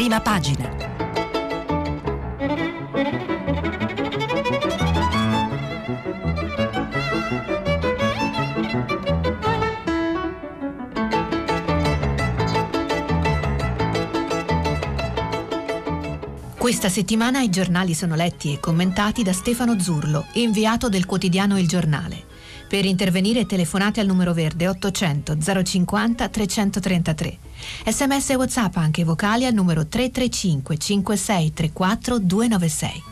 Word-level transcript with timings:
prima 0.00 0.18
pagina. 0.22 0.66
Questa 16.56 16.88
settimana 16.88 17.42
i 17.42 17.50
giornali 17.50 17.92
sono 17.92 18.14
letti 18.14 18.54
e 18.54 18.58
commentati 18.58 19.22
da 19.22 19.34
Stefano 19.34 19.78
Zurlo, 19.78 20.24
inviato 20.34 20.88
del 20.88 21.04
quotidiano 21.04 21.58
Il 21.58 21.68
Giornale. 21.68 22.29
Per 22.70 22.84
intervenire 22.84 23.46
telefonate 23.46 23.98
al 23.98 24.06
numero 24.06 24.32
verde 24.32 24.68
800 24.68 25.36
050 25.64 26.28
333. 26.28 27.38
Sms 27.84 28.30
e 28.30 28.34
WhatsApp 28.36 28.76
anche 28.76 29.02
vocali 29.02 29.44
al 29.44 29.54
numero 29.54 29.88
335 29.88 30.76
5634 30.76 32.18
296. 32.20 33.02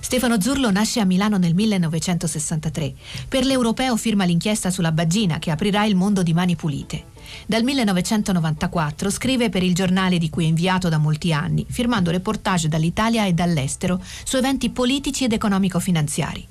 Stefano 0.00 0.38
Zurlo 0.38 0.70
nasce 0.70 1.00
a 1.00 1.06
Milano 1.06 1.38
nel 1.38 1.54
1963. 1.54 2.92
Per 3.26 3.46
l'Europeo 3.46 3.96
firma 3.96 4.24
l'inchiesta 4.24 4.68
sulla 4.68 4.92
Baggina 4.92 5.38
che 5.38 5.50
aprirà 5.50 5.86
il 5.86 5.96
mondo 5.96 6.22
di 6.22 6.34
mani 6.34 6.54
pulite. 6.54 7.04
Dal 7.46 7.62
1994 7.62 9.08
scrive 9.08 9.48
per 9.48 9.62
il 9.62 9.74
giornale 9.74 10.18
di 10.18 10.28
cui 10.28 10.44
è 10.44 10.48
inviato 10.48 10.90
da 10.90 10.98
molti 10.98 11.32
anni, 11.32 11.64
firmando 11.66 12.10
reportage 12.10 12.68
dall'Italia 12.68 13.24
e 13.24 13.32
dall'estero 13.32 13.98
su 14.24 14.36
eventi 14.36 14.68
politici 14.68 15.24
ed 15.24 15.32
economico-finanziari. 15.32 16.48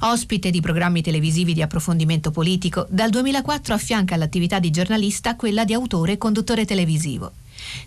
Ospite 0.00 0.50
di 0.50 0.60
programmi 0.60 1.02
televisivi 1.02 1.54
di 1.54 1.62
approfondimento 1.62 2.30
politico, 2.30 2.86
dal 2.88 3.10
2004 3.10 3.74
affianca 3.74 4.14
all'attività 4.14 4.60
di 4.60 4.70
giornalista 4.70 5.34
quella 5.34 5.64
di 5.64 5.72
autore 5.72 6.12
e 6.12 6.18
conduttore 6.18 6.64
televisivo. 6.64 7.32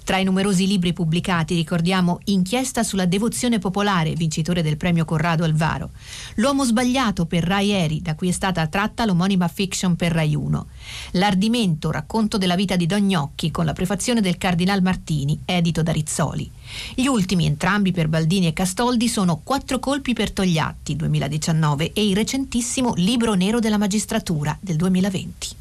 Tra 0.03 0.17
i 0.17 0.23
numerosi 0.23 0.67
libri 0.67 0.93
pubblicati 0.93 1.55
ricordiamo 1.55 2.19
Inchiesta 2.25 2.83
sulla 2.83 3.05
devozione 3.05 3.59
popolare, 3.59 4.13
vincitore 4.13 4.61
del 4.61 4.77
premio 4.77 5.05
Corrado 5.05 5.43
Alvaro, 5.43 5.91
L'uomo 6.35 6.63
sbagliato 6.63 7.25
per 7.25 7.43
Rai 7.43 7.71
Eri, 7.71 8.01
da 8.01 8.15
cui 8.15 8.29
è 8.29 8.31
stata 8.31 8.65
tratta 8.67 9.05
l'omonima 9.05 9.47
fiction 9.47 9.95
per 9.95 10.11
Rai 10.11 10.35
1, 10.35 10.67
L'ardimento, 11.11 11.91
racconto 11.91 12.37
della 12.37 12.55
vita 12.55 12.75
di 12.75 12.85
Don 12.85 13.01
Gnocchi 13.01 13.51
con 13.51 13.65
la 13.65 13.73
prefazione 13.73 14.21
del 14.21 14.37
Cardinal 14.37 14.81
Martini, 14.81 15.39
edito 15.45 15.83
da 15.83 15.91
Rizzoli. 15.91 16.49
Gli 16.95 17.05
ultimi, 17.05 17.45
entrambi 17.45 17.91
per 17.91 18.07
Baldini 18.07 18.47
e 18.47 18.53
Castoldi, 18.53 19.07
sono 19.07 19.41
Quattro 19.43 19.79
colpi 19.79 20.13
per 20.13 20.31
Togliatti 20.31 20.95
2019 20.95 21.93
e 21.93 22.07
il 22.07 22.15
recentissimo 22.15 22.93
Libro 22.95 23.33
nero 23.33 23.59
della 23.59 23.77
magistratura 23.77 24.57
del 24.61 24.75
2020. 24.75 25.60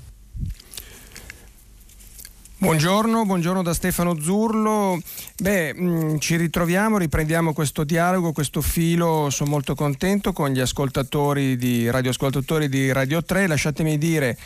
Buongiorno, 2.63 3.25
buongiorno 3.25 3.63
da 3.63 3.73
Stefano 3.73 4.21
Zurlo. 4.21 5.01
Beh, 5.41 5.73
mh, 5.73 5.83
mm, 5.83 6.17
ci 6.19 6.37
ritroviamo, 6.37 6.99
riprendiamo 6.99 7.55
questo 7.55 7.85
dialogo, 7.85 8.33
questo 8.33 8.61
filo. 8.61 9.31
Sono 9.31 9.49
molto 9.49 9.75
contento 9.75 10.35
con 10.35 10.51
gli 10.51 10.61
ascoltatori 10.61 11.57
di 11.57 11.89
radioascoltatori 11.89 12.69
di 12.69 12.93
Radio 12.93 13.23
3. 13.23 13.47
Lasciatemi 13.47 13.97
dire 13.97 14.37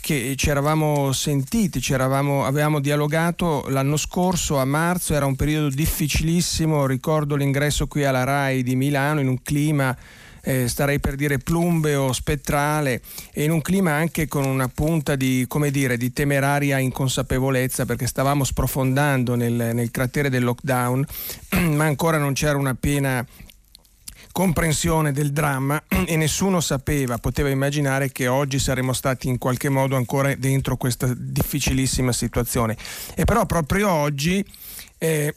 che 0.00 0.34
ci 0.36 0.50
eravamo 0.50 1.10
sentiti, 1.10 1.80
ci 1.80 1.94
eravamo, 1.94 2.44
avevamo 2.44 2.78
dialogato 2.78 3.64
l'anno 3.66 3.96
scorso 3.96 4.58
a 4.58 4.64
marzo, 4.64 5.12
era 5.12 5.26
un 5.26 5.34
periodo 5.34 5.68
difficilissimo. 5.68 6.86
Ricordo 6.86 7.34
l'ingresso 7.34 7.88
qui 7.88 8.04
alla 8.04 8.22
RAI 8.22 8.62
di 8.62 8.76
Milano 8.76 9.18
in 9.18 9.26
un 9.26 9.42
clima 9.42 9.96
eh, 10.44 10.68
starei 10.68 11.00
per 11.00 11.14
dire 11.16 11.38
plumbeo, 11.38 12.12
spettrale 12.12 13.00
e 13.32 13.44
in 13.44 13.50
un 13.50 13.62
clima 13.62 13.92
anche 13.92 14.28
con 14.28 14.44
una 14.44 14.68
punta 14.68 15.16
di, 15.16 15.46
dire, 15.70 15.96
di 15.96 16.12
temeraria 16.12 16.78
inconsapevolezza 16.78 17.86
perché 17.86 18.06
stavamo 18.06 18.44
sprofondando 18.44 19.34
nel, 19.34 19.70
nel 19.74 19.90
cratere 19.90 20.28
del 20.28 20.44
lockdown 20.44 21.04
ma 21.72 21.84
ancora 21.84 22.18
non 22.18 22.34
c'era 22.34 22.56
una 22.56 22.74
piena 22.74 23.26
comprensione 24.34 25.12
del 25.12 25.30
dramma 25.30 25.80
e 26.06 26.16
nessuno 26.16 26.60
sapeva, 26.60 27.18
poteva 27.18 27.48
immaginare 27.50 28.10
che 28.10 28.26
oggi 28.26 28.58
saremmo 28.58 28.92
stati 28.92 29.28
in 29.28 29.38
qualche 29.38 29.68
modo 29.68 29.94
ancora 29.94 30.34
dentro 30.34 30.76
questa 30.76 31.08
difficilissima 31.16 32.10
situazione. 32.10 32.76
E 33.14 33.24
però 33.24 33.46
proprio 33.46 33.88
oggi 33.90 34.44
eh, 34.98 35.36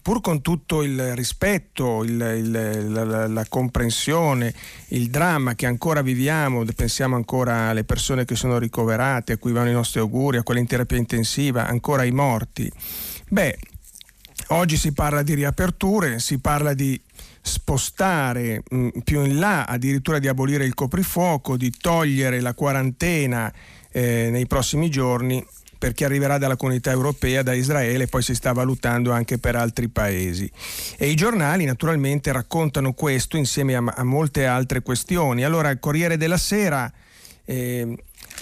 pur 0.00 0.20
con 0.20 0.40
tutto 0.42 0.82
il 0.82 1.14
rispetto, 1.14 2.04
il, 2.04 2.12
il, 2.12 2.92
la, 2.92 3.26
la, 3.26 3.46
comprensione, 3.48 4.54
il 4.88 5.10
dramma 5.10 5.54
che 5.54 5.66
ancora 5.66 6.02
viviamo, 6.02 6.64
pensiamo 6.74 7.16
ancora 7.16 7.68
alle 7.68 7.84
persone 7.84 8.24
che 8.24 8.36
sono 8.36 8.58
ricoverate, 8.58 9.32
a 9.32 9.36
cui 9.38 9.52
vanno 9.52 9.70
i 9.70 9.74
nostri 9.74 10.00
auguri, 10.00 10.38
a 10.38 10.42
quelle 10.42 10.60
in 10.60 10.66
terapia 10.66 10.96
intensiva, 10.96 11.66
ancora 11.66 12.02
ai 12.02 12.12
morti. 12.12 12.70
Beh, 13.28 13.58
oggi 14.48 14.76
si 14.76 14.92
parla 14.92 15.22
di 15.22 15.34
riaperture, 15.34 16.18
si 16.18 16.38
parla 16.38 16.74
di 16.74 17.00
spostare 17.40 18.62
mh, 18.68 18.76
mm, 18.76 18.88
più 19.04 19.22
in 19.24 19.38
là, 19.38 19.64
addirittura 19.64 20.18
di 20.18 20.28
abolire 20.28 20.64
il 20.64 20.74
coprifuoco, 20.74 21.56
di 21.56 21.70
togliere 21.70 22.40
la 22.40 22.54
quarantena 22.54 23.52
eh, 23.92 24.28
nei 24.30 24.46
prossimi 24.46 24.90
giorni 24.90 25.44
per 25.84 25.92
chi 25.92 26.04
arriverà 26.04 26.38
dalla 26.38 26.56
comunità 26.56 26.90
europea, 26.90 27.42
da 27.42 27.52
Israele, 27.52 28.06
poi 28.06 28.22
si 28.22 28.34
sta 28.34 28.52
valutando 28.52 29.12
anche 29.12 29.36
per 29.36 29.54
altri 29.54 29.90
paesi. 29.90 30.50
E 30.96 31.10
i 31.10 31.14
giornali 31.14 31.66
naturalmente 31.66 32.32
raccontano 32.32 32.94
questo 32.94 33.36
insieme 33.36 33.74
a, 33.74 33.82
a 33.84 34.02
molte 34.02 34.46
altre 34.46 34.80
questioni. 34.80 35.44
Allora 35.44 35.68
il 35.68 35.78
Corriere 35.78 36.16
della 36.16 36.38
Sera... 36.38 36.90
Eh, 37.44 37.94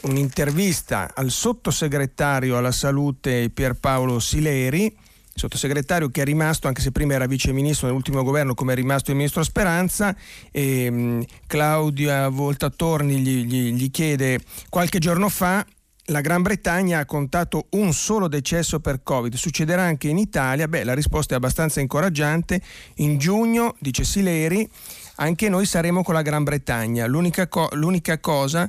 un'intervista 0.03 1.11
al 1.13 1.31
sottosegretario 1.31 2.57
alla 2.57 2.71
salute 2.71 3.51
Pierpaolo 3.53 4.21
Sileri, 4.21 4.97
sottosegretario 5.35 6.09
che 6.09 6.23
è 6.23 6.25
rimasto, 6.25 6.69
anche 6.69 6.81
se 6.81 6.93
prima 6.93 7.15
era 7.15 7.27
viceministro 7.27 7.89
nell'ultimo 7.89 8.23
governo, 8.23 8.55
come 8.55 8.73
è 8.73 8.77
rimasto 8.77 9.11
il 9.11 9.17
ministro 9.17 9.43
Speranza, 9.43 10.17
e, 10.51 10.89
um, 10.89 11.25
Claudia 11.47 12.29
Voltatorni 12.29 13.19
gli, 13.19 13.45
gli, 13.45 13.73
gli 13.73 13.91
chiede 13.91 14.41
qualche 14.71 14.99
giorno 14.99 15.29
fa 15.29 15.67
la 16.07 16.21
Gran 16.21 16.43
Bretagna 16.43 16.99
ha 16.99 17.05
contato 17.05 17.67
un 17.71 17.93
solo 17.93 18.27
decesso 18.27 18.81
per 18.81 19.03
Covid. 19.03 19.35
Succederà 19.35 19.83
anche 19.83 20.09
in 20.09 20.19
Italia? 20.19 20.67
Beh, 20.67 20.83
la 20.83 20.95
risposta 20.95 21.35
è 21.35 21.37
abbastanza 21.37 21.81
incoraggiante. 21.81 22.61
In 22.97 23.19
giugno, 23.19 23.77
dice 23.79 24.03
Sileri, 24.03 24.69
anche 25.23 25.49
noi 25.49 25.67
saremo 25.67 26.03
con 26.03 26.15
la 26.15 26.23
Gran 26.23 26.43
Bretagna. 26.43 27.07
L'unica, 27.07 27.47
co- 27.47 27.69
l'unica 27.75 28.19
cosa 28.19 28.69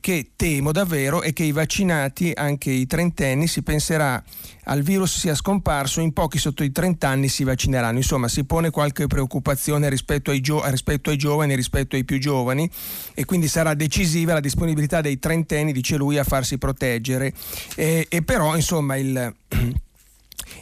che 0.00 0.30
temo 0.36 0.72
davvero 0.72 1.20
è 1.20 1.34
che 1.34 1.42
i 1.42 1.52
vaccinati, 1.52 2.32
anche 2.34 2.70
i 2.70 2.86
trentenni, 2.86 3.46
si 3.46 3.62
penserà 3.62 4.22
al 4.64 4.80
virus 4.80 5.18
sia 5.18 5.34
scomparso, 5.34 6.00
in 6.00 6.14
pochi 6.14 6.38
sotto 6.38 6.62
i 6.62 6.72
30 6.72 7.06
anni 7.06 7.28
si 7.28 7.44
vaccineranno. 7.44 7.98
Insomma, 7.98 8.28
si 8.28 8.44
pone 8.44 8.70
qualche 8.70 9.06
preoccupazione 9.06 9.90
rispetto 9.90 10.30
ai, 10.30 10.40
gio- 10.40 10.62
rispetto 10.70 11.10
ai 11.10 11.18
giovani, 11.18 11.54
rispetto 11.54 11.96
ai 11.96 12.04
più 12.04 12.18
giovani 12.18 12.70
e 13.12 13.26
quindi 13.26 13.48
sarà 13.48 13.74
decisiva 13.74 14.32
la 14.32 14.40
disponibilità 14.40 15.02
dei 15.02 15.18
trentenni, 15.18 15.72
dice 15.72 15.96
lui, 15.96 16.16
a 16.16 16.24
farsi 16.24 16.56
proteggere. 16.56 17.34
E, 17.76 18.06
e 18.08 18.22
però, 18.22 18.56
insomma, 18.56 18.96
il 18.96 19.34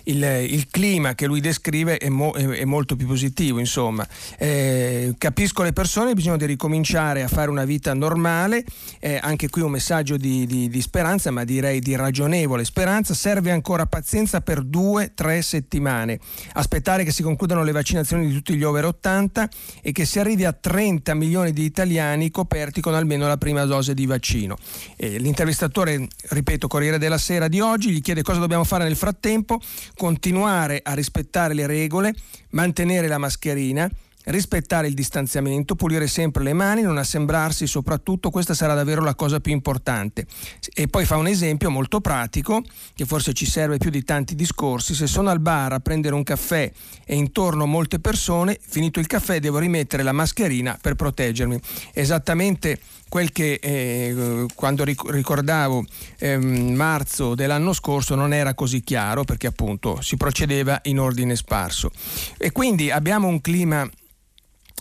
il, 0.04 0.22
il, 0.48 0.68
clima 0.70 1.14
che 1.14 1.26
lui 1.26 1.40
descrive 1.40 1.98
è, 1.98 2.08
mo, 2.08 2.32
è, 2.32 2.46
è 2.46 2.64
molto 2.64 2.96
più 2.96 3.06
positivo. 3.06 3.58
Insomma. 3.58 4.06
Eh, 4.38 5.14
capisco 5.18 5.62
le 5.62 5.72
persone, 5.72 6.14
bisogna 6.14 6.46
ricominciare 6.46 7.22
a 7.22 7.28
fare 7.28 7.50
una 7.50 7.64
vita 7.64 7.92
normale, 7.94 8.64
eh, 8.98 9.18
anche 9.20 9.48
qui 9.48 9.62
un 9.62 9.70
messaggio 9.70 10.16
di, 10.16 10.46
di, 10.46 10.68
di, 10.68 10.80
speranza, 10.80 11.30
ma 11.30 11.44
direi 11.44 11.80
di 11.80 11.94
ragionevole 11.96 12.64
speranza. 12.64 13.14
Serve 13.14 13.50
ancora 13.50 13.86
pazienza 13.86 14.40
per 14.40 14.62
due, 14.62 15.12
tre 15.14 15.42
settimane. 15.42 16.18
Aspettare 16.54 17.04
che 17.04 17.12
si 17.12 17.22
concludano 17.22 17.62
le 17.62 17.72
vaccinazioni 17.72 18.26
di 18.26 18.32
tutti 18.32 18.54
gli 18.54 18.64
over 18.64 18.86
80 18.86 19.48
e 19.82 19.92
che 19.92 20.04
si 20.04 20.18
arrivi 20.18 20.44
a 20.44 20.52
30 20.52 21.14
milioni 21.14 21.52
di 21.52 21.64
italiani 21.64 22.30
coperti 22.30 22.80
con 22.80 22.94
almeno 22.94 23.26
la 23.26 23.36
prima 23.36 23.64
dose 23.64 23.94
di 23.94 24.06
vaccino. 24.06 24.56
Eh, 24.96 25.18
l'intervistatore, 25.18 26.06
ripeto, 26.28 26.68
Corriere 26.68 26.98
della 26.98 27.18
Sera 27.18 27.48
di 27.48 27.60
oggi, 27.60 27.90
gli 27.90 28.00
chiede 28.00 28.22
cosa 28.22 28.38
dobbiamo 28.38 28.64
fare 28.64 28.84
nel 28.84 28.96
frattempo 28.96 29.59
continuare 29.96 30.80
a 30.82 30.94
rispettare 30.94 31.54
le 31.54 31.66
regole, 31.66 32.14
mantenere 32.50 33.08
la 33.08 33.18
mascherina, 33.18 33.88
rispettare 34.24 34.86
il 34.86 34.94
distanziamento, 34.94 35.74
pulire 35.74 36.06
sempre 36.06 36.42
le 36.42 36.52
mani, 36.52 36.82
non 36.82 36.98
assembrarsi, 36.98 37.66
soprattutto 37.66 38.30
questa 38.30 38.54
sarà 38.54 38.74
davvero 38.74 39.02
la 39.02 39.14
cosa 39.14 39.40
più 39.40 39.52
importante. 39.52 40.26
E 40.74 40.88
poi 40.88 41.04
fa 41.04 41.16
un 41.16 41.26
esempio 41.26 41.70
molto 41.70 42.00
pratico, 42.00 42.62
che 42.94 43.06
forse 43.06 43.32
ci 43.32 43.46
serve 43.46 43.78
più 43.78 43.90
di 43.90 44.02
tanti 44.02 44.34
discorsi, 44.34 44.94
se 44.94 45.06
sono 45.06 45.30
al 45.30 45.40
bar 45.40 45.72
a 45.72 45.80
prendere 45.80 46.14
un 46.14 46.22
caffè 46.22 46.70
e 47.04 47.14
intorno 47.14 47.66
molte 47.66 47.98
persone, 47.98 48.58
finito 48.60 49.00
il 49.00 49.06
caffè 49.06 49.40
devo 49.40 49.58
rimettere 49.58 50.02
la 50.02 50.12
mascherina 50.12 50.78
per 50.80 50.94
proteggermi. 50.94 51.58
Esattamente 51.92 52.78
quel 53.10 53.32
che 53.32 53.58
eh, 53.60 54.46
quando 54.54 54.84
ricordavo 54.84 55.84
eh, 56.18 56.38
marzo 56.38 57.34
dell'anno 57.34 57.74
scorso 57.74 58.14
non 58.14 58.32
era 58.32 58.54
così 58.54 58.82
chiaro 58.82 59.24
perché 59.24 59.48
appunto 59.48 60.00
si 60.00 60.16
procedeva 60.16 60.78
in 60.84 61.00
ordine 61.00 61.36
sparso. 61.36 61.90
E 62.38 62.52
quindi 62.52 62.90
abbiamo 62.90 63.26
un 63.26 63.40
clima 63.42 63.86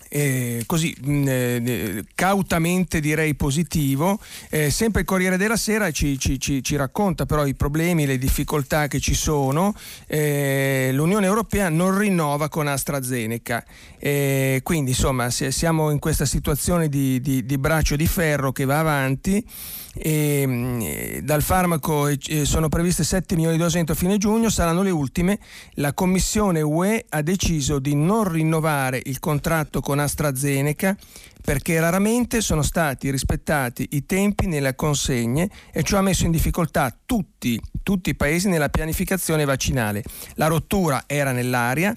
eh, 0.09 0.63
così 0.65 0.95
mh, 0.99 1.11
mm, 1.11 1.27
eh, 1.27 2.03
cautamente 2.15 2.99
direi 2.99 3.35
positivo. 3.35 4.19
Eh, 4.49 4.69
sempre 4.71 5.01
il 5.01 5.07
Corriere 5.07 5.37
della 5.37 5.55
Sera 5.55 5.91
ci, 5.91 6.17
ci, 6.19 6.39
ci, 6.39 6.63
ci, 6.63 6.75
racconta 6.75 7.25
però 7.25 7.45
i 7.45 7.53
problemi, 7.53 8.05
le 8.05 8.17
difficoltà 8.17 8.87
che 8.87 8.99
ci 8.99 9.13
sono. 9.13 9.73
Eh, 10.07 10.89
L'Unione 10.93 11.27
Europea 11.27 11.69
non 11.69 11.97
rinnova 11.97 12.49
con 12.49 12.67
AstraZeneca, 12.67 13.63
eh, 13.99 14.61
quindi 14.63 14.91
insomma 14.91 15.29
siamo 15.29 15.91
in 15.91 15.99
questa 15.99 16.25
situazione 16.25 16.89
di, 16.89 17.21
di, 17.21 17.45
di 17.45 17.57
braccio 17.57 17.95
di 17.95 18.07
ferro 18.07 18.51
che 18.51 18.65
va 18.65 18.79
avanti. 18.79 19.45
E, 20.01 20.43
mm, 20.45 21.17
dal 21.21 21.41
farmaco 21.41 22.09
sono 22.43 22.69
previste 22.69 23.03
7 23.03 23.35
milioni 23.35 23.57
di 23.57 23.61
dosi 23.61 23.77
entro 23.77 23.95
fine 23.95 24.17
giugno, 24.17 24.49
saranno 24.49 24.81
le 24.81 24.91
ultime. 24.91 25.39
La 25.73 25.93
Commissione 25.93 26.61
UE 26.61 27.05
ha 27.09 27.21
deciso 27.21 27.79
di 27.79 27.95
non 27.95 28.29
rinnovare 28.29 29.01
il 29.05 29.19
contratto 29.19 29.81
con 29.81 29.98
AstraZeneca 30.03 30.95
perché 31.41 31.79
raramente 31.79 32.41
sono 32.41 32.61
stati 32.61 33.09
rispettati 33.09 33.87
i 33.91 34.05
tempi 34.05 34.47
nelle 34.47 34.75
consegne 34.75 35.49
e 35.71 35.83
ciò 35.83 35.97
ha 35.97 36.01
messo 36.01 36.25
in 36.25 36.31
difficoltà 36.31 36.95
tutti, 37.05 37.59
tutti 37.81 38.11
i 38.11 38.15
paesi 38.15 38.49
nella 38.49 38.69
pianificazione 38.69 39.45
vaccinale. 39.45 40.03
La 40.35 40.47
rottura 40.47 41.03
era 41.07 41.31
nell'aria 41.31 41.95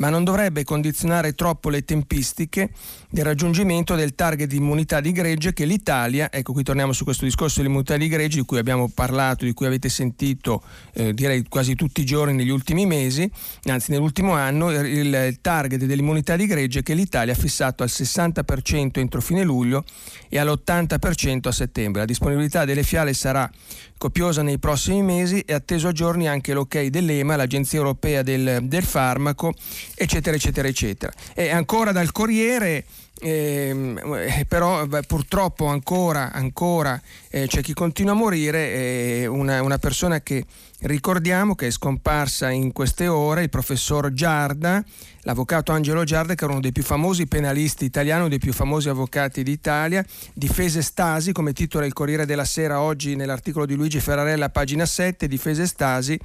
ma 0.00 0.08
non 0.08 0.24
dovrebbe 0.24 0.64
condizionare 0.64 1.34
troppo 1.34 1.68
le 1.68 1.84
tempistiche 1.84 2.70
del 3.10 3.24
raggiungimento 3.24 3.94
del 3.94 4.14
target 4.14 4.48
di 4.48 4.56
immunità 4.56 5.00
di 5.00 5.12
gregge 5.12 5.52
che 5.52 5.64
l'Italia, 5.64 6.30
ecco 6.32 6.52
qui 6.52 6.62
torniamo 6.62 6.92
su 6.92 7.04
questo 7.04 7.24
discorso 7.24 7.60
dell'immunità 7.60 7.96
di 7.96 8.08
gregge 8.08 8.38
di 8.38 8.44
cui 8.44 8.58
abbiamo 8.58 8.90
parlato, 8.92 9.44
di 9.44 9.52
cui 9.52 9.66
avete 9.66 9.88
sentito 9.88 10.62
eh, 10.94 11.12
direi 11.14 11.44
quasi 11.48 11.74
tutti 11.74 12.00
i 12.00 12.04
giorni 12.04 12.34
negli 12.34 12.50
ultimi 12.50 12.86
mesi, 12.86 13.30
anzi 13.64 13.90
nell'ultimo 13.90 14.32
anno, 14.32 14.70
il, 14.70 15.38
target 15.40 15.84
dell'immunità 15.84 16.36
di 16.36 16.46
gregge 16.46 16.82
che 16.82 16.94
l'Italia 16.94 17.32
ha 17.32 17.36
fissato 17.36 17.82
al 17.82 17.90
60% 17.90 18.98
entro 18.98 19.20
fine 19.20 19.44
luglio 19.44 19.84
e 20.30 20.38
all'80% 20.38 21.48
a 21.48 21.52
settembre. 21.52 22.00
La 22.00 22.06
disponibilità 22.06 22.64
delle 22.64 22.84
fiale 22.84 23.12
sarà 23.12 23.50
copiosa 23.98 24.40
nei 24.40 24.58
prossimi 24.58 25.02
mesi 25.02 25.40
e 25.40 25.52
atteso 25.52 25.88
a 25.88 25.92
giorni 25.92 26.26
anche 26.26 26.54
l'ok 26.54 26.84
dell'EMA, 26.84 27.36
l'Agenzia 27.36 27.78
Europea 27.78 28.22
del, 28.22 28.60
del 28.62 28.84
Farmaco, 28.84 29.52
eccetera, 29.94 30.36
eccetera, 30.36 30.68
eccetera. 30.68 31.12
E 31.34 31.50
ancora 31.50 31.92
dal 31.92 32.12
Corriere 32.12 32.86
eh, 33.22 34.46
però 34.48 34.86
beh, 34.86 35.02
purtroppo 35.02 35.66
ancora, 35.66 36.32
ancora 36.32 37.00
eh, 37.28 37.46
c'è 37.46 37.60
chi 37.60 37.74
continua 37.74 38.12
a 38.12 38.16
morire, 38.16 38.72
eh, 38.72 39.26
una, 39.26 39.62
una, 39.62 39.76
persona 39.76 40.22
che 40.22 40.44
ricordiamo 40.82 41.54
che 41.54 41.66
è 41.66 41.70
scomparsa 41.70 42.50
in 42.50 42.72
queste 42.72 43.06
ore, 43.08 43.42
il 43.42 43.48
professor 43.48 44.12
Giarda, 44.12 44.82
l'avvocato 45.22 45.72
Angelo 45.72 46.04
Giarda 46.04 46.34
che 46.34 46.44
era 46.44 46.52
uno 46.52 46.62
dei 46.62 46.72
più 46.72 46.82
famosi 46.82 47.26
penalisti 47.26 47.84
italiani, 47.84 48.20
uno 48.20 48.28
dei 48.28 48.38
più 48.38 48.52
famosi 48.52 48.88
avvocati 48.88 49.42
d'Italia, 49.42 50.04
difese 50.34 50.82
Stasi 50.82 51.32
come 51.32 51.52
titola 51.52 51.84
il 51.84 51.92
Corriere 51.92 52.26
della 52.26 52.44
Sera 52.44 52.80
oggi 52.80 53.16
nell'articolo 53.16 53.66
di 53.66 53.74
Luigi 53.74 54.00
Ferrarella, 54.00 54.48
pagina 54.48 54.86
7, 54.86 55.28
difese 55.28 55.66
Stasi 55.66 56.18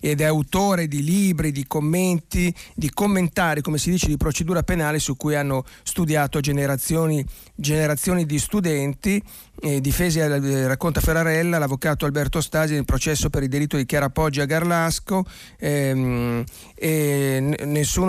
ed 0.00 0.20
è 0.20 0.24
autore 0.24 0.86
di 0.86 1.02
libri, 1.02 1.50
di 1.50 1.66
commenti, 1.66 2.54
di 2.74 2.90
commentari, 2.90 3.62
come 3.62 3.78
si 3.78 3.90
dice, 3.90 4.06
di 4.06 4.16
procedura 4.16 4.62
penale 4.62 4.98
su 4.98 5.16
cui 5.16 5.34
hanno 5.34 5.64
studiato 5.82 6.40
generazioni, 6.40 7.24
generazioni 7.54 8.26
di 8.26 8.38
studenti, 8.38 9.22
eh, 9.60 9.80
difesi, 9.80 10.18
eh, 10.18 10.66
racconta 10.66 11.00
Ferrarella, 11.00 11.58
l'avvocato 11.58 12.04
Alberto 12.04 12.40
Stasi 12.40 12.74
nel 12.74 12.84
processo 12.84 13.30
per 13.30 13.42
il 13.42 13.48
delitto 13.48 13.76
di 13.76 13.86
Chiara 13.86 14.10
Poggi 14.10 14.40
a 14.40 14.44
Garlasco, 14.44 15.24
ehm, 15.58 16.44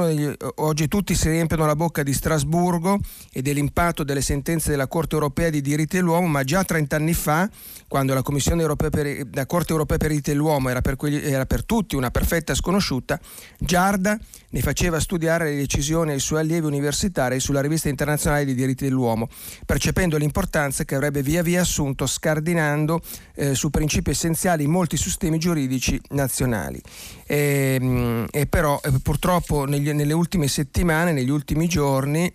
degli, 0.08 0.34
oggi 0.56 0.88
tutti 0.88 1.14
si 1.14 1.30
riempiono 1.30 1.66
la 1.66 1.76
bocca 1.76 2.04
di 2.04 2.14
Strasburgo 2.14 3.00
e 3.32 3.42
dell'impatto 3.42 4.04
delle 4.04 4.22
sentenze 4.22 4.72
della 4.72 4.88
Corte 4.88 5.14
europea 5.14 5.50
di 5.50 5.62
diritti 5.62 5.98
dell'uomo, 5.98 6.28
ma 6.28 6.44
già 6.44 6.64
30 6.64 6.96
anni 6.96 7.14
fa, 7.14 7.50
quando 7.88 8.14
la, 8.14 8.24
per, 8.24 9.28
la 9.32 9.46
Corte 9.46 9.72
europea 9.72 9.98
per 9.98 10.08
i 10.08 10.10
diritti 10.10 10.32
dell'uomo 10.32 10.70
era 10.70 10.82
per, 10.82 10.96
quelli, 10.96 11.22
era 11.22 11.46
per 11.46 11.64
tutti 11.64 11.96
una 11.96 12.10
perfetta 12.10 12.56
sconosciuta, 12.56 13.20
Giarda 13.60 14.20
ne 14.56 14.62
faceva 14.62 15.02
studiare 15.02 15.50
le 15.50 15.56
decisioni 15.57 16.12
ai 16.12 16.19
suoi 16.22 16.40
allievi 16.40 16.66
universitari 16.66 17.42
sulla 17.42 17.60
rivista 17.60 17.90
internazionale 17.90 18.46
dei 18.46 18.54
diritti 18.54 18.86
dell'uomo, 18.86 19.28
percependo 19.66 20.16
l'importanza 20.16 20.86
che 20.86 20.96
avrebbe 20.96 21.22
via 21.22 21.44
via 21.44 21.60
assunto 21.60 22.07
scardinando 22.07 23.02
eh, 23.36 23.54
su 23.54 23.69
principi 23.69 24.12
essenziali 24.12 24.66
molti 24.66 24.96
sistemi 24.96 25.40
giuridici 25.40 26.00
nazionali. 26.12 26.81
E, 27.25 27.78
ehm, 27.81 28.28
e 28.31 28.46
però 28.46 28.80
eh, 28.81 28.92
purtroppo 29.04 29.66
negli, 29.66 29.92
nelle 29.92 30.13
ultime 30.13 30.48
settimane, 30.48 31.12
negli 31.12 31.30
ultimi 31.30 31.68
giorni, 31.68 32.31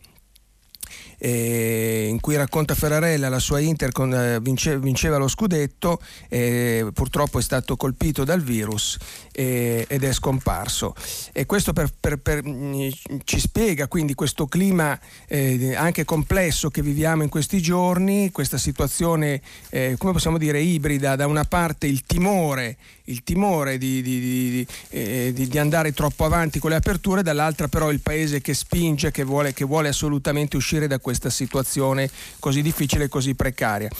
eh, 1.20 2.06
in 2.08 2.18
cui 2.20 2.34
racconta 2.34 2.74
Ferrarella 2.74 3.28
la 3.28 3.38
sua 3.38 3.60
Inter 3.60 3.92
con, 3.92 4.12
eh, 4.12 4.40
vince, 4.40 4.78
vinceva 4.78 5.18
lo 5.18 5.28
scudetto, 5.28 6.00
eh, 6.28 6.88
purtroppo 6.92 7.38
è 7.38 7.42
stato 7.42 7.76
colpito 7.76 8.24
dal 8.24 8.42
virus 8.42 8.96
ed 9.32 10.04
è 10.04 10.12
scomparso. 10.12 10.94
E 11.32 11.46
questo 11.46 11.72
per, 11.72 11.90
per, 11.98 12.18
per, 12.18 12.46
mm, 12.46 12.88
ci 13.24 13.40
spiega 13.40 13.88
quindi 13.88 14.14
questo 14.14 14.46
clima 14.46 14.98
eh, 15.28 15.74
anche 15.74 16.04
complesso 16.04 16.68
che 16.68 16.82
viviamo 16.82 17.22
in 17.22 17.28
questi 17.28 17.60
giorni, 17.62 18.30
questa 18.32 18.58
situazione, 18.58 19.40
eh, 19.70 19.94
come 19.98 20.12
possiamo 20.12 20.38
dire, 20.38 20.60
ibrida, 20.60 21.16
da 21.16 21.26
una 21.26 21.44
parte 21.44 21.86
il 21.86 22.02
timore 22.04 22.76
il 23.10 23.22
timore 23.22 23.76
di, 23.76 24.00
di, 24.02 24.20
di, 24.20 24.66
eh, 24.90 25.32
di, 25.34 25.58
andare 25.58 25.92
troppo 25.92 26.24
avanti 26.24 26.58
con 26.58 26.70
le 26.70 26.76
aperture, 26.76 27.22
dall'altra 27.22 27.68
però 27.68 27.90
il 27.90 28.00
paese 28.00 28.40
che 28.40 28.54
spinge, 28.54 29.10
che 29.10 29.24
vuole, 29.24 29.52
che 29.52 29.64
vuole 29.64 29.88
assolutamente 29.88 30.56
uscire 30.56 30.86
da 30.86 30.98
questa 31.10 31.28
situazione 31.28 32.08
così 32.38 32.62
difficile 32.62 33.04
e 33.04 33.08
così 33.08 33.34
precaria. 33.34 33.90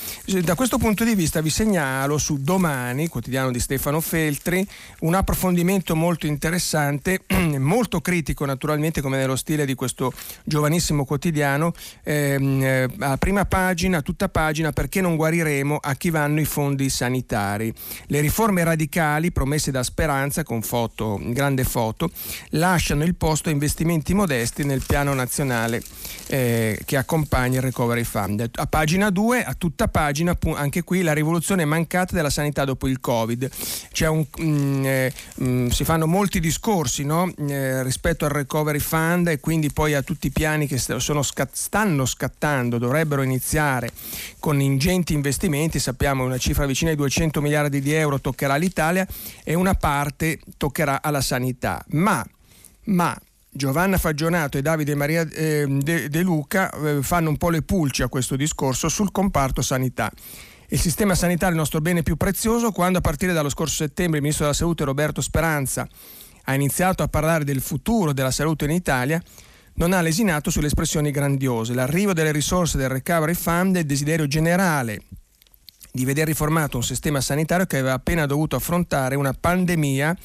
Da 0.43 0.55
questo 0.55 0.79
punto 0.79 1.03
di 1.03 1.17
vista 1.17 1.41
vi 1.41 1.51
segnalo 1.51 2.19
su 2.19 2.41
Domani, 2.41 3.09
quotidiano 3.09 3.51
di 3.51 3.59
Stefano 3.59 4.01
Feltri, 4.01 4.65
un 5.01 5.15
approfondimento 5.15 5.97
molto 5.97 6.27
interessante, 6.29 7.23
molto 7.59 8.01
critico 8.01 8.45
naturalmente 8.45 9.01
come 9.01 9.17
nello 9.17 9.35
stile 9.35 9.67
di 9.67 9.75
questo 9.75 10.13
giovanissimo 10.45 11.05
quotidiano, 11.05 11.73
ehm, 12.05 12.63
eh, 12.63 12.89
a 13.01 13.17
prima 13.17 13.45
pagina, 13.45 14.03
tutta 14.03 14.29
pagina, 14.29 14.71
perché 14.71 15.01
non 15.01 15.17
guariremo 15.17 15.79
a 15.81 15.95
chi 15.97 16.11
vanno 16.11 16.41
i 16.41 16.45
fondi 16.45 16.89
sanitari. 16.89 17.75
Le 18.07 18.21
riforme 18.21 18.63
radicali 18.63 19.33
promesse 19.33 19.73
da 19.73 19.83
Speranza 19.83 20.45
con 20.45 20.63
foto, 20.63 21.19
grande 21.21 21.65
foto, 21.65 22.09
lasciano 22.51 23.03
il 23.03 23.17
posto 23.17 23.49
a 23.49 23.53
investimenti 23.53 24.15
modesti 24.15 24.63
nel 24.63 24.85
piano 24.87 25.13
nazionale 25.13 25.83
eh, 26.29 26.79
che 26.85 26.97
accompagna 27.01 27.57
il 27.57 27.63
Recovery 27.63 28.05
Fund. 28.05 28.49
A 28.53 28.67
pagina 28.67 29.11
2, 29.11 29.45
a 29.45 29.55
tutta 29.55 29.89
pagina, 29.89 30.37
anche 30.55 30.83
qui 30.83 31.03
la 31.03 31.13
rivoluzione 31.13 31.65
mancata 31.65 32.15
della 32.15 32.31
sanità 32.31 32.65
dopo 32.65 32.89
il 32.89 33.01
Covid. 33.01 33.51
Un, 34.01 34.27
mm, 34.43 34.85
eh, 34.85 35.13
mm, 35.43 35.69
si 35.69 35.85
fanno 35.85 36.07
molti 36.07 36.41
discorsi 36.41 37.05
no? 37.05 37.33
eh, 37.49 37.83
rispetto 37.83 38.25
al 38.25 38.31
Recovery 38.31 38.79
Fund 38.79 39.29
e 39.29 39.41
quindi 39.41 39.71
poi 39.71 39.95
a 39.95 40.03
tutti 40.03 40.29
i 40.29 40.31
piani 40.31 40.67
che 40.67 40.79
sono, 40.79 41.23
stanno 41.23 42.07
scattando, 42.07 42.79
dovrebbero 42.79 43.23
iniziare 43.23 43.91
con 44.39 44.61
ingenti 44.61 45.13
investimenti, 45.13 45.79
sappiamo 45.79 46.25
una 46.25 46.39
cifra 46.39 46.67
vicina 46.67 46.91
ai 46.91 46.97
200 46.97 47.41
miliardi 47.41 47.81
di 47.81 47.93
euro 47.93 48.21
toccherà 48.21 48.57
l'Italia 48.57 48.69
Italia 48.71 49.07
e 49.45 49.55
una 49.55 49.75
parte 49.75 50.41
toccherà 50.57 51.03
alla 51.03 51.21
sanità. 51.21 51.85
Ma, 51.89 52.25
ma 52.85 53.17
Giovanna 53.53 53.99
Fagionato 53.99 54.59
e 54.59 54.63
Davide 54.63 54.95
Maria 54.95 55.29
eh, 55.29 55.67
De, 55.67 56.23
Luca 56.23 56.71
eh, 56.71 57.03
fanno 57.03 57.31
un 57.31 57.37
po' 57.37 57.51
le 57.51 57.63
pulci 57.63 58.03
a 58.03 58.09
questo 58.09 58.37
discorso 58.37 58.89
sul 58.89 59.11
comparto 59.11 59.61
sanità. 59.61 60.11
Il 60.69 60.79
sistema 60.79 61.17
sanitario 61.17 61.49
è 61.49 61.51
il 61.51 61.59
nostro 61.59 61.81
bene 61.81 62.05
più 62.05 62.17
prezioso 62.17 62.71
quando 62.71 62.99
a 62.99 63.01
partire 63.01 63.33
dallo 63.33 63.49
scorso 63.49 63.75
settembre 63.75 64.19
il 64.19 64.23
ministro 64.23 64.45
della 64.45 64.57
Salute 64.57 64.85
Roberto 64.85 65.21
Speranza 65.21 65.89
ha 66.45 66.55
iniziato 66.55 67.03
a 67.03 67.09
parlare 67.09 67.43
del 67.43 67.61
futuro 67.61 68.13
della 68.13 68.31
salute 68.31 68.67
in 68.67 68.71
Italia, 68.71 69.21
non 69.75 69.93
ha 69.93 70.01
lesinato 70.01 70.51
sulle 70.51 70.69
espressioni 70.69 71.11
grandiose. 71.11 71.75
L'arrivo 71.75 72.13
delle 72.13 72.31
risorse 72.31 72.79
del 72.79 72.89
Recovery 72.89 73.35
Fund 73.35 73.77
è 73.77 73.81
il 73.81 73.87
desiderio 73.87 74.29
generale 74.29 75.03
di 75.93 76.05
vedere 76.05 76.27
riformato 76.27 76.77
un 76.77 76.85
sistema 76.85 77.21
sanitario 77.21 77.67
che 77.67 77.79
aveva 77.79 77.95
appena 77.95 78.27
dovuto 78.27 78.55
affrontare 78.55 79.17
una 79.17 79.33
pandemia 79.33 80.17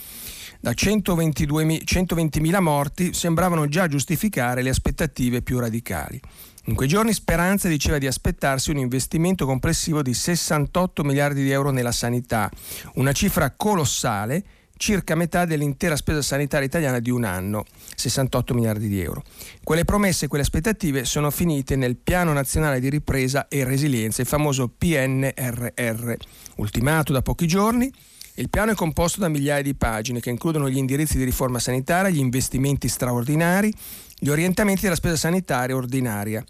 da 0.65 0.72
120.000 0.72 2.60
morti 2.60 3.13
sembravano 3.13 3.67
già 3.67 3.88
giustificare 3.88 4.63
le 4.63 4.72
aspettative 4.72 5.43
più 5.43 5.60
radicali. 5.60 6.19
In 6.65 6.74
quei 6.74 6.88
giorni 6.88 7.13
Speranza 7.13 7.67
diceva 7.67 8.00
di 8.00 8.07
aspettarsi 8.07 8.72
un 8.72 8.77
investimento 8.77 9.45
complessivo 9.45 10.01
di 10.01 10.15
68 10.15 11.03
miliardi 11.03 11.43
di 11.43 11.51
euro 11.51 11.69
nella 11.69 11.91
sanità, 11.91 12.50
una 12.95 13.12
cifra 13.12 13.51
colossale 13.51 14.43
circa 14.75 15.13
metà 15.13 15.45
dell'intera 15.45 15.95
spesa 15.95 16.24
sanitaria 16.24 16.65
italiana 16.65 16.98
di 16.98 17.12
un 17.12 17.25
anno, 17.25 17.65
68 17.93 18.55
miliardi 18.55 18.88
di 18.88 19.00
euro. 19.00 19.22
Quelle 19.63 19.86
promesse 19.86 20.25
e 20.25 20.27
quelle 20.27 20.43
aspettative 20.43 21.05
sono 21.05 21.29
finite 21.29 21.75
nel 21.75 21.95
Piano 21.95 22.34
Nazionale 22.34 22.79
di 22.79 22.89
Ripresa 22.89 23.48
e 23.50 23.63
Resilienza, 23.65 24.24
il 24.24 24.27
famoso 24.27 24.67
PNRR, 24.75 26.13
ultimato 26.55 27.13
da 27.13 27.22
pochi 27.22 27.45
giorni, 27.45 27.93
Il 28.38 28.50
piano 28.50 28.72
è 28.72 28.75
composto 28.75 29.22
da 29.22 29.30
migliaia 29.30 29.62
di 29.62 29.75
pagine 29.75 30.20
che 30.20 30.30
includono 30.30 30.70
gli 30.70 30.75
indirizzi 30.75 31.18
di 31.18 31.24
riforma 31.24 31.58
sanitaria, 31.58 32.10
gli 32.10 32.20
investimenti 32.20 32.89
straordinari, 32.89 33.74
gli 34.20 34.27
orientamenti 34.27 34.82
della 34.82 34.96
spesa 34.96 35.15
sanitaria 35.15 35.74
ordinaria. 35.74 36.44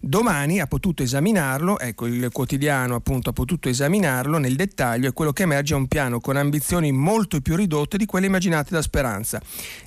Domani 0.00 0.60
ha 0.60 0.66
potuto 0.66 1.02
esaminarlo, 1.02 1.78
ecco 1.78 2.06
il 2.06 2.28
quotidiano 2.32 2.94
appunto 2.94 3.30
ha 3.30 3.32
potuto 3.32 3.68
esaminarlo 3.68 4.38
nel 4.38 4.54
dettaglio 4.54 5.08
e 5.08 5.12
quello 5.12 5.32
che 5.32 5.42
emerge 5.42 5.74
è 5.74 5.76
un 5.76 5.88
piano 5.88 6.20
con 6.20 6.36
ambizioni 6.36 6.92
molto 6.92 7.40
più 7.40 7.56
ridotte 7.56 7.96
di 7.96 8.06
quelle 8.06 8.26
immaginate 8.26 8.74
da 8.74 8.82
Speranza. 8.82 9.40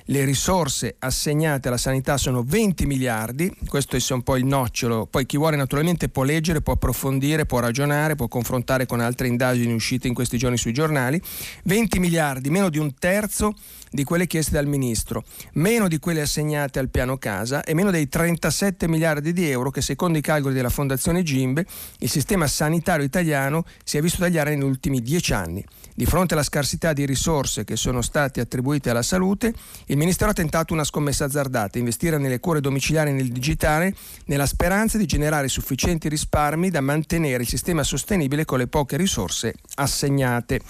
Le 0.04 0.24
risorse 0.24 0.96
assegnate 0.98 1.68
alla 1.68 1.76
sanità 1.76 2.16
sono 2.16 2.42
20 2.42 2.86
miliardi, 2.86 3.54
questo 3.66 3.96
è 3.96 4.12
un 4.12 4.22
po' 4.22 4.36
il 4.36 4.44
nocciolo, 4.44 5.06
poi 5.06 5.24
chi 5.24 5.36
vuole 5.36 5.56
naturalmente 5.56 6.08
può 6.08 6.24
leggere, 6.24 6.60
può 6.60 6.74
approfondire, 6.74 7.46
può 7.46 7.60
ragionare, 7.60 8.14
può 8.14 8.28
confrontare 8.28 8.86
con 8.86 9.00
altre 9.00 9.28
indagini 9.28 9.72
uscite 9.72 10.08
in 10.08 10.14
questi 10.14 10.36
giorni 10.36 10.58
sui 10.58 10.72
giornali, 10.72 11.20
20 11.64 11.98
miliardi, 11.98 12.50
meno 12.50 12.68
di 12.68 12.78
un 12.78 12.94
terzo 12.98 13.54
di 13.92 14.04
quelle 14.04 14.26
chieste 14.26 14.52
dal 14.52 14.66
Ministro, 14.66 15.22
meno 15.52 15.86
di 15.86 15.98
quelle 15.98 16.22
assegnate 16.22 16.78
al 16.78 16.88
piano 16.88 17.18
casa 17.18 17.62
e 17.62 17.74
meno 17.74 17.90
dei 17.90 18.08
37 18.08 18.88
miliardi 18.88 19.32
di 19.32 19.48
euro 19.50 19.70
che 19.70 19.82
secondo 19.92 20.16
i 20.16 20.22
calcoli 20.22 20.54
della 20.54 20.70
Fondazione 20.70 21.22
Gimbe 21.22 21.66
il 21.98 22.08
sistema 22.08 22.46
sanitario 22.46 23.04
italiano 23.04 23.64
si 23.84 23.98
è 23.98 24.00
visto 24.00 24.20
tagliare 24.20 24.54
negli 24.54 24.64
ultimi 24.64 25.02
dieci 25.02 25.34
anni. 25.34 25.64
Di 25.94 26.06
fronte 26.06 26.32
alla 26.32 26.42
scarsità 26.42 26.94
di 26.94 27.04
risorse 27.04 27.64
che 27.64 27.76
sono 27.76 28.00
state 28.00 28.40
attribuite 28.40 28.88
alla 28.88 29.02
salute, 29.02 29.52
il 29.86 29.98
Ministero 29.98 30.30
ha 30.30 30.34
tentato 30.34 30.72
una 30.72 30.84
scommessa 30.84 31.26
azzardata, 31.26 31.78
investire 31.78 32.16
nelle 32.16 32.40
cure 32.40 32.60
domiciliari 32.60 33.10
e 33.10 33.12
nel 33.12 33.28
digitale, 33.28 33.94
nella 34.24 34.46
speranza 34.46 34.96
di 34.96 35.04
generare 35.04 35.48
sufficienti 35.48 36.08
risparmi 36.08 36.70
da 36.70 36.80
mantenere 36.80 37.42
il 37.42 37.48
sistema 37.48 37.82
sostenibile 37.82 38.46
con 38.46 38.58
le 38.58 38.68
poche 38.68 38.96
risorse 38.96 39.54
assegnate. 39.74 40.60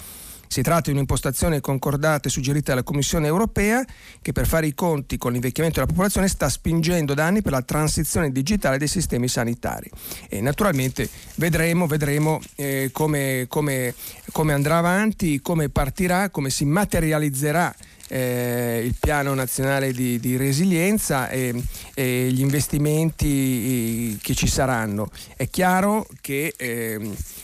Si 0.53 0.61
tratta 0.61 0.91
di 0.91 0.91
un'impostazione 0.91 1.61
concordata 1.61 2.27
e 2.27 2.31
suggerita 2.31 2.73
dalla 2.73 2.83
Commissione 2.83 3.25
europea 3.25 3.83
che 4.21 4.33
per 4.33 4.45
fare 4.45 4.67
i 4.67 4.75
conti 4.75 5.17
con 5.17 5.31
l'invecchiamento 5.31 5.79
della 5.79 5.91
popolazione 5.91 6.27
sta 6.27 6.47
spingendo 6.47 7.15
da 7.15 7.25
anni 7.25 7.41
per 7.41 7.53
la 7.53 7.63
transizione 7.63 8.31
digitale 8.31 8.77
dei 8.77 8.87
sistemi 8.87 9.27
sanitari. 9.27 9.89
E 10.29 10.41
naturalmente 10.41 11.09
vedremo, 11.37 11.87
vedremo 11.87 12.39
eh, 12.53 12.91
come, 12.91 13.47
come, 13.49 13.95
come 14.31 14.53
andrà 14.53 14.77
avanti, 14.77 15.41
come 15.41 15.69
partirà, 15.69 16.29
come 16.29 16.51
si 16.51 16.65
materializzerà 16.65 17.73
eh, 18.13 18.83
il 18.85 18.93
piano 18.99 19.33
nazionale 19.33 19.91
di, 19.91 20.19
di 20.19 20.37
resilienza 20.37 21.29
e, 21.29 21.51
e, 21.95 22.29
gli 22.31 22.41
investimenti 22.41 24.19
che 24.21 24.35
ci 24.35 24.45
saranno. 24.45 25.09
È 25.35 25.49
chiaro 25.49 26.05
che 26.21 26.53
eh, 26.55 26.99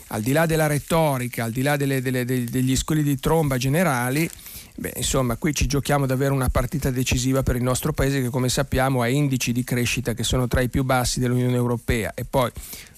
al 0.09 0.21
di 0.21 0.31
là 0.31 0.45
della 0.45 0.67
retorica, 0.67 1.45
al 1.45 1.51
di 1.51 1.63
là 1.63 1.75
delle, 1.75 2.03
delle, 2.03 2.23
degli 2.23 2.75
squilli 2.75 3.01
di 3.01 3.19
tromba 3.19 3.57
generali, 3.57 4.29
Beh, 4.75 4.93
insomma, 4.95 5.35
qui 5.35 5.53
ci 5.53 5.65
giochiamo 5.65 6.05
davvero 6.05 6.33
una 6.33 6.47
partita 6.47 6.89
decisiva 6.89 7.43
per 7.43 7.57
il 7.57 7.63
nostro 7.63 7.91
paese 7.91 8.21
che 8.21 8.29
come 8.29 8.47
sappiamo 8.47 9.01
ha 9.01 9.09
indici 9.09 9.51
di 9.51 9.65
crescita 9.65 10.13
che 10.13 10.23
sono 10.23 10.47
tra 10.47 10.61
i 10.61 10.69
più 10.69 10.85
bassi 10.85 11.19
dell'Unione 11.19 11.55
Europea 11.55 12.13
e 12.13 12.23
poi 12.23 12.49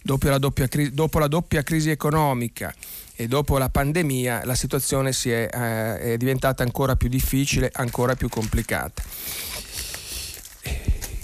dopo 0.03 0.29
la 0.29 0.37
doppia, 0.37 0.67
dopo 0.91 1.17
la 1.17 1.25
doppia 1.25 1.63
crisi 1.63 1.89
economica 1.89 2.71
e 3.21 3.27
dopo 3.27 3.59
la 3.59 3.69
pandemia 3.69 4.41
la 4.45 4.55
situazione 4.55 5.11
è, 5.11 5.27
eh, 5.29 5.99
è 6.13 6.17
diventata 6.17 6.63
ancora 6.63 6.95
più 6.95 7.07
difficile, 7.07 7.69
ancora 7.71 8.15
più 8.15 8.29
complicata. 8.29 9.03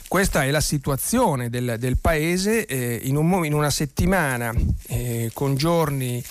Questa 0.08 0.44
è 0.44 0.52
la 0.52 0.62
situazione 0.62 1.50
del, 1.50 1.76
del 1.80 1.98
paese 1.98 2.66
eh, 2.66 3.02
in, 3.04 3.18
un, 3.18 3.44
in, 3.46 3.54
una 3.54 3.72
settimana 3.72 4.54
eh, 4.88 5.32
con 5.34 5.56
giorni 5.56 6.24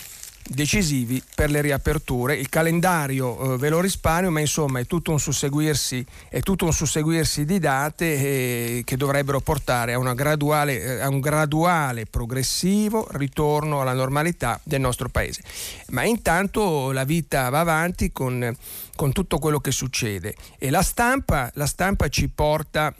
decisivi 0.49 1.23
per 1.35 1.51
le 1.51 1.61
riaperture. 1.61 2.37
Il 2.37 2.49
calendario 2.49 3.55
eh, 3.55 3.59
ve 3.59 3.69
lo 3.69 3.81
risparmio, 3.81 4.31
ma 4.31 4.41
insomma 4.41 4.81
è 4.81 4.87
tutto 4.87 5.11
un 5.11 5.19
susseguirsi, 5.19 6.05
tutto 6.41 6.65
un 6.65 6.73
susseguirsi 6.73 7.45
di 7.45 7.59
date 7.59 8.05
eh, 8.05 8.83
che 8.85 8.97
dovrebbero 8.97 9.41
portare 9.41 9.95
a, 9.95 10.15
graduale, 10.15 10.81
eh, 10.81 11.01
a, 11.01 11.09
un 11.09 11.21
graduale, 11.21 12.07
progressivo 12.07 13.07
ritorno 13.13 13.81
alla 13.81 13.93
normalità 13.93 14.61
del 14.63 14.81
nostro 14.81 15.09
paese. 15.09 15.43
Ma 15.89 16.05
intanto 16.05 16.93
la 16.93 17.05
vita 17.05 17.49
va 17.49 17.61
avanti 17.61 18.13
con, 18.13 18.55
con 18.95 19.13
tutto 19.13 19.39
quello 19.39 19.61
che 19.61 19.71
succede 19.71 20.35
e 20.59 20.71
la 20.71 20.83
stampa, 20.83 21.51
la 21.55 21.67
stampa 21.67 22.09
ci 22.09 22.29
porta 22.29 22.95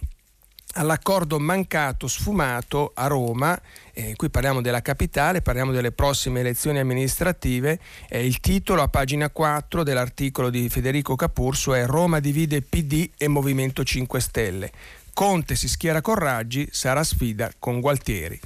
all'accordo 0.77 1.39
mancato, 1.39 2.07
sfumato 2.07 2.93
a 2.95 3.07
Roma, 3.07 3.61
eh, 3.93 4.15
qui 4.15 4.31
parliamo 4.31 4.61
della 4.61 4.83
capitale, 4.83 5.43
parliamo 5.43 5.73
delle 5.73 5.93
prossime 5.93 6.41
elezioni 6.41 6.79
amministrative, 6.79 7.79
eh, 8.09 8.25
il 8.25 8.41
titolo 8.41 8.83
a 8.83 8.89
pagina 8.89 9.31
4 9.31 9.83
dell'articolo 9.83 10.51
di 10.51 10.69
Federico 10.69 11.17
Capurso 11.17 11.75
è 11.75 11.87
Roma 11.87 12.21
divide 12.21 12.63
PD 12.63 13.11
e 13.17 13.29
Movimento 13.29 13.85
5 13.85 14.21
Stelle. 14.21 14.73
Conte 15.17 15.55
si 15.55 15.67
schiera 15.67 16.03
con 16.03 16.17
Raggi, 16.17 16.69
sarà 16.71 17.03
sfida 17.03 17.51
con 17.59 17.81
Gualtieri. 17.81 18.39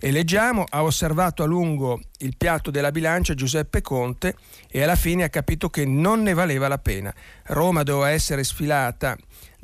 E 0.00 0.10
leggiamo, 0.10 0.64
ha 0.68 0.82
osservato 0.82 1.44
a 1.44 1.46
lungo 1.46 2.00
il 2.18 2.34
piatto 2.36 2.72
della 2.72 2.90
bilancia 2.90 3.34
Giuseppe 3.34 3.80
Conte 3.80 4.34
e 4.68 4.82
alla 4.82 4.96
fine 4.96 5.22
ha 5.22 5.28
capito 5.28 5.70
che 5.70 5.84
non 5.84 6.22
ne 6.22 6.34
valeva 6.34 6.66
la 6.66 6.78
pena. 6.78 7.14
Roma 7.44 7.84
doveva 7.84 8.10
essere 8.10 8.42
sfilata 8.42 9.16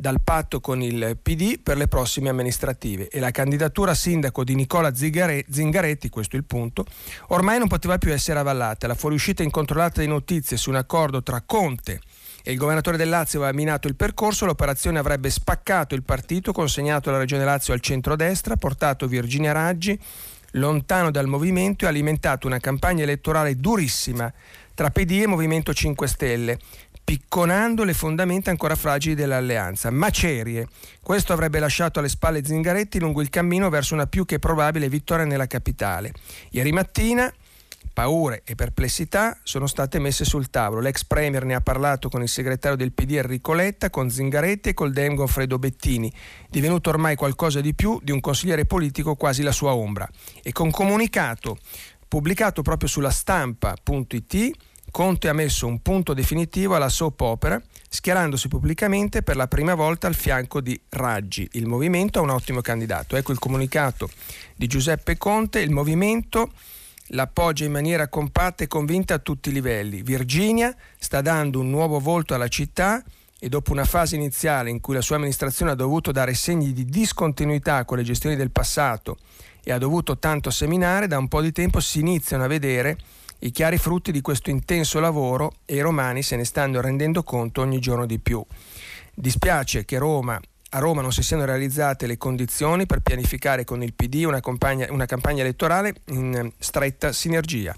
dal 0.03 0.21
patto 0.21 0.61
con 0.61 0.83
il 0.83 1.17
PD 1.23 1.61
per 1.63 1.77
le 1.77 1.87
prossime 1.87 2.29
amministrative 2.29 3.09
e 3.09 3.21
la 3.21 3.31
candidatura 3.31 3.93
a 3.93 3.95
sindaco 3.95 4.43
di 4.43 4.57
Nicola 4.57 4.93
Zingaretti, 4.93 6.09
questo 6.09 6.35
è 6.35 6.41
il 6.41 6.45
punto, 6.45 6.85
ormai 7.29 7.61
non 7.61 7.69
poteva 7.69 7.99
più 7.99 8.13
essere 8.13 8.41
avallata. 8.41 8.89
La 8.89 8.97
fuoriuscita 8.97 9.45
incontrollata 9.45 10.01
di 10.01 10.09
notizie 10.09 10.57
su 10.57 10.71
un 10.71 10.77
accordo 10.77 11.23
tra 11.23 11.41
Conte 11.43 12.01
e 12.43 12.51
il 12.51 12.59
governatore 12.59 12.97
del 12.97 13.11
Lazio 13.11 13.39
aveva 13.39 13.57
minato 13.57 13.87
il 13.87 13.95
percorso, 13.95 14.45
l'operazione 14.45 14.99
avrebbe 14.99 15.31
spaccato 15.31 15.95
il 15.95 16.03
partito, 16.03 16.51
consegnato 16.51 17.13
la 17.13 17.19
regione 17.19 17.45
Lazio 17.45 17.73
al 17.73 17.79
centro-destra, 17.79 18.57
portato 18.57 19.07
Virginia 19.07 19.53
Raggi 19.53 19.97
lontano 20.57 21.13
dal 21.13 21.29
movimento 21.29 21.85
e 21.85 21.89
alimentato 21.89 22.49
una 22.49 22.59
campagna 22.59 23.05
elettorale 23.05 23.55
durissima 23.55 24.31
tra 24.75 24.91
PD 24.91 25.23
e 25.23 25.27
Movimento 25.27 25.73
5 25.73 26.09
Stelle, 26.09 26.59
picconando 27.05 27.85
le 27.85 27.95
fondamenta 27.95 28.51
ancora 28.51 28.75
fragili 28.75 29.15
dell'alleanza. 29.15 29.91
Macerie. 29.91 30.67
Questo 31.03 31.33
avrebbe 31.33 31.59
lasciato 31.59 31.99
alle 31.99 32.09
spalle 32.09 32.45
Zingaretti 32.45 32.99
lungo 32.99 33.21
il 33.21 33.31
cammino 33.31 33.69
verso 33.69 33.95
una 33.95 34.07
più 34.07 34.25
che 34.25 34.39
probabile 34.39 34.89
vittoria 34.89 35.25
nella 35.25 35.47
capitale. 35.47 36.13
Ieri 36.51 36.73
mattina 36.73 37.33
paure 37.93 38.43
e 38.45 38.55
perplessità 38.55 39.39
sono 39.43 39.67
state 39.67 39.99
messe 39.99 40.25
sul 40.25 40.51
tavolo. 40.51 40.81
L'ex 40.81 41.05
Premier 41.05 41.45
ne 41.45 41.55
ha 41.55 41.61
parlato 41.61 42.09
con 42.09 42.23
il 42.23 42.29
segretario 42.29 42.77
del 42.77 42.93
PD 42.93 43.13
Enrico 43.17 43.53
Letta, 43.53 43.91
con 43.91 44.11
Zingaretti 44.11 44.71
e 44.71 44.75
col 44.75 44.93
Dem 44.93 45.15
Goffredo 45.15 45.59
Bettini, 45.59 46.13
divenuto 46.49 46.91
ormai 46.91 47.17
qualcosa 47.17 47.61
di 47.61 47.75
più 47.75 48.01
di 48.03 48.13
un 48.13 48.21
consigliere 48.21 48.65
politico 48.65 49.15
quasi 49.15 49.43
la 49.43 49.53
sua 49.53 49.75
ombra. 49.75 50.09
E 50.43 50.53
con 50.53 50.71
comunicato 50.71 51.59
pubblicato 52.09 52.63
proprio 52.63 52.89
sulla 52.89 53.11
stampa.it 53.11 54.51
Conte 54.93 55.31
ha 55.31 55.33
messo 55.33 55.67
un 55.67 55.81
punto 55.81 56.13
definitivo 56.13 56.77
alla 56.77 56.91
soap 56.91 57.19
opera, 57.23 57.61
schierandosi 57.89 58.49
pubblicamente 58.49 59.23
per 59.23 59.37
la 59.37 59.49
prima 59.49 59.75
volta 59.75 60.07
al 60.07 60.15
fianco 60.15 60.61
di 60.61 60.79
Raggi. 60.91 61.49
Il 61.53 61.67
movimento 61.67 62.19
ha 62.19 62.23
un 62.23 62.29
ottimo 62.29 62.61
candidato. 62.61 63.17
Ecco 63.17 63.33
il 63.33 63.39
comunicato 63.39 64.11
di 64.55 64.67
Giuseppe 64.67 65.17
Conte. 65.17 65.61
Il 65.61 65.71
movimento 65.71 66.53
l'appoggia 67.07 67.65
in 67.65 67.73
maniera 67.73 68.09
compatta 68.09 68.65
e 68.65 68.67
convinta 68.67 69.15
a 69.15 69.19
tutti 69.19 69.49
i 69.49 69.53
livelli. 69.53 70.03
Virginia 70.03 70.77
sta 70.99 71.23
dando 71.23 71.61
un 71.61 71.71
nuovo 71.71 71.99
volto 71.99 72.35
alla 72.35 72.49
città 72.49 73.03
e 73.39 73.49
dopo 73.49 73.73
una 73.73 73.87
fase 73.87 74.15
iniziale 74.17 74.69
in 74.69 74.81
cui 74.81 74.95
la 74.95 75.01
sua 75.01 75.17
amministrazione 75.17 75.71
ha 75.71 75.75
dovuto 75.75 76.13
dare 76.13 76.35
segni 76.35 76.75
di 76.75 76.85
discontinuità 76.85 77.87
con 77.87 77.97
le 77.97 78.05
gestioni 78.05 78.37
del 78.37 78.51
passato 78.51 79.17
e 79.65 79.73
ha 79.73 79.79
dovuto 79.79 80.19
tanto 80.19 80.51
seminare, 80.51 81.07
da 81.07 81.17
un 81.17 81.29
po' 81.29 81.41
di 81.41 81.51
tempo 81.51 81.81
si 81.81 82.01
iniziano 82.01 82.45
a 82.45 82.49
vedere 82.49 82.99
i 83.45 83.51
chiari 83.51 83.77
frutti 83.77 84.13
di 84.13 84.21
questo 84.21 84.51
intenso 84.51 85.01
lavoro 85.01 85.53
e 85.65 85.77
i 85.77 85.81
romani 85.81 86.23
se 86.23 86.37
ne 86.37 86.45
stanno 86.45 86.81
rendendo 86.81 87.23
conto 87.23 87.61
ogni 87.61 87.81
giorno 87.81 88.07
di 88.07 88.19
più. 88.19 88.45
Dispiace 89.15 89.85
che 89.85 89.99
Roma 89.99 90.41
a 90.75 90.79
Roma 90.79 91.03
non 91.03 91.13
si 91.13 91.23
siano 91.23 91.45
realizzate 91.45 92.07
le 92.07 92.17
condizioni 92.17 92.87
per 92.87 93.01
pianificare 93.01 93.65
con 93.65 93.83
il 93.83 93.93
PD 93.93 94.25
una, 94.27 94.41
compagna, 94.41 94.87
una 94.91 95.05
campagna 95.05 95.43
elettorale 95.43 95.95
in 96.07 96.51
stretta 96.59 97.13
sinergia. 97.13 97.75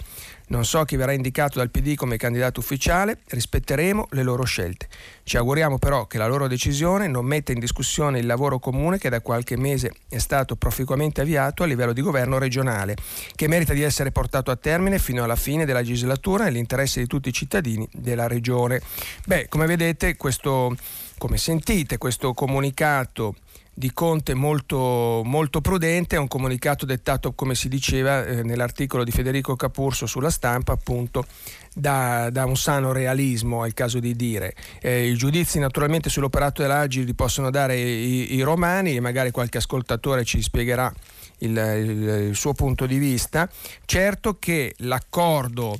Non 0.46 0.66
so 0.66 0.84
chi 0.84 0.96
verrà 0.96 1.12
indicato 1.12 1.58
dal 1.58 1.70
PD 1.70 1.94
come 1.94 2.18
candidato 2.18 2.60
ufficiale, 2.60 3.20
rispetteremo 3.28 4.08
le 4.10 4.22
loro 4.22 4.44
scelte. 4.44 4.88
Ci 5.22 5.38
auguriamo 5.38 5.78
però 5.78 6.06
che 6.06 6.18
la 6.18 6.26
loro 6.26 6.46
decisione 6.46 7.08
non 7.08 7.24
metta 7.24 7.50
in 7.52 7.58
discussione 7.58 8.18
il 8.18 8.26
lavoro 8.26 8.58
comune 8.58 8.98
che 8.98 9.08
da 9.08 9.22
qualche 9.22 9.56
mese 9.56 9.92
è 10.06 10.18
stato 10.18 10.54
proficuamente 10.54 11.22
avviato 11.22 11.62
a 11.62 11.66
livello 11.66 11.94
di 11.94 12.02
governo 12.02 12.36
regionale, 12.38 12.94
che 13.34 13.48
merita 13.48 13.72
di 13.72 13.82
essere 13.82 14.12
portato 14.12 14.50
a 14.50 14.56
termine 14.56 14.98
fino 14.98 15.24
alla 15.24 15.34
fine 15.34 15.64
della 15.64 15.80
legislatura 15.80 16.44
nell'interesse 16.44 17.00
di 17.00 17.06
tutti 17.06 17.30
i 17.30 17.32
cittadini 17.32 17.88
della 17.90 18.28
regione. 18.28 18.82
Beh, 19.24 19.48
come 19.48 19.64
vedete, 19.64 20.14
questo, 20.16 20.76
come 21.18 21.36
sentite, 21.36 21.98
questo 21.98 22.34
comunicato 22.34 23.34
di 23.76 23.92
Conte 23.92 24.34
molto, 24.34 25.22
molto 25.24 25.60
prudente, 25.60 26.14
è 26.14 26.18
un 26.18 26.28
comunicato 26.28 26.86
dettato, 26.86 27.32
come 27.32 27.56
si 27.56 27.68
diceva 27.68 28.24
eh, 28.24 28.42
nell'articolo 28.44 29.02
di 29.02 29.10
Federico 29.10 29.56
Capurso 29.56 30.06
sulla 30.06 30.30
stampa, 30.30 30.72
appunto 30.72 31.26
da, 31.74 32.30
da, 32.30 32.44
un 32.44 32.56
sano 32.56 32.92
realismo, 32.92 33.64
è 33.64 33.66
il 33.66 33.74
caso 33.74 33.98
di 33.98 34.14
dire. 34.14 34.54
Eh, 34.80 35.08
I 35.08 35.16
giudizi 35.16 35.58
naturalmente 35.58 36.08
sull'operato 36.08 36.62
dell'Agi 36.62 37.04
li 37.04 37.14
possono 37.14 37.50
dare 37.50 37.76
i, 37.76 38.34
i, 38.34 38.42
romani 38.42 38.94
e 38.94 39.00
magari 39.00 39.32
qualche 39.32 39.58
ascoltatore 39.58 40.24
ci 40.24 40.40
spiegherà 40.40 40.92
il, 41.38 41.50
il, 41.50 42.28
il 42.28 42.36
suo 42.36 42.52
punto 42.52 42.86
di 42.86 42.98
vista. 42.98 43.50
Certo 43.84 44.38
che 44.38 44.74
l'accordo 44.78 45.78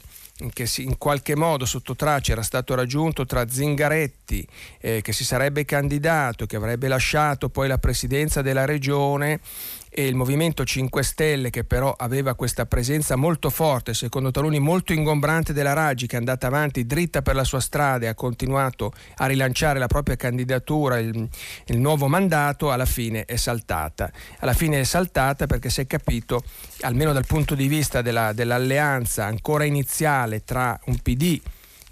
che 0.50 0.68
in 0.78 0.98
qualche 0.98 1.36
modo 1.36 1.64
sotto 1.64 1.94
traccia 1.94 2.32
era 2.32 2.42
stato 2.42 2.74
raggiunto 2.74 3.24
tra 3.26 3.48
Zingaretti 3.48 4.46
eh, 4.80 5.00
che 5.02 5.12
si 5.12 5.24
sarebbe 5.24 5.64
candidato, 5.64 6.46
che 6.46 6.56
avrebbe 6.56 6.88
lasciato 6.88 7.48
poi 7.48 7.68
la 7.68 7.78
presidenza 7.78 8.42
della 8.42 8.64
regione 8.64 9.40
e 9.96 10.08
il 10.08 10.16
Movimento 10.16 10.64
5 10.64 11.04
Stelle 11.04 11.50
che 11.50 11.62
però 11.62 11.94
aveva 11.96 12.34
questa 12.34 12.66
presenza 12.66 13.14
molto 13.14 13.48
forte, 13.48 13.94
secondo 13.94 14.32
taluni 14.32 14.58
molto 14.58 14.92
ingombrante 14.92 15.52
della 15.52 15.72
Raggi 15.72 16.08
che 16.08 16.16
è 16.16 16.18
andata 16.18 16.48
avanti 16.48 16.84
dritta 16.84 17.22
per 17.22 17.36
la 17.36 17.44
sua 17.44 17.60
strada 17.60 18.06
e 18.06 18.08
ha 18.08 18.14
continuato 18.14 18.92
a 19.18 19.26
rilanciare 19.26 19.78
la 19.78 19.86
propria 19.86 20.16
candidatura, 20.16 20.98
il, 20.98 21.28
il 21.66 21.78
nuovo 21.78 22.08
mandato, 22.08 22.72
alla 22.72 22.86
fine 22.86 23.24
è 23.24 23.36
saltata. 23.36 24.10
Alla 24.40 24.52
fine 24.52 24.80
è 24.80 24.84
saltata 24.84 25.46
perché 25.46 25.70
si 25.70 25.82
è 25.82 25.86
capito, 25.86 26.42
almeno 26.80 27.12
dal 27.12 27.26
punto 27.26 27.54
di 27.54 27.68
vista 27.68 28.02
della, 28.02 28.32
dell'alleanza 28.32 29.26
ancora 29.26 29.62
iniziale 29.62 30.42
tra 30.42 30.76
un 30.86 30.98
PD 30.98 31.40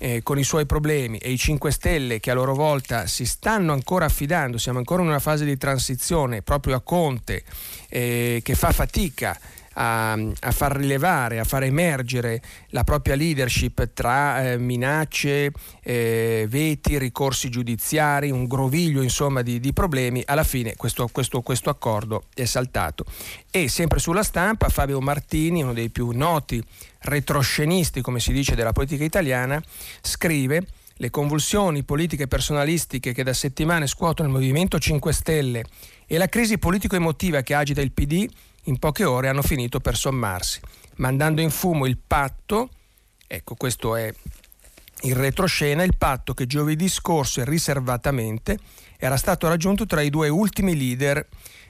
eh, 0.02 0.20
con 0.24 0.36
i 0.36 0.42
suoi 0.42 0.66
problemi 0.66 1.18
e 1.18 1.30
i 1.30 1.38
5 1.38 1.70
Stelle 1.70 2.18
che 2.18 2.32
a 2.32 2.34
loro 2.34 2.56
volta 2.56 3.06
si 3.06 3.24
stanno 3.24 3.72
ancora 3.72 4.06
affidando, 4.06 4.58
siamo 4.58 4.78
ancora 4.78 5.00
in 5.02 5.08
una 5.08 5.20
fase 5.20 5.44
di 5.44 5.56
transizione 5.56 6.42
proprio 6.42 6.74
a 6.74 6.80
Conte 6.80 7.44
eh, 7.88 8.40
che 8.42 8.54
fa 8.56 8.72
fatica 8.72 9.38
a, 9.74 10.12
a, 10.12 10.50
far 10.50 10.76
rilevare, 10.76 11.38
a 11.38 11.44
far 11.44 11.64
emergere 11.64 12.42
la 12.68 12.84
propria 12.84 13.14
leadership 13.14 13.92
tra 13.92 14.52
eh, 14.52 14.58
minacce, 14.58 15.52
eh, 15.82 16.46
veti, 16.48 16.98
ricorsi 16.98 17.48
giudiziari, 17.48 18.30
un 18.30 18.46
groviglio 18.46 19.02
insomma 19.02 19.42
di, 19.42 19.60
di 19.60 19.72
problemi, 19.72 20.22
alla 20.26 20.44
fine 20.44 20.74
questo, 20.76 21.08
questo, 21.08 21.40
questo, 21.40 21.70
accordo 21.70 22.24
è 22.34 22.44
saltato. 22.44 23.04
E 23.50 23.68
sempre 23.68 23.98
sulla 23.98 24.22
stampa 24.22 24.68
Fabio 24.68 25.00
Martini, 25.00 25.62
uno 25.62 25.72
dei 25.72 25.90
più 25.90 26.10
noti 26.10 26.62
retroscenisti, 27.00 28.00
come 28.00 28.20
si 28.20 28.32
dice, 28.32 28.54
della 28.54 28.72
politica 28.72 29.04
italiana, 29.04 29.62
scrive 30.00 30.66
le 30.96 31.10
convulsioni 31.10 31.82
politiche 31.82 32.28
personalistiche 32.28 33.12
che 33.12 33.24
da 33.24 33.32
settimane 33.32 33.86
scuotono 33.86 34.28
il 34.28 34.34
Movimento 34.34 34.78
5 34.78 35.12
Stelle 35.12 35.64
e 36.06 36.18
la 36.18 36.28
crisi 36.28 36.58
politico-emotiva 36.58 37.42
che 37.42 37.54
agita 37.54 37.80
il 37.80 37.92
PD 37.92 38.28
in 38.64 38.78
poche 38.78 39.04
ore 39.04 39.28
hanno 39.28 39.42
finito 39.42 39.80
per 39.80 39.96
sommarsi, 39.96 40.60
mandando 40.96 41.40
in 41.40 41.50
fumo 41.50 41.86
il 41.86 41.98
patto, 41.98 42.68
ecco 43.26 43.54
questo 43.54 43.96
è 43.96 44.12
il 45.02 45.16
retroscena, 45.16 45.82
il 45.82 45.96
patto 45.96 46.34
che 46.34 46.46
giovedì 46.46 46.88
scorso 46.88 47.40
e 47.40 47.44
riservatamente 47.44 48.58
era 48.96 49.16
stato 49.16 49.48
raggiunto 49.48 49.84
tra 49.86 50.00
i 50.00 50.10
due 50.10 50.28
ultimi 50.28 50.76
leader 50.76 51.26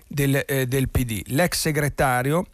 del, 0.06 0.42
eh, 0.46 0.66
del 0.66 0.90
PD, 0.90 1.22
l'ex 1.28 1.58
segretario 1.58 2.46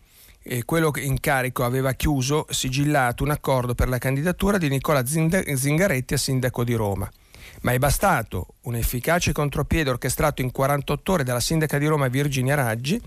eh, 0.48 0.64
quello 0.64 0.92
in 0.96 1.20
carico 1.20 1.64
aveva 1.64 1.92
chiuso, 1.92 2.46
sigillato 2.48 3.22
un 3.22 3.30
accordo 3.30 3.74
per 3.74 3.88
la 3.88 3.98
candidatura 3.98 4.56
di 4.56 4.68
Nicola 4.68 5.04
Zingaretti 5.04 6.14
a 6.14 6.18
sindaco 6.18 6.64
di 6.64 6.74
Roma. 6.74 7.10
Ma 7.62 7.72
è 7.72 7.78
bastato 7.78 8.54
un 8.62 8.76
efficace 8.76 9.32
contropiede 9.32 9.90
orchestrato 9.90 10.42
in 10.42 10.50
48 10.50 11.12
ore 11.12 11.24
dalla 11.24 11.40
sindaca 11.40 11.76
di 11.78 11.86
Roma 11.86 12.08
Virginia 12.08 12.54
Raggi 12.54 13.00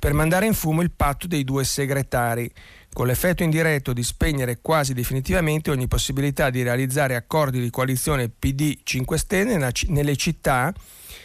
per 0.00 0.14
mandare 0.14 0.46
in 0.46 0.54
fumo 0.54 0.80
il 0.80 0.90
patto 0.90 1.26
dei 1.26 1.44
due 1.44 1.62
segretari, 1.62 2.50
con 2.92 3.06
l'effetto 3.06 3.42
indiretto 3.42 3.92
di 3.92 4.02
spegnere 4.02 4.60
quasi 4.62 4.94
definitivamente 4.94 5.70
ogni 5.70 5.86
possibilità 5.86 6.48
di 6.48 6.62
realizzare 6.62 7.14
accordi 7.14 7.60
di 7.60 7.68
coalizione 7.68 8.30
PD 8.30 8.78
5 8.82 9.18
Stelle 9.18 9.72
nelle 9.88 10.16
città 10.16 10.72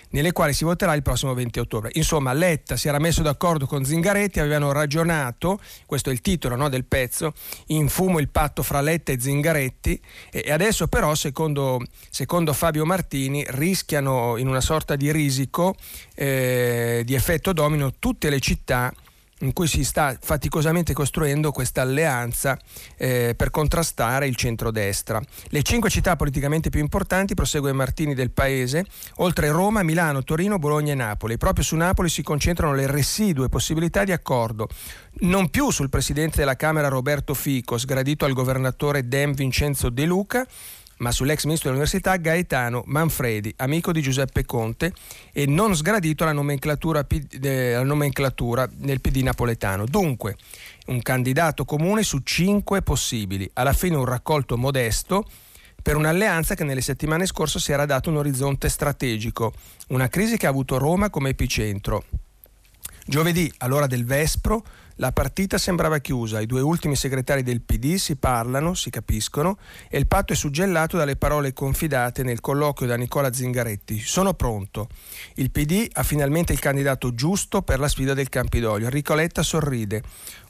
nelle 0.10 0.32
quali 0.32 0.54
si 0.54 0.64
voterà 0.64 0.94
il 0.94 1.02
prossimo 1.02 1.34
20 1.34 1.60
ottobre. 1.60 1.90
Insomma, 1.94 2.34
Letta 2.34 2.76
si 2.78 2.88
era 2.88 3.00
messo 3.00 3.22
d'accordo 3.22 3.66
con 3.66 3.84
Zingaretti, 3.84 4.40
avevano 4.40 4.72
ragionato, 4.72 5.60
questo 5.86 6.10
è 6.10 6.14
il 6.14 6.22
titolo 6.22 6.56
no, 6.56 6.70
del 6.70 6.86
pezzo, 6.86 7.34
in 7.68 7.90
fumo 7.90 8.20
il 8.20 8.30
patto 8.30 8.64
fra 8.64 8.82
Letta 8.82 9.12
e 9.12 9.20
Zingaretti 9.20 10.00
e 10.32 10.52
adesso 10.52 10.88
però, 10.88 11.16
secondo, 11.16 11.82
secondo 12.10 12.54
Fabio 12.54 12.86
Martini, 12.86 13.46
rischiano 13.48 14.38
in 14.38 14.48
una 14.48 14.62
sorta 14.62 14.96
di 14.96 15.12
risico 15.12 15.76
eh, 16.14 17.02
di 17.06 17.14
effetto 17.14 17.54
domino 17.54 17.94
tutte 18.00 18.30
le 18.30 18.40
città 18.40 18.94
in 19.40 19.52
cui 19.52 19.68
si 19.68 19.84
sta 19.84 20.18
faticosamente 20.20 20.94
costruendo 20.94 21.52
questa 21.52 21.82
alleanza 21.82 22.58
eh, 22.96 23.34
per 23.36 23.50
contrastare 23.50 24.28
il 24.28 24.36
centrodestra. 24.36 25.22
Le 25.50 25.62
cinque 25.62 25.90
città 25.90 26.16
politicamente 26.16 26.70
più 26.70 26.80
importanti, 26.80 27.34
prosegue 27.34 27.74
Martini 27.74 28.14
del 28.14 28.32
Paese, 28.32 28.86
oltre 29.18 29.50
Roma, 29.50 29.84
Milano, 29.84 30.24
Torino, 30.24 30.58
Bologna 30.58 30.94
e 30.94 30.96
Napoli. 30.96 31.38
Proprio 31.38 31.66
su 31.66 31.76
Napoli 31.76 32.08
si 32.08 32.24
concentrano 32.24 32.74
le 32.74 32.88
residue 32.88 33.50
possibilità 33.50 34.06
di 34.06 34.14
accordo, 34.14 34.70
non 35.20 35.50
più 35.50 35.70
sul 35.70 35.90
presidente 35.90 36.38
della 36.38 36.56
Camera 36.56 36.88
Roberto 36.88 37.34
Fico, 37.34 37.78
sgradito 37.78 38.24
al 38.24 38.34
governatore 38.34 39.08
Dem 39.08 39.34
Vincenzo 39.34 39.90
De 39.90 40.06
Luca, 40.06 40.48
ma 40.98 41.12
sull'ex 41.12 41.44
ministro 41.44 41.70
dell'università 41.70 42.16
Gaetano 42.18 42.84
Manfredi, 42.86 43.54
amico 43.58 43.92
di 43.92 44.02
Giuseppe 44.02 44.46
Conte 44.46 44.94
e 45.34 45.46
non 45.46 45.76
sgradito 45.76 46.24
alla 46.24 46.32
nomenclatura, 46.32 47.06
alla 47.42 47.84
nomenclatura 47.84 48.70
nel 48.78 49.02
PD 49.02 49.18
napoletano. 49.18 49.86
Dunque, 49.86 50.38
un 50.88 51.02
candidato 51.02 51.66
comune 51.66 52.04
su 52.04 52.20
cinque 52.20 52.82
possibili, 52.82 53.50
alla 53.54 53.74
fine 53.74 53.96
un 53.96 54.06
raccolto 54.06 54.58
modesto 54.58 55.26
per 55.82 55.98
un'alleanza 55.98 56.56
che 56.56 56.64
nelle 56.64 56.82
settimane 56.82 57.28
scorse 57.28 57.60
si 57.60 57.72
era 57.72 57.86
dato 57.86 58.10
un 58.10 58.18
orizzonte 58.18 58.70
strategico, 58.70 59.54
una 59.90 60.08
crisi 60.08 60.38
che 60.38 60.48
ha 60.48 60.50
avuto 60.50 60.78
Roma 60.78 61.10
come 61.10 61.30
epicentro. 61.30 62.04
Giovedì, 63.06 63.52
all'ora 63.60 63.86
del 63.86 64.04
Vespro, 64.04 64.66
la 64.98 65.12
partita 65.12 65.58
sembrava 65.58 65.98
chiusa, 65.98 66.40
i 66.40 66.46
due 66.46 66.62
ultimi 66.62 66.96
segretari 66.96 67.44
del 67.44 67.62
PD 67.62 67.96
si 67.96 68.16
parlano, 68.16 68.74
si 68.74 68.90
capiscono 68.90 69.58
e 69.90 69.98
il 69.98 70.08
patto 70.08 70.32
è 70.32 70.36
suggellato 70.38 70.96
dalle 70.96 71.18
parole 71.18 71.52
confidate 71.52 72.24
nel 72.24 72.40
colloquio 72.40 72.88
da 72.88 72.96
Nicola 72.96 73.34
Zingaretti. 73.34 74.00
Sono 74.00 74.34
pronto. 74.36 74.88
Il 75.36 75.52
PD 75.52 75.90
ha 75.92 76.04
finalmente 76.04 76.54
il 76.54 76.60
candidato 76.60 77.14
giusto 77.14 77.62
per 77.62 77.80
la 77.80 77.90
sfida 77.90 78.14
del 78.14 78.30
Campidoglio. 78.30 78.86
Enrico 78.86 79.16
Letta 79.16 79.44
sorride. 79.44 80.02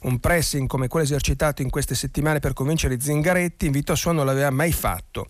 Un 0.02 0.20
pressing 0.20 0.68
come 0.68 0.86
quello 0.86 1.06
esercitato 1.06 1.62
in 1.62 1.70
queste 1.70 1.96
settimane 1.96 2.38
per 2.38 2.52
convincere 2.52 3.00
Zingaretti 3.00 3.66
in 3.66 3.72
vita 3.72 3.96
sua 3.96 4.12
non 4.12 4.26
l'aveva 4.26 4.50
mai 4.50 4.72
fatto. 4.72 5.26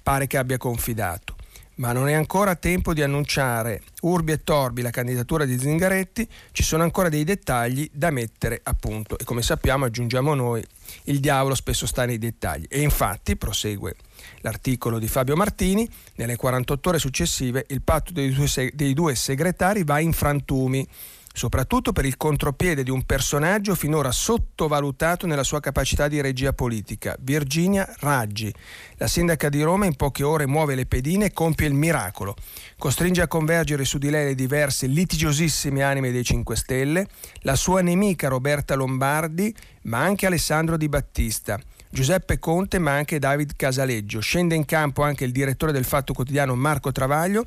Pare 0.00 0.28
che 0.28 0.38
abbia 0.38 0.58
confidato 0.58 1.39
ma 1.80 1.92
non 1.92 2.08
è 2.08 2.12
ancora 2.12 2.54
tempo 2.56 2.92
di 2.92 3.02
annunciare 3.02 3.82
urbi 4.02 4.32
e 4.32 4.44
torbi 4.44 4.82
la 4.82 4.90
candidatura 4.90 5.46
di 5.46 5.58
Zingaretti, 5.58 6.28
ci 6.52 6.62
sono 6.62 6.82
ancora 6.82 7.08
dei 7.08 7.24
dettagli 7.24 7.88
da 7.92 8.10
mettere 8.10 8.60
a 8.62 8.74
punto. 8.74 9.18
E 9.18 9.24
come 9.24 9.40
sappiamo 9.40 9.86
aggiungiamo 9.86 10.34
noi, 10.34 10.62
il 11.04 11.20
diavolo 11.20 11.54
spesso 11.54 11.86
sta 11.86 12.04
nei 12.04 12.18
dettagli. 12.18 12.66
E 12.68 12.80
infatti, 12.80 13.36
prosegue 13.36 13.96
l'articolo 14.40 14.98
di 14.98 15.08
Fabio 15.08 15.36
Martini, 15.36 15.88
nelle 16.16 16.36
48 16.36 16.88
ore 16.90 16.98
successive 16.98 17.64
il 17.68 17.80
patto 17.80 18.12
dei 18.12 18.30
due, 18.30 18.70
dei 18.74 18.92
due 18.92 19.14
segretari 19.14 19.82
va 19.82 19.98
in 20.00 20.12
frantumi 20.12 20.86
soprattutto 21.32 21.92
per 21.92 22.04
il 22.04 22.16
contropiede 22.16 22.82
di 22.82 22.90
un 22.90 23.04
personaggio 23.04 23.74
finora 23.74 24.10
sottovalutato 24.10 25.26
nella 25.26 25.44
sua 25.44 25.60
capacità 25.60 26.08
di 26.08 26.20
regia 26.20 26.52
politica, 26.52 27.16
Virginia 27.20 27.92
Raggi. 28.00 28.52
La 28.96 29.06
sindaca 29.06 29.48
di 29.48 29.62
Roma 29.62 29.86
in 29.86 29.96
poche 29.96 30.22
ore 30.22 30.46
muove 30.46 30.74
le 30.74 30.86
pedine 30.86 31.26
e 31.26 31.32
compie 31.32 31.66
il 31.66 31.74
miracolo. 31.74 32.34
Costringe 32.78 33.22
a 33.22 33.28
convergere 33.28 33.84
su 33.84 33.98
di 33.98 34.10
lei 34.10 34.26
le 34.26 34.34
diverse 34.34 34.86
litigiosissime 34.86 35.82
anime 35.82 36.10
dei 36.10 36.24
5 36.24 36.56
Stelle, 36.56 37.06
la 37.40 37.54
sua 37.54 37.80
nemica 37.80 38.28
Roberta 38.28 38.74
Lombardi, 38.74 39.54
ma 39.82 39.98
anche 39.98 40.26
Alessandro 40.26 40.76
Di 40.76 40.88
Battista. 40.88 41.58
Giuseppe 41.92 42.38
Conte 42.38 42.78
ma 42.78 42.92
anche 42.92 43.18
David 43.18 43.56
Casaleggio. 43.56 44.20
Scende 44.20 44.54
in 44.54 44.64
campo 44.64 45.02
anche 45.02 45.24
il 45.24 45.32
direttore 45.32 45.72
del 45.72 45.84
Fatto 45.84 46.12
Quotidiano 46.12 46.54
Marco 46.54 46.92
Travaglio 46.92 47.44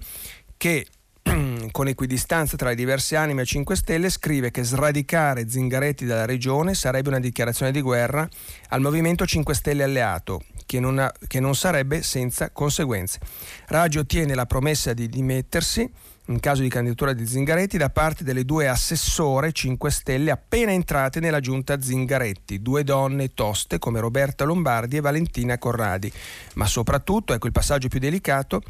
che 0.58 0.86
con 1.72 1.88
equidistanza 1.88 2.58
tra 2.58 2.70
le 2.70 2.76
diverse 2.76 3.16
anime 3.16 3.42
a 3.42 3.46
5 3.46 3.76
Stelle, 3.76 4.10
scrive 4.10 4.52
che 4.52 4.64
sradicare 4.64 5.50
Zingaretti 5.50 6.06
dalla 6.06 6.26
regione 6.26 6.74
sarebbe 6.74 7.10
una 7.10 7.20
dichiarazione 7.20 7.72
di 7.72 7.82
guerra 7.82 8.28
al 8.70 8.82
Movimento 8.82 9.26
5 9.26 9.54
Stelle 9.54 9.84
alleato, 9.84 10.44
che 10.66 10.80
non, 10.80 11.00
ha, 11.00 11.12
che 11.28 11.40
non 11.40 11.56
sarebbe 11.56 12.04
senza 12.04 12.52
conseguenze. 12.52 13.20
Raggi 13.68 13.98
ottiene 13.98 14.36
la 14.36 14.46
promessa 14.46 14.94
di 14.94 15.08
dimettersi 15.08 15.90
in 16.28 16.40
caso 16.40 16.62
di 16.62 16.70
candidatura 16.70 17.12
di 17.12 17.28
Zingaretti 17.28 17.78
da 17.78 17.90
parte 17.90 18.24
delle 18.24 18.46
due 18.46 18.70
assessore 18.70 19.52
5 19.52 19.92
Stelle 19.92 20.32
appena 20.32 20.72
entrate 20.72 21.20
nella 21.20 21.42
giunta 21.42 21.82
Zingaretti, 21.82 22.62
due 22.62 22.84
donne 22.84 23.34
toste 23.34 23.78
come 23.78 24.00
Roberta 24.00 24.46
Lombardi 24.46 24.98
e 24.98 25.02
Valentina 25.02 25.58
Corradi. 25.58 26.12
Ma 26.56 26.66
soprattutto, 26.66 27.34
ecco 27.34 27.48
il 27.48 27.52
passaggio 27.52 27.90
più 27.90 28.00
delicato, 28.00 28.62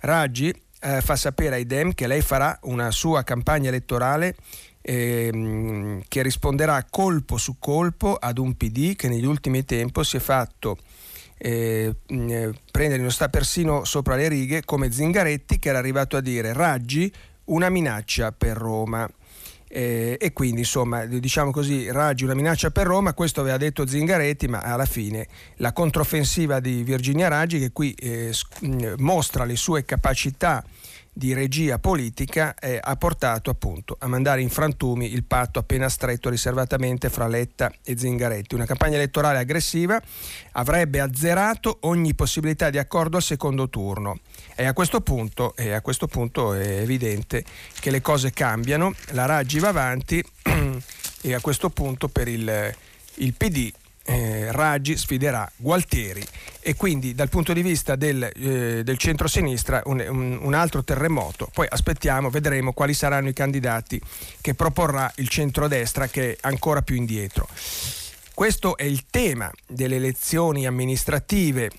Raggi 0.00 0.54
eh, 0.84 1.00
fa 1.00 1.16
sapere 1.16 1.56
ai 1.56 1.66
Dem 1.66 1.94
che 1.94 2.06
lei 2.06 2.20
farà 2.20 2.58
una 2.62 2.90
sua 2.90 3.22
campagna 3.22 3.68
elettorale 3.68 4.36
ehm, 4.82 6.02
che 6.06 6.22
risponderà 6.22 6.84
colpo 6.88 7.38
su 7.38 7.56
colpo 7.58 8.14
ad 8.14 8.38
un 8.38 8.54
PD 8.56 8.94
che 8.94 9.08
negli 9.08 9.24
ultimi 9.24 9.64
tempi 9.64 10.04
si 10.04 10.18
è 10.18 10.20
fatto 10.20 10.76
eh, 11.38 11.94
prendere, 12.70 13.00
non 13.00 13.10
sta 13.10 13.28
persino 13.28 13.84
sopra 13.84 14.14
le 14.14 14.28
righe, 14.28 14.64
come 14.64 14.90
Zingaretti 14.90 15.58
che 15.58 15.68
era 15.68 15.78
arrivato 15.78 16.16
a 16.16 16.20
dire 16.20 16.52
Raggi 16.52 17.12
una 17.44 17.68
minaccia 17.68 18.32
per 18.32 18.56
Roma. 18.56 19.08
Eh, 19.76 20.16
e 20.20 20.32
quindi 20.32 20.60
insomma 20.60 21.04
diciamo 21.04 21.50
così 21.50 21.90
Raggi 21.90 22.22
una 22.22 22.34
minaccia 22.34 22.70
per 22.70 22.86
Roma 22.86 23.12
questo 23.12 23.40
aveva 23.40 23.56
detto 23.56 23.84
Zingaretti 23.84 24.46
ma 24.46 24.60
alla 24.60 24.84
fine 24.84 25.26
la 25.56 25.72
controffensiva 25.72 26.60
di 26.60 26.84
Virginia 26.84 27.26
Raggi 27.26 27.58
che 27.58 27.72
qui 27.72 27.92
eh, 27.94 28.32
mostra 28.98 29.44
le 29.44 29.56
sue 29.56 29.84
capacità 29.84 30.64
di 31.16 31.32
regia 31.32 31.78
politica 31.78 32.54
eh, 32.54 32.80
ha 32.82 32.96
portato 32.96 33.48
appunto 33.48 33.96
a 34.00 34.08
mandare 34.08 34.42
in 34.42 34.50
frantumi 34.50 35.12
il 35.12 35.22
patto 35.22 35.60
appena 35.60 35.88
stretto 35.88 36.28
riservatamente 36.28 37.08
fra 37.08 37.28
Letta 37.28 37.72
e 37.84 37.96
Zingaretti. 37.96 38.56
Una 38.56 38.66
campagna 38.66 38.96
elettorale 38.96 39.38
aggressiva 39.38 40.02
avrebbe 40.52 41.00
azzerato 41.00 41.78
ogni 41.82 42.14
possibilità 42.14 42.68
di 42.68 42.78
accordo 42.78 43.16
al 43.16 43.22
secondo 43.22 43.70
turno 43.70 44.18
e 44.56 44.66
a 44.66 44.72
questo 44.72 45.00
punto, 45.00 45.54
a 45.56 45.80
questo 45.80 46.08
punto 46.08 46.52
è 46.52 46.80
evidente 46.80 47.44
che 47.78 47.90
le 47.90 48.00
cose 48.00 48.32
cambiano, 48.32 48.92
la 49.12 49.26
Raggi 49.26 49.60
va 49.60 49.68
avanti 49.68 50.22
e 51.22 51.32
a 51.32 51.40
questo 51.40 51.70
punto 51.70 52.08
per 52.08 52.26
il, 52.26 52.74
il 53.14 53.34
PD 53.34 53.72
eh, 54.04 54.52
Raggi 54.52 54.96
sfiderà 54.96 55.50
Gualtieri 55.56 56.24
e 56.60 56.74
quindi 56.74 57.14
dal 57.14 57.28
punto 57.28 57.52
di 57.52 57.62
vista 57.62 57.96
del, 57.96 58.22
eh, 58.22 58.82
del 58.84 58.98
centro-sinistra 58.98 59.82
un, 59.86 60.04
un, 60.06 60.38
un, 60.42 60.54
altro 60.54 60.84
terremoto. 60.84 61.50
Poi 61.52 61.66
aspettiamo, 61.68 62.30
vedremo 62.30 62.72
quali 62.72 62.94
saranno 62.94 63.28
i 63.28 63.32
candidati 63.32 64.00
che 64.40 64.54
proporrà 64.54 65.10
il 65.16 65.28
centro-destra 65.28 66.08
che 66.08 66.32
è 66.32 66.36
ancora 66.42 66.82
più 66.82 66.96
indietro. 66.96 67.48
Questo 68.34 68.76
è 68.76 68.82
il 68.82 69.04
tema 69.10 69.50
delle 69.66 69.96
elezioni 69.96 70.66
amministrative 70.66 71.70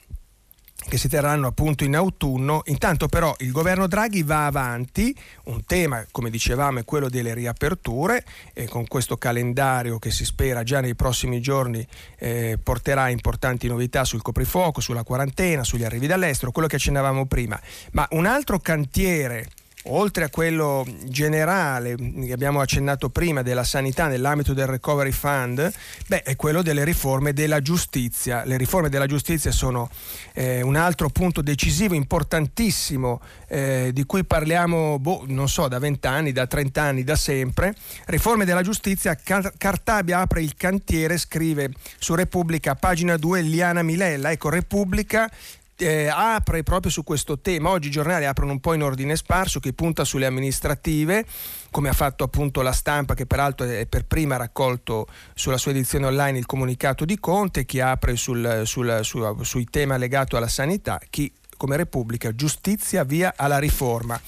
che 0.88 0.98
si 0.98 1.08
terranno 1.08 1.48
appunto 1.48 1.84
in 1.84 1.96
autunno. 1.96 2.62
Intanto 2.66 3.08
però 3.08 3.34
il 3.40 3.52
governo 3.52 3.88
Draghi 3.88 4.24
va 4.24 4.46
avanti, 4.46 5.16
un 5.46 5.64
tema 5.66 6.06
come 6.12 6.30
dicevamo 6.30 6.80
è 6.80 6.86
quello 6.86 7.10
delle 7.10 7.34
riaperture 7.34 8.24
e 8.54 8.68
con 8.68 8.88
questo 8.88 9.18
calendario 9.18 10.00
che 10.00 10.12
si 10.12 10.26
spera 10.26 10.64
già 10.64 10.80
nei 10.80 10.96
prossimi 10.96 11.42
giorni 11.42 11.86
eh, 12.18 12.58
porterà 12.62 13.10
importanti 13.10 13.68
novità 13.68 14.04
sul 14.04 14.22
coprifuoco, 14.22 14.82
sulla 14.82 15.04
quarantena, 15.04 15.64
sugli 15.64 15.84
arrivi 15.84 16.08
dall'estero, 16.08 16.52
quello 16.52 16.68
che 16.68 16.76
accennavamo 16.76 17.26
prima. 17.26 17.60
Ma 17.92 18.08
un 18.12 18.26
altro 18.26 18.60
cantiere 18.60 19.48
oltre 19.88 20.24
a 20.24 20.30
quello 20.30 20.86
generale 21.04 21.96
che 21.96 22.32
abbiamo 22.32 22.62
accennato 22.62 23.10
prima 23.10 23.42
della 23.42 23.64
sanità 23.64 24.08
nell'ambito 24.08 24.54
del 24.54 24.68
Recovery 24.68 25.12
Fund, 25.12 25.72
beh, 26.08 26.24
è 26.24 26.36
quello 26.36 26.62
delle 26.62 26.84
riforme 26.84 27.34
della 27.34 27.62
giustizia. 27.62 28.44
Le 28.46 28.58
riforme 28.58 28.90
della 28.90 29.06
giustizia 29.06 29.52
sono 29.52 29.90
eh, 30.34 30.62
un 30.62 30.76
altro 30.76 31.10
punto 31.10 31.42
decisivo, 31.42 31.94
importantissimo, 31.94 33.22
eh, 33.48 33.92
di 33.94 34.06
cui 34.06 34.24
parliamo, 34.24 35.00
boh, 35.00 35.24
non 35.28 35.50
so, 35.50 35.68
da 35.68 35.80
20 35.80 36.08
anni, 36.08 36.32
da 36.32 36.48
30 36.48 36.82
anni, 36.82 37.04
da 37.04 37.16
sempre. 37.16 37.76
Riforme 38.06 38.46
della 38.46 38.62
giustizia, 38.62 39.16
Cartabia 39.16 40.20
apre 40.20 40.42
il 40.42 40.56
cantiere, 40.56 41.18
scrive 41.18 41.72
su 42.00 42.16
Repubblica, 42.16 42.76
pagina 42.76 43.18
2, 43.18 43.42
Liana 43.42 43.84
Milella. 43.84 44.32
Ecco, 44.32 44.50
Repubblica 44.50 45.30
eh, 45.78 46.08
apre 46.08 46.64
proprio 46.64 46.92
su 46.92 47.04
questo 47.04 47.40
tema. 47.40 47.70
Oggi 47.70 47.88
i 47.88 47.92
giornali 47.92 48.26
aprono 48.26 48.52
un 48.52 48.60
po' 48.60 48.74
in 48.74 48.84
ordine 48.84 49.16
sparso 49.16 49.60
che 49.60 49.74
punta 49.74 50.04
sulle 50.04 50.26
amministrative, 50.26 51.26
come 51.72 51.90
ha 51.90 51.94
fatto 51.94 52.24
appunto 52.24 52.62
la 52.62 52.72
stampa 52.72 53.14
che 53.14 53.26
peraltro 53.26 53.68
è 53.68 53.86
per 53.86 54.06
prima 54.06 54.38
raccolto 54.38 55.08
sulla 55.34 55.58
sua 55.58 55.72
edizione 55.72 56.06
online 56.06 56.38
il 56.38 56.46
comunicato 56.46 57.06
di 57.06 57.20
Conte, 57.20 57.66
chi 57.66 57.80
apre 57.80 58.16
sul, 58.16 58.62
sul, 58.66 59.00
su, 59.02 59.44
sui 59.44 59.66
temi 59.66 59.98
legati 59.98 60.36
alla 60.36 60.48
sanità, 60.48 61.00
chi 61.10 61.32
come 61.58 61.78
Repubblica 61.78 62.36
giustizia 62.36 63.04
via 63.04 63.34
alla 63.36 63.60
riforma. 63.60 64.20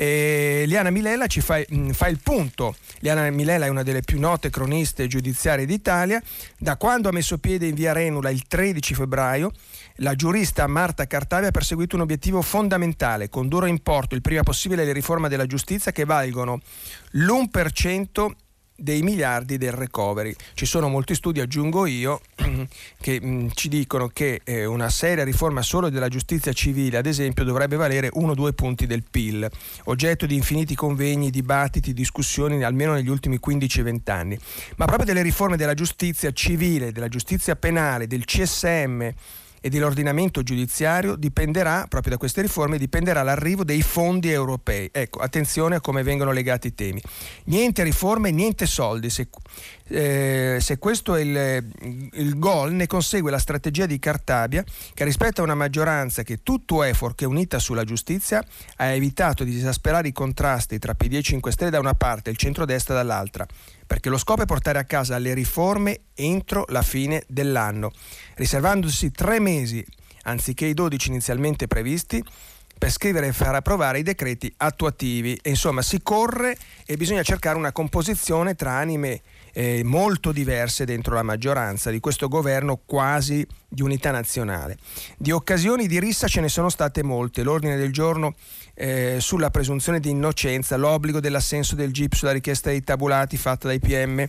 E 0.00 0.62
Liana 0.68 0.90
Milella 0.90 1.26
ci 1.26 1.40
fa, 1.40 1.60
mh, 1.68 1.90
fa, 1.90 2.06
il 2.06 2.20
punto. 2.22 2.76
Liana 3.00 3.28
Milella 3.30 3.66
è 3.66 3.68
una 3.68 3.82
delle 3.82 4.02
più 4.02 4.20
note 4.20 4.48
croniste 4.48 5.08
giudiziarie 5.08 5.66
d'Italia. 5.66 6.22
Da 6.56 6.76
quando 6.76 7.08
ha 7.08 7.12
messo 7.12 7.38
piede 7.38 7.66
in 7.66 7.74
via 7.74 7.92
Renula 7.92 8.30
il 8.30 8.46
13 8.46 8.94
febbraio, 8.94 9.50
la 9.96 10.14
giurista 10.14 10.68
Marta 10.68 11.08
Cartavia 11.08 11.48
ha 11.48 11.50
perseguito 11.50 11.96
un 11.96 12.02
obiettivo 12.02 12.42
fondamentale, 12.42 13.28
condurre 13.28 13.68
in 13.68 13.82
porto 13.82 14.14
il 14.14 14.20
prima 14.20 14.44
possibile 14.44 14.84
le 14.84 14.92
riforme 14.92 15.28
della 15.28 15.46
giustizia 15.46 15.90
che 15.90 16.04
valgono 16.04 16.60
l'1% 17.14 18.30
dei 18.80 19.02
miliardi 19.02 19.58
del 19.58 19.72
recovery. 19.72 20.32
Ci 20.54 20.64
sono 20.64 20.88
molti 20.88 21.16
studi, 21.16 21.40
aggiungo 21.40 21.84
io, 21.84 22.20
che 23.00 23.20
mh, 23.20 23.26
mm, 23.26 23.48
ci 23.54 23.68
dicono 23.68 24.06
che 24.06 24.40
eh, 24.44 24.64
una 24.64 24.88
seria 24.88 25.24
riforma 25.24 25.62
solo 25.62 25.90
della 25.90 26.08
giustizia 26.08 26.52
civile, 26.52 26.98
ad 26.98 27.06
esempio, 27.06 27.42
dovrebbe 27.42 27.74
valere 27.74 28.10
1-2 28.14 28.52
punti 28.52 28.86
del 28.86 29.02
PIL, 29.02 29.50
oggetto 29.84 30.26
di 30.26 30.36
infiniti 30.36 30.76
convegni, 30.76 31.30
dibattiti, 31.30 31.92
discussioni 31.92 32.62
almeno 32.62 32.92
negli 32.92 33.08
ultimi 33.08 33.40
15-20 33.44 34.10
anni. 34.12 34.38
Ma 34.76 34.84
proprio 34.84 35.06
delle 35.06 35.22
riforme 35.22 35.56
della 35.56 35.74
giustizia 35.74 36.30
civile, 36.30 36.92
della 36.92 37.08
giustizia 37.08 37.56
penale, 37.56 38.06
del 38.06 38.24
CSM, 38.24 39.10
e 39.68 39.70
dell'ordinamento 39.70 40.42
giudiziario 40.42 41.14
dipenderà, 41.14 41.86
proprio 41.88 42.12
da 42.12 42.18
queste 42.18 42.40
riforme, 42.40 42.78
dipenderà 42.78 43.22
l'arrivo 43.22 43.64
dei 43.64 43.82
fondi 43.82 44.30
europei. 44.30 44.88
Ecco, 44.90 45.20
attenzione 45.20 45.76
a 45.76 45.80
come 45.80 46.02
vengono 46.02 46.32
legati 46.32 46.68
i 46.68 46.74
temi. 46.74 47.00
Niente 47.44 47.82
riforme, 47.82 48.30
niente 48.30 48.66
soldi. 48.66 49.10
Se, 49.10 49.28
eh, 49.88 50.58
se 50.60 50.78
questo 50.78 51.14
è 51.14 51.20
il, 51.20 52.10
il 52.14 52.38
gol, 52.38 52.72
ne 52.72 52.86
consegue 52.86 53.30
la 53.30 53.38
strategia 53.38 53.86
di 53.86 53.98
Cartabia 53.98 54.64
che 54.94 55.04
rispetto 55.04 55.40
a 55.40 55.44
una 55.44 55.54
maggioranza 55.54 56.22
che 56.22 56.42
tutto 56.42 56.82
è 56.82 56.92
fuorché 56.94 57.24
unita 57.24 57.58
sulla 57.58 57.84
giustizia 57.84 58.42
ha 58.76 58.86
evitato 58.86 59.44
di 59.44 59.56
esasperare 59.56 60.08
i 60.08 60.12
contrasti 60.12 60.78
tra 60.78 60.94
PD 60.94 61.14
e 61.14 61.22
5 61.22 61.52
Stelle 61.52 61.70
da 61.70 61.78
una 61.78 61.94
parte 61.94 62.30
e 62.30 62.32
il 62.32 62.38
centrodestra 62.38 62.94
dall'altra 62.94 63.46
perché 63.88 64.10
lo 64.10 64.18
scopo 64.18 64.42
è 64.42 64.44
portare 64.44 64.78
a 64.78 64.84
casa 64.84 65.16
le 65.16 65.32
riforme 65.32 66.00
entro 66.14 66.66
la 66.68 66.82
fine 66.82 67.24
dell'anno, 67.26 67.90
riservandosi 68.34 69.10
tre 69.10 69.40
mesi 69.40 69.82
anziché 70.24 70.66
i 70.66 70.74
12 70.74 71.08
inizialmente 71.08 71.66
previsti 71.66 72.22
per 72.78 72.90
scrivere 72.90 73.26
e 73.26 73.32
far 73.32 73.54
approvare 73.54 73.98
i 73.98 74.02
decreti 74.02 74.52
attuativi. 74.56 75.38
E 75.42 75.50
insomma 75.50 75.82
si 75.82 76.00
corre 76.02 76.56
e 76.86 76.96
bisogna 76.96 77.22
cercare 77.22 77.58
una 77.58 77.72
composizione 77.72 78.54
tra 78.54 78.72
anime 78.72 79.20
eh, 79.52 79.82
molto 79.84 80.32
diverse 80.32 80.84
dentro 80.84 81.14
la 81.14 81.22
maggioranza 81.22 81.90
di 81.90 82.00
questo 82.00 82.28
governo 82.28 82.80
quasi 82.86 83.46
di 83.68 83.82
unità 83.82 84.10
nazionale. 84.10 84.76
Di 85.16 85.32
occasioni 85.32 85.86
di 85.86 85.98
rissa 85.98 86.28
ce 86.28 86.40
ne 86.40 86.48
sono 86.48 86.68
state 86.68 87.02
molte. 87.02 87.42
L'ordine 87.42 87.76
del 87.76 87.92
giorno 87.92 88.34
eh, 88.74 89.16
sulla 89.20 89.50
presunzione 89.50 89.98
di 90.00 90.10
innocenza, 90.10 90.76
l'obbligo 90.76 91.20
dell'assenso 91.20 91.74
del 91.74 91.92
GIP 91.92 92.14
sulla 92.14 92.32
richiesta 92.32 92.70
dei 92.70 92.82
tabulati 92.82 93.36
fatta 93.36 93.66
dai 93.66 93.80
PM, 93.80 94.26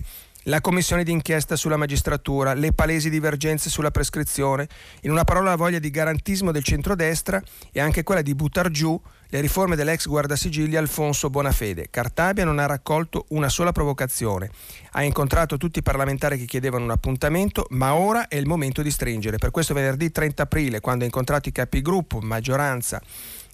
la 0.50 0.62
commissione 0.62 1.04
d'inchiesta 1.04 1.56
sulla 1.56 1.78
magistratura, 1.78 2.56
le 2.56 2.74
palesi 2.74 3.12
divergenze 3.12 3.70
sulla 3.70 3.92
prescrizione, 3.92 4.68
in 5.02 5.12
una 5.12 5.24
parola 5.24 5.52
la 5.52 5.56
voglia 5.56 5.78
di 5.78 5.92
garantismo 5.92 6.52
del 6.52 6.64
centrodestra 6.64 7.42
e 7.72 7.80
anche 7.80 8.02
quella 8.02 8.24
di 8.24 8.34
buttar 8.34 8.72
giù 8.72 9.00
le 9.32 9.42
riforme 9.42 9.76
dell'ex 9.76 10.08
guardasigilli 10.08 10.76
Alfonso 10.76 11.30
Bonafede. 11.30 11.90
Cartabia 11.92 12.46
non 12.46 12.58
ha 12.58 12.66
raccolto 12.66 13.26
una 13.30 13.48
sola 13.48 13.72
provocazione, 13.72 14.50
ha 14.94 15.04
incontrato 15.04 15.58
tutti 15.58 15.80
i 15.80 15.84
parlamentari 15.84 16.40
che 16.40 16.46
chiedevano 16.46 16.84
un 16.84 16.92
appuntamento, 16.92 17.68
ma 17.70 17.94
ora 17.94 18.28
è 18.28 18.36
il 18.36 18.48
momento 18.48 18.82
di 18.82 18.90
stringere. 18.90 19.38
Per 19.38 19.52
questo 19.52 19.76
venerdì 19.76 20.10
30 20.10 20.42
aprile, 20.42 20.80
quando 20.80 21.04
ha 21.04 21.06
incontrato 21.06 21.48
i 21.48 21.52
capigruppo, 21.52 22.22
maggioranza 22.22 23.00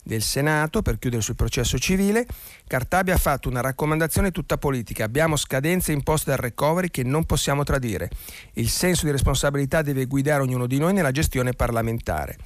del 0.06 0.22
Senato 0.22 0.84
per 0.84 1.00
chiudere 1.00 1.24
sul 1.24 1.36
processo 1.36 1.80
civile, 1.80 2.28
Cartabia 2.68 3.15
ha 3.15 3.18
fatto 3.18 3.50
una 3.50 3.62
raccomandazione 3.62 4.32
tutta 4.32 4.58
politica. 4.58 5.04
Abbiamo 5.04 5.36
scadenze 5.36 5.91
imposte 5.91 6.30
dal 6.30 6.39
recovery 6.39 6.91
che 6.91 7.04
non 7.04 7.26
possiamo 7.26 7.63
tradire. 7.63 8.10
Il 8.54 8.70
senso 8.70 9.06
di 9.06 9.12
responsabilità 9.12 9.82
deve 9.82 10.06
guidare 10.06 10.44
ognuno 10.44 10.68
di 10.68 10.78
noi 10.78 10.94
nella 10.94 11.12
gestione 11.12 11.54
parlamentare. 11.54 12.38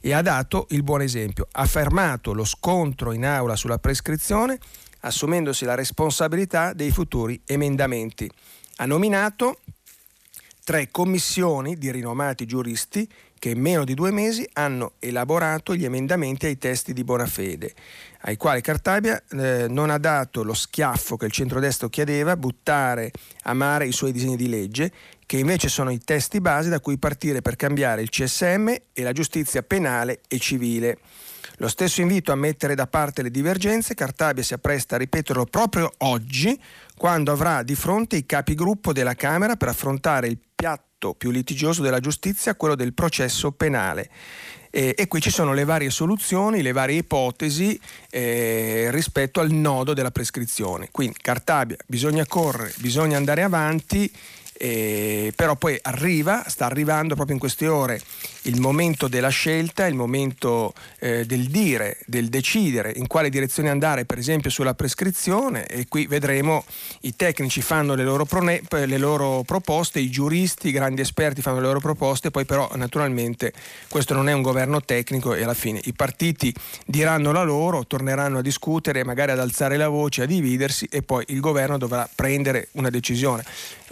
E 0.00 0.12
ha 0.12 0.22
dato 0.22 0.66
il 0.70 0.84
buon 0.84 1.02
esempio. 1.02 1.48
Ha 1.50 1.66
fermato 1.66 2.32
lo 2.32 2.44
scontro 2.44 3.10
in 3.12 3.24
aula 3.26 3.56
sulla 3.56 3.78
prescrizione, 3.78 4.56
assumendosi 5.00 5.64
la 5.64 5.74
responsabilità 5.74 6.72
dei 6.72 6.92
futuri 6.92 7.40
emendamenti. 7.44 8.30
Ha 8.76 8.86
nominato 8.86 9.58
tre 10.62 10.90
commissioni 10.90 11.76
di 11.76 11.90
rinomati 11.90 12.46
giuristi 12.46 13.10
che 13.38 13.50
in 13.50 13.60
meno 13.60 13.84
di 13.84 13.94
due 13.94 14.10
mesi 14.10 14.48
hanno 14.54 14.92
elaborato 14.98 15.74
gli 15.74 15.84
emendamenti 15.84 16.46
ai 16.46 16.58
testi 16.58 16.92
di 16.92 17.04
Bonafede, 17.04 17.72
ai 18.22 18.36
quali 18.36 18.60
Cartabia 18.60 19.22
eh, 19.30 19.66
non 19.68 19.90
ha 19.90 19.98
dato 19.98 20.42
lo 20.42 20.54
schiaffo 20.54 21.16
che 21.16 21.26
il 21.26 21.32
centrodestra 21.32 21.88
chiedeva, 21.88 22.36
buttare 22.36 23.12
a 23.44 23.54
mare 23.54 23.86
i 23.86 23.92
suoi 23.92 24.12
disegni 24.12 24.36
di 24.36 24.48
legge, 24.48 24.92
che 25.24 25.38
invece 25.38 25.68
sono 25.68 25.90
i 25.90 25.98
testi 25.98 26.40
base 26.40 26.68
da 26.68 26.80
cui 26.80 26.98
partire 26.98 27.42
per 27.42 27.56
cambiare 27.56 28.02
il 28.02 28.08
CSM 28.08 28.68
e 28.92 29.02
la 29.02 29.12
giustizia 29.12 29.62
penale 29.62 30.20
e 30.26 30.38
civile. 30.38 30.98
Lo 31.60 31.66
stesso 31.68 32.00
invito 32.00 32.30
a 32.30 32.36
mettere 32.36 32.76
da 32.76 32.86
parte 32.86 33.20
le 33.20 33.32
divergenze, 33.32 33.94
Cartabia 33.94 34.44
si 34.44 34.54
appresta 34.54 34.94
a 34.94 34.98
ripeterlo 34.98 35.44
proprio 35.46 35.92
oggi, 35.98 36.58
quando 36.96 37.32
avrà 37.32 37.64
di 37.64 37.74
fronte 37.74 38.14
i 38.14 38.26
capigruppo 38.26 38.92
della 38.92 39.14
Camera 39.14 39.56
per 39.56 39.66
affrontare 39.66 40.28
il 40.28 40.38
piatto 40.54 41.14
più 41.14 41.30
litigioso 41.30 41.82
della 41.82 41.98
giustizia, 41.98 42.54
quello 42.54 42.76
del 42.76 42.94
processo 42.94 43.50
penale. 43.50 44.08
E, 44.70 44.94
e, 44.96 45.08
qui 45.08 45.20
ci 45.20 45.30
sono 45.30 45.52
le 45.52 45.64
varie 45.64 45.90
soluzioni, 45.90 46.62
le 46.62 46.72
varie 46.72 46.98
ipotesi 46.98 47.80
eh, 48.08 48.88
rispetto 48.90 49.40
al 49.40 49.50
nodo 49.50 49.94
della 49.94 50.12
prescrizione. 50.12 50.90
Quindi 50.92 51.16
Cartabia, 51.20 51.76
bisogna 51.86 52.24
correre, 52.24 52.72
bisogna 52.76 53.16
andare 53.16 53.42
avanti 53.42 54.08
eh, 54.58 55.32
però 55.36 55.54
poi 55.56 55.78
arriva, 55.82 56.44
sta 56.48 56.66
arrivando 56.66 57.14
proprio 57.14 57.34
in 57.34 57.40
queste 57.40 57.68
ore 57.68 58.00
il 58.42 58.60
momento 58.60 59.08
della 59.08 59.28
scelta, 59.28 59.86
il 59.86 59.94
momento 59.94 60.72
eh, 60.98 61.24
del 61.26 61.48
dire, 61.48 61.98
del 62.06 62.28
decidere 62.28 62.92
in 62.96 63.06
quale 63.06 63.28
direzione 63.28 63.68
andare, 63.68 64.04
per 64.04 64.18
esempio 64.18 64.50
sulla 64.50 64.74
prescrizione 64.74 65.66
e 65.66 65.86
qui 65.88 66.06
vedremo 66.06 66.64
i 67.02 67.14
tecnici 67.14 67.60
fanno 67.60 67.94
le 67.94 68.04
loro, 68.04 68.24
prone- 68.24 68.62
le 68.70 68.98
loro 68.98 69.42
proposte, 69.44 70.00
i 70.00 70.10
giuristi, 70.10 70.68
i 70.68 70.72
grandi 70.72 71.02
esperti 71.02 71.42
fanno 71.42 71.60
le 71.60 71.66
loro 71.66 71.80
proposte, 71.80 72.30
poi 72.30 72.44
però 72.44 72.68
naturalmente 72.74 73.52
questo 73.88 74.14
non 74.14 74.28
è 74.28 74.32
un 74.32 74.42
governo 74.42 74.80
tecnico 74.82 75.34
e 75.34 75.42
alla 75.42 75.54
fine 75.54 75.80
i 75.84 75.92
partiti 75.92 76.52
diranno 76.86 77.32
la 77.32 77.42
loro, 77.42 77.86
torneranno 77.86 78.38
a 78.38 78.42
discutere, 78.42 79.04
magari 79.04 79.32
ad 79.32 79.40
alzare 79.40 79.76
la 79.76 79.88
voce, 79.88 80.22
a 80.22 80.26
dividersi 80.26 80.88
e 80.90 81.02
poi 81.02 81.24
il 81.28 81.40
governo 81.40 81.78
dovrà 81.78 82.08
prendere 82.12 82.68
una 82.72 82.90
decisione. 82.90 83.44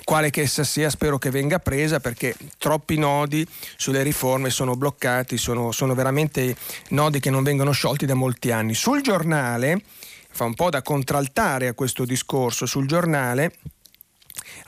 Quale 0.05 0.31
che 0.31 0.47
essa 0.57 0.65
sia 0.65 0.89
spero 0.89 1.19
che 1.19 1.31
venga 1.31 1.59
presa 1.59 2.01
perché 2.01 2.35
troppi 2.57 2.97
nodi 2.97 3.47
sulle 3.77 4.03
riforme 4.03 4.49
sono 4.49 4.75
bloccati, 4.75 5.37
sono, 5.37 5.71
sono 5.71 5.95
veramente 5.95 6.57
nodi 6.91 7.21
che 7.21 7.29
non 7.29 7.43
vengono 7.43 7.73
sciolti 7.73 8.07
da 8.07 8.15
molti 8.15 8.51
anni. 8.51 8.75
Sul 8.75 9.03
giornale, 9.03 9.83
fa 10.31 10.45
un 10.45 10.55
po' 10.55 10.71
da 10.71 10.81
contraltare 10.81 11.69
a 11.69 11.75
questo 11.75 12.05
discorso, 12.07 12.65
sul 12.65 12.87
giornale 12.87 13.53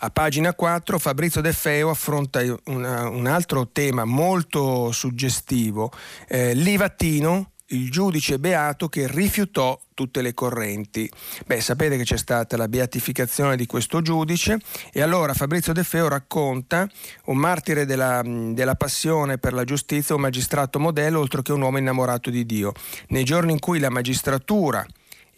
a 0.01 0.11
pagina 0.11 0.55
4 0.55 0.99
Fabrizio 0.99 1.41
De 1.41 1.53
Feo 1.53 1.91
affronta 1.91 2.41
una, 2.67 3.09
un 3.09 3.27
altro 3.27 3.69
tema 3.69 4.05
molto 4.05 4.93
suggestivo, 4.93 5.91
eh, 6.29 6.55
Livattino, 6.55 7.53
il 7.69 7.91
giudice 7.91 8.39
beato 8.39 8.89
che 8.89 9.07
rifiutò 9.07 9.79
tutte 9.95 10.23
le 10.23 10.33
correnti. 10.33 11.11
Beh, 11.47 11.61
sapete 11.61 11.97
che 11.97 12.05
c'è 12.05 12.17
stata 12.17 12.57
la 12.57 12.69
beatificazione 12.69 13.57
di 13.57 13.67
questo 13.67 14.01
giudice 14.01 14.59
e 14.93 15.03
allora 15.03 15.35
Fabrizio 15.35 15.73
De 15.73 15.83
Feo 15.83 16.09
racconta 16.09 16.89
un 17.25 17.37
martire 17.37 17.85
della, 17.85 18.23
della 18.25 18.77
passione 18.77 19.39
per 19.39 19.53
la 19.53 19.65
giustizia, 19.65 20.15
un 20.15 20.21
magistrato 20.21 20.79
modello 20.79 21.19
oltre 21.19 21.43
che 21.43 21.53
un 21.53 21.63
uomo 21.63 21.79
innamorato 21.79 22.31
di 22.31 22.47
Dio. 22.47 22.73
Nei 23.09 23.25
giorni 23.25 23.53
in 23.53 23.59
cui 23.59 23.81
la 23.81 23.91
magistratura 23.91 24.87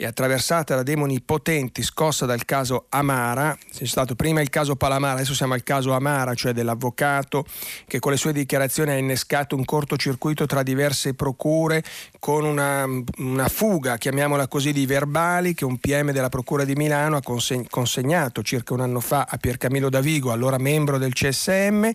e 0.00 0.06
attraversata 0.06 0.76
da 0.76 0.82
demoni 0.82 1.20
potenti 1.20 1.82
scossa 1.82 2.24
dal 2.24 2.46
caso 2.46 2.86
Amara, 2.88 3.54
c'è 3.70 3.84
stato 3.84 4.14
prima 4.14 4.40
il 4.40 4.48
caso 4.48 4.74
Palamara, 4.74 5.16
adesso 5.16 5.34
siamo 5.34 5.52
al 5.52 5.62
caso 5.62 5.92
Amara, 5.92 6.32
cioè 6.32 6.54
dell'avvocato 6.54 7.44
che 7.86 7.98
con 7.98 8.12
le 8.12 8.16
sue 8.16 8.32
dichiarazioni 8.32 8.92
ha 8.92 8.96
innescato 8.96 9.56
un 9.56 9.64
cortocircuito 9.66 10.46
tra 10.46 10.62
diverse 10.62 11.12
procure 11.12 11.84
con 12.18 12.46
una, 12.46 12.86
una 13.18 13.48
fuga, 13.48 13.98
chiamiamola 13.98 14.48
così, 14.48 14.72
di 14.72 14.86
verbali 14.86 15.52
che 15.52 15.66
un 15.66 15.76
PM 15.76 16.12
della 16.12 16.30
Procura 16.30 16.64
di 16.64 16.74
Milano 16.76 17.16
ha 17.16 17.22
consegnato 17.68 18.42
circa 18.42 18.72
un 18.72 18.80
anno 18.80 19.00
fa 19.00 19.26
a 19.28 19.36
Piercamillo 19.36 19.90
Davigo, 19.90 20.32
allora 20.32 20.56
membro 20.56 20.96
del 20.96 21.12
CSM 21.12 21.90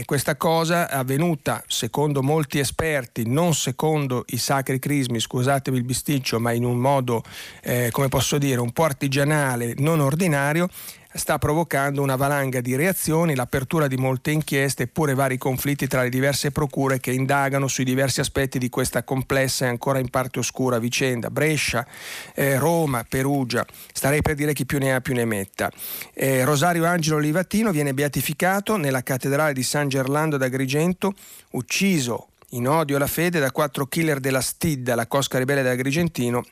e 0.00 0.06
questa 0.06 0.34
cosa 0.36 0.88
è 0.88 0.96
avvenuta 0.96 1.62
secondo 1.66 2.22
molti 2.22 2.58
esperti, 2.58 3.28
non 3.28 3.52
secondo 3.52 4.24
i 4.28 4.38
sacri 4.38 4.78
crismi, 4.78 5.20
scusatemi 5.20 5.76
il 5.76 5.84
bisticcio, 5.84 6.40
ma 6.40 6.52
in 6.52 6.64
un 6.64 6.78
modo 6.78 7.22
eh, 7.62 7.90
come 7.92 8.08
posso 8.08 8.38
dire, 8.38 8.60
un 8.60 8.72
po' 8.72 8.84
artigianale, 8.84 9.74
non 9.76 10.00
ordinario, 10.00 10.70
sta 11.12 11.38
provocando 11.38 12.02
una 12.02 12.16
valanga 12.16 12.60
di 12.60 12.76
reazioni, 12.76 13.34
l'apertura 13.34 13.88
di 13.88 13.96
molte 13.96 14.30
inchieste 14.30 14.84
eppure 14.84 15.14
vari 15.14 15.38
conflitti 15.38 15.86
tra 15.86 16.02
le 16.02 16.08
diverse 16.08 16.52
procure 16.52 17.00
che 17.00 17.12
indagano 17.12 17.66
sui 17.66 17.84
diversi 17.84 18.20
aspetti 18.20 18.58
di 18.58 18.68
questa 18.68 19.02
complessa 19.02 19.64
e 19.64 19.68
ancora 19.68 19.98
in 19.98 20.08
parte 20.08 20.38
oscura 20.38 20.78
vicenda. 20.78 21.30
Brescia, 21.30 21.86
eh, 22.34 22.58
Roma, 22.58 23.04
Perugia, 23.08 23.66
starei 23.92 24.22
per 24.22 24.34
dire 24.34 24.52
chi 24.52 24.66
più 24.66 24.78
ne 24.78 24.94
ha 24.94 25.00
più 25.00 25.14
ne 25.14 25.24
metta. 25.24 25.70
Eh, 26.14 26.44
Rosario 26.44 26.84
Angelo 26.84 27.18
Livatino 27.18 27.72
viene 27.72 27.94
beatificato 27.94 28.76
nella 28.76 29.02
cattedrale 29.02 29.52
di 29.52 29.62
San 29.62 29.88
Gerlando 29.88 30.36
d'Agrigento, 30.36 31.14
ucciso 31.52 32.28
in 32.50 32.66
odio 32.66 32.96
alla 32.96 33.06
fede 33.06 33.38
da 33.38 33.52
quattro 33.52 33.86
killer 33.86 34.18
della 34.18 34.40
Stidda, 34.40 34.94
la 34.94 35.06
cosca 35.06 35.38
ribelle 35.38 35.62
dell'Agrigentino, 35.62 36.42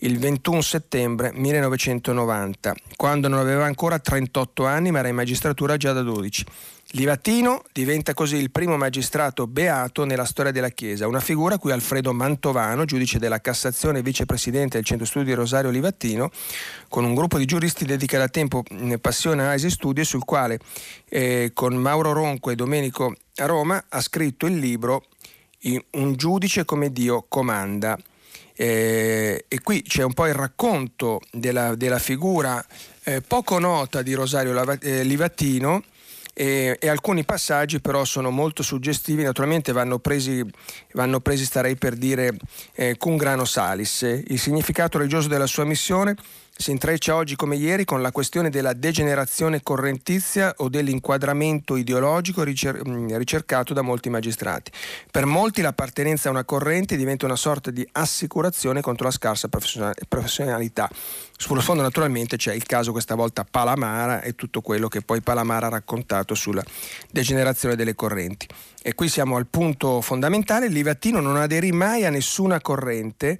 il 0.00 0.18
21 0.18 0.60
settembre 0.62 1.30
1990, 1.34 2.74
quando 2.96 3.28
non 3.28 3.38
aveva 3.38 3.64
ancora 3.64 3.98
38 3.98 4.64
anni 4.64 4.90
ma 4.90 5.00
era 5.00 5.08
in 5.08 5.14
magistratura 5.14 5.76
già 5.76 5.92
da 5.92 6.02
12. 6.02 6.44
Livatino 6.92 7.62
diventa 7.72 8.14
così 8.14 8.36
il 8.36 8.50
primo 8.50 8.76
magistrato 8.76 9.46
beato 9.46 10.04
nella 10.04 10.24
storia 10.24 10.50
della 10.50 10.70
Chiesa, 10.70 11.06
una 11.06 11.20
figura 11.20 11.54
a 11.54 11.58
cui 11.58 11.70
Alfredo 11.70 12.12
Mantovano, 12.12 12.84
giudice 12.84 13.20
della 13.20 13.40
Cassazione 13.40 14.00
e 14.00 14.02
vicepresidente 14.02 14.76
del 14.76 14.84
Centro 14.84 15.06
Studi 15.06 15.32
Rosario 15.32 15.70
Livatino, 15.70 16.30
con 16.88 17.04
un 17.04 17.14
gruppo 17.14 17.38
di 17.38 17.44
giuristi 17.44 17.84
dedica 17.84 18.18
da 18.18 18.26
tempo 18.26 18.64
passione 19.00 19.42
analisi 19.42 19.66
e 19.66 19.70
studi 19.70 20.02
sul 20.04 20.24
quale 20.24 20.58
eh, 21.08 21.52
con 21.54 21.76
Mauro 21.76 22.12
Ronco 22.12 22.50
e 22.50 22.56
Domenico 22.56 23.14
Roma 23.36 23.84
ha 23.88 24.00
scritto 24.00 24.46
il 24.46 24.58
libro 24.58 25.04
Un 25.92 26.14
giudice 26.16 26.64
come 26.64 26.90
Dio 26.90 27.24
comanda. 27.28 27.96
Eh, 28.62 29.46
e 29.48 29.60
qui 29.62 29.80
c'è 29.80 30.02
un 30.02 30.12
po' 30.12 30.26
il 30.26 30.34
racconto 30.34 31.22
della, 31.32 31.74
della 31.76 31.98
figura 31.98 32.62
eh, 33.04 33.22
poco 33.22 33.58
nota 33.58 34.02
di 34.02 34.12
Rosario 34.12 34.52
eh, 34.80 35.02
Livatino 35.02 35.82
e, 36.34 36.76
e, 36.78 36.88
alcuni 36.90 37.24
passaggi 37.24 37.80
però 37.80 38.04
sono 38.04 38.28
molto 38.28 38.62
suggestivi, 38.62 39.22
naturalmente 39.22 39.72
vanno 39.72 39.98
presi, 39.98 40.44
vanno 40.92 41.20
presi 41.20 41.46
starei 41.46 41.76
per 41.76 41.94
dire, 41.94 42.36
eh, 42.74 42.98
con 42.98 43.16
grano 43.16 43.46
salis. 43.46 44.02
Il 44.02 44.38
significato 44.38 44.98
religioso 44.98 45.28
della 45.28 45.46
sua 45.46 45.64
missione 45.64 46.14
si 46.60 46.72
intreccia 46.72 47.14
oggi 47.14 47.36
come 47.36 47.56
ieri 47.56 47.86
con 47.86 48.02
la 48.02 48.12
questione 48.12 48.50
della 48.50 48.74
degenerazione 48.74 49.62
correntizia 49.62 50.52
o 50.58 50.68
dell'inquadramento 50.68 51.74
ideologico 51.74 52.42
ricer- 52.42 52.86
mm, 52.86 53.16
ricercato 53.16 53.72
da 53.72 53.80
molti 53.80 54.10
magistrati. 54.10 54.70
Per 55.10 55.24
molti 55.24 55.62
l'appartenenza 55.62 56.28
a 56.28 56.32
una 56.32 56.44
corrente 56.44 56.98
diventa 56.98 57.24
una 57.24 57.36
sorta 57.36 57.70
di 57.70 57.86
assicurazione 57.92 58.82
contro 58.82 59.06
la 59.06 59.10
scarsa 59.10 59.48
professionalità. 59.48 60.90
Sullo 61.34 61.62
sfondo 61.62 61.80
naturalmente 61.80 62.36
c'è 62.36 62.52
il 62.52 62.66
caso 62.66 62.92
questa 62.92 63.14
volta 63.14 63.46
Palamara 63.50 64.20
e 64.20 64.34
tutto 64.34 64.60
quello 64.60 64.88
che 64.88 65.00
poi 65.00 65.22
Palamara 65.22 65.68
ha 65.68 65.70
raccontato 65.70 66.34
sulla 66.34 66.62
degenerazione 67.10 67.74
delle 67.74 67.94
correnti. 67.94 68.46
E 68.82 68.94
qui 68.94 69.08
siamo 69.08 69.36
al 69.36 69.46
punto 69.46 70.02
fondamentale, 70.02 70.68
Livatino 70.68 71.20
non 71.20 71.36
aderì 71.36 71.72
mai 71.72 72.04
a 72.04 72.10
nessuna 72.10 72.60
corrente 72.60 73.38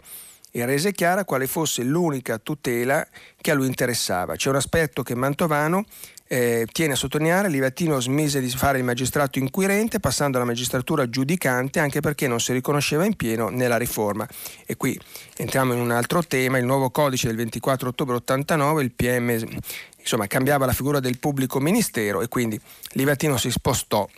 e 0.50 0.64
rese 0.64 0.92
chiara 0.92 1.24
quale 1.24 1.46
fosse 1.46 1.82
l'unica 1.82 2.38
tutela 2.38 3.06
che 3.40 3.50
a 3.50 3.54
lui 3.54 3.66
interessava. 3.66 4.36
C'è 4.36 4.48
un 4.48 4.56
aspetto 4.56 5.02
che 5.02 5.14
Mantovano 5.14 5.84
eh, 6.32 6.64
tiene 6.70 6.92
a 6.92 6.96
sottolineare, 6.96 7.48
Livatino 7.48 8.00
smise 8.00 8.40
di 8.40 8.48
fare 8.50 8.78
il 8.78 8.84
magistrato 8.84 9.40
inquirente 9.40 9.98
passando 9.98 10.36
alla 10.36 10.46
magistratura 10.46 11.10
giudicante 11.10 11.80
anche 11.80 11.98
perché 12.00 12.28
non 12.28 12.38
si 12.38 12.52
riconosceva 12.52 13.04
in 13.04 13.16
pieno 13.16 13.48
nella 13.48 13.76
riforma. 13.76 14.28
E 14.64 14.76
qui 14.76 14.98
entriamo 15.36 15.72
in 15.72 15.80
un 15.80 15.90
altro 15.90 16.22
tema, 16.22 16.58
il 16.58 16.64
nuovo 16.64 16.90
codice 16.90 17.26
del 17.26 17.36
24 17.36 17.88
ottobre 17.88 18.14
89, 18.16 18.82
il 18.82 18.92
PM 18.92 19.44
insomma, 19.98 20.28
cambiava 20.28 20.66
la 20.66 20.72
figura 20.72 21.00
del 21.00 21.18
pubblico 21.18 21.58
ministero 21.58 22.22
e 22.22 22.28
quindi 22.28 22.60
Livatino 22.92 23.36
si 23.36 23.50
spostò 23.50 24.08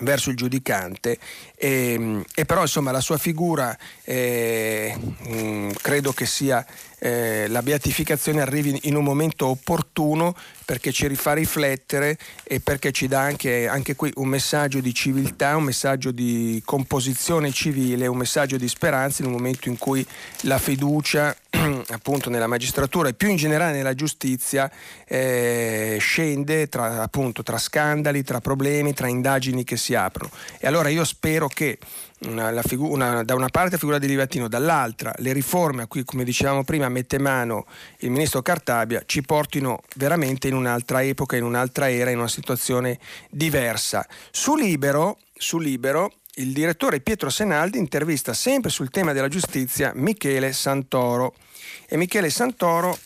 verso 0.00 0.30
il 0.30 0.36
giudicante 0.36 1.18
e, 1.54 2.24
e, 2.34 2.44
però 2.44 2.62
insomma 2.62 2.90
la 2.90 3.00
sua 3.00 3.18
figura 3.18 3.76
eh, 4.04 4.94
mh, 4.96 5.36
mm, 5.36 5.70
credo 5.82 6.12
che 6.12 6.26
sia 6.26 6.64
eh, 6.98 7.46
la 7.48 7.62
beatificazione 7.62 8.40
arrivi 8.40 8.80
in 8.84 8.96
un 8.96 9.04
momento 9.04 9.46
opportuno 9.46 10.34
perché 10.72 10.90
ci 10.90 11.06
rifà 11.06 11.34
riflettere 11.34 12.16
e 12.44 12.60
perché 12.60 12.92
ci 12.92 13.06
dà 13.06 13.20
anche, 13.20 13.68
anche 13.68 13.94
qui 13.94 14.10
un 14.14 14.26
messaggio 14.26 14.80
di 14.80 14.94
civiltà, 14.94 15.54
un 15.54 15.64
messaggio 15.64 16.12
di 16.12 16.62
composizione 16.64 17.52
civile, 17.52 18.06
un 18.06 18.16
messaggio 18.16 18.56
di 18.56 18.66
speranza 18.68 19.20
in 19.20 19.28
un 19.28 19.34
momento 19.34 19.68
in 19.68 19.76
cui 19.76 20.02
la 20.44 20.58
fiducia 20.58 21.36
appunto 21.90 22.30
nella 22.30 22.46
magistratura 22.46 23.10
e 23.10 23.12
più 23.12 23.28
in 23.28 23.36
generale 23.36 23.72
nella 23.72 23.94
giustizia 23.94 24.72
eh, 25.06 25.98
scende 26.00 26.70
tra, 26.70 27.02
appunto, 27.02 27.42
tra 27.42 27.58
scandali, 27.58 28.22
tra 28.22 28.40
problemi, 28.40 28.94
tra 28.94 29.08
indagini 29.08 29.64
che 29.64 29.76
si 29.76 29.94
aprono. 29.94 30.30
E 30.58 30.66
allora 30.66 30.88
io 30.88 31.04
spero 31.04 31.48
che 31.48 31.76
una, 32.26 32.62
figu- 32.62 32.90
una, 32.90 33.22
da 33.22 33.34
una 33.34 33.48
parte 33.48 33.72
la 33.72 33.78
figura 33.78 33.98
di 33.98 34.06
Livatino, 34.06 34.48
dall'altra 34.48 35.12
le 35.18 35.32
riforme 35.32 35.82
a 35.82 35.86
cui, 35.86 36.04
come 36.04 36.24
dicevamo 36.24 36.64
prima, 36.64 36.88
mette 36.88 37.18
mano 37.18 37.66
il 37.98 38.10
ministro 38.10 38.42
Cartabia 38.42 39.02
ci 39.06 39.22
portino 39.22 39.80
veramente 39.96 40.48
in 40.48 40.54
un'altra 40.54 41.02
epoca, 41.02 41.36
in 41.36 41.44
un'altra 41.44 41.90
era, 41.90 42.10
in 42.10 42.18
una 42.18 42.28
situazione 42.28 42.98
diversa. 43.30 44.06
Su 44.30 44.56
Libero, 44.56 45.18
su 45.34 45.58
Libero 45.58 46.12
il 46.36 46.52
direttore 46.52 47.00
Pietro 47.00 47.28
Senaldi 47.28 47.76
intervista 47.76 48.32
sempre 48.32 48.70
sul 48.70 48.88
tema 48.88 49.12
della 49.12 49.28
giustizia 49.28 49.92
Michele 49.94 50.52
Santoro. 50.52 51.34
E 51.86 51.96
Michele 51.96 52.30
Santoro 52.30 52.98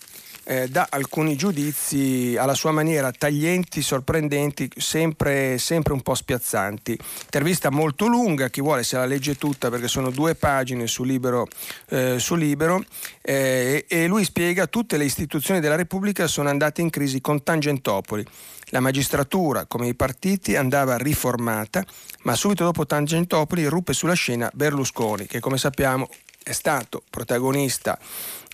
eh, 0.46 0.68
dà 0.68 0.87
alcuni 0.88 1.35
giudizi 1.35 2.37
alla 2.38 2.54
sua 2.54 2.70
maniera 2.70 3.11
taglienti, 3.11 3.82
sorprendenti, 3.82 4.70
sempre, 4.76 5.59
sempre, 5.59 5.92
un 5.92 6.02
po' 6.02 6.14
spiazzanti. 6.14 6.96
Intervista 7.24 7.70
molto 7.70 8.06
lunga, 8.06 8.48
chi 8.48 8.61
vuole 8.61 8.85
se 8.85 8.96
la 8.96 9.06
legge 9.06 9.37
tutta 9.37 9.70
perché 9.70 9.88
sono 9.88 10.11
due 10.11 10.37
pagine 10.37 10.87
su 10.87 11.02
Libero, 11.02 11.48
eh, 11.88 12.18
su 12.18 12.37
libero 12.37 12.85
eh, 13.22 13.85
e 13.88 14.06
lui 14.06 14.24
spiega 14.24 14.66
tutte 14.66 14.96
le 14.96 15.04
istituzioni 15.04 15.59
della 15.59 15.74
Repubblica 15.74 16.26
sono 16.28 16.48
andate 16.48 16.80
in 16.80 16.90
crisi 16.90 17.20
con 17.20 17.42
Tangentopoli. 17.42 18.24
La 18.70 18.80
magistratura, 18.80 19.66
come 19.66 19.87
i 19.87 19.94
partiti, 19.94 20.56
andava 20.56 20.96
riformata, 20.96 21.85
ma 22.22 22.35
subito 22.35 22.64
dopo 22.64 22.85
Tangentopoli 22.85 23.62
irruppe 23.62 23.92
sulla 23.92 24.14
scena 24.14 24.50
Berlusconi, 24.52 25.26
che 25.26 25.38
come 25.38 25.56
sappiamo 25.56 26.09
è 26.46 26.52
stato 26.52 27.02
protagonista 27.11 27.98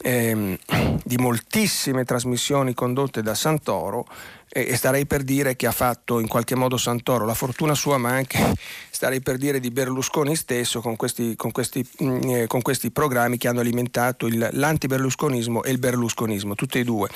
ehm, 0.03 0.57
di 1.05 1.17
moltissime 1.19 2.05
trasmissioni 2.05 2.73
condotte 2.73 3.21
da 3.21 3.35
Santoro 3.35 4.07
e, 4.55 4.77
starei 4.77 5.07
per 5.07 5.23
dire 5.23 5.57
che 5.57 5.67
ha 5.67 5.73
fatto 5.73 6.21
in 6.21 6.29
qualche 6.29 6.55
modo 6.55 6.77
Santoro 6.77 7.25
la 7.25 7.33
fortuna 7.33 7.75
sua, 7.75 7.97
ma 7.97 8.11
anche 8.11 8.53
starei 8.91 9.23
per 9.23 9.39
dire 9.39 9.61
di 9.61 9.71
Berlusconi 9.71 10.37
stesso 10.37 10.83
con 10.83 10.95
questi, 10.95 11.35
con 11.37 11.51
questi, 11.53 11.87
mm, 12.03 12.21
eh, 12.29 12.47
con 12.47 12.61
questi 12.61 12.91
programmi 12.91 13.39
che 13.39 13.49
hanno 13.49 13.61
alimentato 13.61 14.27
il, 14.27 14.51
l'antiberlusconismo 14.53 15.63
e 15.63 15.71
il 15.71 15.79
berlusconismo, 15.79 16.55
tutti 16.55 16.79
e 16.79 16.85
due. 16.85 17.09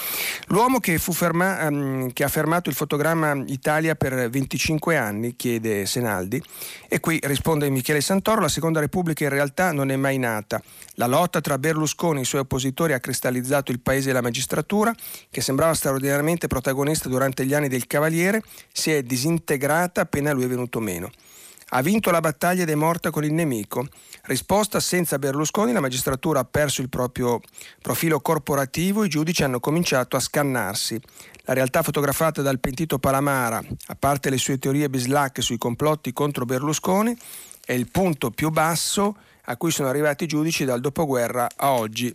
L'uomo 0.47 0.81
che, 0.81 0.99
ferma, 0.99 1.69
um, 1.69 2.11
che 2.13 2.25
ha 2.25 2.29
fermato 2.29 2.71
il 2.71 2.75
fotogramma 2.75 3.35
Italia 3.47 3.95
per 3.95 4.31
25 4.31 4.97
anni, 4.97 5.37
chiede 5.37 5.85
Senaldi, 5.85 6.43
e 6.89 7.01
qui 7.01 7.21
risponde 7.23 7.69
Michele 7.69 8.01
Santoro, 8.01 8.41
la 8.41 8.49
Seconda 8.49 8.81
Repubblica 8.81 9.25
in 9.25 9.31
realtà 9.31 9.73
non 9.73 9.91
è 9.91 9.97
mai 9.97 10.17
nata. 10.17 10.63
La 10.95 11.07
lotta 11.07 11.43
tra 11.43 11.59
Berlusconi 11.59 12.21
e 12.21 12.23
i 12.23 12.25
suoi 12.25 12.41
oppositori 12.41 12.95
ha 12.95 13.01
cristallizzato 13.01 13.71
il 13.73 13.81
paese 13.81 14.09
e 14.09 14.13
la 14.15 14.23
magistratura, 14.23 14.95
che 15.31 15.43
sembrava 15.43 15.75
straordinariamente 15.75 16.47
protagonista 16.47 17.11
durante 17.11 17.26
gli 17.35 17.55
anni 17.55 17.69
del 17.69 17.87
Cavaliere, 17.87 18.43
si 18.73 18.93
è 18.93 19.03
disintegrata 19.03 20.03
appena 20.03 20.33
lui 20.33 20.45
è 20.45 20.49
venuto 20.49 20.81
meno. 20.81 21.11
Ha 21.71 21.83
vinto 21.83 22.13
la 22.13 22.21
battaglia 22.21 22.63
ed 22.63 22.71
è 22.71 22.77
morta 22.77 23.11
con 23.11 23.25
il 23.25 23.33
nemico. 23.33 23.89
Risposta 24.23 24.79
senza 24.79 25.19
Berlusconi 25.19 25.73
la 25.73 25.81
magistratura 25.81 26.41
ha 26.41 26.45
perso 26.45 26.81
il 26.81 26.89
proprio 26.89 27.41
profilo 27.83 28.21
corporativo, 28.21 29.03
i 29.03 29.09
giudici 29.09 29.43
hanno 29.43 29.59
cominciato 29.59 30.15
a 30.15 30.21
scannarsi. 30.21 31.01
La 31.43 31.55
realtà 31.55 31.83
fotografata 31.83 32.41
dal 32.41 32.61
pentito 32.61 32.99
Palamara, 32.99 33.61
a 33.87 33.95
parte 33.97 34.31
le 34.31 34.39
sue 34.39 34.59
teorie 34.59 34.89
bislacche 34.89 35.43
sui 35.43 35.59
complotti 35.59 36.13
contro 36.13 36.45
Berlusconi, 36.45 37.17
è 37.65 37.73
il 37.73 37.91
punto 37.91 38.31
più 38.31 38.51
basso 38.51 39.17
a 39.47 39.57
cui 39.57 39.73
sono 39.73 39.89
arrivati 39.89 40.25
i 40.25 40.29
giudici 40.29 40.65
dal 40.65 40.81
dopoguerra 40.81 41.49
a 41.57 41.73
oggi. 41.73 42.15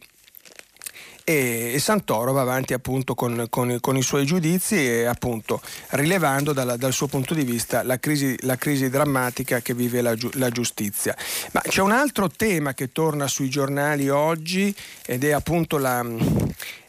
E, 1.32 1.72
e 1.74 1.80
Santoro 1.80 2.34
va 2.34 2.42
avanti 2.42 2.74
appunto 2.74 3.16
con, 3.16 3.46
con, 3.50 3.78
con, 3.80 3.96
i 3.96 4.02
suoi 4.02 4.26
giudizi 4.26 4.76
e 4.76 5.06
appunto 5.06 5.62
rilevando 5.92 6.52
dalla, 6.52 6.76
dal 6.76 6.92
suo 6.92 7.08
punto 7.08 7.34
di 7.34 7.46
vista 7.46 7.84
la 7.84 7.98
crisi, 8.00 8.36
la 8.42 8.58
crisi 8.58 8.90
drammatica 8.90 9.62
che 9.62 9.74
vive 9.74 10.02
la, 10.02 10.14
la, 10.34 10.50
giustizia. 10.50 11.16
Ma 11.54 11.62
c'è 11.62 11.82
un 11.82 11.92
altro 11.92 12.30
tema 12.30 12.74
che 12.74 12.92
torna 12.92 13.28
sui 13.28 13.50
giornali 13.50 14.10
oggi 14.10 14.76
ed 15.06 15.24
è 15.24 15.32
appunto 15.32 15.78
la, 15.78 16.06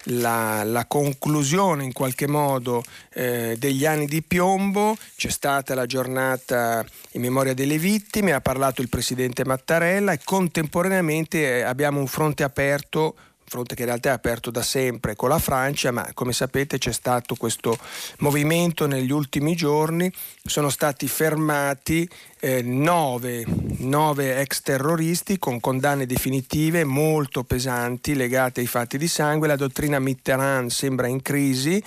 la, 0.07 0.65
la, 0.65 0.87
conclusione 0.87 1.85
in 1.85 1.93
qualche 1.93 2.27
modo 2.27 2.83
eh, 3.13 3.55
degli 3.61 3.87
anni 3.87 4.07
di 4.07 4.23
piombo, 4.23 4.97
c'è 5.15 5.31
stata 5.31 5.77
la 5.77 5.87
giornata 5.87 6.85
in 7.13 7.21
memoria 7.21 7.55
delle 7.55 7.79
vittime, 7.79 8.33
ha 8.33 8.41
parlato 8.41 8.83
il 8.83 8.89
presidente 8.89 9.45
Mattarella 9.45 10.11
e 10.11 10.21
contemporaneamente 10.25 11.63
abbiamo 11.63 12.01
un 12.01 12.09
fronte 12.09 12.43
aperto 12.43 13.15
fronte 13.53 13.75
che 13.75 13.83
in 13.83 13.89
realtà 13.89 14.09
è 14.09 14.13
aperto 14.13 14.51
da 14.51 14.63
sempre 14.63 15.15
con 15.15 15.29
la 15.29 15.39
Francia, 15.39 15.91
ma 15.91 16.09
come 16.15 16.33
sapete 16.33 16.79
c'è 16.79 16.91
stato 16.91 17.35
questo 17.35 17.77
movimento 18.21 18.87
negli 18.87 19.13
ultimi 19.13 19.55
giorni, 19.55 20.11
sono 20.43 20.71
stati 20.71 21.07
fermati 21.07 22.09
eh, 22.45 22.61
nove, 22.61 23.45
nove, 23.79 24.41
ex 24.41 24.63
terroristi 24.63 25.39
con 25.39 25.61
condanne 25.61 26.07
definitive 26.07 26.83
molto 26.83 27.45
pesanti 27.45 28.17
legate 28.17 28.59
ai 28.59 28.67
fatti 28.67 28.99
di 28.99 29.07
sangue. 29.07 29.47
La 29.47 29.55
dottrina 29.55 30.01
Mitterrand 30.01 30.69
sembra 30.69 31.07
in 31.07 31.23
crisi. 31.23 31.81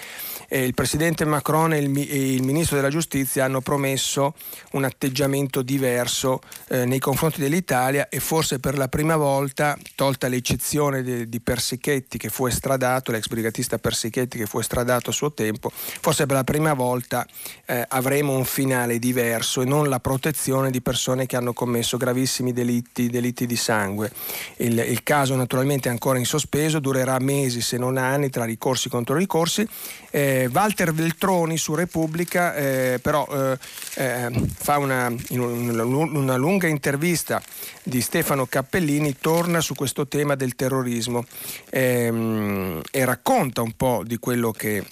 Eh, 0.47 0.63
il 0.63 0.73
presidente 0.73 1.25
Macron 1.25 1.73
e 1.73 1.79
il, 1.79 1.97
e 1.97 2.33
il, 2.35 2.43
ministro 2.43 2.77
della 2.77 2.87
giustizia 2.87 3.43
hanno 3.43 3.59
promesso 3.59 4.33
un 4.71 4.85
atteggiamento 4.85 5.61
diverso 5.61 6.39
eh, 6.69 6.85
nei 6.85 6.99
confronti 6.99 7.41
dell'Italia 7.41 8.07
e 8.07 8.21
forse 8.21 8.59
per 8.59 8.77
la 8.77 8.87
prima 8.87 9.17
volta, 9.17 9.77
tolta 9.95 10.29
l'eccezione 10.29 11.03
de, 11.03 11.27
di 11.27 11.41
Persichetti 11.41 12.17
che 12.17 12.29
fu 12.29 12.45
estradato, 12.45 13.11
l'ex 13.11 13.27
brigatista 13.27 13.77
Persichetti 13.77 14.37
che 14.37 14.45
fu 14.45 14.59
estradato 14.59 15.09
a 15.09 15.13
suo 15.13 15.33
tempo, 15.33 15.69
forse 15.73 16.25
per 16.25 16.37
la 16.37 16.45
prima 16.45 16.73
volta 16.73 17.27
eh, 17.65 17.83
avremo 17.89 18.37
un 18.37 18.45
finale 18.45 18.99
diverso 18.99 19.61
e 19.61 19.65
non 19.65 19.89
la 19.89 19.99
protezione 19.99 20.43
protezione 20.45 20.69
di 20.69 20.81
persone 20.81 21.25
che 21.25 21.35
hanno 21.35 21.53
commesso 21.53 21.97
gravissimi 21.97 22.53
delitti, 22.53 23.09
delitti 23.09 23.47
di 23.47 23.55
sangue. 23.55 24.11
Il, 24.57 24.77
il, 24.77 25.01
caso 25.01 25.35
naturalmente 25.35 25.89
è 25.89 25.91
ancora 25.91 26.19
in 26.19 26.25
sospeso, 26.25 26.79
durerà 26.79 27.17
mesi 27.19 27.61
se 27.61 27.77
non 27.77 27.97
anni 27.97 28.29
tra 28.29 28.45
ricorsi 28.45 28.87
contro 28.87 29.15
ricorsi. 29.15 29.67
Eh, 30.11 30.47
Walter 30.53 30.93
Veltroni 30.93 31.57
su 31.57 31.73
Repubblica 31.73 32.53
eh, 32.53 32.99
però 33.01 33.27
eh, 33.31 33.57
eh 33.95 34.43
fa 34.55 34.77
una, 34.77 35.11
una, 35.29 35.83
una 35.83 36.35
lunga 36.35 36.67
intervista 36.67 37.41
di 37.83 38.01
Stefano 38.01 38.45
Cappellini, 38.45 39.15
torna 39.19 39.61
su 39.61 39.73
questo 39.73 40.07
tema 40.07 40.35
del 40.35 40.55
terrorismo 40.55 41.25
ehm, 41.69 42.81
e 42.91 43.05
racconta 43.05 43.61
un 43.61 43.73
po' 43.73 44.03
di 44.05 44.17
quello 44.17 44.51
che 44.51 44.83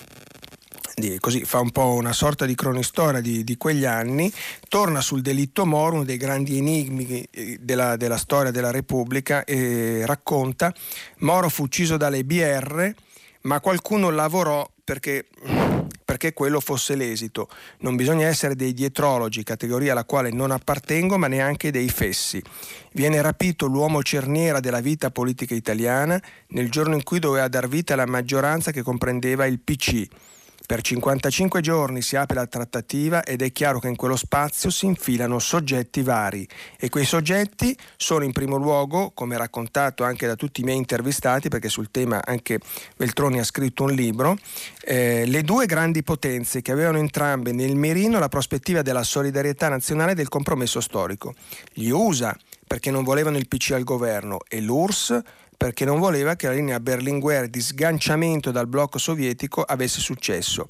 di, 0.96 1.18
così 1.20 1.44
fa 1.44 1.60
un 1.60 1.72
po' 1.72 1.94
una 1.94 2.14
sorta 2.14 2.46
di 2.46 2.56
cronistoria 2.56 3.20
di, 3.20 3.44
di, 3.44 3.58
quegli 3.58 3.86
anni, 3.86 4.32
torna 4.68 5.02
sul 5.02 5.22
delitto 5.22 5.66
Moro, 5.66 5.96
uno 5.96 6.04
dei 6.04 6.18
grandi 6.18 6.58
enigmi 6.58 7.28
eh, 7.32 7.58
della, 7.60 7.96
della 7.98 8.18
storia 8.18 8.52
della 8.52 8.72
Repubblica, 8.72 9.44
e 9.44 10.06
racconta 10.06 10.74
Moro 11.20 11.50
fu 11.50 11.64
ucciso 11.64 11.98
dalle 11.98 12.24
BR, 12.24 12.92
ma 13.42 13.60
qualcuno 13.60 14.10
lavorò 14.10 14.70
perché, 14.84 15.28
perché, 16.04 16.34
quello 16.34 16.60
fosse 16.60 16.96
l'esito. 16.96 17.50
Non 17.80 17.96
bisogna 17.96 18.28
essere 18.28 18.56
dei 18.56 18.74
dietrologi, 18.74 19.44
categoria 19.44 19.94
alla 19.94 20.06
quale 20.06 20.30
non 20.30 20.52
appartengo, 20.52 21.18
ma 21.18 21.28
neanche 21.28 21.72
dei 21.72 21.90
fessi. 21.90 22.42
Viene 22.92 23.22
rapito 23.22 23.66
l'uomo 23.66 24.04
cerniera 24.04 24.60
della 24.60 24.82
vita 24.82 25.10
politica 25.10 25.56
italiana 25.56 26.22
nel 26.50 26.70
giorno 26.70 26.96
in 26.96 27.04
cui 27.04 27.20
doveva 27.20 27.48
dar 27.48 27.68
vita 27.68 27.94
alla 27.94 28.06
maggioranza 28.06 28.72
che 28.72 28.82
comprendeva 28.82 29.46
il 29.46 29.60
PC 29.60 30.08
per 30.66 30.82
55 30.82 31.62
giorni 31.62 32.02
si 32.02 32.16
apre 32.16 32.36
la 32.36 32.48
trattativa 32.48 33.24
ed 33.24 33.42
è 33.42 33.52
chiaro 33.52 33.80
che 33.80 33.90
in 33.90 33.96
quello 33.96 34.16
spazio 34.16 34.70
si 34.70 34.86
infilano 34.86 35.40
soggetti 35.40 36.02
vari 36.02 36.48
e 36.78 36.90
quei 36.90 37.06
soggetti 37.06 37.78
sono 37.98 38.24
in 38.24 38.32
primo 38.32 38.56
luogo, 38.56 39.12
come 39.14 39.38
raccontato 39.38 40.04
anche 40.04 40.26
da 40.26 40.36
tutti 40.36 40.62
i 40.62 40.64
miei 40.64 40.78
intervistati, 40.78 41.50
perché 41.50 41.70
sul 41.70 41.92
tema 41.92 42.22
anche 42.24 42.60
Veltroni 42.98 43.40
ha 43.40 43.44
scritto 43.44 43.84
un 43.84 43.92
libro, 43.92 44.38
eh, 44.86 45.26
le 45.26 45.42
due 45.42 45.66
grandi 45.66 46.02
potenze 46.02 46.62
che 46.62 46.72
avevano 46.72 46.98
entrambe 46.98 47.52
nel 47.52 47.76
mirino 47.76 48.20
la 48.20 48.30
prospettiva 48.30 48.82
della 48.82 49.04
solidarietà 49.04 49.68
nazionale 49.70 50.12
e 50.12 50.16
del 50.16 50.30
compromesso 50.30 50.80
storico. 50.80 51.34
Gli 51.74 51.90
USA 51.90 52.36
perché 52.66 52.90
non 52.90 53.04
volevano 53.04 53.38
il 53.38 53.48
PC 53.48 53.72
al 53.72 53.84
governo 53.84 54.40
e 54.48 54.60
l'URSS 54.60 55.22
perché 55.64 55.86
non 55.86 55.98
voleva 55.98 56.36
che 56.36 56.48
la 56.48 56.54
linea 56.54 56.82
Berlinguer 56.82 57.48
di 57.48 57.62
sganciamento 57.62 58.52
dal 58.52 58.68
blocco 58.68 58.98
sovietico 58.98 59.62
avesse 59.62 60.02
successo. 60.02 60.68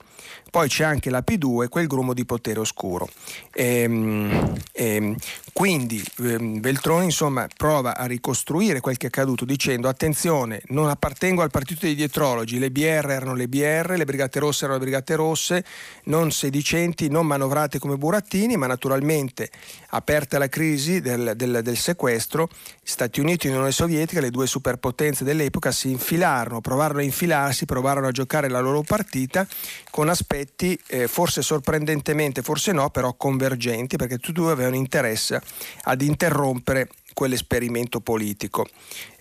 Poi 0.53 0.69
c'è 0.69 0.83
anche 0.83 1.09
la 1.09 1.23
P2, 1.27 1.67
quel 1.67 1.87
grumo 1.87 2.13
di 2.13 2.25
potere 2.25 2.59
oscuro. 2.59 3.09
Ehm, 3.53 4.53
ehm, 4.71 5.15
quindi 5.51 6.03
ehm, 6.19 6.59
Veltroni 6.59 7.05
insomma, 7.05 7.47
prova 7.57 7.97
a 7.97 8.05
ricostruire 8.05 8.79
quel 8.79 8.97
che 8.97 9.05
è 9.05 9.07
accaduto 9.07 9.45
dicendo 9.45 9.87
attenzione, 9.87 10.61
non 10.67 10.89
appartengo 10.89 11.41
al 11.41 11.49
partito 11.49 11.87
dei 11.87 11.95
dietrologi, 11.95 12.59
le 12.59 12.69
BR 12.69 13.09
erano 13.09 13.33
le 13.33 13.47
BR, 13.47 13.95
le 13.97 14.05
Brigate 14.05 14.37
Rosse 14.37 14.65
erano 14.65 14.77
le 14.77 14.85
Brigate 14.85 15.15
Rosse, 15.15 15.65
non 16.03 16.31
sedicenti, 16.31 17.09
non 17.09 17.25
manovrate 17.25 17.79
come 17.79 17.97
burattini, 17.97 18.55
ma 18.55 18.67
naturalmente 18.67 19.49
aperta 19.89 20.37
la 20.37 20.49
crisi 20.49 21.01
del, 21.01 21.33
del, 21.35 21.61
del 21.63 21.77
sequestro, 21.77 22.47
Stati 22.83 23.19
Uniti 23.19 23.47
e 23.47 23.49
Unione 23.49 23.71
Sovietica, 23.71 24.21
le 24.21 24.29
due 24.29 24.45
superpotenze 24.45 25.23
dell'epoca, 25.23 25.71
si 25.71 25.89
infilarono, 25.89 26.61
provarono 26.61 26.99
a 26.99 27.03
infilarsi, 27.03 27.65
provarono 27.65 28.05
a 28.05 28.11
giocare 28.11 28.49
la 28.49 28.59
loro 28.59 28.83
partita 28.83 29.47
con 29.89 30.09
aspetti 30.09 30.41
eh, 30.87 31.07
forse 31.07 31.41
sorprendentemente, 31.41 32.41
forse 32.41 32.71
no, 32.71 32.89
però 32.89 33.13
convergenti, 33.13 33.97
perché 33.97 34.17
tutti 34.17 34.39
e 34.39 34.43
due 34.43 34.51
avevano 34.51 34.75
interesse 34.75 35.41
ad 35.83 36.01
interrompere 36.01 36.89
quell'esperimento 37.13 38.01
politico. 38.01 38.67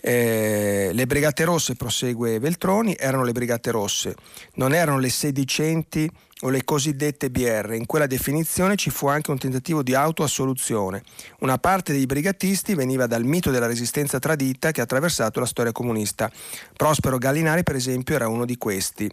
Eh, 0.01 0.89
le 0.91 1.05
Brigate 1.05 1.43
Rosse, 1.43 1.75
prosegue 1.75 2.39
Veltroni, 2.39 2.95
erano 2.97 3.23
le 3.23 3.31
Brigate 3.31 3.71
Rosse, 3.71 4.15
non 4.55 4.73
erano 4.73 4.99
le 4.99 5.09
sedicenti 5.09 6.09
o 6.43 6.49
le 6.49 6.63
cosiddette 6.63 7.29
BR. 7.29 7.73
In 7.73 7.85
quella 7.85 8.07
definizione 8.07 8.75
ci 8.75 8.89
fu 8.89 9.07
anche 9.07 9.31
un 9.31 9.37
tentativo 9.37 9.81
di 9.81 9.95
autoassoluzione. 9.95 11.03
Una 11.39 11.57
parte 11.57 11.93
dei 11.93 12.05
brigatisti 12.05 12.75
veniva 12.75 13.07
dal 13.07 13.23
mito 13.23 13.49
della 13.49 13.67
resistenza 13.67 14.19
tradita 14.19 14.71
che 14.71 14.81
ha 14.81 14.83
attraversato 14.83 15.39
la 15.39 15.45
storia 15.45 15.71
comunista. 15.71 16.29
Prospero 16.75 17.17
Gallinari, 17.17 17.63
per 17.63 17.75
esempio, 17.75 18.15
era 18.15 18.27
uno 18.27 18.45
di 18.45 18.57
questi. 18.57 19.09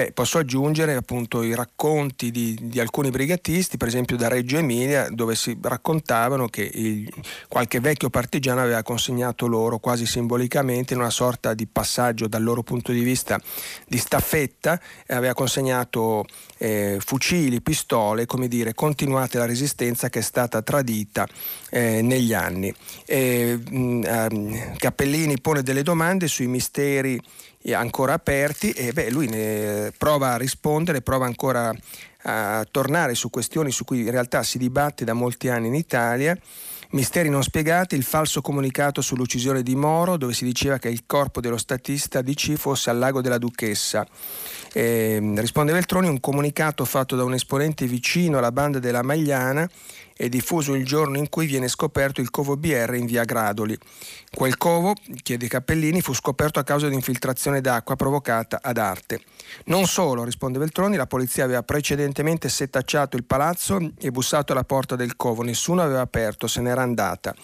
Beh, 0.00 0.12
posso 0.12 0.38
aggiungere 0.38 0.94
appunto 0.94 1.42
i 1.42 1.54
racconti 1.54 2.30
di, 2.30 2.56
di, 2.58 2.80
alcuni 2.80 3.10
brigatisti, 3.10 3.76
per 3.76 3.88
esempio 3.88 4.16
da 4.16 4.28
Reggio 4.28 4.56
Emilia, 4.56 5.08
dove 5.10 5.34
si 5.34 5.54
raccontavano 5.60 6.48
che 6.48 6.62
il, 6.72 7.12
qualche 7.48 7.80
vecchio 7.80 8.08
partigiano 8.08 8.62
aveva 8.62 8.82
consegnato 8.82 9.46
loro 9.46 9.78
quasi 9.78 10.06
simbolicamente 10.06 10.94
in 10.94 11.00
una 11.00 11.10
sorta 11.10 11.52
di 11.52 11.66
passaggio 11.66 12.28
dal 12.28 12.42
loro 12.42 12.62
punto 12.62 12.92
di 12.92 13.02
vista 13.02 13.38
di 13.86 13.98
staffetta, 13.98 14.80
aveva 15.08 15.34
consegnato 15.34 16.24
eh, 16.56 16.96
fucili, 17.04 17.60
pistole, 17.60 18.24
come 18.24 18.48
dire, 18.48 18.72
continuate 18.72 19.36
la 19.36 19.44
resistenza 19.44 20.08
che 20.08 20.20
è 20.20 20.22
stata 20.22 20.62
tradita 20.62 21.28
eh, 21.68 22.00
negli 22.00 22.32
anni. 22.32 22.74
E, 23.04 23.60
mh, 23.68 24.02
ehm, 24.02 24.76
Cappellini 24.78 25.38
pone 25.42 25.62
delle 25.62 25.82
domande 25.82 26.26
sui 26.26 26.46
misteri 26.46 27.20
ancora 27.74 28.14
aperti 28.14 28.70
e 28.72 28.92
beh, 28.92 29.10
lui 29.10 29.28
ne 29.28 29.92
prova 29.96 30.32
a 30.32 30.36
rispondere, 30.36 31.02
prova 31.02 31.26
ancora 31.26 31.72
a 32.22 32.66
tornare 32.70 33.14
su 33.14 33.30
questioni 33.30 33.70
su 33.70 33.84
cui 33.84 34.00
in 34.00 34.10
realtà 34.10 34.42
si 34.42 34.58
dibatte 34.58 35.04
da 35.04 35.12
molti 35.12 35.48
anni 35.48 35.68
in 35.68 35.74
Italia. 35.74 36.36
Misteri 36.92 37.28
non 37.28 37.44
spiegati, 37.44 37.94
il 37.94 38.02
falso 38.02 38.40
comunicato 38.40 39.00
sull'uccisione 39.00 39.62
di 39.62 39.76
Moro, 39.76 40.16
dove 40.16 40.32
si 40.32 40.44
diceva 40.44 40.78
che 40.78 40.88
il 40.88 41.04
corpo 41.06 41.40
dello 41.40 41.56
statista 41.56 42.20
DC 42.20 42.54
fosse 42.54 42.90
al 42.90 42.98
lago 42.98 43.20
della 43.20 43.38
Duchessa. 43.38 44.04
Eh, 44.72 45.20
risponde 45.36 45.72
Veltroni, 45.72 46.08
un 46.08 46.18
comunicato 46.18 46.84
fatto 46.84 47.14
da 47.14 47.22
un 47.22 47.34
esponente 47.34 47.86
vicino 47.86 48.38
alla 48.38 48.50
banda 48.50 48.80
della 48.80 49.02
Magliana 49.02 49.68
è 50.20 50.28
diffuso 50.28 50.74
il 50.74 50.84
giorno 50.84 51.16
in 51.16 51.30
cui 51.30 51.46
viene 51.46 51.66
scoperto 51.66 52.20
il 52.20 52.28
covo 52.28 52.54
BR 52.54 52.92
in 52.94 53.06
via 53.06 53.24
Gradoli. 53.24 53.74
Quel 54.30 54.58
covo, 54.58 54.92
chiede 55.22 55.48
Cappellini, 55.48 56.02
fu 56.02 56.12
scoperto 56.12 56.58
a 56.58 56.62
causa 56.62 56.88
di 56.88 56.94
infiltrazione 56.94 57.62
d'acqua 57.62 57.96
provocata 57.96 58.58
ad 58.62 58.76
arte. 58.76 59.22
Non 59.64 59.86
solo, 59.86 60.22
risponde 60.22 60.58
Veltroni, 60.58 60.96
la 60.96 61.06
polizia 61.06 61.44
aveva 61.44 61.62
precedentemente 61.62 62.50
setacciato 62.50 63.16
il 63.16 63.24
palazzo 63.24 63.92
e 63.98 64.10
bussato 64.10 64.52
alla 64.52 64.64
porta 64.64 64.94
del 64.94 65.16
covo, 65.16 65.42
nessuno 65.42 65.80
aveva 65.80 66.02
aperto, 66.02 66.46
se 66.46 66.60
n'era 66.60 66.82
andata. 66.82 67.34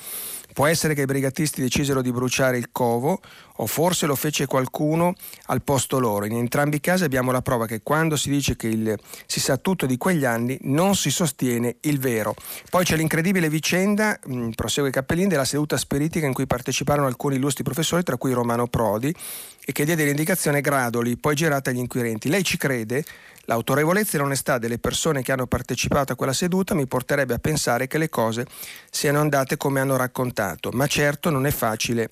Può 0.56 0.64
essere 0.64 0.94
che 0.94 1.02
i 1.02 1.04
brigatisti 1.04 1.60
decisero 1.60 2.00
di 2.00 2.10
bruciare 2.10 2.56
il 2.56 2.70
covo 2.72 3.20
o 3.56 3.66
forse 3.66 4.06
lo 4.06 4.14
fece 4.14 4.46
qualcuno 4.46 5.12
al 5.48 5.60
posto 5.60 5.98
loro. 5.98 6.24
In 6.24 6.32
entrambi 6.32 6.76
i 6.76 6.80
casi 6.80 7.04
abbiamo 7.04 7.30
la 7.30 7.42
prova 7.42 7.66
che 7.66 7.82
quando 7.82 8.16
si 8.16 8.30
dice 8.30 8.56
che 8.56 8.68
il, 8.68 8.98
si 9.26 9.38
sa 9.38 9.58
tutto 9.58 9.84
di 9.84 9.98
quegli 9.98 10.24
anni 10.24 10.56
non 10.62 10.96
si 10.96 11.10
sostiene 11.10 11.76
il 11.82 11.98
vero. 11.98 12.34
Poi 12.70 12.86
c'è 12.86 12.96
l'incredibile 12.96 13.50
vicenda, 13.50 14.18
mh, 14.24 14.34
mm, 14.34 14.50
prosegue 14.52 14.88
Cappellini, 14.88 15.28
della 15.28 15.44
seduta 15.44 15.76
spiritica 15.76 16.24
in 16.24 16.32
cui 16.32 16.46
parteciparono 16.46 17.06
alcuni 17.06 17.36
illustri 17.36 17.62
professori, 17.62 18.02
tra 18.02 18.16
cui 18.16 18.32
Romano 18.32 18.66
Prodi, 18.66 19.14
e 19.62 19.72
che 19.72 19.84
diede 19.84 20.06
l'indicazione 20.06 20.62
Gradoli, 20.62 21.18
poi 21.18 21.34
girata 21.34 21.68
agli 21.68 21.80
inquirenti. 21.80 22.30
Lei 22.30 22.44
ci 22.44 22.56
crede? 22.56 23.04
L'autorevolezza 23.46 24.16
e 24.16 24.20
l'onestà 24.20 24.58
delle 24.58 24.78
persone 24.78 25.22
che 25.22 25.32
hanno 25.32 25.46
partecipato 25.46 26.12
a 26.12 26.16
quella 26.16 26.32
seduta 26.32 26.74
mi 26.74 26.86
porterebbe 26.86 27.34
a 27.34 27.38
pensare 27.38 27.86
che 27.86 27.98
le 27.98 28.08
cose 28.08 28.46
siano 28.90 29.20
andate 29.20 29.56
come 29.56 29.80
hanno 29.80 29.96
raccontato, 29.96 30.70
ma 30.72 30.86
certo 30.86 31.30
non 31.30 31.46
è 31.46 31.50
facile 31.50 32.10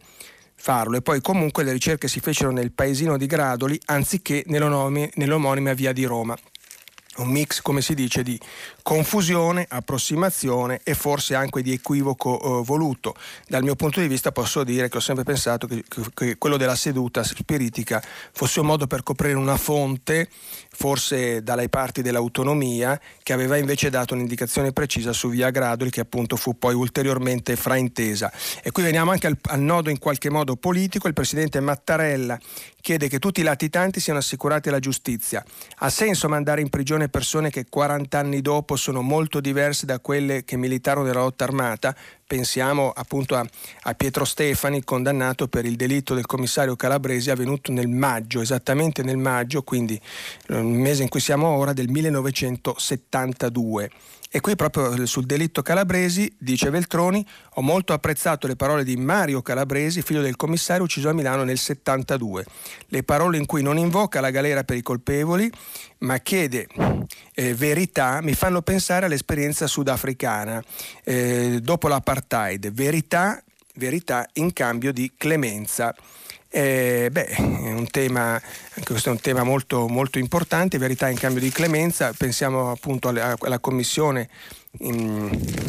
farlo. 0.54 0.96
E 0.96 1.02
poi 1.02 1.20
comunque 1.20 1.64
le 1.64 1.72
ricerche 1.72 2.08
si 2.08 2.20
fecero 2.20 2.50
nel 2.50 2.72
paesino 2.72 3.16
di 3.16 3.26
Gradoli 3.26 3.78
anziché 3.86 4.44
nell'omonima 4.46 5.72
via 5.72 5.92
di 5.92 6.04
Roma 6.04 6.36
un 7.16 7.28
mix, 7.28 7.60
come 7.60 7.80
si 7.80 7.94
dice, 7.94 8.22
di 8.22 8.38
confusione, 8.84 9.64
approssimazione 9.66 10.80
e 10.84 10.92
forse 10.92 11.34
anche 11.34 11.62
di 11.62 11.72
equivoco 11.72 12.60
eh, 12.60 12.64
voluto. 12.64 13.14
Dal 13.48 13.62
mio 13.62 13.76
punto 13.76 13.98
di 13.98 14.06
vista 14.06 14.30
posso 14.30 14.62
dire 14.62 14.90
che 14.90 14.98
ho 14.98 15.00
sempre 15.00 15.24
pensato 15.24 15.66
che, 15.66 15.82
che, 16.12 16.36
quello 16.36 16.58
della 16.58 16.76
seduta 16.76 17.24
spiritica 17.24 18.04
fosse 18.32 18.60
un 18.60 18.66
modo 18.66 18.86
per 18.86 19.02
coprire 19.02 19.38
una 19.38 19.56
fonte, 19.56 20.28
forse 20.68 21.42
dalle 21.42 21.70
parti 21.70 22.02
dell'autonomia, 22.02 23.00
che 23.22 23.32
aveva 23.32 23.56
invece 23.56 23.88
dato 23.88 24.12
un'indicazione 24.12 24.72
precisa 24.72 25.14
su 25.14 25.30
via 25.30 25.48
Gradoli, 25.48 25.88
che 25.88 26.00
appunto 26.00 26.36
fu 26.36 26.58
poi 26.58 26.74
ulteriormente 26.74 27.56
fraintesa. 27.56 28.30
E 28.62 28.70
qui 28.70 28.82
veniamo 28.82 29.12
anche 29.12 29.28
al, 29.28 29.38
al 29.44 29.60
nodo 29.60 29.88
in 29.88 29.98
qualche 29.98 30.28
modo 30.28 30.56
politico. 30.56 31.08
Il 31.08 31.14
presidente 31.14 31.58
Mattarella 31.60 32.38
chiede 32.82 33.08
che 33.08 33.18
tutti 33.18 33.40
i 33.40 33.44
latitanti 33.44 33.98
siano 33.98 34.18
assicurati 34.18 34.68
alla 34.68 34.78
giustizia. 34.78 35.42
Ha 35.76 35.88
senso 35.88 36.28
mandare 36.28 36.60
in 36.60 36.68
prigione 36.68 37.08
persone 37.08 37.48
che 37.48 37.64
40 37.66 38.18
anni 38.18 38.42
dopo 38.42 38.73
sono 38.76 39.02
molto 39.02 39.40
diverse 39.40 39.86
da 39.86 40.00
quelle 40.00 40.44
che 40.44 40.56
militarono 40.56 41.06
nella 41.06 41.20
lotta 41.20 41.44
armata? 41.44 41.94
Pensiamo 42.26 42.90
appunto 42.90 43.36
a, 43.36 43.46
a 43.82 43.94
Pietro 43.94 44.24
Stefani, 44.24 44.82
condannato 44.84 45.48
per 45.48 45.64
il 45.64 45.76
delitto 45.76 46.14
del 46.14 46.26
commissario 46.26 46.76
Calabresi 46.76 47.30
avvenuto 47.30 47.72
nel 47.72 47.88
maggio, 47.88 48.40
esattamente 48.40 49.02
nel 49.02 49.18
maggio, 49.18 49.62
quindi 49.62 50.00
il 50.48 50.64
mese 50.64 51.02
in 51.02 51.08
cui 51.08 51.20
siamo 51.20 51.48
ora, 51.48 51.72
del 51.72 51.88
1972. 51.88 53.90
E 54.36 54.40
qui 54.40 54.56
proprio 54.56 55.06
sul 55.06 55.26
delitto 55.26 55.62
Calabresi, 55.62 56.34
dice 56.36 56.68
Veltroni, 56.68 57.24
ho 57.54 57.62
molto 57.62 57.92
apprezzato 57.92 58.48
le 58.48 58.56
parole 58.56 58.82
di 58.82 58.96
Mario 58.96 59.42
Calabresi, 59.42 60.02
figlio 60.02 60.22
del 60.22 60.34
commissario 60.34 60.82
ucciso 60.82 61.08
a 61.08 61.12
Milano 61.12 61.44
nel 61.44 61.56
72. 61.56 62.44
Le 62.88 63.04
parole 63.04 63.36
in 63.38 63.46
cui 63.46 63.62
non 63.62 63.78
invoca 63.78 64.20
la 64.20 64.30
galera 64.30 64.64
per 64.64 64.76
i 64.76 64.82
colpevoli, 64.82 65.48
ma 65.98 66.18
chiede 66.18 66.66
eh, 67.32 67.54
verità, 67.54 68.20
mi 68.22 68.34
fanno 68.34 68.60
pensare 68.62 69.06
all'esperienza 69.06 69.68
sudafricana 69.68 70.60
eh, 71.04 71.60
dopo 71.62 71.86
l'apartheid. 71.86 72.72
Verità, 72.72 73.40
verità 73.76 74.28
in 74.32 74.52
cambio 74.52 74.92
di 74.92 75.12
clemenza. 75.16 75.94
Eh, 76.56 77.08
beh, 77.10 77.24
è 77.24 77.40
un 77.40 77.88
tema, 77.90 78.34
anche 78.34 78.90
questo 78.92 79.08
è 79.08 79.12
un 79.12 79.18
tema 79.18 79.42
molto, 79.42 79.88
molto 79.88 80.20
importante, 80.20 80.78
verità 80.78 81.08
in 81.08 81.16
cambio 81.16 81.40
di 81.40 81.50
clemenza, 81.50 82.12
pensiamo 82.16 82.70
appunto 82.70 83.08
alla, 83.08 83.34
alla 83.40 83.58
commissione 83.58 84.28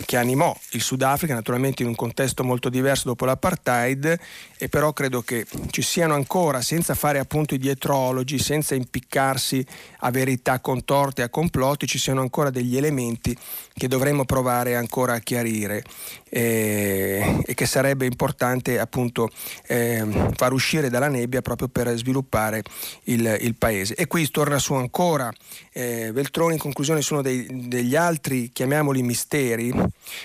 che 0.05 0.17
animò 0.17 0.55
il 0.71 0.81
Sudafrica, 0.81 1.33
naturalmente 1.33 1.81
in 1.81 1.89
un 1.89 1.95
contesto 1.95 2.43
molto 2.43 2.69
diverso 2.69 3.07
dopo 3.07 3.25
l'apartheid, 3.25 4.19
e 4.58 4.70
però 4.70 4.93
credo 4.93 5.22
che 5.22 5.45
ci 5.70 5.82
siano 5.82 6.14
ancora, 6.14 6.62
senza 6.62 6.95
fare 6.95 7.20
appunto 7.20 7.56
i 7.56 7.58
dietrologi, 7.58 8.39
senza 8.39 8.76
impiccarsi 8.76 9.66
a 9.99 10.12
verità 10.12 10.60
contorte, 10.60 11.22
a 11.22 11.30
complotti, 11.30 11.88
ci 11.88 11.99
siano 11.99 12.22
ancora 12.22 12.49
degli 12.49 12.78
elementi 12.78 13.38
che 13.74 13.88
dovremmo 13.88 14.26
provare 14.26 14.76
ancora 14.76 15.14
a 15.14 15.20
chiarire 15.20 15.84
eh, 16.30 17.41
e 17.45 17.53
che 17.53 17.66
sarebbe 17.66 18.06
importante 18.06 18.80
appunto 18.80 19.30
eh, 19.68 20.06
far 20.36 20.53
uscire 20.53 20.89
dalla 20.89 21.08
nebbia 21.08 21.41
proprio 21.41 21.68
per 21.68 21.95
sviluppare 21.95 22.64
il, 23.03 23.38
il 23.41 23.56
paese. 23.56 23.95
E 23.95 24.08
qui 24.08 24.30
torna 24.30 24.60
su 24.60 24.74
ancora 24.74 25.32
eh, 25.72 26.12
Veltroni 26.14 26.53
in 26.53 26.60
conclusione 26.60 27.01
su 27.01 27.14
uno 27.14 27.22
dei, 27.22 27.68
degli 27.68 27.95
altri, 27.95 28.49
chiamiamoli 28.51 29.01
misteri. 29.01 29.74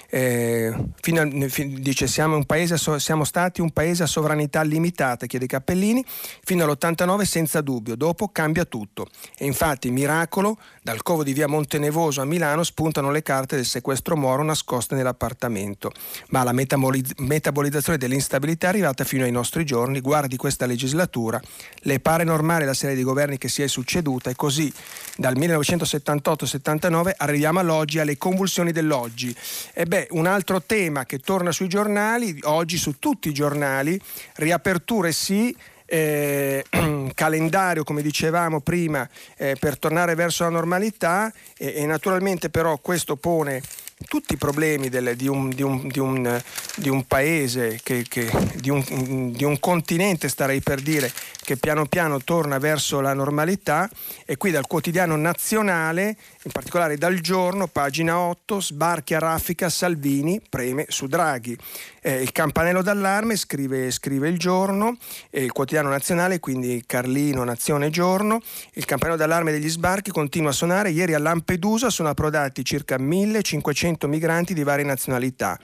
Eh, 0.09 0.72
a, 0.72 1.24
dice 1.24 2.07
siamo, 2.07 2.45
paese, 2.45 2.76
siamo, 2.99 3.24
stati 3.24 3.61
un 3.61 3.70
paese 3.70 4.05
a 4.05 4.07
sovranità 4.21 4.61
limitata, 4.62 5.25
chiede 5.25 5.47
Cappellini, 5.47 6.05
fino 6.45 6.64
all'89 6.64 7.23
senza 7.23 7.62
dubbio, 7.62 7.97
dopo 7.97 8.29
cambia 8.29 8.66
tutto. 8.66 9.09
E 9.37 9.47
infatti, 9.47 9.91
miracolo, 9.91 10.59
dal 10.83 11.03
covo 11.03 11.25
di 11.25 11.33
via 11.33 11.49
Montenevoso 11.49 12.21
a 12.21 12.27
Milano 12.27 12.62
spuntano 12.62 13.11
le 13.11 13.23
carte 13.23 13.57
del 13.57 13.64
sequestro 13.64 14.16
Moro 14.16 14.43
nascoste 14.43 14.95
nell'appartamento. 14.95 15.93
Ma 16.29 16.43
la 16.43 16.53
metaboliz- 16.53 17.14
metabolizzazione 17.18 17.97
dell'instabilità 17.97 18.66
è 18.66 18.71
arrivata 18.71 19.05
fino 19.05 19.25
ai 19.25 19.33
nostri 19.33 19.64
giorni, 19.64 20.01
guardi 20.01 20.37
questa 20.37 20.66
legislatura, 20.66 21.41
le 21.81 22.01
pare 22.01 22.25
normale 22.25 22.66
la 22.66 22.75
serie 22.75 22.97
di 22.97 23.03
governi 23.03 23.39
che 23.39 23.49
si 23.49 23.62
è 23.62 23.66
succeduta 23.68 24.29
e 24.29 24.35
così 24.35 24.71
dal 25.16 25.37
1978-79 25.37 27.12
arriviamo 27.16 27.61
all'oggi 27.61 27.99
alle 27.99 28.18
convulsioni 28.18 28.73
dell'oggi. 28.73 29.35
E 29.73 29.87
beh, 29.87 30.09
un 30.11 30.27
altro 30.27 30.62
tema 30.62 31.07
che 31.07 31.18
torna 31.18 31.53
sui 31.53 31.68
giornali, 31.68 32.39
oggi 32.43 32.77
su 32.77 32.99
tutti 32.99 33.29
i 33.29 33.33
giornali, 33.33 34.01
riaperture 34.34 35.12
sì, 35.12 35.54
eh, 35.86 36.64
calendario, 37.14 37.84
come 37.84 38.02
dicevamo 38.02 38.61
prima, 38.61 39.08
eh, 39.36 39.56
per 39.58 39.78
tornare 39.78 40.14
verso 40.14 40.44
la 40.44 40.50
normalità 40.50 41.32
e, 41.56 41.74
e 41.76 41.86
naturalmente 41.86 42.48
però 42.48 42.78
questo 42.78 43.16
pone 43.16 43.61
tutti 44.07 44.34
i 44.34 44.36
problemi 44.36 44.88
del, 44.88 45.14
di, 45.16 45.28
un, 45.28 45.51
di, 45.51 45.62
un, 45.62 45.86
di, 45.86 45.98
un, 45.98 46.42
di, 46.76 46.88
un, 46.88 47.07
paese, 47.07 47.80
che, 47.82 48.05
che, 48.09 48.30
di, 48.55 48.70
un, 48.70 49.59
continente 49.61 50.28
starei 50.28 50.61
per 50.61 50.80
dire, 50.80 51.12
che 51.42 51.57
piano 51.57 51.86
piano 51.86 52.20
torna 52.20 52.59
verso 52.59 53.01
la 53.01 53.12
normalità 53.12 53.88
e 54.24 54.36
qui 54.36 54.51
dal 54.51 54.66
quotidiano 54.66 55.16
nazionale, 55.16 56.16
in 56.42 56.51
particolare 56.51 56.96
dal 56.96 57.20
giorno, 57.20 57.66
pagina 57.66 58.18
8, 58.18 58.61
sbarchi 58.61 59.14
a 59.14 59.18
raffica 59.18 59.68
Salvini, 59.68 60.40
preme 60.48 60.86
su 60.88 61.07
Draghi. 61.07 61.57
Eh, 62.03 62.22
il 62.22 62.32
campanello 62.32 62.82
d'allarme 62.82 63.36
scrive, 63.36 63.90
scrive 63.90 64.28
il 64.28 64.38
giorno, 64.38 64.96
eh, 65.28 65.44
il 65.44 65.53
quotidiano 65.53 65.90
nazionale, 65.90 66.40
quindi 66.40 66.82
Carlino, 66.86 67.44
Nazione 67.44 67.90
Giorno. 67.90 68.40
Il 68.72 68.86
campanello 68.86 69.18
d'allarme 69.18 69.53
degli 69.53 69.68
sbarchi 69.68 70.11
continua 70.11 70.51
a 70.51 70.55
suonare. 70.55 70.90
Ieri 70.90 71.12
a 71.12 71.18
Lampedusa 71.18 71.90
sono 71.90 72.09
approdati 72.09 72.64
circa 72.64 72.96
1500 72.96 73.89
migranti 74.09 74.55
di 74.55 74.62
varie 74.62 74.84
nazionalità 74.84 75.59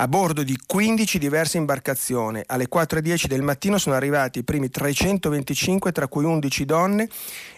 a 0.00 0.06
bordo 0.06 0.44
di 0.44 0.56
15 0.64 1.18
diverse 1.18 1.58
imbarcazioni. 1.58 2.40
Alle 2.46 2.68
4.10 2.72 3.26
del 3.26 3.42
mattino 3.42 3.78
sono 3.78 3.96
arrivati 3.96 4.38
i 4.38 4.44
primi 4.44 4.70
325, 4.70 5.90
tra 5.90 6.06
cui 6.06 6.24
11 6.24 6.64
donne, 6.64 7.08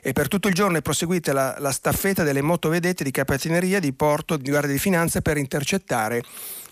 e 0.01 0.13
per 0.13 0.29
tutto 0.29 0.49
il 0.49 0.55
giorno 0.55 0.79
è 0.79 0.83
proseguita 0.83 1.35
la, 1.35 1.57
la 1.59 1.71
staffetta 1.71 2.23
delle 2.23 2.41
motovedette 2.41 3.05
di 3.05 3.11
capitaneria, 3.11 3.79
di 3.79 3.93
porto, 3.93 4.39
di 4.39 4.49
guardia 4.49 4.73
di 4.73 4.79
finanza 4.79 5.21
per 5.21 5.37
intercettare 5.37 6.23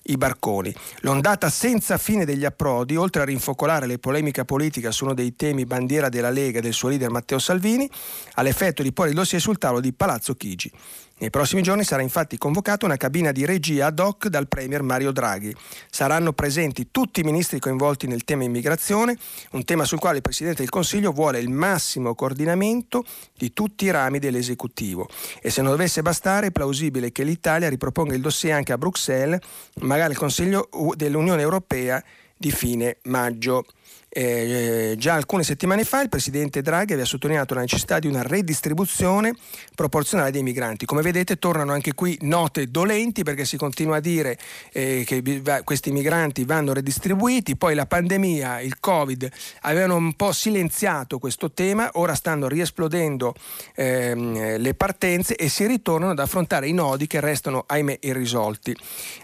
i 0.04 0.16
barconi. 0.16 0.74
L'ondata 1.00 1.50
senza 1.50 1.98
fine 1.98 2.24
degli 2.24 2.46
approdi, 2.46 2.96
oltre 2.96 3.22
a 3.22 3.24
rinfocolare 3.26 3.86
le 3.86 3.98
polemiche 3.98 4.46
politiche 4.46 4.90
su 4.90 5.04
uno 5.04 5.12
dei 5.12 5.36
temi 5.36 5.66
bandiera 5.66 6.08
della 6.08 6.30
Lega 6.30 6.60
del 6.60 6.72
suo 6.72 6.88
leader 6.88 7.10
Matteo 7.10 7.38
Salvini, 7.38 7.88
ha 8.34 8.42
l'effetto 8.42 8.82
di 8.82 8.92
porre 8.92 9.10
il 9.10 9.14
dossier 9.14 9.40
sul 9.40 9.58
tavolo 9.58 9.80
di 9.80 9.92
Palazzo 9.92 10.34
Chigi. 10.34 10.72
Nei 11.20 11.30
prossimi 11.30 11.62
giorni 11.62 11.82
sarà 11.82 12.00
infatti 12.02 12.38
convocata 12.38 12.84
una 12.84 12.96
cabina 12.96 13.32
di 13.32 13.44
regia 13.44 13.86
ad 13.86 13.98
hoc 13.98 14.28
dal 14.28 14.46
Premier 14.46 14.82
Mario 14.82 15.10
Draghi. 15.10 15.52
Saranno 15.90 16.32
presenti 16.32 16.92
tutti 16.92 17.20
i 17.20 17.24
ministri 17.24 17.58
coinvolti 17.58 18.06
nel 18.06 18.22
tema 18.22 18.44
immigrazione, 18.44 19.18
un 19.52 19.64
tema 19.64 19.84
sul 19.84 19.98
quale 19.98 20.18
il 20.18 20.22
Presidente 20.22 20.60
del 20.60 20.70
Consiglio 20.70 21.10
vuole 21.10 21.40
il 21.40 21.50
massimo 21.50 22.14
coordinamento 22.14 23.04
di 23.36 23.52
tutti 23.52 23.86
i 23.86 23.90
rami 23.90 24.20
dell'esecutivo. 24.20 25.08
E 25.42 25.50
se 25.50 25.60
non 25.60 25.72
dovesse 25.72 26.02
bastare, 26.02 26.46
è 26.46 26.52
plausibile 26.52 27.10
che 27.10 27.24
l'Italia 27.24 27.68
riproponga 27.68 28.14
il 28.14 28.20
dossier 28.20 28.54
anche 28.54 28.72
a 28.72 28.78
Bruxelles, 28.78 29.40
magari 29.80 30.12
al 30.12 30.18
Consiglio 30.18 30.68
dell'Unione 30.94 31.42
Europea 31.42 32.00
di 32.36 32.52
fine 32.52 32.98
maggio. 33.04 33.64
Eh, 34.10 34.94
già 34.96 35.14
alcune 35.14 35.42
settimane 35.42 35.84
fa 35.84 36.00
il 36.00 36.08
presidente 36.08 36.62
Draghi 36.62 36.92
aveva 36.92 37.06
sottolineato 37.06 37.52
la 37.52 37.60
necessità 37.60 37.98
di 37.98 38.06
una 38.06 38.22
redistribuzione 38.22 39.34
proporzionale 39.74 40.30
dei 40.30 40.42
migranti. 40.42 40.86
Come 40.86 41.02
vedete 41.02 41.36
tornano 41.36 41.72
anche 41.72 41.92
qui 41.92 42.16
note 42.22 42.70
dolenti 42.70 43.22
perché 43.22 43.44
si 43.44 43.58
continua 43.58 43.96
a 43.96 44.00
dire 44.00 44.38
eh, 44.72 45.04
che 45.06 45.42
questi 45.62 45.90
migranti 45.90 46.44
vanno 46.44 46.72
redistribuiti, 46.72 47.56
poi 47.56 47.74
la 47.74 47.86
pandemia, 47.86 48.60
il 48.60 48.80
Covid 48.80 49.30
avevano 49.62 49.96
un 49.96 50.14
po' 50.14 50.32
silenziato 50.32 51.18
questo 51.18 51.52
tema, 51.52 51.90
ora 51.94 52.14
stanno 52.14 52.48
riesplodendo 52.48 53.34
ehm, 53.74 54.56
le 54.56 54.74
partenze 54.74 55.36
e 55.36 55.48
si 55.48 55.66
ritornano 55.66 56.12
ad 56.12 56.18
affrontare 56.18 56.66
i 56.66 56.72
nodi 56.72 57.06
che 57.06 57.20
restano 57.20 57.64
ahimè 57.66 57.98
irrisolti. 58.00 58.74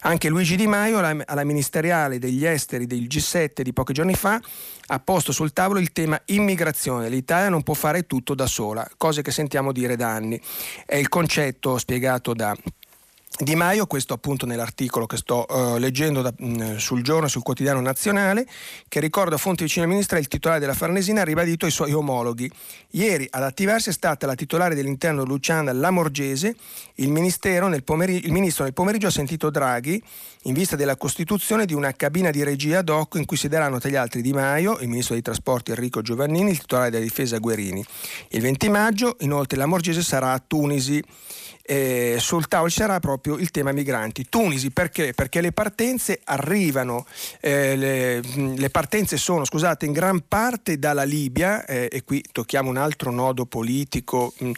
Anche 0.00 0.28
Luigi 0.28 0.56
Di 0.56 0.66
Maio 0.66 0.98
alla 0.98 1.44
ministeriale 1.44 2.18
degli 2.18 2.44
esteri 2.44 2.86
del 2.86 3.04
G7 3.04 3.62
di 3.62 3.72
pochi 3.72 3.92
giorni 3.92 4.14
fa 4.14 4.40
ha 4.86 5.00
posto 5.00 5.32
sul 5.32 5.52
tavolo 5.52 5.78
il 5.78 5.92
tema 5.92 6.20
immigrazione. 6.26 7.08
L'Italia 7.08 7.48
non 7.48 7.62
può 7.62 7.74
fare 7.74 8.06
tutto 8.06 8.34
da 8.34 8.46
sola, 8.46 8.88
cose 8.96 9.22
che 9.22 9.30
sentiamo 9.30 9.72
dire 9.72 9.96
da 9.96 10.10
anni. 10.10 10.40
È 10.84 10.96
il 10.96 11.08
concetto 11.08 11.78
spiegato 11.78 12.34
da 12.34 12.56
di 13.36 13.56
Maio, 13.56 13.86
questo 13.86 14.14
appunto 14.14 14.46
nell'articolo 14.46 15.06
che 15.06 15.16
sto 15.16 15.44
uh, 15.48 15.76
leggendo 15.76 16.22
da, 16.22 16.32
mh, 16.36 16.46
mm, 16.46 16.76
sul 16.76 17.02
giorno 17.02 17.26
sul 17.26 17.42
quotidiano 17.42 17.80
nazionale, 17.80 18.46
che 18.88 19.00
ricorda 19.00 19.36
fonti 19.38 19.64
vicine 19.64 19.84
al 19.84 19.90
ministro, 19.90 20.18
il 20.18 20.28
titolare 20.28 20.60
della 20.60 20.74
Farnesina 20.74 21.22
ha 21.22 21.24
ribadito 21.24 21.66
i 21.66 21.72
suoi 21.72 21.92
omologhi. 21.92 22.48
Ieri 22.90 23.26
ad 23.28 23.42
attivarsi 23.42 23.88
è 23.88 23.92
stata 23.92 24.26
la 24.26 24.36
titolare 24.36 24.76
dell'interno 24.76 25.24
Luciana 25.24 25.72
Lamorgese, 25.72 26.54
il, 26.96 27.10
nel 27.10 27.82
pomeriggio, 27.82 28.26
il 28.26 28.32
ministro 28.32 28.62
nel 28.62 28.72
pomeriggio 28.72 29.08
ha 29.08 29.10
sentito 29.10 29.50
Draghi 29.50 30.00
in 30.42 30.54
vista 30.54 30.76
della 30.76 30.96
costituzione 30.96 31.64
di 31.66 31.74
una 31.74 31.92
cabina 31.92 32.30
di 32.30 32.44
regia 32.44 32.78
ad 32.78 32.88
hoc 32.88 33.16
in 33.16 33.24
cui 33.24 33.36
siederanno 33.36 33.80
tra 33.80 33.88
gli 33.88 33.96
altri 33.96 34.22
Di 34.22 34.32
Maio, 34.32 34.78
il 34.78 34.88
ministro 34.88 35.14
dei 35.14 35.22
trasporti 35.22 35.72
Enrico 35.72 36.02
Giovannini, 36.02 36.50
il 36.50 36.58
titolare 36.58 36.90
della 36.90 37.02
difesa 37.02 37.38
Guerini. 37.38 37.84
Il 38.28 38.42
20 38.42 38.68
maggio 38.68 39.16
inoltre 39.20 39.58
Lamorgese 39.58 40.02
sarà 40.02 40.32
a 40.32 40.42
Tunisi 40.46 41.02
eh, 41.66 42.16
sul 42.18 42.46
tavolo 42.46 42.68
sarà 42.68 43.00
proprio 43.00 43.36
il 43.36 43.50
tema 43.50 43.72
migranti. 43.72 44.26
Tunisi 44.28 44.70
perché? 44.70 45.14
Perché 45.14 45.40
le 45.40 45.52
partenze 45.52 46.20
arrivano, 46.24 47.06
eh, 47.40 47.74
le, 47.76 48.20
le, 48.20 48.70
partenze 48.70 49.16
sono 49.16 49.44
scusate, 49.44 49.86
in 49.86 49.92
gran 49.92 50.24
parte 50.28 50.78
dalla 50.78 51.04
Libia 51.04 51.64
eh, 51.64 51.88
e 51.90 52.04
qui 52.04 52.22
tocchiamo 52.30 52.68
un 52.68 52.76
altro 52.76 53.10
nodo 53.10 53.46
politico 53.46 54.32
mh, 54.36 54.50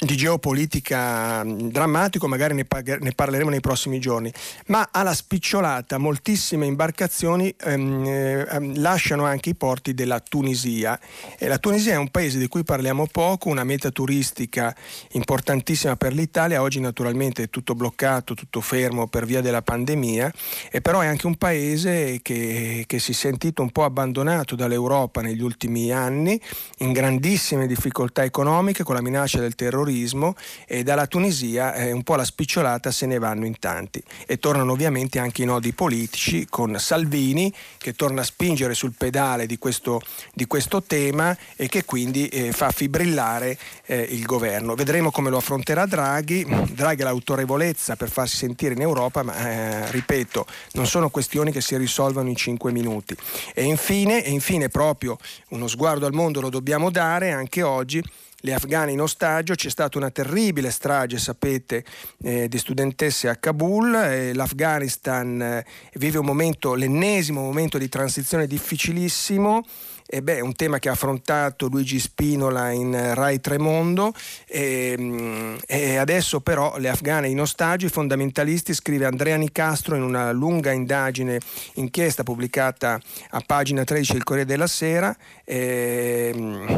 di 0.00 0.16
geopolitica 0.16 1.42
drammatico, 1.44 2.28
magari 2.28 2.54
ne, 2.54 2.64
pag- 2.64 3.00
ne, 3.00 3.12
parleremo 3.12 3.50
nei 3.50 3.60
prossimi 3.60 3.98
giorni, 3.98 4.32
ma 4.66 4.88
alla 4.92 5.12
spicciolata 5.12 5.98
moltissime 5.98 6.66
imbarcazioni 6.66 7.52
ehm, 7.58 8.06
ehm, 8.06 8.80
lasciano 8.80 9.24
anche 9.24 9.50
i 9.50 9.54
porti 9.56 9.94
della 9.94 10.20
Tunisia. 10.20 10.98
E 11.36 11.48
la 11.48 11.58
Tunisia 11.58 11.94
è 11.94 11.96
un 11.96 12.10
paese 12.10 12.38
di 12.38 12.46
cui 12.46 12.62
parliamo 12.62 13.08
poco, 13.10 13.48
una 13.48 13.64
meta 13.64 13.90
turistica 13.90 14.74
importantissima 15.12 15.96
per 15.96 16.12
l'Italia, 16.12 16.62
oggi 16.62 16.78
naturalmente 16.78 17.44
è 17.44 17.50
tutto 17.50 17.74
bloccato, 17.74 18.34
tutto 18.34 18.60
fermo 18.60 19.08
per 19.08 19.26
via 19.26 19.40
della 19.40 19.62
pandemia, 19.62 20.32
e 20.70 20.80
però 20.80 21.00
è 21.00 21.06
anche 21.06 21.26
un 21.26 21.34
paese 21.36 22.20
che, 22.22 22.84
che 22.86 22.98
si 23.00 23.10
è 23.10 23.14
sentito 23.14 23.62
un 23.62 23.70
po' 23.70 23.82
abbandonato 23.82 24.54
dall'Europa 24.54 25.22
negli 25.22 25.42
ultimi 25.42 25.90
anni, 25.90 26.40
in 26.78 26.92
grandissime 26.92 27.66
difficoltà 27.66 28.22
economiche, 28.22 28.84
con 28.84 28.94
la 28.94 29.02
minaccia 29.02 29.40
del 29.40 29.56
terrorismo 29.56 29.86
terrorismo 29.88 30.36
e 30.66 30.82
dalla 30.82 31.06
Tunisia 31.06 31.74
eh, 31.74 31.92
un 31.92 32.02
po' 32.02 32.16
la 32.16 32.24
spicciolata 32.24 32.90
se 32.90 33.06
ne 33.06 33.18
vanno 33.18 33.46
in 33.46 33.58
tanti 33.58 34.02
e 34.26 34.38
tornano 34.38 34.72
ovviamente 34.72 35.18
anche 35.18 35.42
i 35.42 35.46
nodi 35.46 35.72
politici 35.72 36.46
con 36.48 36.78
Salvini 36.78 37.52
che 37.78 37.94
torna 37.94 38.20
a 38.20 38.24
spingere 38.24 38.74
sul 38.74 38.92
pedale 38.96 39.46
di 39.46 39.58
questo, 39.58 40.00
di 40.34 40.46
questo 40.46 40.82
tema 40.82 41.36
e 41.56 41.68
che 41.68 41.84
quindi 41.84 42.28
eh, 42.28 42.52
fa 42.52 42.70
fibrillare 42.70 43.58
eh, 43.86 44.00
il 44.10 44.24
governo. 44.24 44.74
Vedremo 44.74 45.10
come 45.10 45.30
lo 45.30 45.38
affronterà 45.38 45.86
Draghi. 45.86 46.46
Draghi 46.70 47.02
ha 47.02 47.06
l'autorevolezza 47.06 47.96
per 47.96 48.10
farsi 48.10 48.36
sentire 48.36 48.74
in 48.74 48.82
Europa, 48.82 49.22
ma 49.22 49.48
eh, 49.48 49.90
ripeto, 49.90 50.46
non 50.72 50.86
sono 50.86 51.08
questioni 51.08 51.50
che 51.50 51.60
si 51.60 51.76
risolvono 51.76 52.28
in 52.28 52.36
cinque 52.36 52.72
minuti. 52.72 53.16
E 53.54 53.64
infine, 53.64 54.24
e 54.24 54.30
infine 54.30 54.68
proprio 54.68 55.16
uno 55.50 55.66
sguardo 55.66 56.06
al 56.06 56.12
mondo 56.12 56.40
lo 56.40 56.50
dobbiamo 56.50 56.90
dare 56.90 57.30
anche 57.30 57.62
oggi 57.62 58.02
le 58.42 58.54
afghane 58.54 58.92
in 58.92 59.00
ostaggio, 59.00 59.54
c'è 59.54 59.68
stata 59.68 59.98
una 59.98 60.10
terribile 60.10 60.70
strage, 60.70 61.18
sapete, 61.18 61.84
eh, 62.22 62.48
di 62.48 62.58
studentesse 62.58 63.28
a 63.28 63.36
Kabul, 63.36 63.94
eh, 63.94 64.34
l'Afghanistan 64.34 65.42
eh, 65.42 65.66
vive 65.94 66.18
un 66.18 66.26
momento, 66.26 66.74
l'ennesimo 66.74 67.40
momento 67.40 67.78
di 67.78 67.88
transizione 67.88 68.46
difficilissimo 68.46 69.64
e 70.10 70.22
beh, 70.22 70.36
è 70.36 70.40
un 70.40 70.54
tema 70.54 70.78
che 70.78 70.88
ha 70.88 70.92
affrontato 70.92 71.68
Luigi 71.68 71.98
Spinola 71.98 72.70
in 72.70 73.14
Rai 73.14 73.40
Tremondo. 73.40 74.14
E, 74.46 74.94
mm, 74.98 75.56
e 75.66 75.96
adesso 75.96 76.40
però 76.40 76.78
le 76.78 76.88
afghane 76.88 77.28
in 77.28 77.38
ostaggio, 77.38 77.84
i 77.84 77.90
fondamentalisti, 77.90 78.72
scrive 78.72 79.04
Andrea 79.04 79.36
Nicastro 79.36 79.96
in 79.96 80.02
una 80.02 80.32
lunga 80.32 80.72
indagine, 80.72 81.38
inchiesta 81.74 82.22
pubblicata 82.22 82.98
a 83.30 83.42
pagina 83.44 83.84
13 83.84 84.12
del 84.14 84.24
Corriere 84.24 84.48
della 84.48 84.66
Sera, 84.66 85.14
e, 85.44 86.32
mm, 86.34 86.68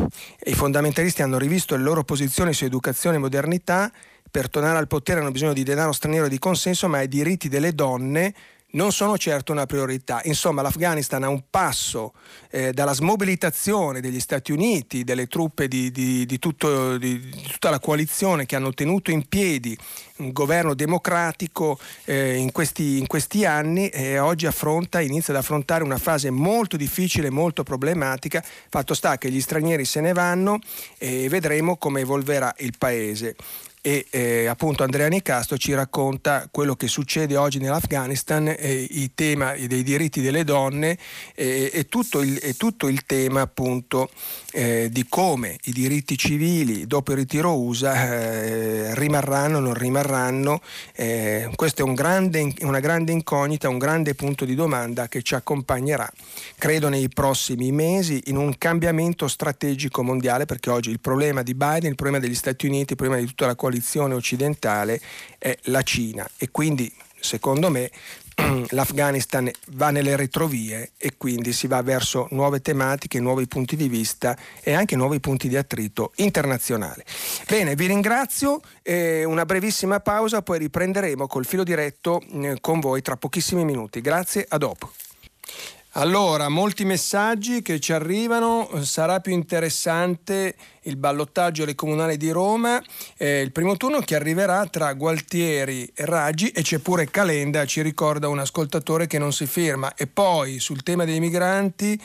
e 0.41 0.51
i 0.51 0.55
fondamentalisti 0.55 1.23
hanno 1.23 1.39
rivisto 1.39 1.77
le 1.77 1.83
loro 1.83 2.03
posizioni 2.03 2.53
su 2.53 2.65
educazione 2.65 3.15
e 3.15 3.21
modernità, 3.21 3.93
per 4.29 4.51
tornare 4.51 4.79
al 4.79 4.89
potere 4.89 5.21
hanno 5.21 5.31
bisogno 5.31 5.53
di 5.53 5.63
denaro 5.63 5.93
straniero 5.93 6.27
e 6.27 6.29
di 6.29 6.39
consenso, 6.41 6.89
ma 6.89 6.99
ai 6.99 7.09
diritti 7.09 7.49
delle 7.49 7.75
donne 7.75 8.35
non 8.73 8.93
sono 8.93 9.17
certo 9.19 9.53
una 9.53 9.67
priorità. 9.67 10.21
Insomma, 10.25 10.63
l'Afghanistan 10.63 11.23
ha 11.25 11.29
un 11.29 11.45
passo 11.49 12.13
eh, 12.51 12.73
dalla 12.73 12.93
smobilitazione 12.93 14.01
degli 14.01 14.21
Stati 14.21 14.53
Uniti, 14.53 15.05
delle 15.05 15.27
truppe 15.27 15.69
di, 15.69 15.91
di, 15.91 16.27
di, 16.27 16.39
tutto, 16.39 16.97
di, 16.99 17.31
tutta 17.51 17.71
la 17.71 17.79
coalizione 17.79 18.47
che 18.47 18.57
hanno 18.57 18.73
tenuto 18.73 19.11
in 19.11 19.27
piedi 19.27 19.77
un 20.21 20.33
governo 20.33 20.75
democratico 20.75 21.79
eh, 22.05 22.37
in, 22.37 22.53
questi, 22.53 22.99
in, 22.99 23.07
questi, 23.07 23.45
anni 23.45 23.89
e 23.89 24.19
oggi 24.19 24.47
affronta, 24.47 25.01
inizia 25.01 25.33
ad 25.33 25.41
affrontare 25.41 25.83
una 25.83 25.99
fase 25.99 26.31
molto 26.31 26.77
difficile, 26.77 27.31
molto 27.31 27.63
problematica. 27.63 28.45
Fatto 28.69 28.95
sta 28.95 29.19
che 29.19 29.31
gli 29.31 29.41
stranieri 29.41 29.85
se 29.85 30.01
ne 30.01 30.13
vanno 30.13 30.59
e 30.99 31.29
vedremo 31.29 31.77
come 31.77 32.01
evolverà 32.01 32.55
il 32.59 32.75
paese. 32.77 33.35
E 33.83 34.07
eh, 34.11 34.47
appunto 34.47 34.83
Andrea 34.83 35.09
Nicastro 35.09 35.57
ci 35.57 35.73
racconta 35.73 36.49
quello 36.51 36.75
che 36.77 36.87
succede 36.87 37.37
oggi 37.37 37.59
nell'Afghanistan, 37.59 38.49
eh, 38.49 38.87
il 38.91 39.13
tema 39.15 39.55
dei 39.55 39.83
diritti 39.83 40.21
delle 40.21 40.45
donne 40.45 40.99
eh, 41.35 41.71
e, 41.73 41.87
tutto 41.89 42.21
il, 42.21 42.39
e, 42.43 42.55
tutto 42.55 42.89
il, 42.89 43.07
tema 43.07 43.41
appunto 43.41 44.11
eh, 44.53 44.89
di 44.91 45.07
come 45.09 45.57
i 45.65 45.73
diritti 45.73 46.19
civili 46.19 46.87
dopo 46.87 47.13
il 47.13 47.19
ritiro 47.19 47.59
USA 47.59 48.15
eh, 48.15 48.95
rimarranno 48.95 49.57
o 49.57 49.61
non 49.61 49.75
rimarranno. 49.75 50.61
Eh, 50.95 51.51
questa 51.55 51.81
è 51.81 51.85
un 51.85 51.95
grande, 51.95 52.53
una 52.61 52.81
grande 52.81 53.13
incognita, 53.13 53.69
un 53.69 53.79
grande 53.79 54.15
punto 54.15 54.45
di 54.45 54.55
domanda 54.55 55.09
che 55.09 55.23
ci 55.23 55.35
accompagnerà, 55.35 56.09
credo, 56.59 56.89
nei 56.91 57.09
prossimi 57.09 57.73
mesi 57.73 58.23
in 58.27 58.37
un 58.37 58.57
cambiamento 58.59 59.27
strategico 59.27 60.03
mondiale 60.03 60.45
perché 60.45 60.69
oggi 60.69 60.91
il 60.91 61.01
problema 61.01 61.43
di 61.43 61.55
Biden, 61.55 61.91
il 61.91 61.95
problema 61.95 62.19
degli 62.19 62.35
Stati 62.35 62.67
Uniti, 62.67 62.93
il 62.93 62.97
problema 62.97 63.21
di 63.21 63.27
tutta 63.27 63.47
la 63.47 63.55
coalizione 63.55 63.70
occidentale 64.15 65.01
è 65.39 65.57
la 65.65 65.83
Cina 65.83 66.29
e 66.37 66.51
quindi 66.51 66.93
secondo 67.21 67.71
me 67.71 67.91
l'Afghanistan 68.71 69.51
va 69.69 69.91
nelle 69.91 70.17
retrovie 70.17 70.93
e 70.97 71.15
quindi 71.17 71.53
si 71.53 71.67
va 71.67 71.83
verso 71.83 72.27
nuove 72.31 72.61
tematiche, 72.61 73.21
nuovi 73.21 73.47
punti 73.47 73.77
di 73.77 73.89
vista 73.89 74.37
e 74.63 74.73
anche 74.73 74.97
nuovi 74.97 75.21
punti 75.21 75.49
di 75.49 75.57
attrito 75.57 76.13
internazionale. 76.17 77.05
Bene, 77.47 77.75
vi 77.75 77.87
ringrazio, 77.87 78.61
eh, 78.83 79.25
una 79.25 79.45
brevissima 79.45 80.01
pausa, 80.01 80.43
poi 80.43 80.59
riprenderemo 80.59 81.27
col 81.27 81.47
filo 81.47 81.65
diretto 81.65 82.21
eh, 82.21 82.59
con 82.61 82.81
voi 82.81 83.03
tra 83.03 83.17
pochissimi 83.17 83.65
minuti. 83.65 84.01
Grazie, 84.01 84.47
a 84.49 84.59
dopo. 84.59 84.91
Allora, 85.95 86.49
molti 86.49 86.85
messaggi 86.85 87.63
che 87.63 87.81
ci 87.81 87.93
arrivano, 87.93 88.71
sarà 88.83 89.19
più 89.19 89.33
interessante 89.33 90.55
il 90.83 90.97
ballottaggio 90.97 91.65
alle 91.65 91.75
comunali 91.75 92.17
di 92.17 92.31
Roma, 92.31 92.81
eh, 93.17 93.41
il 93.41 93.51
primo 93.51 93.77
turno 93.77 93.99
che 93.99 94.15
arriverà 94.15 94.65
tra 94.67 94.93
Gualtieri 94.93 95.91
e 95.93 96.05
Raggi 96.05 96.51
e 96.51 96.63
c'è 96.63 96.79
pure 96.79 97.11
Calenda, 97.11 97.67
ci 97.67 97.83
ricorda 97.83 98.29
un 98.29 98.39
ascoltatore 98.39 99.09
che 99.09 99.19
non 99.19 99.33
si 99.33 99.47
ferma. 99.47 99.93
E 99.97 100.07
poi 100.07 100.61
sul 100.61 100.85
tema 100.85 101.05
dei 101.05 101.19
migranti 101.19 102.01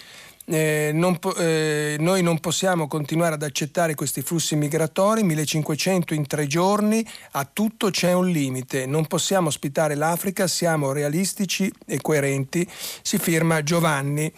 eh, 0.45 0.91
non 0.93 1.17
po- 1.17 1.35
eh, 1.35 1.95
noi 1.99 2.21
non 2.21 2.39
possiamo 2.39 2.87
continuare 2.87 3.35
ad 3.35 3.43
accettare 3.43 3.95
questi 3.95 4.21
flussi 4.21 4.55
migratori, 4.55 5.23
1500 5.23 6.13
in 6.13 6.27
tre 6.27 6.47
giorni, 6.47 7.05
a 7.31 7.49
tutto 7.51 7.89
c'è 7.89 8.13
un 8.13 8.27
limite, 8.27 8.85
non 8.85 9.07
possiamo 9.07 9.47
ospitare 9.47 9.95
l'Africa, 9.95 10.47
siamo 10.47 10.91
realistici 10.91 11.71
e 11.85 11.99
coerenti, 12.01 12.67
si 13.01 13.17
firma 13.17 13.63
Giovanni. 13.63 14.31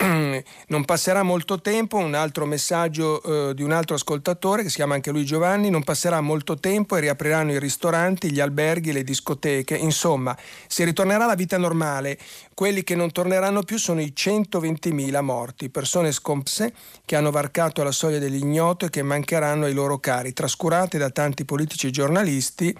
non 0.68 0.84
passerà 0.84 1.22
molto 1.22 1.60
tempo, 1.60 1.98
un 1.98 2.14
altro 2.14 2.46
messaggio 2.46 3.50
eh, 3.50 3.54
di 3.54 3.62
un 3.62 3.72
altro 3.72 3.96
ascoltatore 3.96 4.62
che 4.62 4.70
si 4.70 4.76
chiama 4.76 4.94
anche 4.94 5.10
lui 5.10 5.24
Giovanni, 5.24 5.68
non 5.68 5.84
passerà 5.84 6.20
molto 6.20 6.56
tempo 6.56 6.96
e 6.96 7.00
riapriranno 7.00 7.52
i 7.52 7.58
ristoranti, 7.58 8.32
gli 8.32 8.40
alberghi, 8.40 8.92
le 8.92 9.04
discoteche, 9.04 9.76
insomma 9.76 10.36
si 10.66 10.84
ritornerà 10.84 11.24
alla 11.24 11.34
vita 11.34 11.58
normale. 11.58 12.18
Quelli 12.54 12.82
che 12.82 12.94
non 12.94 13.10
torneranno 13.10 13.62
più 13.62 13.78
sono 13.78 14.00
i 14.00 14.12
120.000 14.14 15.20
morti, 15.22 15.70
persone 15.70 16.12
scomparse 16.12 16.74
che 17.04 17.16
hanno 17.16 17.30
varcato 17.30 17.82
la 17.82 17.90
soglia 17.90 18.18
dell'ignoto 18.18 18.86
e 18.86 18.90
che 18.90 19.02
mancheranno 19.02 19.64
ai 19.64 19.72
loro 19.72 19.98
cari, 19.98 20.32
trascurate 20.32 20.98
da 20.98 21.10
tanti 21.10 21.44
politici 21.44 21.86
e 21.86 21.90
giornalisti 21.90 22.76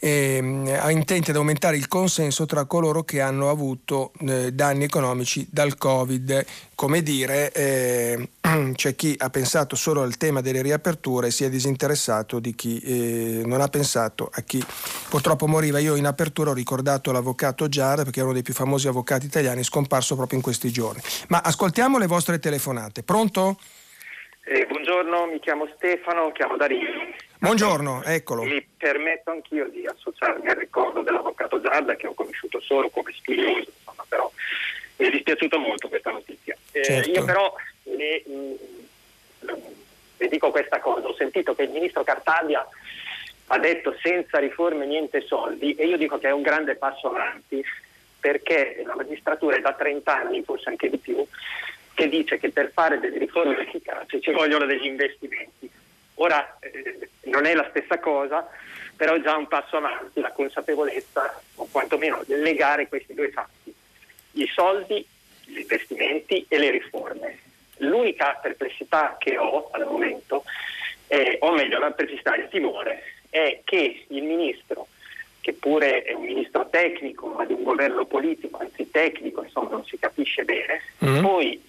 eh, 0.00 0.40
intenti 0.88 1.30
ad 1.30 1.36
aumentare 1.36 1.76
il 1.76 1.86
consenso 1.86 2.46
tra 2.46 2.64
coloro 2.64 3.02
che 3.02 3.20
hanno 3.20 3.50
avuto 3.50 4.12
eh, 4.26 4.52
danni 4.52 4.84
economici 4.84 5.46
dal 5.50 5.76
Covid. 5.76 6.44
Come 6.74 7.02
dire, 7.02 7.52
eh, 7.52 8.28
c'è 8.74 8.96
chi 8.96 9.14
ha 9.18 9.28
pensato 9.28 9.76
solo 9.76 10.02
al 10.02 10.16
tema 10.16 10.40
delle 10.40 10.62
riaperture 10.62 11.26
e 11.26 11.30
si 11.30 11.44
è 11.44 11.50
disinteressato 11.50 12.40
di 12.40 12.54
chi 12.54 12.80
eh, 12.80 13.42
non 13.44 13.60
ha 13.60 13.68
pensato 13.68 14.30
a 14.32 14.40
chi 14.40 14.64
purtroppo 15.08 15.46
moriva. 15.46 15.78
Io 15.78 15.96
in 15.96 16.06
apertura 16.06 16.50
ho 16.50 16.54
ricordato 16.54 17.12
l'avvocato 17.12 17.68
Giada 17.68 18.02
perché 18.02 18.20
è 18.20 18.22
uno 18.22 18.32
dei 18.32 18.42
più 18.42 18.54
famosi 18.54 18.88
avvocati 18.88 19.26
italiani 19.26 19.62
scomparso 19.62 20.16
proprio 20.16 20.38
in 20.38 20.44
questi 20.44 20.70
giorni. 20.70 21.02
Ma 21.28 21.42
ascoltiamo 21.44 21.98
le 21.98 22.06
vostre 22.06 22.38
telefonate. 22.38 23.02
Pronto? 23.02 23.58
Eh, 24.44 24.66
buongiorno, 24.66 25.26
mi 25.26 25.38
chiamo 25.40 25.68
Stefano, 25.76 26.32
chiamo 26.32 26.56
da. 26.56 26.66
Buongiorno, 27.40 28.02
eccolo. 28.04 28.42
Mi 28.42 28.62
permetto 28.76 29.30
anch'io 29.30 29.66
di 29.70 29.86
associarmi 29.86 30.46
al 30.46 30.56
ricordo 30.56 31.00
dell'avvocato 31.00 31.58
Giada 31.58 31.96
che 31.96 32.06
ho 32.06 32.12
conosciuto 32.12 32.60
solo 32.60 32.90
come 32.90 33.14
studioso, 33.18 33.70
insomma, 33.78 34.04
però 34.06 34.30
mi 34.96 35.06
è 35.06 35.10
dispiaciuta 35.10 35.56
molto 35.56 35.88
questa 35.88 36.10
notizia. 36.10 36.54
Eh, 36.70 36.84
certo. 36.84 37.08
Io 37.08 37.24
però 37.24 37.54
le, 37.84 38.22
mh, 38.26 38.32
mm, 38.32 39.54
le, 40.18 40.28
dico 40.28 40.50
questa 40.50 40.80
cosa, 40.80 41.08
ho 41.08 41.14
sentito 41.14 41.54
che 41.54 41.62
il 41.62 41.70
ministro 41.70 42.04
Cartabia 42.04 42.68
ha 43.46 43.58
detto 43.58 43.96
senza 44.02 44.38
riforme 44.38 44.84
niente 44.84 45.22
soldi 45.22 45.74
e 45.76 45.86
io 45.86 45.96
dico 45.96 46.18
che 46.18 46.28
è 46.28 46.32
un 46.32 46.42
grande 46.42 46.76
passo 46.76 47.08
avanti 47.08 47.64
perché 48.20 48.82
la 48.84 48.96
magistratura 48.96 49.56
è 49.56 49.60
da 49.60 49.72
30 49.72 50.14
anni, 50.14 50.42
forse 50.42 50.68
anche 50.68 50.90
di 50.90 50.98
più, 50.98 51.26
che 51.94 52.06
dice 52.06 52.36
che 52.36 52.50
per 52.50 52.70
fare 52.70 53.00
delle 53.00 53.16
riforme 53.16 53.58
efficaci 53.66 54.20
ci 54.20 54.30
vogliono 54.30 54.66
degli 54.66 54.84
investimenti. 54.84 55.79
Ora 56.22 56.58
eh, 56.60 57.08
non 57.24 57.46
è 57.46 57.54
la 57.54 57.66
stessa 57.70 57.98
cosa, 57.98 58.46
però 58.94 59.14
è 59.14 59.22
già 59.22 59.36
un 59.36 59.48
passo 59.48 59.78
avanti 59.78 60.20
la 60.20 60.32
consapevolezza, 60.32 61.40
o 61.54 61.66
quantomeno 61.70 62.22
legare 62.26 62.88
questi 62.88 63.14
due 63.14 63.30
fatti, 63.30 63.74
i 64.32 64.46
soldi, 64.52 65.06
gli 65.46 65.60
investimenti 65.60 66.44
e 66.46 66.58
le 66.58 66.70
riforme. 66.70 67.38
L'unica 67.78 68.38
perplessità 68.42 69.16
che 69.18 69.38
ho 69.38 69.70
al 69.72 69.86
momento, 69.86 70.44
è, 71.06 71.38
o 71.40 71.52
meglio 71.52 71.78
la 71.78 71.90
perplessità, 71.90 72.36
il 72.36 72.48
timore, 72.50 73.02
è 73.30 73.62
che 73.64 74.04
il 74.06 74.22
ministro, 74.22 74.88
che 75.40 75.54
pure 75.54 76.02
è 76.02 76.12
un 76.12 76.24
ministro 76.24 76.68
tecnico, 76.68 77.28
ma 77.28 77.46
di 77.46 77.54
un 77.54 77.62
governo 77.62 78.04
politico, 78.04 78.58
anzi 78.58 78.90
tecnico, 78.90 79.42
insomma 79.42 79.70
non 79.70 79.86
si 79.86 79.98
capisce 79.98 80.44
bene, 80.44 80.82
mm-hmm. 81.02 81.22
poi 81.22 81.64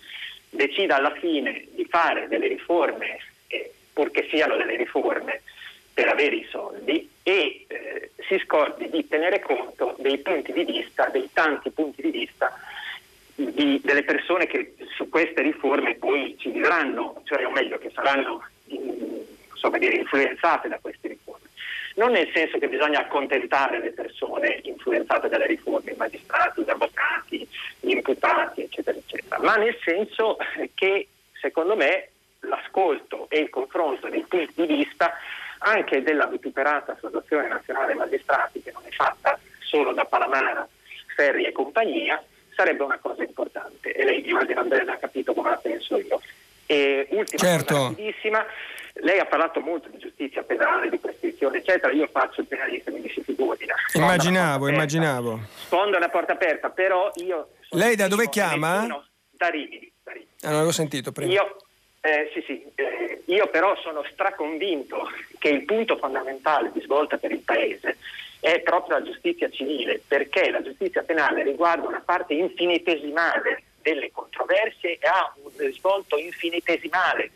decida 0.49 0.97
alla 0.97 1.15
fine 1.15 1.67
di 1.71 1.85
fare 1.85 2.27
delle 2.27 2.47
riforme, 2.47 3.17
eh, 3.47 3.71
purché 3.93 4.27
siano 4.29 4.55
delle 4.57 4.75
riforme, 4.75 5.41
per 5.93 6.07
avere 6.07 6.35
i 6.35 6.47
soldi 6.49 7.09
e 7.21 7.65
eh, 7.67 8.11
si 8.27 8.39
scordi 8.45 8.89
di 8.89 9.07
tenere 9.07 9.39
conto 9.41 9.95
dei 9.99 10.17
punti 10.19 10.53
di 10.53 10.63
vista, 10.63 11.09
dei 11.09 11.29
tanti 11.33 11.69
punti 11.69 12.01
di 12.01 12.11
vista 12.11 12.57
di, 13.35 13.81
delle 13.83 14.03
persone 14.03 14.47
che 14.47 14.75
su 14.95 15.09
queste 15.09 15.41
riforme 15.41 15.95
poi 15.95 16.35
ci 16.37 16.49
vivranno, 16.49 17.21
cioè 17.25 17.45
o 17.45 17.51
meglio 17.51 17.77
che 17.77 17.91
saranno 17.93 18.43
insomma, 18.67 19.77
dire, 19.77 19.95
influenzate 19.95 20.67
da 20.67 20.79
queste 20.79 21.09
riforme. 21.09 21.49
Non 21.95 22.11
nel 22.11 22.29
senso 22.33 22.57
che 22.57 22.69
bisogna 22.69 22.99
accontentare 22.99 23.79
le 23.79 23.91
persone 23.91 24.61
influenzate 24.63 25.27
dalle 25.27 25.47
riforme, 25.47 25.91
i 25.91 25.97
magistrati, 25.97 26.63
gli 26.63 26.69
avvocati, 26.69 27.47
gli 27.81 27.91
imputati, 27.91 28.61
eccetera, 28.61 28.97
eccetera, 28.97 29.39
ma 29.41 29.55
nel 29.55 29.77
senso 29.83 30.37
che 30.73 31.07
secondo 31.33 31.75
me 31.75 32.07
l'ascolto 32.41 33.27
e 33.29 33.39
il 33.39 33.49
confronto 33.49 34.07
dei 34.09 34.25
punti 34.27 34.53
di 34.55 34.65
vista 34.65 35.13
anche 35.59 36.01
della 36.01 36.25
vituperata 36.25 36.93
Associazione 36.93 37.47
Nazionale 37.47 37.93
Magistrati, 37.93 38.61
che 38.61 38.71
non 38.71 38.83
è 38.85 38.91
fatta 38.91 39.39
solo 39.59 39.93
da 39.93 40.05
Palamara, 40.05 40.67
Ferri 41.15 41.45
e 41.45 41.51
compagnia, 41.51 42.21
sarebbe 42.55 42.83
una 42.83 42.97
cosa 42.99 43.23
importante. 43.23 43.91
E 43.91 44.03
lei 44.03 44.27
immagino 44.27 44.61
ha 44.61 44.95
capito 44.97 45.33
come 45.33 45.49
la 45.49 45.57
penso 45.57 45.97
io. 45.97 46.19
E 46.65 47.07
ultima 47.11 47.37
certo. 47.37 47.73
cosa 47.73 47.87
rapidissima, 47.89 48.45
lei 48.95 49.19
ha 49.19 49.25
parlato 49.25 49.59
molto 49.59 49.89
di 49.89 49.97
giustizia 49.97 50.41
penale, 50.41 50.89
di 50.89 50.97
prescrizione, 50.97 51.57
eccetera. 51.57 51.91
Io 51.91 52.07
faccio 52.07 52.41
il 52.41 52.47
penalista, 52.47 52.89
quindi 52.89 53.09
si 53.09 53.21
figuri. 53.21 53.39
Immaginavo, 53.93 54.67
immaginavo. 54.67 55.39
Sfondo 55.53 55.97
una 55.97 56.09
porta 56.09 56.33
aperta, 56.33 56.69
però 56.69 57.11
io... 57.15 57.49
Lei 57.71 57.95
da 57.95 58.07
dove 58.07 58.29
chiama? 58.29 58.87
Da 59.29 59.47
Rimini. 59.49 59.91
Da 60.01 60.11
Rimini. 60.11 60.29
Ah, 60.41 60.47
non 60.47 60.53
l'avevo 60.53 60.71
sentito 60.71 61.11
prima. 61.11 61.31
Io, 61.31 61.57
eh, 62.01 62.31
sì, 62.33 62.43
sì. 62.45 62.63
Eh, 62.75 63.21
io 63.25 63.47
però 63.47 63.75
sono 63.77 64.03
straconvinto 64.11 65.09
che 65.37 65.49
il 65.49 65.65
punto 65.65 65.97
fondamentale 65.97 66.71
di 66.73 66.81
svolta 66.81 67.17
per 67.17 67.31
il 67.31 67.39
Paese 67.39 67.97
è 68.39 68.59
proprio 68.61 68.97
la 68.97 69.05
giustizia 69.05 69.49
civile, 69.49 70.01
perché 70.07 70.49
la 70.49 70.63
giustizia 70.63 71.03
penale 71.03 71.43
riguarda 71.43 71.87
una 71.87 72.01
parte 72.03 72.33
infinitesimale 72.33 73.63
delle 73.81 74.11
controversie 74.11 74.97
e 74.99 75.07
ha 75.07 75.31
un 75.43 75.51
risvolto 75.57 76.17
infinitesimale 76.17 77.31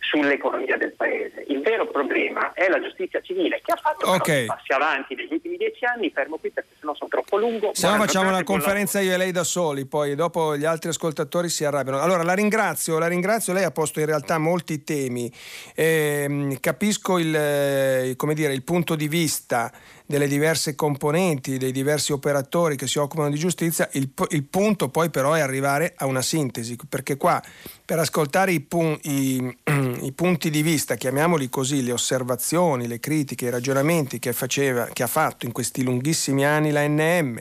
sull'economia 0.00 0.76
del 0.76 0.92
paese. 0.92 1.44
Il 1.48 1.60
vero 1.60 1.86
problema 1.86 2.52
è 2.54 2.68
la 2.68 2.80
giustizia 2.80 3.20
civile 3.20 3.60
che 3.62 3.72
ha 3.72 3.76
fatto 3.76 4.10
okay. 4.10 4.46
passi 4.46 4.72
avanti 4.72 5.14
negli 5.14 5.32
ultimi 5.32 5.56
dieci 5.56 5.84
anni, 5.84 6.10
fermo 6.10 6.38
qui 6.38 6.50
perché 6.50 6.70
sennò 6.80 6.94
sono 6.94 7.10
troppo 7.10 7.36
lungo. 7.36 7.70
Se 7.74 7.88
no 7.88 7.96
facciamo 7.96 8.28
una 8.28 8.42
conferenza 8.42 9.00
io 9.00 9.12
e 9.12 9.16
lei 9.16 9.30
da 9.30 9.44
soli, 9.44 9.86
poi 9.86 10.14
dopo 10.14 10.56
gli 10.56 10.64
altri 10.64 10.88
ascoltatori 10.88 11.48
si 11.48 11.64
arrabbiano. 11.64 12.00
Allora 12.00 12.22
la 12.22 12.34
ringrazio, 12.34 12.98
la 12.98 13.06
ringrazio, 13.06 13.52
lei 13.52 13.64
ha 13.64 13.70
posto 13.70 14.00
in 14.00 14.06
realtà 14.06 14.38
molti 14.38 14.82
temi, 14.82 15.30
eh, 15.74 16.56
capisco 16.60 17.18
il, 17.18 17.34
eh, 17.34 18.16
dire, 18.34 18.52
il 18.52 18.62
punto 18.64 18.96
di 18.96 19.06
vista 19.06 19.70
delle 20.10 20.26
diverse 20.26 20.74
componenti, 20.74 21.56
dei 21.56 21.70
diversi 21.70 22.10
operatori 22.10 22.74
che 22.74 22.88
si 22.88 22.98
occupano 22.98 23.30
di 23.30 23.38
giustizia, 23.38 23.88
il, 23.92 24.10
il 24.30 24.42
punto 24.42 24.88
poi 24.88 25.08
però 25.08 25.34
è 25.34 25.40
arrivare 25.40 25.94
a 25.96 26.06
una 26.06 26.20
sintesi, 26.20 26.76
perché 26.88 27.16
qua 27.16 27.40
per 27.84 28.00
ascoltare 28.00 28.50
i, 28.50 28.58
pun- 28.58 28.98
i, 29.02 29.56
i, 30.02 30.12
punti 30.12 30.50
di 30.50 30.62
vista, 30.62 30.96
chiamiamoli 30.96 31.48
così, 31.48 31.84
le 31.84 31.92
osservazioni, 31.92 32.88
le 32.88 32.98
critiche, 32.98 33.46
i 33.46 33.50
ragionamenti 33.50 34.18
che, 34.18 34.32
faceva, 34.32 34.86
che 34.92 35.04
ha 35.04 35.08
fatto 35.08 35.46
in 35.46 35.52
questi 35.52 35.84
lunghissimi 35.84 36.44
anni 36.44 36.72
la 36.72 36.86
NM, 36.86 37.38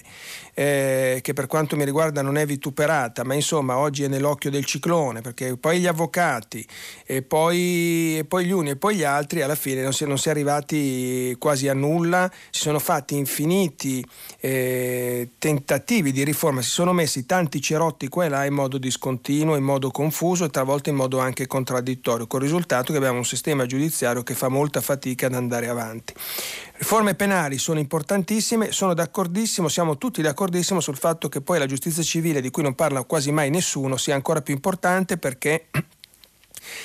eh, 0.55 1.20
che 1.22 1.34
per 1.34 1.47
quanto 1.47 1.76
mi 1.76 1.86
riguarda 1.86 2.22
non 2.22 2.36
è 2.36 2.45
vituperata, 2.45 3.24
ma 3.24 3.34
insomma 3.34 3.78
oggi 3.78 4.03
è 4.03 4.07
nell'occhio 4.07 4.49
del 4.49 4.65
ciclone, 4.65 5.22
perché 5.22 5.55
poi 5.55 5.80
gli 5.80 5.88
avvocati 5.88 6.67
e 7.05 7.22
poi, 7.22 8.17
e 8.17 8.26
poi 8.26 8.45
gli 8.45 8.51
uni 8.51 8.72
e 8.72 8.76
poi 8.76 8.95
gli 8.95 9.03
altri 9.03 9.41
alla 9.41 9.55
fine 9.55 9.84
non 9.84 9.93
si, 9.93 10.05
non 10.05 10.17
si, 10.17 10.28
è 10.28 10.32
arrivati 10.32 11.36
quasi 11.39 11.67
a 11.67 11.74
nulla, 11.74 12.30
si 12.60 12.66
sono 12.66 12.80
fatti 12.80 13.16
infiniti 13.16 14.05
eh, 14.41 15.30
tentativi 15.39 16.12
di 16.12 16.26
riforma, 16.26 16.62
si 16.62 16.70
sono 16.70 16.91
messi 16.91 17.26
tanti 17.26 17.62
cerotti 17.62 18.10
qua 18.10 18.26
e 18.26 18.30
là 18.30 18.43
in 18.43 18.53
modo 18.53 18.78
discontinuo, 18.78 19.55
in 19.55 19.64
modo 19.64 19.91
confuso 19.91 20.43
e 20.43 20.49
talvolta 20.49 20.89
in 20.89 20.97
modo 20.97 21.20
anche 21.20 21.47
contraddittorio, 21.47 22.28
con 22.28 22.41
il 22.41 22.47
risultato 22.47 22.91
che 22.91 22.97
abbiamo 22.97 23.20
un 23.20 23.26
sistema 23.26 23.66
giudiziario 23.66 24.24
che 24.24 24.34
fa 24.34 24.49
molta 24.49 24.82
fatica 24.82 25.28
ad 25.28 25.36
andare 25.36 25.70
avanti. 25.70 26.14
Riforme 26.74 27.16
penali 27.16 27.57
sono 27.57 27.80
importantissime, 27.80 28.74
sono 28.74 28.93
d'accordissimo, 28.93 29.70
siamo 29.70 29.97
tutti 29.97 30.22
d'accordissimo 30.22 30.82
sul 30.82 30.97
fatto 30.97 31.30
che 31.30 31.39
poi 31.39 31.60
la 31.60 31.66
giustizia 31.66 32.03
civile, 32.03 32.41
di 32.41 32.49
cui 32.49 32.64
non 32.64 32.76
parla 32.76 33.05
quasi 33.05 33.32
mai 33.32 33.49
nessuno, 33.49 33.95
sia 33.95 34.16
ancora 34.16 34.41
più 34.41 34.53
importante 34.53 35.18
perché 35.18 35.68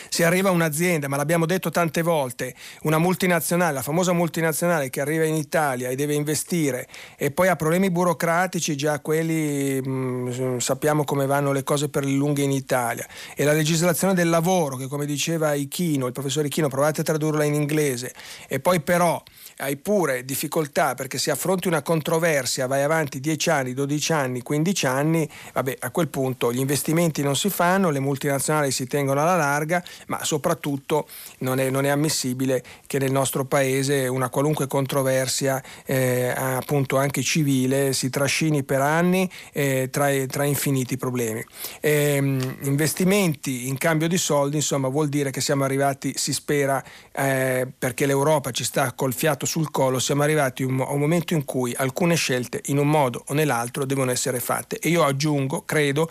se 0.08 0.24
arriva 0.24 0.50
un'azienda, 0.50 1.08
ma 1.08 1.16
l'abbiamo 1.16 1.46
detto 1.46 1.70
tante 1.70 2.02
volte, 2.02 2.54
una 2.82 2.98
multinazionale, 2.98 3.74
la 3.74 3.82
famosa 3.82 4.12
multinazionale 4.12 4.90
che 4.90 5.00
arriva 5.00 5.24
in 5.24 5.34
Italia 5.34 5.88
e 5.88 5.96
deve 5.96 6.14
investire 6.14 6.86
e 7.16 7.30
poi 7.30 7.48
ha 7.48 7.56
problemi 7.56 7.90
burocratici, 7.90 8.76
già 8.76 9.00
quelli 9.00 9.80
mh, 9.80 9.90
mm, 9.90 10.56
sappiamo 10.58 11.04
come 11.04 11.26
vanno 11.26 11.52
le 11.52 11.62
cose 11.62 11.88
per 11.88 12.04
le 12.04 12.12
lunghe 12.12 12.42
in 12.42 12.52
Italia, 12.52 13.06
e 13.34 13.44
la 13.44 13.52
legislazione 13.52 14.14
del 14.14 14.28
lavoro, 14.28 14.76
che 14.76 14.86
come 14.86 15.06
diceva 15.06 15.54
Ichino, 15.54 16.06
il 16.06 16.12
professore 16.12 16.46
Ichino, 16.46 16.68
provate 16.68 17.00
a 17.00 17.04
tradurla 17.04 17.44
in 17.44 17.54
inglese, 17.54 18.12
e 18.48 18.60
poi 18.60 18.80
però 18.80 19.22
hai 19.58 19.76
pure 19.76 20.24
difficoltà 20.24 20.94
perché 20.94 21.18
se 21.18 21.30
affronti 21.30 21.68
una 21.68 21.82
controversia, 21.82 22.66
vai 22.66 22.82
avanti 22.82 23.20
10 23.20 23.50
anni, 23.50 23.74
12 23.74 24.12
anni, 24.12 24.42
15 24.42 24.86
anni, 24.86 25.28
vabbè, 25.52 25.76
a 25.80 25.90
quel 25.90 26.08
punto 26.08 26.52
gli 26.52 26.58
investimenti 26.58 27.22
non 27.22 27.36
si 27.36 27.50
fanno, 27.50 27.90
le 27.90 28.00
multinazionali 28.00 28.70
si 28.70 28.86
tengono 28.86 29.22
alla 29.22 29.36
larga, 29.36 29.82
ma 30.06 30.24
soprattutto 30.24 31.06
non 31.38 31.60
è, 31.60 31.70
non 31.70 31.84
è 31.84 31.88
ammissibile 31.88 32.62
che 32.86 32.98
nel 32.98 33.12
nostro 33.12 33.44
paese 33.44 34.06
una 34.06 34.28
qualunque 34.28 34.66
controversia, 34.66 35.62
eh, 35.84 36.32
appunto 36.34 36.96
anche 36.96 37.22
civile, 37.22 37.92
si 37.92 38.10
trascini 38.10 38.62
per 38.62 38.80
anni 38.80 39.30
eh, 39.52 39.88
tra, 39.90 40.08
tra, 40.26 40.44
infiniti 40.44 40.96
problemi. 40.96 41.44
Eh, 41.80 42.16
investimenti 42.62 43.68
in 43.68 43.78
cambio 43.78 44.08
di 44.08 44.18
soldi, 44.18 44.56
insomma, 44.56 44.88
vuol 44.88 45.08
dire 45.08 45.30
che 45.30 45.40
siamo 45.40 45.64
arrivati, 45.64 46.12
si 46.16 46.32
spera, 46.32 46.82
eh, 47.12 47.66
perché 47.78 48.06
l'Europa 48.06 48.50
ci 48.50 48.64
sta 48.64 48.92
col 48.92 49.12
fiato 49.12 49.43
fiato 49.44 49.46
sul 49.46 49.70
collo, 49.70 49.98
siamo 49.98 50.22
arrivati 50.22 50.62
a 50.62 50.66
un 50.66 50.98
momento 50.98 51.34
in 51.34 51.44
cui 51.44 51.74
alcune 51.76 52.16
scelte 52.16 52.62
in 52.66 52.78
un 52.78 52.88
modo 52.88 53.22
o 53.28 53.34
nell'altro 53.34 53.84
devono 53.84 54.10
essere 54.10 54.40
fatte. 54.40 54.78
E 54.78 54.88
io 54.88 55.04
aggiungo, 55.04 55.62
credo, 55.64 56.10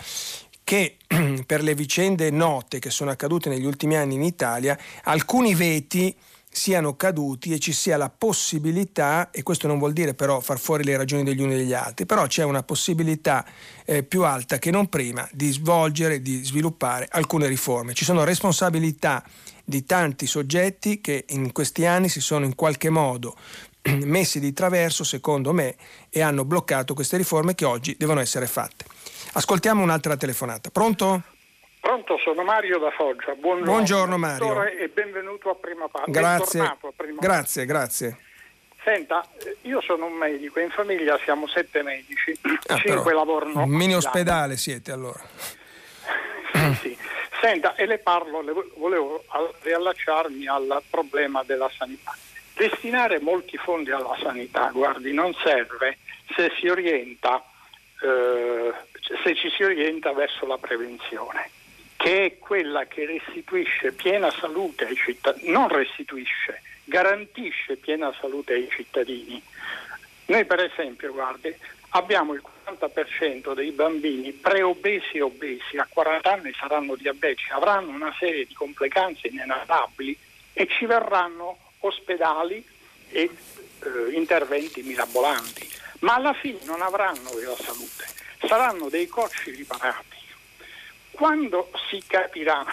che 0.63 0.97
per 1.45 1.61
le 1.61 1.75
vicende 1.75 2.29
note 2.29 2.79
che 2.79 2.89
sono 2.89 3.11
accadute 3.11 3.49
negli 3.49 3.65
ultimi 3.65 3.97
anni 3.97 4.15
in 4.15 4.23
Italia, 4.23 4.77
alcuni 5.03 5.53
veti 5.55 6.15
siano 6.55 6.95
caduti 6.95 7.51
e 7.51 7.59
ci 7.59 7.73
sia 7.73 7.97
la 7.97 8.11
possibilità, 8.15 9.31
e 9.31 9.41
questo 9.41 9.67
non 9.67 9.79
vuol 9.79 9.91
dire 9.91 10.13
però 10.13 10.39
far 10.39 10.59
fuori 10.59 10.83
le 10.83 10.95
ragioni 10.95 11.23
degli 11.23 11.41
uni 11.41 11.55
e 11.55 11.57
degli 11.57 11.73
altri, 11.73 12.05
però 12.05 12.27
c'è 12.27 12.43
una 12.43 12.61
possibilità 12.61 13.43
eh, 13.85 14.03
più 14.03 14.23
alta 14.23 14.59
che 14.59 14.69
non 14.69 14.87
prima 14.87 15.27
di 15.31 15.51
svolgere, 15.51 16.21
di 16.21 16.43
sviluppare 16.43 17.07
alcune 17.09 17.47
riforme. 17.47 17.93
Ci 17.93 18.05
sono 18.05 18.23
responsabilità 18.23 19.23
di 19.63 19.85
tanti 19.85 20.27
soggetti 20.27 20.99
che 20.99 21.25
in 21.29 21.51
questi 21.51 21.85
anni 21.85 22.09
si 22.09 22.19
sono 22.19 22.45
in 22.45 22.55
qualche 22.55 22.89
modo 22.89 23.35
messi 24.03 24.39
di 24.39 24.53
traverso, 24.53 25.03
secondo 25.03 25.53
me, 25.53 25.75
e 26.09 26.21
hanno 26.21 26.45
bloccato 26.45 26.93
queste 26.93 27.17
riforme 27.17 27.55
che 27.55 27.65
oggi 27.65 27.95
devono 27.97 28.19
essere 28.19 28.47
fatte. 28.47 28.85
Ascoltiamo 29.33 29.81
un'altra 29.81 30.15
telefonata. 30.15 30.69
Pronto? 30.69 31.21
Pronto, 31.79 32.17
sono 32.23 32.43
Mario 32.43 32.79
da 32.79 32.91
Foggia. 32.91 33.35
Buongiorno, 33.35 33.71
Buongiorno 33.71 34.17
Mario. 34.17 34.63
E 34.63 34.87
benvenuto 34.87 35.49
a 35.49 35.55
Prima 35.55 35.87
Parte. 35.89 36.11
Grazie, 36.11 36.59
a 36.61 36.77
prima 36.95 37.19
grazie, 37.19 37.65
grazie. 37.65 38.17
Senta, 38.83 39.25
io 39.61 39.81
sono 39.81 40.05
un 40.05 40.13
medico, 40.13 40.59
in 40.59 40.69
famiglia 40.69 41.17
siamo 41.23 41.47
sette 41.47 41.83
medici, 41.83 42.37
ah, 42.67 42.77
cinque 42.77 43.13
lavorano. 43.13 43.63
Un 43.63 43.69
mini 43.69 43.95
ospedale 43.95 44.57
siete 44.57 44.91
allora. 44.91 45.21
sì, 46.53 46.75
sì. 46.81 46.97
Senta, 47.43 47.75
e 47.75 47.85
le 47.85 47.97
parlo, 47.97 48.39
le 48.39 48.53
volevo 48.77 49.21
riallacciarmi 49.63 50.47
al 50.47 50.81
problema 50.89 51.43
della 51.43 51.69
sanità. 51.75 52.15
Destinare 52.55 53.19
molti 53.19 53.57
fondi 53.57 53.91
alla 53.91 54.15
sanità, 54.21 54.69
guardi, 54.71 55.11
non 55.11 55.33
serve 55.43 55.97
se 56.33 56.53
si 56.57 56.69
orienta, 56.69 57.43
eh, 58.01 58.71
se 59.21 59.35
ci 59.35 59.49
si 59.49 59.61
orienta 59.61 60.13
verso 60.13 60.45
la 60.45 60.57
prevenzione, 60.57 61.49
che 61.97 62.23
è 62.23 62.37
quella 62.37 62.85
che 62.85 63.05
restituisce 63.05 63.91
piena 63.91 64.31
salute 64.31 64.85
ai 64.85 64.95
cittadini, 64.95 65.51
non 65.51 65.67
restituisce, 65.67 66.61
garantisce 66.85 67.75
piena 67.75 68.13
salute 68.21 68.53
ai 68.53 68.69
cittadini. 68.69 69.43
Noi 70.27 70.45
per 70.45 70.61
esempio, 70.61 71.11
guardi, 71.11 71.53
abbiamo 71.95 72.33
il 72.33 72.43
40% 72.65 73.53
dei 73.53 73.71
bambini 73.71 74.31
preobesi 74.31 75.17
e 75.17 75.21
obesi. 75.21 75.77
A 75.77 75.87
40 75.89 76.31
anni 76.31 76.53
saranno 76.53 76.95
diabetici, 76.95 77.51
avranno 77.51 77.89
una 77.89 78.13
serie 78.17 78.45
di 78.45 78.53
complicanze 78.53 79.27
inevitabili 79.27 80.17
e 80.53 80.67
ci 80.67 80.85
verranno 80.85 81.57
ospedali 81.79 82.65
e 83.09 83.21
eh, 83.21 84.13
interventi 84.13 84.81
mirabolanti, 84.81 85.69
ma 85.99 86.15
alla 86.15 86.33
fine 86.33 86.59
non 86.63 86.81
avranno 86.81 87.31
della 87.35 87.55
salute, 87.55 88.05
saranno 88.47 88.89
dei 88.89 89.07
cocci 89.07 89.51
riparati. 89.51 90.21
Quando 91.11 91.71
si 91.89 92.01
capirà 92.07 92.65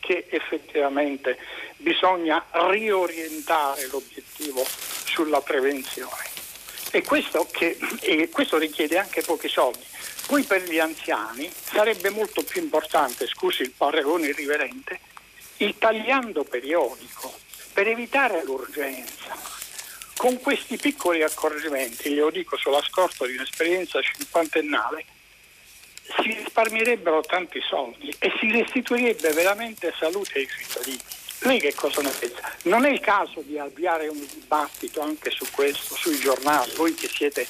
che 0.00 0.26
effettivamente 0.30 1.38
bisogna 1.76 2.42
riorientare 2.50 3.86
l'obiettivo 3.88 4.64
sulla 4.64 5.40
prevenzione, 5.42 6.37
e 6.90 7.02
questo, 7.02 7.46
che, 7.50 7.78
e 8.00 8.28
questo 8.28 8.58
richiede 8.58 8.98
anche 8.98 9.22
pochi 9.22 9.48
soldi. 9.48 9.84
Poi 10.26 10.42
per 10.42 10.62
gli 10.62 10.78
anziani 10.78 11.50
sarebbe 11.50 12.10
molto 12.10 12.42
più 12.42 12.62
importante, 12.62 13.26
scusi 13.26 13.62
il 13.62 13.72
paragone 13.76 14.28
irriverente, 14.28 15.00
il 15.58 15.76
tagliando 15.78 16.44
periodico 16.44 17.32
per 17.72 17.88
evitare 17.88 18.44
l'urgenza. 18.44 19.56
Con 20.16 20.40
questi 20.40 20.76
piccoli 20.76 21.22
accorgimenti, 21.22 22.10
glielo 22.10 22.30
dico 22.30 22.56
sulla 22.56 22.82
scorta 22.82 23.24
di 23.24 23.34
un'esperienza 23.34 24.02
cinquantennale, 24.02 25.04
si 26.20 26.32
risparmierebbero 26.32 27.20
tanti 27.22 27.60
soldi 27.60 28.14
e 28.18 28.32
si 28.40 28.50
restituirebbe 28.50 29.30
veramente 29.30 29.94
salute 29.98 30.38
ai 30.38 30.48
cittadini. 30.48 31.17
Lei 31.40 31.60
che 31.60 31.74
cosa 31.74 32.00
ne 32.02 32.10
pensa? 32.10 32.40
Non 32.64 32.84
è 32.84 32.90
il 32.90 33.00
caso 33.00 33.42
di 33.44 33.58
avviare 33.58 34.08
un 34.08 34.26
dibattito 34.32 35.00
anche 35.00 35.30
su 35.30 35.46
questo, 35.50 35.94
sui 35.94 36.18
giornali, 36.18 36.72
voi 36.76 36.94
che 36.94 37.08
siete 37.08 37.46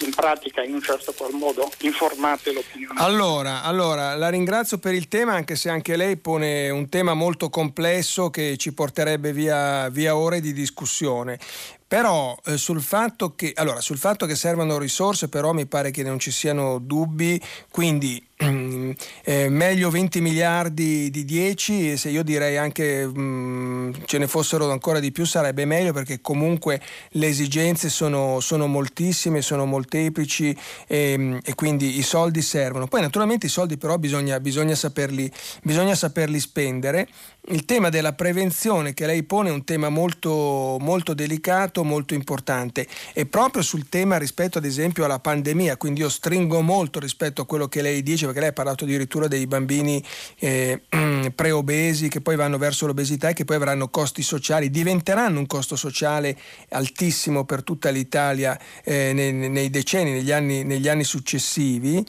in 0.00 0.10
pratica 0.10 0.62
in 0.62 0.74
un 0.74 0.82
certo 0.82 1.12
qual 1.12 1.32
modo 1.32 1.70
informate 1.80 2.52
l'opinione. 2.52 3.00
Allora, 3.00 3.62
allora, 3.62 4.14
la 4.14 4.28
ringrazio 4.28 4.78
per 4.78 4.94
il 4.94 5.08
tema, 5.08 5.34
anche 5.34 5.56
se 5.56 5.68
anche 5.68 5.96
lei 5.96 6.16
pone 6.16 6.70
un 6.70 6.88
tema 6.88 7.14
molto 7.14 7.50
complesso 7.50 8.30
che 8.30 8.56
ci 8.56 8.72
porterebbe 8.72 9.32
via, 9.32 9.88
via 9.90 10.16
ore 10.16 10.40
di 10.40 10.52
discussione. 10.52 11.38
Però 11.86 12.34
eh, 12.46 12.56
sul, 12.56 12.80
fatto 12.80 13.34
che, 13.34 13.52
allora, 13.54 13.80
sul 13.80 13.98
fatto 13.98 14.24
che 14.24 14.34
servano 14.34 14.78
risorse, 14.78 15.28
però 15.28 15.52
mi 15.52 15.66
pare 15.66 15.90
che 15.90 16.02
non 16.02 16.18
ci 16.18 16.30
siano 16.30 16.78
dubbi, 16.78 17.40
quindi 17.70 18.24
eh, 18.44 19.48
meglio 19.48 19.90
20 19.90 20.20
miliardi 20.20 21.10
di 21.10 21.24
10, 21.24 21.96
se 21.96 22.08
io 22.08 22.22
direi 22.22 22.56
anche 22.56 23.06
mh, 23.06 23.20
mm, 23.20 23.92
ce 24.04 24.18
ne 24.18 24.26
fossero 24.26 24.70
ancora 24.70 25.00
di 25.00 25.12
più 25.12 25.24
sarebbe 25.24 25.64
meglio 25.64 25.92
perché 25.92 26.20
comunque 26.20 26.80
le 27.10 27.26
esigenze 27.26 27.88
sono, 27.88 28.40
sono 28.40 28.66
moltissime, 28.66 29.42
sono 29.42 29.64
molteplici 29.64 30.56
e, 30.86 31.12
ehm, 31.12 31.40
e, 31.44 31.54
quindi 31.54 31.98
i 31.98 32.02
soldi 32.02 32.42
servono. 32.42 32.86
Poi 32.86 33.00
naturalmente 33.00 33.46
i 33.46 33.50
soldi 33.50 33.76
però 33.76 33.98
bisogna, 33.98 34.40
bisogna, 34.40 34.74
saperli, 34.74 35.30
bisogna 35.62 35.94
saperli 35.94 36.40
spendere 36.40 37.08
il 37.48 37.64
tema 37.64 37.88
della 37.88 38.12
prevenzione 38.12 38.94
che 38.94 39.04
lei 39.04 39.24
pone 39.24 39.48
è 39.48 39.52
un 39.52 39.64
tema 39.64 39.88
molto, 39.88 40.76
molto 40.78 41.12
delicato, 41.12 41.82
molto 41.82 42.14
importante 42.14 42.86
e 43.12 43.26
proprio 43.26 43.64
sul 43.64 43.88
tema 43.88 44.16
rispetto 44.16 44.58
ad 44.58 44.64
esempio 44.64 45.04
alla 45.04 45.18
pandemia, 45.18 45.76
quindi 45.76 46.00
io 46.00 46.08
stringo 46.08 46.60
molto 46.60 47.00
rispetto 47.00 47.42
a 47.42 47.46
quello 47.46 47.66
che 47.66 47.82
lei 47.82 48.04
dice 48.04 48.26
perché 48.26 48.40
lei 48.40 48.50
ha 48.50 48.52
parlato 48.52 48.84
addirittura 48.84 49.26
dei 49.26 49.48
bambini 49.48 50.02
eh, 50.38 50.82
preobesi 51.34 52.06
che 52.06 52.20
poi 52.20 52.36
vanno 52.36 52.58
verso 52.58 52.86
l'obesità 52.86 53.30
e 53.30 53.32
che 53.32 53.44
poi 53.44 53.56
avranno 53.56 53.88
costi 53.88 54.22
sociali, 54.22 54.70
diventeranno 54.70 55.40
un 55.40 55.46
costo 55.46 55.74
sociale 55.74 56.38
altissimo 56.68 57.44
per 57.44 57.64
tutta 57.64 57.90
l'Italia 57.90 58.56
eh, 58.84 59.12
nei, 59.12 59.32
nei, 59.32 59.68
decenni, 59.68 60.12
negli 60.12 60.30
anni, 60.30 60.62
negli 60.62 60.86
anni 60.86 61.02
successivi. 61.02 62.04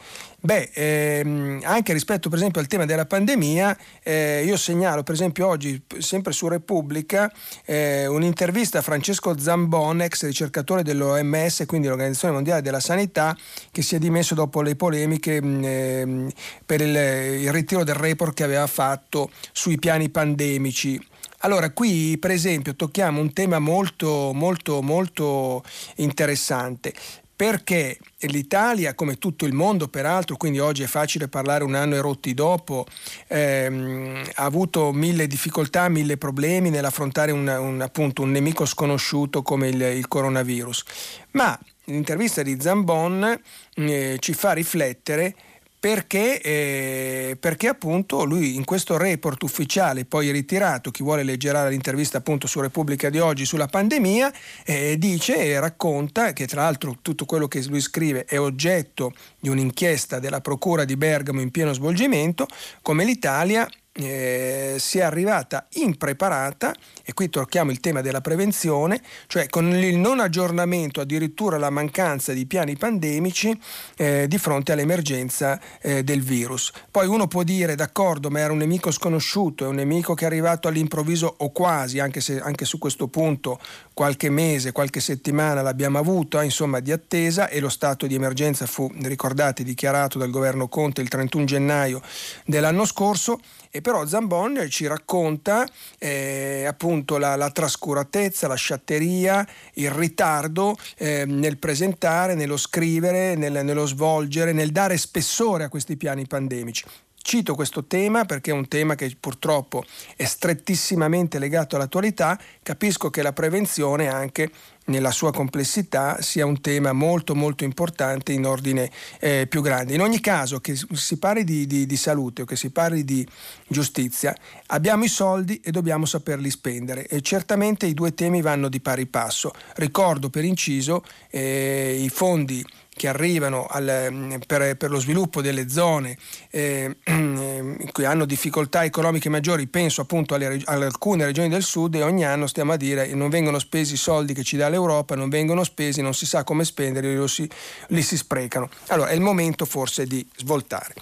Beh, 0.46 0.72
ehm, 0.74 1.62
anche 1.64 1.94
rispetto 1.94 2.28
per 2.28 2.38
esempio 2.38 2.60
al 2.60 2.68
tema 2.68 2.84
della 2.84 3.06
pandemia, 3.06 3.78
eh, 4.04 4.44
io 4.44 4.58
segnalo 4.58 5.02
per 5.02 5.14
esempio 5.14 5.48
oggi, 5.48 5.82
sempre 6.00 6.34
su 6.34 6.50
Repubblica, 6.50 7.32
eh, 7.64 8.08
un'intervista 8.08 8.80
a 8.80 8.82
Francesco 8.82 9.40
Zambon, 9.40 10.02
ex 10.02 10.26
ricercatore 10.26 10.84
dell'OMS, 10.84 11.64
quindi 11.66 11.88
l'Organizzazione 11.88 12.34
Mondiale 12.34 12.62
della 12.62 12.82
Sanità, 12.82 13.38
che 13.72 13.82
si 13.82 13.96
è 13.96 14.00
dimesso 14.00 14.36
dopo 14.36 14.62
le 14.62 14.76
polemiche 14.76 15.42
mh, 15.42 15.64
eh, 15.64 16.34
per 16.66 16.82
il, 16.82 16.94
il 16.94 17.52
ritiro 17.54 17.86
del 17.86 17.96
report 17.96 18.34
che 18.34 18.44
aveva 18.44 18.68
fatto 18.68 19.32
sui 19.54 19.78
piani 19.80 20.10
pandemici. 20.10 21.02
Allora, 21.46 21.72
qui 21.72 22.18
per 22.18 22.32
esempio 22.32 22.76
tocchiamo 22.76 23.20
un 23.20 23.32
tema 23.32 23.60
molto, 23.60 24.32
molto, 24.34 24.82
molto 24.82 25.64
interessante 25.96 26.94
perché 27.36 27.98
l'Italia, 28.22 28.94
come 28.94 29.18
tutto 29.18 29.46
il 29.46 29.54
mondo 29.54 29.88
peraltro, 29.88 30.38
quindi 30.38 30.60
oggi 30.60 30.84
è 30.84 30.88
facile 30.88 31.28
parlare 31.28 31.64
un 31.64 31.76
anno 31.76 31.96
e 31.96 32.02
rotti 32.02 32.34
dopo, 32.34 32.86
ehm, 33.28 34.24
ha 34.36 34.44
avuto 34.44 34.92
mille 34.92 35.28
difficoltà, 35.28 35.90
mille 35.90 36.18
problemi 36.18 36.70
nell'affrontare 36.70 37.32
un, 37.32 37.48
un, 37.48 37.82
appunto, 37.82 38.22
un 38.22 38.32
nemico 38.32 38.66
sconosciuto 38.66 39.42
come 39.42 39.70
il, 39.70 39.82
il 39.82 40.08
coronavirus. 40.08 40.84
Ma 41.32 41.58
l'intervista 41.86 42.44
di 42.44 42.58
Zambon 42.60 43.42
eh, 43.76 44.18
ci 44.20 44.34
fa 44.34 44.54
riflettere 44.54 45.36
perché, 45.84 46.40
eh, 46.40 47.36
perché, 47.38 47.68
appunto 47.68 48.24
lui 48.24 48.56
in 48.56 48.64
questo 48.64 48.96
report 48.96 49.44
ufficiale, 49.44 50.06
poi 50.06 50.32
ritirato, 50.32 50.92
chi 50.92 51.04
vuole 51.04 51.24
leggerà 51.24 51.68
l'intervista 51.68 52.20
appunto 52.20 52.48
su 52.48 52.62
Repubblica 52.62 53.10
di 53.10 53.20
oggi 53.20 53.44
sulla 53.44 53.68
pandemia, 53.68 54.32
eh, 54.64 54.98
dice 54.98 55.36
e 55.36 55.60
racconta 55.60 56.32
che 56.32 56.48
tra 56.48 56.62
l'altro 56.62 57.00
tutto 57.02 57.26
quello 57.26 57.50
che 57.50 57.62
lui 57.68 57.82
scrive 57.82 58.24
è 58.24 58.40
oggetto 58.40 59.12
di 59.38 59.50
un'inchiesta 59.50 60.20
della 60.20 60.40
Procura 60.40 60.86
di 60.86 60.96
Bergamo 60.96 61.42
in 61.42 61.52
pieno 61.52 61.74
svolgimento, 61.74 62.48
come 62.82 63.04
l'Italia 63.04 63.68
eh, 63.94 64.76
si 64.80 64.98
è 64.98 65.04
arrivata 65.04 65.68
impreparata, 65.74 66.74
e 67.04 67.14
qui 67.14 67.30
tocchiamo 67.30 67.70
il 67.70 67.80
tema 67.80 68.02
della 68.02 68.22
prevenzione, 68.22 69.02
cioè 69.28 69.48
con 69.48 69.70
il 69.70 69.98
non 69.98 70.20
aggiornamento, 70.20 71.00
addirittura 71.00 71.58
la 71.58 71.70
mancanza 71.70 72.34
di 72.34 72.46
piani 72.48 72.76
pandemici 72.76 73.58
eh, 73.98 74.26
di 74.28 74.38
fronte 74.38 74.72
all'emergenza 74.72 75.60
eh, 75.80 76.04
del 76.04 76.22
virus. 76.22 76.72
Poi 76.90 77.08
uno 77.08 77.28
può 77.28 77.44
dire 77.44 77.76
d'accordo, 77.76 78.30
ma 78.30 78.40
era 78.40 78.52
un 78.52 78.58
nemico 78.58 78.90
sconosciuto, 78.90 79.66
è 79.66 79.68
un 79.68 79.76
nemico 79.76 80.16
che 80.16 80.24
è 80.24 80.28
arrivato 80.28 80.68
all'improvviso 80.68 81.36
o 81.38 81.52
quasi, 81.52 82.00
anche 82.00 82.20
se 82.20 82.40
anche 82.40 82.66
su 82.66 82.80
questo 82.80 83.08
punto 83.08 83.60
qualche 83.94 84.30
mese, 84.30 84.72
qualche 84.72 85.02
settimana 85.02 85.62
l'abbiamo 85.62 86.00
avuto, 86.00 86.40
eh, 86.40 86.46
insomma 86.46 86.80
di 86.80 86.92
attesa 86.92 87.48
e 87.48 87.60
lo 87.60 87.70
stato 87.70 88.08
di 88.08 88.16
emergenza 88.16 88.66
fu, 88.66 88.92
ricordate, 89.02 89.64
dichiarato 89.64 90.18
dal 90.18 90.32
governo 90.32 90.68
Conte 90.68 91.02
il 91.02 91.10
31 91.10 91.46
gennaio 91.46 92.02
dell'anno 92.46 92.86
scorso 92.86 93.40
e 93.76 93.82
però 93.82 94.06
Zambon 94.06 94.68
ci 94.70 94.86
racconta 94.86 95.68
eh, 95.98 96.64
appunto 96.68 97.18
la, 97.18 97.36
la, 97.36 97.50
trascuratezza, 97.50 98.48
la 98.48 98.54
sciatteria, 98.54 99.44
il 99.74 99.90
ritardo 99.90 100.78
eh, 100.96 101.26
nel 101.26 101.58
presentare, 101.58 102.36
nello 102.36 102.58
scrivere, 102.58 103.34
nel, 103.34 103.66
nello 103.66 103.88
svolgere, 103.88 104.52
nel 104.52 104.72
dare 104.72 104.96
spessore 104.98 105.64
a 105.64 105.70
questi 105.70 105.98
piani 105.98 106.28
pandemici. 106.28 106.86
Cito 107.20 107.56
questo 107.56 107.86
tema 107.86 108.26
perché 108.26 108.52
è 108.52 108.54
un 108.54 108.68
tema 108.68 108.94
che 108.94 109.16
purtroppo 109.20 109.84
è 110.16 110.26
strettissimamente 110.26 111.40
legato 111.40 111.76
all'attualità, 111.76 112.38
capisco 112.62 113.10
che 113.10 113.24
la 113.24 113.34
prevenzione 113.34 114.08
anche 114.08 114.52
nella 114.86 115.12
sua 115.12 115.32
complessità 115.32 116.22
sia 116.22 116.46
un 116.46 116.60
tema 116.62 116.92
molto 116.92 117.36
molto 117.36 117.64
importante 117.64 118.32
in 118.32 118.46
ordine 118.46 118.90
eh, 119.20 119.48
più 119.48 119.62
grande. 119.62 119.94
In 119.94 120.02
ogni 120.02 120.20
caso 120.20 120.60
che 120.60 120.76
si 120.76 121.18
parli 121.18 121.44
di, 121.44 121.66
di, 121.66 121.86
di, 121.86 121.98
salute 121.98 122.42
o 122.42 122.46
che 122.46 122.56
si 122.56 122.70
parli 122.70 123.04
di 123.04 123.26
giustizia, 123.68 124.36
abbiamo 124.68 125.04
i 125.04 125.10
soldi 125.10 125.60
e 125.64 125.72
dobbiamo 125.72 126.06
saperli 126.06 126.50
spendere 126.50 127.08
e 127.08 127.22
certamente 127.22 127.86
i 127.86 127.94
due 127.94 128.14
temi 128.14 128.42
vanno 128.42 128.70
di 128.70 128.80
pari 128.80 129.06
passo. 129.06 129.54
Ricordo 129.76 130.30
per 130.30 130.44
inciso 130.44 131.04
eh, 131.30 132.00
i 132.02 132.10
fondi 132.10 132.66
che 132.96 133.08
arrivano 133.08 133.66
al, 133.70 134.08
mm, 134.10 134.34
per, 134.48 134.78
per, 134.78 134.92
lo 134.92 135.00
sviluppo 135.00 135.42
delle 135.42 135.70
zone 135.70 136.18
eh, 136.52 136.96
in 137.08 137.90
cui 137.92 138.06
hanno 138.06 138.26
difficoltà 138.26 138.84
economiche 138.84 139.30
maggiori, 139.30 139.68
penso 139.68 140.02
appunto 140.02 140.36
alle, 140.36 140.62
alle, 140.66 140.86
alcune 140.86 141.26
regioni 141.26 141.50
del 141.50 141.64
sud 141.64 141.96
e 141.96 142.04
ogni 142.04 142.26
anno 142.26 142.48
stiamo 142.48 142.74
a 142.74 142.78
dire 142.78 143.08
che 143.08 143.16
non 143.16 143.30
vengono 143.30 143.60
spesi 143.60 143.94
i 143.94 143.98
soldi 143.98 144.34
che 144.34 144.44
ci 144.44 144.58
dà 144.58 144.70
l'Europa, 144.70 145.16
non 145.16 145.30
vengono 145.30 145.64
spesi, 145.64 146.02
non 146.02 146.14
si 146.14 146.26
sa 146.26 146.44
come 146.44 146.64
spenderli, 146.64 147.18
li 147.18 147.28
si, 147.28 147.50
li 147.88 148.02
si 148.02 148.18
sprecano. 148.18 148.70
Allora 148.88 149.10
è 149.10 149.14
il 149.14 149.22
momento 149.22 149.66
forse 149.66 150.06
di 150.06 150.26
svoltare. 150.36 150.94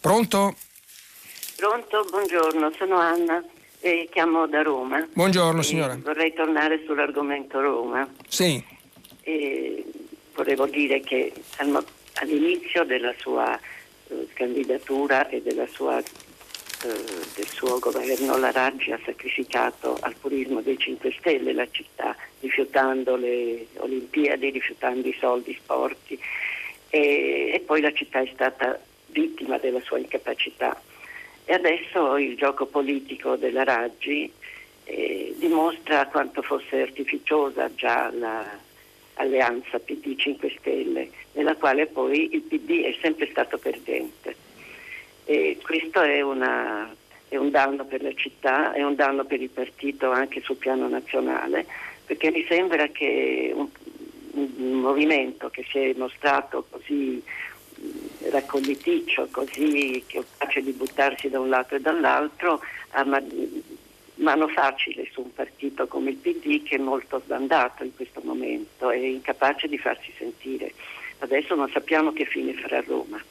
Pronto? 0.00 0.54
Pronto, 1.56 2.06
buongiorno, 2.08 2.72
sono 2.78 2.98
Anna 2.98 3.42
e 3.80 4.08
chiamo 4.10 4.46
da 4.46 4.62
Roma. 4.62 5.06
Buongiorno 5.12 5.62
signora. 5.62 5.98
Vorrei 6.02 6.32
tornare 6.32 6.82
sull'argomento 6.86 7.60
Roma. 7.60 8.08
Sì. 8.28 8.62
E 9.22 9.84
volevo 10.38 10.66
dire 10.66 11.00
che 11.00 11.32
all'inizio 12.14 12.84
della 12.84 13.12
sua 13.18 13.58
eh, 13.58 14.28
candidatura 14.34 15.28
e 15.28 15.42
sua, 15.66 15.98
eh, 15.98 16.04
del 17.34 17.48
suo 17.48 17.80
governo 17.80 18.36
la 18.38 18.52
Raggi 18.52 18.92
ha 18.92 19.00
sacrificato 19.04 19.98
al 20.00 20.14
purismo 20.14 20.60
dei 20.60 20.78
5 20.78 21.16
Stelle 21.18 21.52
la 21.52 21.66
città, 21.68 22.14
rifiutando 22.38 23.16
le 23.16 23.66
Olimpiadi, 23.78 24.50
rifiutando 24.50 25.08
i 25.08 25.16
soldi 25.18 25.58
sporchi 25.60 26.16
e, 26.88 27.50
e 27.54 27.60
poi 27.66 27.80
la 27.80 27.92
città 27.92 28.20
è 28.20 28.30
stata 28.32 28.78
vittima 29.06 29.58
della 29.58 29.80
sua 29.80 29.98
incapacità. 29.98 30.80
E 31.46 31.52
adesso 31.52 32.16
il 32.16 32.36
gioco 32.36 32.66
politico 32.66 33.34
della 33.34 33.64
Raggi 33.64 34.30
eh, 34.84 35.34
dimostra 35.36 36.06
quanto 36.06 36.42
fosse 36.42 36.80
artificiosa 36.82 37.74
già 37.74 38.12
la 38.12 38.66
alleanza 39.18 39.78
PD 39.78 40.16
5 40.16 40.56
Stelle, 40.58 41.10
nella 41.32 41.56
quale 41.56 41.86
poi 41.86 42.34
il 42.34 42.42
PD 42.42 42.84
è 42.84 42.96
sempre 43.00 43.28
stato 43.30 43.58
perdente. 43.58 44.34
E 45.24 45.58
questo 45.62 46.00
è, 46.00 46.20
una, 46.20 46.94
è 47.28 47.36
un 47.36 47.50
danno 47.50 47.84
per 47.84 48.02
la 48.02 48.14
città, 48.14 48.72
è 48.72 48.82
un 48.82 48.94
danno 48.94 49.24
per 49.24 49.40
il 49.40 49.50
partito 49.50 50.10
anche 50.10 50.40
sul 50.40 50.56
piano 50.56 50.88
nazionale, 50.88 51.66
perché 52.06 52.30
mi 52.30 52.44
sembra 52.48 52.88
che 52.88 53.52
un, 53.54 53.68
un 54.32 54.80
movimento 54.80 55.50
che 55.50 55.64
si 55.68 55.78
è 55.78 55.94
mostrato 55.96 56.66
così 56.70 57.22
raccogliticcio, 58.30 59.28
così 59.30 60.02
capace 60.06 60.62
di 60.62 60.72
buttarsi 60.72 61.28
da 61.28 61.40
un 61.40 61.48
lato 61.48 61.74
e 61.74 61.80
dall'altro, 61.80 62.60
ha 62.90 63.04
mano 64.18 64.48
facile 64.48 65.08
su 65.12 65.22
un 65.22 65.32
partito 65.32 65.86
come 65.86 66.10
il 66.10 66.16
PD 66.16 66.62
che 66.62 66.76
è 66.76 66.78
molto 66.78 67.20
sbandato 67.24 67.84
in 67.84 67.94
questo 67.94 68.20
momento 68.22 68.90
e 68.90 69.10
incapace 69.10 69.68
di 69.68 69.78
farsi 69.78 70.12
sentire. 70.16 70.72
Adesso 71.18 71.54
non 71.54 71.68
sappiamo 71.70 72.12
che 72.12 72.24
fine 72.24 72.54
farà 72.54 72.80
Roma. 72.86 73.22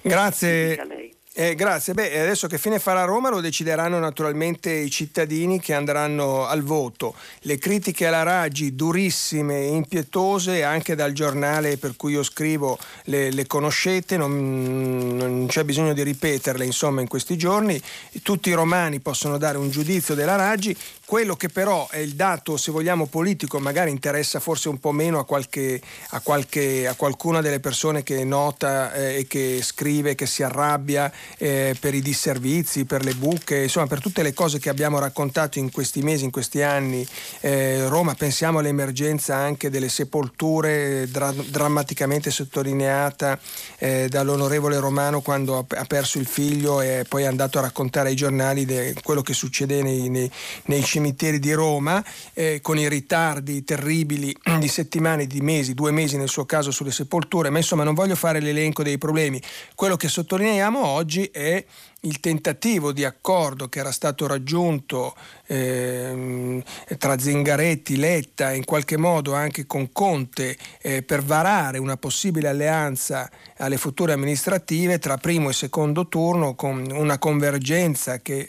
Grazie. 0.00 1.20
Eh, 1.34 1.54
grazie. 1.54 1.94
Beh, 1.94 2.20
adesso 2.20 2.46
che 2.46 2.58
fine 2.58 2.78
farà 2.78 3.04
Roma 3.04 3.30
lo 3.30 3.40
decideranno 3.40 3.98
naturalmente 3.98 4.70
i 4.70 4.90
cittadini 4.90 5.58
che 5.60 5.72
andranno 5.72 6.44
al 6.44 6.62
voto. 6.62 7.14
Le 7.40 7.56
critiche 7.56 8.06
alla 8.06 8.22
Raggi 8.22 8.74
durissime 8.74 9.60
e 9.60 9.68
impietose 9.68 10.62
anche 10.62 10.94
dal 10.94 11.12
giornale 11.12 11.78
per 11.78 11.96
cui 11.96 12.12
io 12.12 12.22
scrivo 12.22 12.78
le, 13.04 13.30
le 13.30 13.46
conoscete, 13.46 14.18
non, 14.18 15.16
non, 15.16 15.46
c'è 15.48 15.64
bisogno 15.64 15.94
di 15.94 16.02
ripeterle 16.02 16.66
insomma 16.66 17.00
in 17.00 17.08
questi 17.08 17.38
giorni. 17.38 17.80
Tutti 18.22 18.50
i 18.50 18.54
romani 18.54 19.00
possono 19.00 19.38
dare 19.38 19.56
un 19.56 19.70
giudizio 19.70 20.14
della 20.14 20.36
Raggi. 20.36 20.76
Quello 21.12 21.36
che 21.36 21.50
però 21.50 21.90
è 21.90 21.98
il 21.98 22.14
dato, 22.14 22.56
se 22.56 22.72
vogliamo, 22.72 23.04
politico, 23.04 23.58
magari 23.58 23.90
interessa 23.90 24.40
forse 24.40 24.70
un 24.70 24.80
po' 24.80 24.92
meno 24.92 25.18
a, 25.18 25.26
qualche, 25.26 25.78
a, 26.08 26.20
qualche, 26.20 26.86
a 26.86 26.94
qualcuna 26.94 27.42
delle 27.42 27.60
persone 27.60 28.02
che 28.02 28.24
nota 28.24 28.94
eh, 28.94 29.18
e 29.18 29.26
che 29.26 29.60
scrive, 29.62 30.14
che 30.14 30.24
si 30.24 30.42
arrabbia 30.42 31.12
eh, 31.36 31.76
per 31.78 31.92
i 31.92 32.00
disservizi, 32.00 32.86
per 32.86 33.04
le 33.04 33.12
buche, 33.12 33.64
insomma 33.64 33.88
per 33.88 34.00
tutte 34.00 34.22
le 34.22 34.32
cose 34.32 34.58
che 34.58 34.70
abbiamo 34.70 34.98
raccontato 34.98 35.58
in 35.58 35.70
questi 35.70 36.00
mesi, 36.00 36.24
in 36.24 36.30
questi 36.30 36.62
anni. 36.62 37.06
Eh, 37.40 37.86
Roma, 37.88 38.14
pensiamo 38.14 38.60
all'emergenza 38.60 39.36
anche 39.36 39.68
delle 39.68 39.90
sepolture 39.90 41.06
dra- 41.10 41.30
drammaticamente 41.30 42.30
sottolineata 42.30 43.38
eh, 43.76 44.08
dall'onorevole 44.08 44.78
Romano 44.78 45.20
quando 45.20 45.58
ha, 45.58 45.84
perso 45.84 46.18
il 46.18 46.26
figlio 46.26 46.80
e 46.80 47.04
poi 47.06 47.24
è 47.24 47.26
andato 47.26 47.58
a 47.58 47.60
raccontare 47.60 48.08
ai 48.08 48.16
giornali 48.16 48.64
de- 48.64 48.94
quello 49.02 49.20
che 49.20 49.34
succede 49.34 49.82
nei, 49.82 50.08
nei, 50.08 50.30
nei 50.64 50.82
cimiteri 50.82 51.00
cimiteri 51.02 51.40
di 51.40 51.52
Roma, 51.52 52.02
eh, 52.32 52.60
con 52.62 52.78
i 52.78 52.88
ritardi 52.88 53.64
terribili 53.64 54.34
di 54.58 54.68
settimane, 54.68 55.26
di 55.26 55.40
mesi, 55.40 55.74
due 55.74 55.90
mesi 55.90 56.16
nel 56.16 56.28
suo 56.28 56.44
caso 56.44 56.70
sulle 56.70 56.92
sepolture, 56.92 57.50
ma 57.50 57.58
insomma 57.58 57.82
non 57.82 57.94
voglio 57.94 58.14
fare 58.14 58.40
l'elenco 58.40 58.84
dei 58.84 58.98
problemi. 58.98 59.42
Quello 59.74 59.96
che 59.96 60.08
sottolineiamo 60.08 60.86
oggi 60.86 61.24
è 61.24 61.64
il 62.04 62.18
tentativo 62.20 62.92
di 62.92 63.04
accordo 63.04 63.68
che 63.68 63.78
era 63.78 63.92
stato 63.92 64.26
raggiunto 64.26 65.14
eh, 65.46 66.62
tra 66.98 67.18
Zingaretti, 67.18 67.96
Letta 67.96 68.52
e 68.52 68.56
in 68.56 68.64
qualche 68.64 68.96
modo 68.96 69.34
anche 69.34 69.66
con 69.66 69.92
Conte 69.92 70.56
eh, 70.80 71.02
per 71.02 71.22
varare 71.22 71.78
una 71.78 71.96
possibile 71.96 72.48
alleanza 72.48 73.30
alle 73.58 73.76
future 73.76 74.12
amministrative 74.12 74.98
tra 74.98 75.16
primo 75.16 75.50
e 75.50 75.52
secondo 75.52 76.08
turno 76.08 76.54
con 76.54 76.88
una 76.90 77.18
convergenza 77.18 78.18
che 78.18 78.48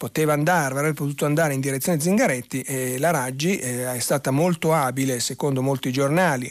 poteva 0.00 0.32
andare, 0.32 0.72
avrebbe 0.72 0.94
potuto 0.94 1.26
andare 1.26 1.52
in 1.52 1.60
direzione 1.60 2.00
Zingaretti 2.00 2.62
e 2.62 2.98
la 2.98 3.10
Raggi 3.10 3.58
eh, 3.58 3.92
è 3.92 3.98
stata 3.98 4.30
molto 4.30 4.72
abile, 4.72 5.20
secondo 5.20 5.60
molti 5.60 5.92
giornali, 5.92 6.50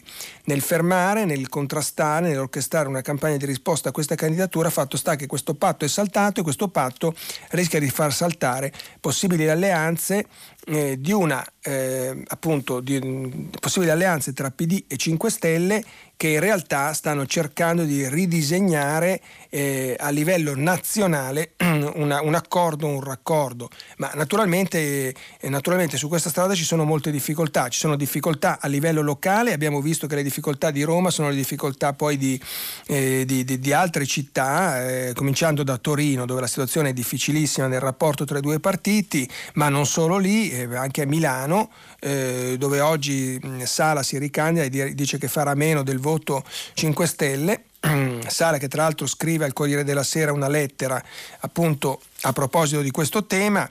nel 0.50 0.62
fermare, 0.62 1.26
nel 1.26 1.48
contrastare, 1.48 2.30
nell'orchestrare 2.30 2.88
una 2.88 3.04
campagna 3.04 3.38
di 3.38 3.46
risposta 3.46 3.90
a 3.90 3.92
questa 3.92 4.16
candidatura. 4.16 4.72
Fatto 4.72 4.98
sta 4.98 5.16
che 5.16 5.28
questo 5.28 5.54
patto 5.54 5.86
è 5.86 5.88
saltato 5.88 6.40
e 6.40 6.44
questo 6.44 6.70
patto 6.70 7.14
rischia 7.52 7.80
di 7.80 7.90
far 7.92 8.12
saltare 8.12 8.74
possibili 9.00 9.48
alleanze 9.48 10.26
eh, 10.66 11.00
di 11.00 11.12
una 11.12 11.46
eh, 11.62 12.24
appunto 12.28 12.80
di 12.80 13.50
possibili 13.60 13.92
alleanze 13.92 14.34
tra 14.34 14.50
PD 14.50 14.86
e 14.88 14.98
5 14.98 15.30
Stelle 15.30 15.84
che 16.20 16.28
in 16.28 16.42
realtà 16.42 16.92
stanno 16.92 17.26
cercando 17.26 17.84
di 17.84 18.06
ridisegnare 18.10 19.22
eh, 19.50 19.96
a 19.98 20.10
livello 20.10 20.54
nazionale 20.54 21.54
una, 21.96 22.22
un 22.22 22.36
accordo, 22.36 22.88
un 22.88 23.02
raccordo. 23.02 23.70
Ma 24.00 24.12
naturalmente, 24.16 25.16
eh, 25.40 25.50
naturalmente, 25.50 25.96
su 25.96 26.10
questa 26.10 26.30
strada 26.30 26.56
ci 26.56 26.66
sono 26.66 26.84
molte 26.84 27.10
difficoltà. 27.10 27.70
Ci 27.70 27.80
sono 27.80 27.96
difficoltà 27.96 28.60
a 28.60 28.68
livello 28.68 29.02
locale, 29.02 29.54
abbiamo 29.54 29.80
visto 29.80 30.08
che 30.08 30.16
le 30.16 30.24
difficoltà 30.24 30.39
di 30.72 30.84
Roma 30.84 31.10
sono 31.10 31.30
le 31.30 31.36
difficoltà 31.36 31.94
poi 31.94 32.18
di, 32.18 32.40
eh, 32.88 33.24
di, 33.26 33.44
di, 33.44 33.60
di 33.60 33.74
altre 33.74 34.06
città, 34.06 34.88
eh, 34.88 35.14
cominciando 35.14 35.64
da 35.64 35.78
Torino, 35.78 36.26
dove 36.26 36.42
la 36.42 36.48
situazione 36.48 36.90
è 36.90 36.94
difficilissima 36.94 37.68
nel 37.68 37.80
rapporto 37.80 38.26
tra 38.26 38.38
i 38.38 38.42
due 38.42 38.60
partiti, 38.60 39.30
ma 39.54 39.70
non 39.70 39.86
solo 39.86 40.18
lì, 40.18 40.52
eh, 40.52 40.76
anche 40.76 41.04
a 41.04 41.06
Milano, 41.06 41.70
eh, 42.00 42.56
dove 42.58 42.80
oggi 42.80 43.40
Sala 43.64 44.04
si 44.04 44.18
ricandida 44.18 44.66
e 44.66 44.94
dice 44.94 45.18
che 45.18 45.28
farà 45.28 45.54
meno 45.54 45.84
del 45.84 46.00
voto 46.00 46.44
5 46.74 47.08
Stelle. 47.08 47.64
Sala 48.28 48.58
che 48.58 48.68
tra 48.68 48.84
l'altro 48.84 49.08
scrive 49.08 49.46
al 49.46 49.54
Corriere 49.54 49.84
della 49.84 50.04
Sera 50.04 50.34
una 50.34 50.50
lettera 50.50 51.02
appunto 51.40 52.02
a 52.22 52.34
proposito 52.34 52.82
di 52.82 52.92
questo 52.92 53.26
tema 53.26 53.70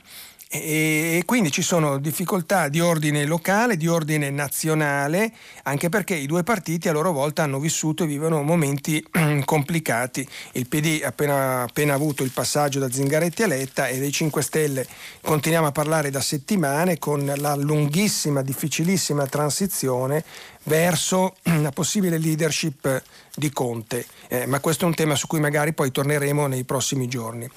e 0.51 1.21
quindi 1.27 1.51
ci 1.51 1.61
sono 1.61 1.99
difficoltà 1.99 2.69
di 2.69 2.79
ordine 2.79 3.23
locale, 3.25 3.77
di 3.77 3.87
ordine 3.87 4.31
nazionale, 4.31 5.31
anche 5.61 5.89
perché 5.89 6.15
i 6.15 6.25
due 6.25 6.41
partiti 6.41 6.89
a 6.89 6.91
loro 6.91 7.11
volta 7.11 7.43
hanno 7.43 7.59
vissuto 7.59 8.03
e 8.03 8.07
vivono 8.07 8.41
momenti 8.41 9.05
complicati. 9.45 10.27
Il 10.53 10.67
PD 10.67 11.01
ha 11.03 11.09
appena, 11.09 11.61
appena 11.61 11.93
avuto 11.93 12.23
il 12.23 12.31
passaggio 12.31 12.79
da 12.79 12.89
Zingaretti 12.89 13.43
a 13.43 13.47
Letta 13.47 13.89
e 13.89 13.99
dei 13.99 14.11
5 14.11 14.41
Stelle 14.41 14.87
continuiamo 15.21 15.67
a 15.67 15.71
parlare 15.71 16.09
da 16.09 16.19
settimane 16.19 16.97
con 16.97 17.31
la 17.35 17.53
lunghissima, 17.53 18.41
difficilissima 18.41 19.27
transizione 19.27 20.23
verso 20.63 21.35
la 21.61 21.69
possibile 21.69 22.17
leadership 22.17 23.03
di 23.35 23.51
Conte. 23.51 24.03
Eh, 24.27 24.47
ma 24.47 24.59
questo 24.59 24.85
è 24.85 24.87
un 24.87 24.95
tema 24.95 25.13
su 25.13 25.27
cui 25.27 25.39
magari 25.39 25.73
poi 25.73 25.91
torneremo 25.91 26.47
nei 26.47 26.63
prossimi 26.63 27.07
giorni. 27.07 27.47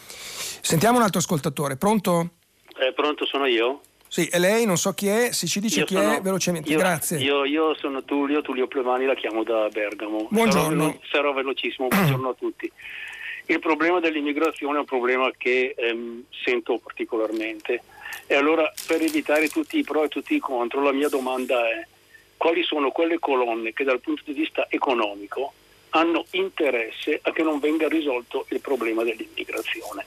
Sentiamo 0.60 0.98
un 0.98 1.04
altro 1.04 1.20
ascoltatore, 1.20 1.76
pronto? 1.76 2.32
Eh, 2.78 2.92
pronto, 2.92 3.26
sono 3.26 3.46
io. 3.46 3.80
Sì, 4.08 4.26
e 4.26 4.38
lei 4.38 4.66
non 4.66 4.76
so 4.76 4.92
chi 4.92 5.06
è, 5.06 5.32
se 5.32 5.46
ci 5.46 5.58
dice 5.58 5.80
io 5.80 5.84
chi 5.86 5.94
sono, 5.94 6.16
è 6.16 6.20
velocemente, 6.20 6.70
io, 6.70 6.78
grazie. 6.78 7.18
Io, 7.18 7.44
io, 7.44 7.74
sono 7.76 8.04
Tullio, 8.04 8.42
Tullio 8.42 8.66
Plevani, 8.66 9.06
la 9.06 9.14
chiamo 9.14 9.42
da 9.42 9.68
Bergamo. 9.68 10.28
Buongiorno. 10.30 10.84
Sarò, 10.84 11.00
sarò 11.10 11.32
velocissimo, 11.32 11.88
buongiorno 11.88 12.28
a 12.28 12.34
tutti. 12.34 12.70
Il 13.46 13.58
problema 13.58 14.00
dell'immigrazione 14.00 14.76
è 14.76 14.80
un 14.80 14.84
problema 14.84 15.30
che 15.36 15.74
ehm, 15.76 16.24
sento 16.44 16.78
particolarmente 16.78 17.82
e 18.26 18.34
allora 18.34 18.70
per 18.86 19.02
evitare 19.02 19.48
tutti 19.48 19.78
i 19.78 19.82
pro 19.82 20.04
e 20.04 20.08
tutti 20.08 20.34
i 20.34 20.38
contro 20.38 20.82
la 20.82 20.92
mia 20.92 21.08
domanda 21.08 21.68
è 21.68 21.86
quali 22.36 22.62
sono 22.62 22.90
quelle 22.90 23.18
colonne 23.18 23.72
che 23.72 23.84
dal 23.84 24.00
punto 24.00 24.22
di 24.26 24.32
vista 24.32 24.66
economico 24.68 25.52
hanno 25.90 26.24
interesse 26.32 27.18
a 27.22 27.32
che 27.32 27.42
non 27.42 27.60
venga 27.60 27.88
risolto 27.88 28.46
il 28.48 28.60
problema 28.60 29.02
dell'immigrazione? 29.04 30.04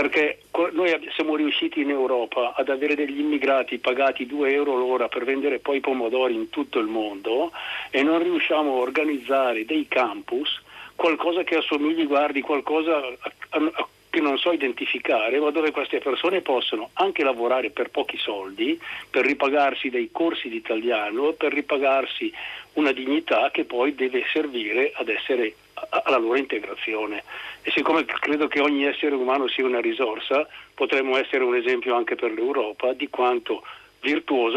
Perché 0.00 0.42
noi 0.74 0.96
siamo 1.16 1.34
riusciti 1.34 1.80
in 1.80 1.90
Europa 1.90 2.54
ad 2.54 2.68
avere 2.68 2.94
degli 2.94 3.18
immigrati 3.18 3.78
pagati 3.78 4.26
2 4.26 4.52
euro 4.52 4.76
l'ora 4.76 5.08
per 5.08 5.24
vendere 5.24 5.58
poi 5.58 5.80
pomodori 5.80 6.34
in 6.34 6.50
tutto 6.50 6.78
il 6.78 6.86
mondo 6.86 7.50
e 7.90 8.04
non 8.04 8.22
riusciamo 8.22 8.70
a 8.70 8.76
organizzare 8.76 9.64
dei 9.64 9.88
campus, 9.88 10.62
qualcosa 10.94 11.42
che 11.42 11.56
assomigli, 11.56 12.06
guardi, 12.06 12.42
qualcosa 12.42 12.96
a, 12.98 13.32
a, 13.48 13.88
che 14.18 14.20
non 14.20 14.36
so 14.36 14.50
identificare, 14.50 15.38
ma 15.38 15.50
dove 15.50 15.70
queste 15.70 15.98
persone 15.98 16.40
possono 16.40 16.90
anche 16.94 17.22
lavorare 17.22 17.70
per 17.70 17.90
pochi 17.90 18.18
soldi, 18.18 18.78
per 19.08 19.24
ripagarsi 19.24 19.90
dei 19.90 20.10
corsi 20.10 20.48
di 20.48 20.56
italiano, 20.56 21.32
per 21.32 21.52
ripagarsi 21.52 22.32
una 22.72 22.90
dignità 22.90 23.50
che 23.52 23.64
poi 23.64 23.94
deve 23.94 24.24
servire 24.32 24.92
ad 24.94 25.08
essere 25.08 25.54
alla 26.02 26.18
loro 26.18 26.36
integrazione. 26.36 27.22
E 27.62 27.70
siccome 27.70 28.04
credo 28.04 28.48
che 28.48 28.60
ogni 28.60 28.84
essere 28.86 29.14
umano 29.14 29.46
sia 29.46 29.64
una 29.64 29.80
risorsa, 29.80 30.48
potremmo 30.74 31.16
essere 31.16 31.44
un 31.44 31.54
esempio 31.54 31.94
anche 31.94 32.16
per 32.16 32.32
l'Europa 32.32 32.92
di 32.94 33.08
quanto 33.08 33.62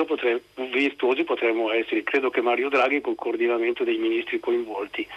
potre, 0.07 0.41
virtuosi 0.55 1.23
potremmo 1.23 1.71
essere. 1.71 2.03
Credo 2.03 2.31
che 2.31 2.41
Mario 2.41 2.69
Draghi, 2.69 3.01
col 3.01 3.15
coordinamento 3.15 3.83
dei 3.83 3.97
ministri 3.97 4.39
coinvolti, 4.39 5.07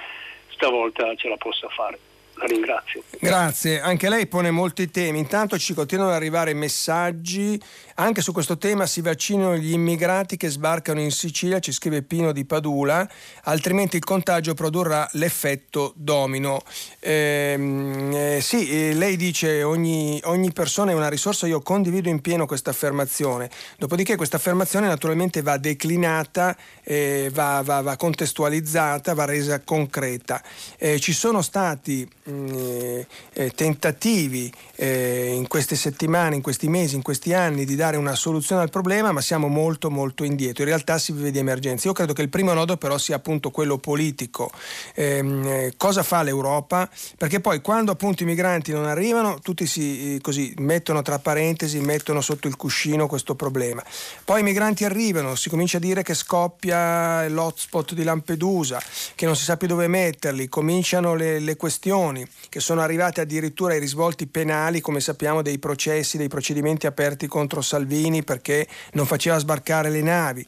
stavolta 0.49 1.15
ce 1.15 1.29
la 1.29 1.37
possa 1.39 1.69
fare. 1.69 2.13
La 2.37 2.47
ringrazio. 2.47 3.03
Grazie, 3.21 3.81
anche 3.81 4.09
lei 4.09 4.27
pone 4.27 4.51
molti 4.51 4.91
temi. 4.91 5.19
Intanto 5.19 5.59
ci 5.59 5.73
continuano 5.75 6.11
ad 6.11 6.17
arrivare 6.17 6.53
messaggi. 6.55 7.61
Anche 7.97 8.23
su 8.23 8.33
questo 8.33 8.59
tema 8.59 8.87
si 8.87 9.03
vaccinano 9.03 9.57
gli 9.57 9.73
immigrati 9.73 10.37
che 10.37 10.49
sbarcano 10.49 11.01
in 11.01 11.13
Sicilia, 11.13 11.61
ci 11.61 11.71
scrive 11.71 12.03
Pino 12.03 12.33
di 12.33 12.45
Padula, 12.45 13.09
altrimenti 13.45 13.95
il 13.95 14.03
contagio 14.03 14.53
produrrà 14.55 15.09
l'effetto 15.13 15.93
domino. 15.95 16.61
Ehm, 16.99 18.11
eh, 18.13 18.41
sì, 18.43 18.69
eh, 18.69 18.95
lei 18.95 19.15
dice 19.17 19.63
ogni, 19.63 20.21
ogni 20.25 20.51
persona 20.51 20.91
è 20.91 20.95
una 20.95 21.09
risorsa, 21.09 21.47
io 21.47 21.61
condivido 21.61 22.09
in 22.09 22.21
pieno 22.21 22.47
questa 22.47 22.71
affermazione. 22.71 23.49
Dopodiché 23.79 24.17
questa 24.17 24.39
affermazione 24.39 24.89
naturalmente 24.89 25.41
va 25.43 25.57
declinata, 25.57 26.57
eh, 26.83 27.31
va, 27.33 27.63
va, 27.65 27.81
va, 27.81 27.97
contestualizzata, 27.97 29.15
va 29.15 29.25
resa 29.25 29.61
concreta. 29.61 30.43
Eh, 30.79 30.99
ci 30.99 31.13
sono 31.13 31.43
stati 31.43 32.11
eh, 32.25 33.07
eh, 33.35 33.51
tentativi 33.51 34.53
eh, 34.75 35.33
in 35.33 35.47
queste 35.47 35.77
settimane, 35.77 36.35
in 36.35 36.43
questi 36.43 36.67
mesi, 36.67 36.97
in 36.97 37.03
questi 37.03 37.33
anni 37.33 37.65
di 37.65 37.77
dare 37.77 37.84
una 37.93 38.15
soluzione 38.15 38.63
al 38.63 38.71
problema, 38.71 39.13
ma 39.13 39.21
siamo 39.21 39.49
molto 39.49 39.91
molto 39.91 40.25
indietro. 40.25 40.63
In 40.63 40.69
realtà 40.69 40.99
si 40.99 41.13
vive 41.13 41.31
di 41.31 41.39
emergenza. 41.39 41.89
Io 41.89 41.95
credo 41.95 42.13
che 42.13 42.23
il 42.23 42.29
primo 42.29 42.53
nodo 42.53 42.77
però 42.77 42.99
sia 42.99 43.17
appunto 43.17 43.51
quello 43.51 43.79
politico. 43.79 44.51
Ehm, 44.95 45.47
eh, 45.47 45.75
cosa 45.77 46.03
fa 46.03 46.23
l'Europa? 46.23 46.89
Perché 47.17 47.41
poi 47.41 47.61
quando 47.61 47.93
appunto 47.93 48.23
i 48.23 48.27
migranti 48.27 48.73
non 48.73 48.87
arrivano, 48.87 49.39
tutti 49.41 49.67
si 49.67 50.19
così 50.21 50.55
mettono 50.59 51.03
tra 51.03 51.19
parentesi, 51.19 51.81
mettono 51.81 52.21
sotto 52.21 52.49
il 52.49 52.57
cuscino 52.57 53.07
questo 53.07 53.35
problema. 53.35 53.83
Poi 54.25 54.41
i 54.41 54.43
migranti 54.43 54.85
arrivano, 54.85 55.35
si 55.35 55.49
comincia 55.49 55.77
a 55.77 55.81
dire 55.81 56.03
che 56.03 56.15
scoppia 56.15 57.29
l'hotspot 57.29 57.95
di 57.95 58.03
Lampedusa, 58.03 58.83
che 59.15 59.27
non 59.27 59.37
si 59.37 59.45
sa 59.45 59.57
più 59.57 59.69
dove 59.69 59.87
metterli, 59.89 60.49
cominciano 60.49 61.15
le, 61.15 61.39
le 61.39 61.57
questioni 61.57 62.27
che 62.49 62.61
sono 62.61 62.81
arrivate 62.81 63.21
addirittura 63.21 63.75
ai 63.75 63.81
risvolti 63.81 64.27
penali, 64.27 64.81
come 64.81 65.01
sappiamo, 65.01 65.43
dei 65.43 65.59
processi, 65.59 66.17
dei 66.17 66.29
procedimenti 66.29 66.87
aperti 66.87 67.27
contro 67.27 67.61
Salvini 67.61 67.74
perché 68.23 68.67
non 68.93 69.07
faceva 69.07 69.39
sbarcare 69.39 69.91
le 69.91 70.03
navi. 70.03 70.47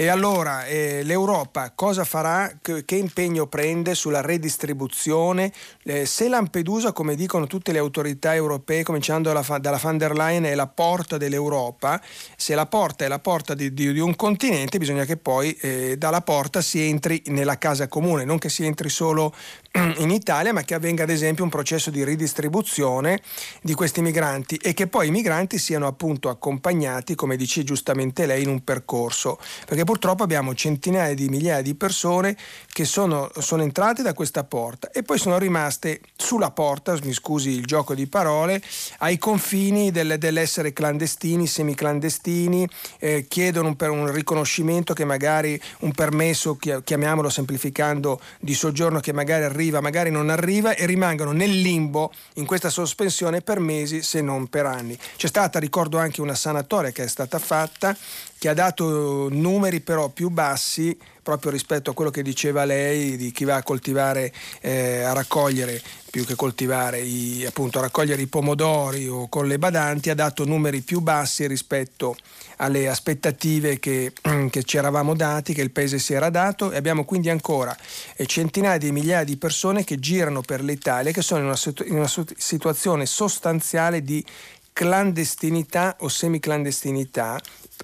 E 0.00 0.08
allora 0.08 0.64
eh, 0.64 1.02
l'Europa 1.02 1.72
cosa 1.74 2.04
farà? 2.04 2.50
Che, 2.62 2.86
che, 2.86 2.94
impegno 2.94 3.48
prende 3.48 3.94
sulla 3.94 4.22
redistribuzione? 4.22 5.52
Eh, 5.82 6.06
se 6.06 6.26
Lampedusa, 6.28 6.92
come 6.92 7.14
dicono 7.14 7.46
tutte 7.46 7.70
le 7.70 7.76
autorità 7.76 8.34
europee, 8.34 8.82
cominciando 8.82 9.30
dalla, 9.30 9.58
dalla 9.58 9.76
van 9.76 9.98
der 9.98 10.14
Leyen, 10.14 10.44
è 10.44 10.54
la 10.54 10.68
porta 10.68 11.18
dell'Europa, 11.18 12.00
se 12.34 12.54
la 12.54 12.64
porta 12.64 13.04
è 13.04 13.08
la 13.08 13.18
porta 13.18 13.52
di, 13.52 13.74
di, 13.74 13.92
di 13.92 14.00
un 14.00 14.16
continente, 14.16 14.78
bisogna 14.78 15.04
che 15.04 15.18
poi 15.18 15.52
eh, 15.60 15.98
dalla 15.98 16.22
porta 16.22 16.62
si 16.62 16.80
entri 16.80 17.22
nella 17.26 17.58
casa 17.58 17.86
comune, 17.86 18.24
non 18.24 18.38
che 18.38 18.48
si 18.48 18.64
entri 18.64 18.88
solo 18.88 19.34
in 19.98 20.10
Italia, 20.10 20.54
ma 20.54 20.62
che 20.62 20.72
avvenga 20.72 21.02
ad 21.02 21.10
esempio 21.10 21.44
un 21.44 21.50
processo 21.50 21.90
di 21.90 22.02
ridistribuzione 22.04 23.20
di 23.60 23.74
questi 23.74 24.00
migranti 24.00 24.56
e 24.56 24.72
che 24.72 24.86
poi 24.86 25.08
i 25.08 25.10
migranti 25.10 25.58
siano 25.58 25.86
appunto 25.86 26.30
accompagnati, 26.30 27.14
come 27.14 27.36
dice 27.36 27.64
giustamente 27.64 28.24
lei, 28.24 28.44
in 28.44 28.48
un 28.48 28.64
percorso, 28.64 29.38
perché 29.66 29.88
purtroppo 29.90 30.22
abbiamo 30.22 30.54
centinaia 30.54 31.14
di 31.14 31.28
migliaia 31.28 31.62
di 31.62 31.74
persone 31.74 32.36
che 32.72 32.84
sono, 32.84 33.28
sono 33.38 33.62
entrate 33.62 34.02
da 34.02 34.14
questa 34.14 34.44
porta 34.44 34.88
e 34.92 35.02
poi 35.02 35.18
sono 35.18 35.36
rimaste 35.36 36.00
sulla 36.16 36.52
porta, 36.52 36.96
mi 37.02 37.12
scusi 37.12 37.50
il 37.50 37.64
gioco 37.64 37.92
di 37.96 38.06
parole, 38.06 38.62
ai 38.98 39.18
confini 39.18 39.90
del, 39.90 40.14
dell'essere 40.16 40.72
clandestini, 40.72 41.44
semiclandestini, 41.48 42.68
eh, 43.00 43.26
chiedono 43.26 43.74
per 43.74 43.90
un 43.90 44.12
riconoscimento 44.12 44.94
che 44.94 45.04
magari 45.04 45.60
un 45.80 45.90
permesso, 45.90 46.56
chiamiamolo 46.56 47.28
semplificando, 47.28 48.20
di 48.38 48.54
soggiorno 48.54 49.00
che 49.00 49.12
magari 49.12 49.42
arriva, 49.42 49.80
magari 49.80 50.12
non 50.12 50.30
arriva 50.30 50.72
e 50.76 50.86
rimangono 50.86 51.32
nel 51.32 51.50
limbo 51.50 52.12
in 52.34 52.46
questa 52.46 52.70
sospensione 52.70 53.40
per 53.40 53.58
mesi 53.58 54.02
se 54.02 54.20
non 54.20 54.46
per 54.46 54.66
anni. 54.66 54.96
C'è 55.16 55.26
stata, 55.26 55.58
ricordo 55.58 55.98
anche 55.98 56.20
una 56.20 56.36
sanatoria 56.36 56.92
che 56.92 57.02
è 57.02 57.08
stata 57.08 57.40
fatta 57.40 57.96
che 58.40 58.48
ha 58.48 58.54
dato 58.54 59.28
numeri 59.30 59.80
però 59.82 60.08
più 60.08 60.30
bassi 60.30 60.96
proprio 61.22 61.50
rispetto 61.50 61.90
a 61.90 61.94
quello 61.94 62.10
che 62.10 62.22
diceva 62.22 62.64
lei 62.64 63.18
di 63.18 63.32
chi 63.32 63.44
va 63.44 63.56
a 63.56 63.62
coltivare, 63.62 64.32
eh, 64.62 65.02
a 65.02 65.12
raccogliere 65.12 65.78
più 66.10 66.24
che 66.24 66.36
coltivare, 66.36 67.00
i, 67.00 67.44
appunto 67.44 67.78
a 67.78 67.82
raccogliere 67.82 68.22
i 68.22 68.28
pomodori 68.28 69.06
o 69.06 69.28
con 69.28 69.46
le 69.46 69.58
badanti, 69.58 70.08
ha 70.08 70.14
dato 70.14 70.46
numeri 70.46 70.80
più 70.80 71.00
bassi 71.00 71.46
rispetto 71.46 72.16
alle 72.56 72.88
aspettative 72.88 73.78
che, 73.78 74.14
che 74.48 74.62
ci 74.62 74.78
eravamo 74.78 75.14
dati, 75.14 75.52
che 75.52 75.60
il 75.60 75.70
paese 75.70 75.98
si 75.98 76.14
era 76.14 76.30
dato. 76.30 76.72
E 76.72 76.78
abbiamo 76.78 77.04
quindi 77.04 77.28
ancora 77.28 77.76
eh, 78.16 78.24
centinaia 78.24 78.78
di 78.78 78.90
migliaia 78.90 79.24
di 79.24 79.36
persone 79.36 79.84
che 79.84 79.98
girano 79.98 80.40
per 80.40 80.62
l'Italia 80.62 81.12
che 81.12 81.20
sono 81.20 81.40
in 81.40 81.46
una, 81.46 81.58
in 81.84 81.96
una 81.96 82.10
situazione 82.38 83.04
sostanziale 83.04 84.02
di 84.02 84.24
clandestinità 84.72 85.96
o 86.00 86.08
semiclandestinità 86.08 87.38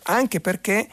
anche 0.07 0.41
perché 0.41 0.89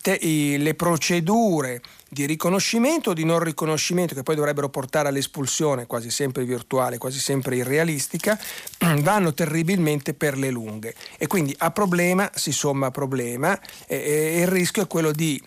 te- 0.00 0.18
i, 0.20 0.56
le 0.58 0.74
procedure 0.74 1.80
di 2.08 2.24
riconoscimento 2.24 3.10
o 3.10 3.12
di 3.12 3.24
non 3.24 3.38
riconoscimento, 3.38 4.14
che 4.14 4.22
poi 4.22 4.34
dovrebbero 4.34 4.68
portare 4.70 5.08
all'espulsione, 5.08 5.86
quasi 5.86 6.10
sempre 6.10 6.44
virtuale, 6.44 6.96
quasi 6.96 7.18
sempre 7.18 7.56
irrealistica, 7.56 8.38
vanno 9.00 9.34
terribilmente 9.34 10.14
per 10.14 10.38
le 10.38 10.50
lunghe. 10.50 10.94
E 11.18 11.26
quindi 11.26 11.54
a 11.58 11.70
problema 11.70 12.30
si 12.34 12.52
somma 12.52 12.90
problema 12.90 13.58
e, 13.86 13.96
e 13.96 14.40
il 14.40 14.46
rischio 14.46 14.82
è 14.82 14.86
quello 14.86 15.12
di 15.12 15.40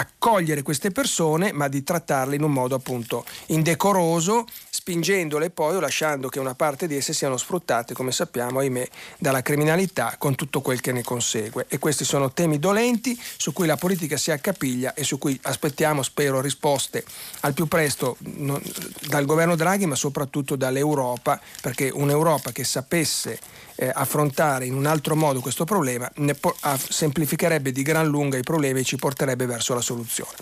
accogliere 0.00 0.62
queste 0.62 0.90
persone 0.90 1.52
ma 1.52 1.68
di 1.68 1.82
trattarle 1.82 2.34
in 2.34 2.42
un 2.42 2.52
modo 2.52 2.74
appunto 2.74 3.24
indecoroso 3.46 4.46
spingendole 4.70 5.50
poi 5.50 5.76
o 5.76 5.80
lasciando 5.80 6.28
che 6.28 6.38
una 6.38 6.54
parte 6.54 6.86
di 6.86 6.96
esse 6.96 7.12
siano 7.12 7.36
sfruttate 7.36 7.92
come 7.92 8.12
sappiamo 8.12 8.60
ahimè 8.60 8.88
dalla 9.18 9.42
criminalità 9.42 10.14
con 10.18 10.34
tutto 10.34 10.62
quel 10.62 10.80
che 10.80 10.92
ne 10.92 11.02
consegue. 11.02 11.66
E 11.68 11.78
questi 11.78 12.04
sono 12.04 12.32
temi 12.32 12.58
dolenti 12.58 13.18
su 13.36 13.52
cui 13.52 13.66
la 13.66 13.76
politica 13.76 14.16
si 14.16 14.30
accapiglia 14.30 14.94
e 14.94 15.04
su 15.04 15.18
cui 15.18 15.38
aspettiamo 15.42 16.02
spero 16.02 16.40
risposte 16.40 17.04
al 17.40 17.52
più 17.52 17.66
presto 17.66 18.16
non, 18.20 18.60
dal 19.06 19.26
governo 19.26 19.54
Draghi 19.54 19.86
ma 19.86 19.94
soprattutto 19.94 20.56
dall'Europa 20.56 21.38
perché 21.60 21.90
un'Europa 21.90 22.50
che 22.52 22.64
sapesse 22.64 23.38
eh, 23.80 23.90
affrontare 23.92 24.66
in 24.66 24.74
un 24.74 24.84
altro 24.84 25.16
modo 25.16 25.40
questo 25.40 25.64
problema 25.64 26.06
ne 26.16 26.34
po- 26.34 26.54
semplificherebbe 26.76 27.72
di 27.72 27.82
gran 27.82 28.06
lunga 28.08 28.36
i 28.36 28.42
problemi 28.42 28.80
e 28.80 28.84
ci 28.84 28.96
porterebbe 28.96 29.46
verso 29.46 29.72
la 29.72 29.80
soluzione. 29.80 30.36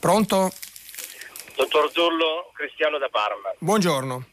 Pronto? 0.00 0.50
Dottor 1.54 1.90
Zollo, 1.92 2.50
Cristiano 2.52 2.98
da 2.98 3.08
Parma. 3.08 3.54
Buongiorno. 3.58 4.26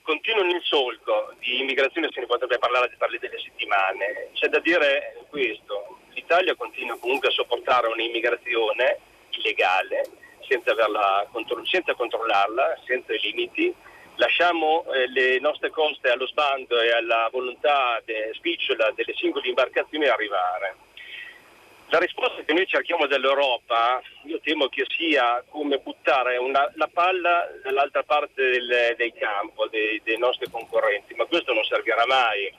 Continuo 0.00 0.44
nel 0.44 0.62
solco 0.62 1.34
di 1.40 1.60
immigrazione, 1.60 2.08
se 2.10 2.20
ne 2.20 2.26
potrebbe 2.26 2.56
parlare 2.56 2.90
per 2.96 3.10
le 3.10 3.18
delle 3.18 3.38
settimane. 3.38 4.30
C'è 4.32 4.48
da 4.48 4.60
dire 4.60 5.26
questo, 5.28 5.98
l'Italia 6.14 6.54
continua 6.54 6.96
comunque 6.98 7.28
a 7.28 7.32
sopportare 7.32 7.88
un'immigrazione 7.88 8.98
illegale 9.30 10.08
senza, 10.48 10.70
averla, 10.70 11.28
senza 11.64 11.94
controllarla, 11.94 12.78
senza 12.86 13.12
i 13.12 13.20
limiti, 13.20 13.74
lasciamo 14.18 14.84
eh, 14.92 15.08
le 15.08 15.40
nostre 15.40 15.70
coste 15.70 16.10
allo 16.10 16.26
sbando 16.26 16.80
e 16.80 16.92
alla 16.92 17.28
volontà 17.32 18.00
de, 18.04 18.30
spicciola 18.34 18.92
delle 18.94 19.14
singole 19.14 19.48
imbarcazioni 19.48 20.06
arrivare. 20.06 20.76
La 21.90 21.98
risposta 21.98 22.42
che 22.42 22.52
noi 22.52 22.66
cerchiamo 22.66 23.06
dall'Europa, 23.06 24.02
io 24.24 24.38
temo 24.40 24.68
che 24.68 24.84
sia 24.94 25.42
come 25.48 25.78
buttare 25.78 26.36
una, 26.36 26.70
la 26.74 26.88
palla 26.92 27.48
dall'altra 27.62 28.02
parte 28.02 28.42
del, 28.42 28.94
del 28.94 29.12
campo 29.14 29.66
dei, 29.68 29.98
dei 30.04 30.18
nostri 30.18 30.50
concorrenti, 30.50 31.14
ma 31.14 31.24
questo 31.24 31.54
non 31.54 31.64
servirà 31.64 32.04
mai 32.04 32.52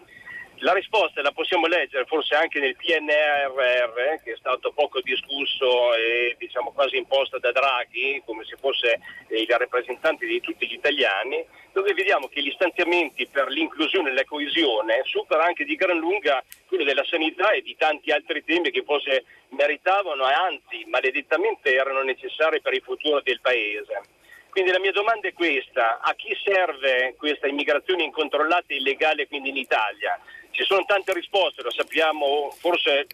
la 0.59 0.73
risposta 0.73 1.21
la 1.21 1.31
possiamo 1.31 1.67
leggere 1.67 2.05
forse 2.05 2.35
anche 2.35 2.59
nel 2.59 2.75
PNRR, 2.75 4.21
che 4.23 4.33
è 4.33 4.37
stato 4.37 4.71
poco 4.71 4.99
discusso 5.01 5.93
e 5.95 6.35
diciamo 6.37 6.71
quasi 6.71 6.97
imposto 6.97 7.39
da 7.39 7.51
Draghi, 7.51 8.21
come 8.25 8.43
se 8.45 8.57
fosse 8.57 8.99
il 9.29 9.47
rappresentante 9.47 10.25
di 10.25 10.41
tutti 10.41 10.67
gli 10.67 10.73
italiani, 10.73 11.45
dove 11.71 11.93
vediamo 11.93 12.27
che 12.27 12.41
gli 12.41 12.51
stanziamenti 12.51 13.27
per 13.27 13.47
l'inclusione 13.47 14.09
e 14.09 14.13
la 14.13 14.25
coesione 14.25 15.01
superano 15.05 15.47
anche 15.47 15.63
di 15.63 15.75
gran 15.75 15.97
lunga 15.97 16.43
quello 16.67 16.83
della 16.83 17.05
sanità 17.05 17.51
e 17.51 17.61
di 17.61 17.75
tanti 17.77 18.11
altri 18.11 18.43
temi 18.43 18.71
che 18.71 18.83
forse 18.83 19.23
meritavano 19.49 20.29
e 20.29 20.33
anzi 20.33 20.83
maledettamente 20.87 21.73
erano 21.73 22.01
necessari 22.01 22.61
per 22.61 22.73
il 22.73 22.81
futuro 22.81 23.21
del 23.21 23.39
Paese. 23.39 24.01
Quindi 24.49 24.71
la 24.71 24.79
mia 24.79 24.91
domanda 24.91 25.27
è 25.27 25.33
questa, 25.33 25.99
a 26.01 26.13
chi 26.15 26.35
serve 26.43 27.13
questa 27.17 27.47
immigrazione 27.47 28.03
incontrollata 28.03 28.65
e 28.73 28.77
illegale 28.77 29.27
quindi 29.27 29.49
in 29.49 29.57
Italia? 29.57 30.19
Ci 30.51 30.63
sono 30.63 30.83
tante 30.85 31.13
risposte, 31.13 31.61
lo 31.61 31.71
sappiamo, 31.71 32.51
forse 32.59 33.07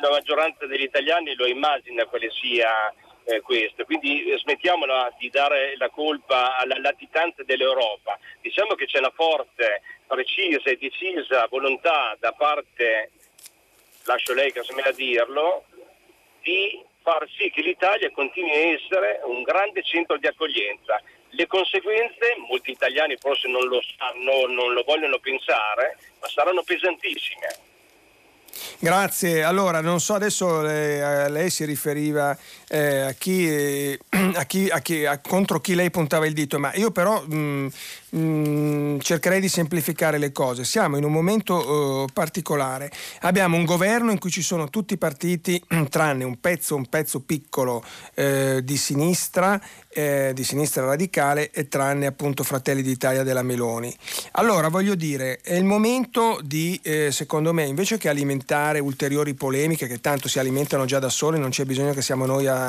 la 0.00 0.10
maggioranza 0.10 0.66
degli 0.66 0.82
italiani 0.82 1.34
lo 1.34 1.46
immagina 1.46 2.04
quale 2.06 2.30
sia 2.30 2.92
eh, 3.24 3.40
questo, 3.40 3.84
quindi 3.84 4.24
eh, 4.24 4.38
smettiamola 4.38 5.14
di 5.18 5.30
dare 5.30 5.76
la 5.76 5.88
colpa 5.88 6.56
alla 6.56 6.78
latitanza 6.78 7.42
dell'Europa. 7.44 8.18
Diciamo 8.40 8.74
che 8.74 8.86
c'è 8.86 8.98
una 8.98 9.12
forte, 9.14 9.82
precisa 10.06 10.70
e 10.70 10.76
decisa 10.76 11.46
volontà 11.48 12.16
da 12.18 12.32
parte, 12.32 13.10
lascio 14.04 14.34
lei 14.34 14.52
casomai 14.52 14.84
a 14.84 14.92
dirlo, 14.92 15.64
di 16.42 16.82
far 17.02 17.28
sì 17.36 17.50
che 17.50 17.62
l'Italia 17.62 18.10
continui 18.10 18.50
a 18.50 18.72
essere 18.74 19.20
un 19.24 19.42
grande 19.42 19.82
centro 19.82 20.16
di 20.18 20.26
accoglienza. 20.26 21.00
Le 21.34 21.46
conseguenze, 21.46 22.36
molti 22.48 22.70
italiani 22.70 23.16
forse 23.18 23.48
non 23.48 23.66
lo 23.66 23.80
sanno, 23.96 24.46
non 24.52 24.72
lo 24.72 24.82
vogliono 24.84 25.18
pensare, 25.18 25.98
ma 26.20 26.28
saranno 26.28 26.62
pesantissime. 26.62 27.70
Grazie, 28.78 29.42
allora 29.42 29.80
non 29.80 30.00
so 30.00 30.14
adesso 30.14 30.68
eh, 30.68 31.30
lei 31.30 31.48
si 31.50 31.64
riferiva 31.64 32.36
eh, 32.72 33.00
a, 33.00 33.12
chi, 33.12 33.46
eh, 33.46 33.98
a, 34.34 34.44
chi, 34.44 34.70
a, 34.70 34.78
chi, 34.78 35.04
contro 35.20 35.60
chi 35.60 35.74
lei 35.74 35.90
puntava 35.90 36.26
il 36.26 36.32
dito, 36.32 36.58
ma 36.58 36.74
io 36.74 36.90
però 36.90 37.22
mh, 37.22 37.34
mm, 37.34 37.66
mh, 38.08 38.18
mm, 38.18 38.98
cercherei 39.00 39.40
di 39.40 39.48
semplificare 39.48 40.16
le 40.16 40.32
cose. 40.32 40.64
Siamo 40.64 40.96
in 40.96 41.04
un 41.04 41.12
momento 41.12 42.02
uh, 42.02 42.06
particolare, 42.10 42.90
abbiamo 43.20 43.58
un 43.58 43.66
governo 43.66 44.10
in 44.10 44.18
cui 44.18 44.30
ci 44.30 44.40
sono 44.40 44.70
tutti 44.70 44.94
i 44.94 44.98
partiti 44.98 45.62
tranne 45.90 46.24
un 46.24 46.40
pezzo, 46.40 46.74
un 46.74 46.86
pezzo 46.86 47.20
piccolo 47.20 47.84
eh, 48.14 48.60
di 48.64 48.76
sinistra 48.78 49.60
eh, 49.94 50.32
di 50.34 50.44
sinistra 50.44 50.84
radicale 50.84 51.50
e 51.50 51.68
tranne 51.68 52.06
appunto 52.06 52.44
Fratelli 52.44 52.82
d'Italia 52.82 53.22
della 53.22 53.42
Meloni. 53.42 53.94
Allora 54.32 54.68
voglio 54.68 54.94
dire, 54.94 55.40
è 55.42 55.54
il 55.54 55.64
momento 55.64 56.40
di, 56.42 56.78
eh, 56.82 57.10
secondo 57.12 57.52
me, 57.52 57.64
invece 57.64 57.98
che 57.98 58.08
alimentare 58.08 58.78
ulteriori 58.78 59.34
polemiche 59.34 59.86
che 59.86 60.00
tanto 60.00 60.28
si 60.28 60.38
alimentano 60.38 60.84
già 60.84 60.98
da 60.98 61.10
sole, 61.10 61.38
non 61.38 61.50
c'è 61.50 61.64
bisogno 61.64 61.92
che 61.92 62.02
siamo 62.02 62.26
noi 62.26 62.46
a, 62.46 62.61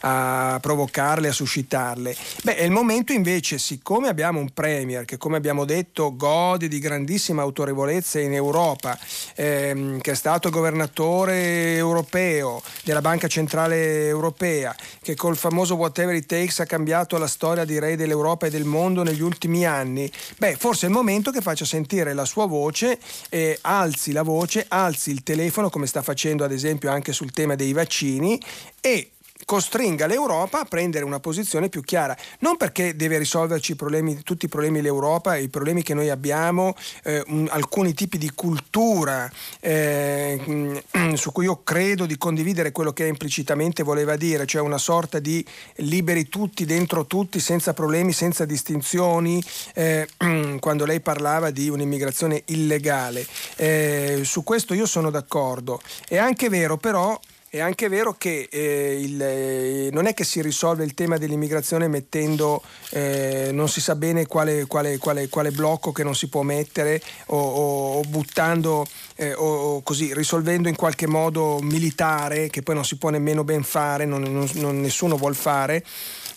a 0.00 0.58
provocarle, 0.60 1.28
a 1.28 1.32
suscitarle, 1.32 2.14
beh 2.42 2.56
è 2.56 2.62
il 2.64 2.70
momento 2.70 3.12
invece, 3.12 3.58
siccome 3.58 4.08
abbiamo 4.08 4.38
un 4.40 4.50
Premier 4.52 5.04
che 5.04 5.16
come 5.16 5.36
abbiamo 5.36 5.64
detto 5.64 6.14
gode 6.16 6.68
di 6.68 6.78
grandissima 6.78 7.42
autorevolezza 7.42 8.18
in 8.20 8.34
Europa, 8.34 8.98
ehm, 9.34 10.00
che 10.00 10.12
è 10.12 10.14
stato 10.14 10.50
governatore 10.50 11.74
europeo 11.74 12.62
della 12.84 13.00
Banca 13.00 13.28
Centrale 13.28 14.06
Europea, 14.06 14.74
che 15.02 15.14
col 15.14 15.36
famoso 15.36 15.74
whatever 15.74 16.14
it 16.14 16.26
takes 16.26 16.60
ha 16.60 16.66
cambiato 16.66 17.18
la 17.18 17.26
storia 17.26 17.64
direi 17.64 17.96
dell'Europa 17.96 18.46
e 18.46 18.50
del 18.50 18.64
mondo 18.64 19.02
negli 19.02 19.22
ultimi 19.22 19.66
anni, 19.66 20.10
beh 20.38 20.56
forse 20.56 20.86
è 20.86 20.88
il 20.88 20.94
momento 20.94 21.30
che 21.30 21.40
faccia 21.40 21.64
sentire 21.64 22.14
la 22.14 22.24
sua 22.24 22.46
voce, 22.46 22.98
eh, 23.28 23.58
alzi 23.62 24.12
la 24.12 24.22
voce, 24.22 24.64
alzi 24.68 25.10
il 25.10 25.22
telefono 25.22 25.70
come 25.70 25.86
sta 25.86 26.02
facendo 26.02 26.44
ad 26.44 26.52
esempio 26.52 26.90
anche 26.90 27.12
sul 27.12 27.32
tema 27.32 27.54
dei 27.54 27.72
vaccini 27.72 28.40
e 28.80 29.12
costringa 29.50 30.06
l'Europa 30.06 30.60
a 30.60 30.64
prendere 30.64 31.04
una 31.04 31.18
posizione 31.18 31.68
più 31.68 31.82
chiara, 31.82 32.16
non 32.38 32.56
perché 32.56 32.94
deve 32.94 33.18
risolverci 33.18 33.72
i 33.72 33.74
problemi, 33.74 34.22
tutti 34.22 34.44
i 34.44 34.48
problemi 34.48 34.76
dell'Europa, 34.76 35.34
i 35.34 35.48
problemi 35.48 35.82
che 35.82 35.92
noi 35.92 36.08
abbiamo, 36.08 36.76
eh, 37.02 37.20
un, 37.26 37.48
alcuni 37.50 37.92
tipi 37.92 38.16
di 38.16 38.30
cultura 38.32 39.28
eh, 39.58 40.84
su 41.14 41.32
cui 41.32 41.46
io 41.46 41.64
credo 41.64 42.06
di 42.06 42.16
condividere 42.16 42.70
quello 42.70 42.92
che 42.92 43.08
implicitamente 43.08 43.82
voleva 43.82 44.14
dire, 44.14 44.46
cioè 44.46 44.62
una 44.62 44.78
sorta 44.78 45.18
di 45.18 45.44
liberi 45.78 46.28
tutti 46.28 46.64
dentro 46.64 47.06
tutti 47.06 47.40
senza 47.40 47.72
problemi, 47.72 48.12
senza 48.12 48.44
distinzioni, 48.44 49.42
eh, 49.74 50.06
quando 50.60 50.84
lei 50.84 51.00
parlava 51.00 51.50
di 51.50 51.68
un'immigrazione 51.68 52.44
illegale. 52.46 53.26
Eh, 53.56 54.20
su 54.22 54.44
questo 54.44 54.74
io 54.74 54.86
sono 54.86 55.10
d'accordo. 55.10 55.80
È 56.06 56.18
anche 56.18 56.48
vero 56.48 56.76
però 56.76 57.18
è 57.52 57.58
anche 57.58 57.88
vero 57.88 58.14
che 58.16 58.46
eh, 58.48 59.00
il, 59.02 59.20
eh, 59.20 59.88
non 59.90 60.06
è 60.06 60.14
che 60.14 60.22
si 60.22 60.40
risolve 60.40 60.84
il 60.84 60.94
tema 60.94 61.18
dell'immigrazione 61.18 61.88
mettendo 61.88 62.62
eh, 62.90 63.50
non 63.52 63.68
si 63.68 63.80
sa 63.80 63.96
bene 63.96 64.26
quale, 64.26 64.66
quale, 64.66 64.98
quale, 64.98 65.28
quale, 65.28 65.50
blocco 65.50 65.90
che 65.90 66.04
non 66.04 66.14
si 66.14 66.28
può 66.28 66.42
mettere 66.42 67.02
o, 67.26 67.36
o, 67.36 67.98
o 67.98 68.02
buttando 68.02 68.86
eh, 69.16 69.34
o, 69.34 69.82
così 69.82 70.14
risolvendo 70.14 70.68
in 70.68 70.76
qualche 70.76 71.08
modo 71.08 71.58
militare 71.60 72.50
che 72.50 72.62
poi 72.62 72.76
non 72.76 72.84
si 72.84 72.96
può 72.98 73.10
nemmeno 73.10 73.42
ben 73.42 73.64
fare, 73.64 74.04
non, 74.04 74.22
non, 74.22 74.48
non 74.54 74.80
nessuno 74.80 75.16
vuol 75.16 75.34
fare 75.34 75.84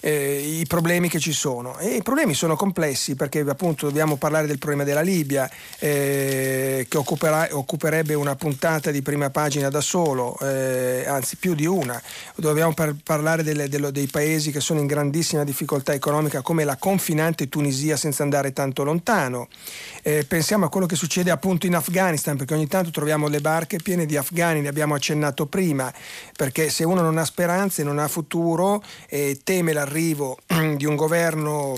eh, 0.05 0.59
i 0.59 0.65
problemi 0.67 1.07
che 1.07 1.19
ci 1.19 1.31
sono. 1.31 1.77
E 1.77 1.95
I 1.95 2.01
problemi 2.01 2.33
sono 2.33 2.57
complessi 2.57 3.15
perché 3.15 3.39
appunto 3.39 3.85
dobbiamo 3.85 4.17
parlare 4.17 4.47
del 4.47 4.57
problema 4.57 4.83
della 4.83 4.99
Libia 4.99 5.49
eh, 5.79 6.85
che 6.89 6.97
occuperebbe 6.97 8.13
una 8.13 8.35
puntata 8.35 8.91
di 8.91 9.01
prima 9.01 9.29
pagina 9.29 9.69
da 9.69 9.79
solo, 9.79 10.37
eh, 10.41 11.05
anzi 11.07 11.37
più 11.37 11.55
di 11.55 11.65
una. 11.65 12.01
Dobbiamo 12.35 12.73
par- 12.73 12.95
parlare 13.01 13.43
delle, 13.43 13.69
dello, 13.69 13.91
dei 13.91 14.07
paesi 14.07 14.51
che 14.51 14.59
sono 14.59 14.81
in 14.81 14.87
grandissima 14.87 15.45
difficoltà 15.45 15.93
economica 15.93 16.41
come 16.41 16.65
la 16.65 16.75
confinante 16.75 17.47
Tunisia 17.47 17.95
senza 17.95 18.23
andare 18.23 18.51
tanto 18.51 18.83
lontano. 18.83 19.47
Eh, 20.01 20.25
pensiamo 20.27 20.65
a 20.65 20.69
quello 20.69 20.85
che 20.85 20.97
succede 20.97 21.31
appunto 21.31 21.65
in 21.65 21.75
Afghanistan 21.75 22.35
perché 22.35 22.53
ogni 22.53 22.67
tanto 22.67 22.91
troviamo 22.91 23.29
le 23.29 23.39
barche 23.39 23.77
piene 23.77 24.05
di 24.05 24.17
afghani, 24.17 24.59
ne 24.59 24.67
abbiamo 24.67 24.95
accennato 24.95 25.45
prima, 25.45 25.93
perché 26.35 26.69
se 26.69 26.83
uno 26.83 26.99
non 26.99 27.17
ha 27.17 27.23
speranze, 27.23 27.83
non 27.83 27.99
ha 27.99 28.09
futuro 28.09 28.83
e 29.07 29.39
teme 29.45 29.71
l'arrivo 29.71 29.91
l'arrivo 29.93 30.39
di 30.75 30.85
un 30.85 30.95
governo 30.95 31.77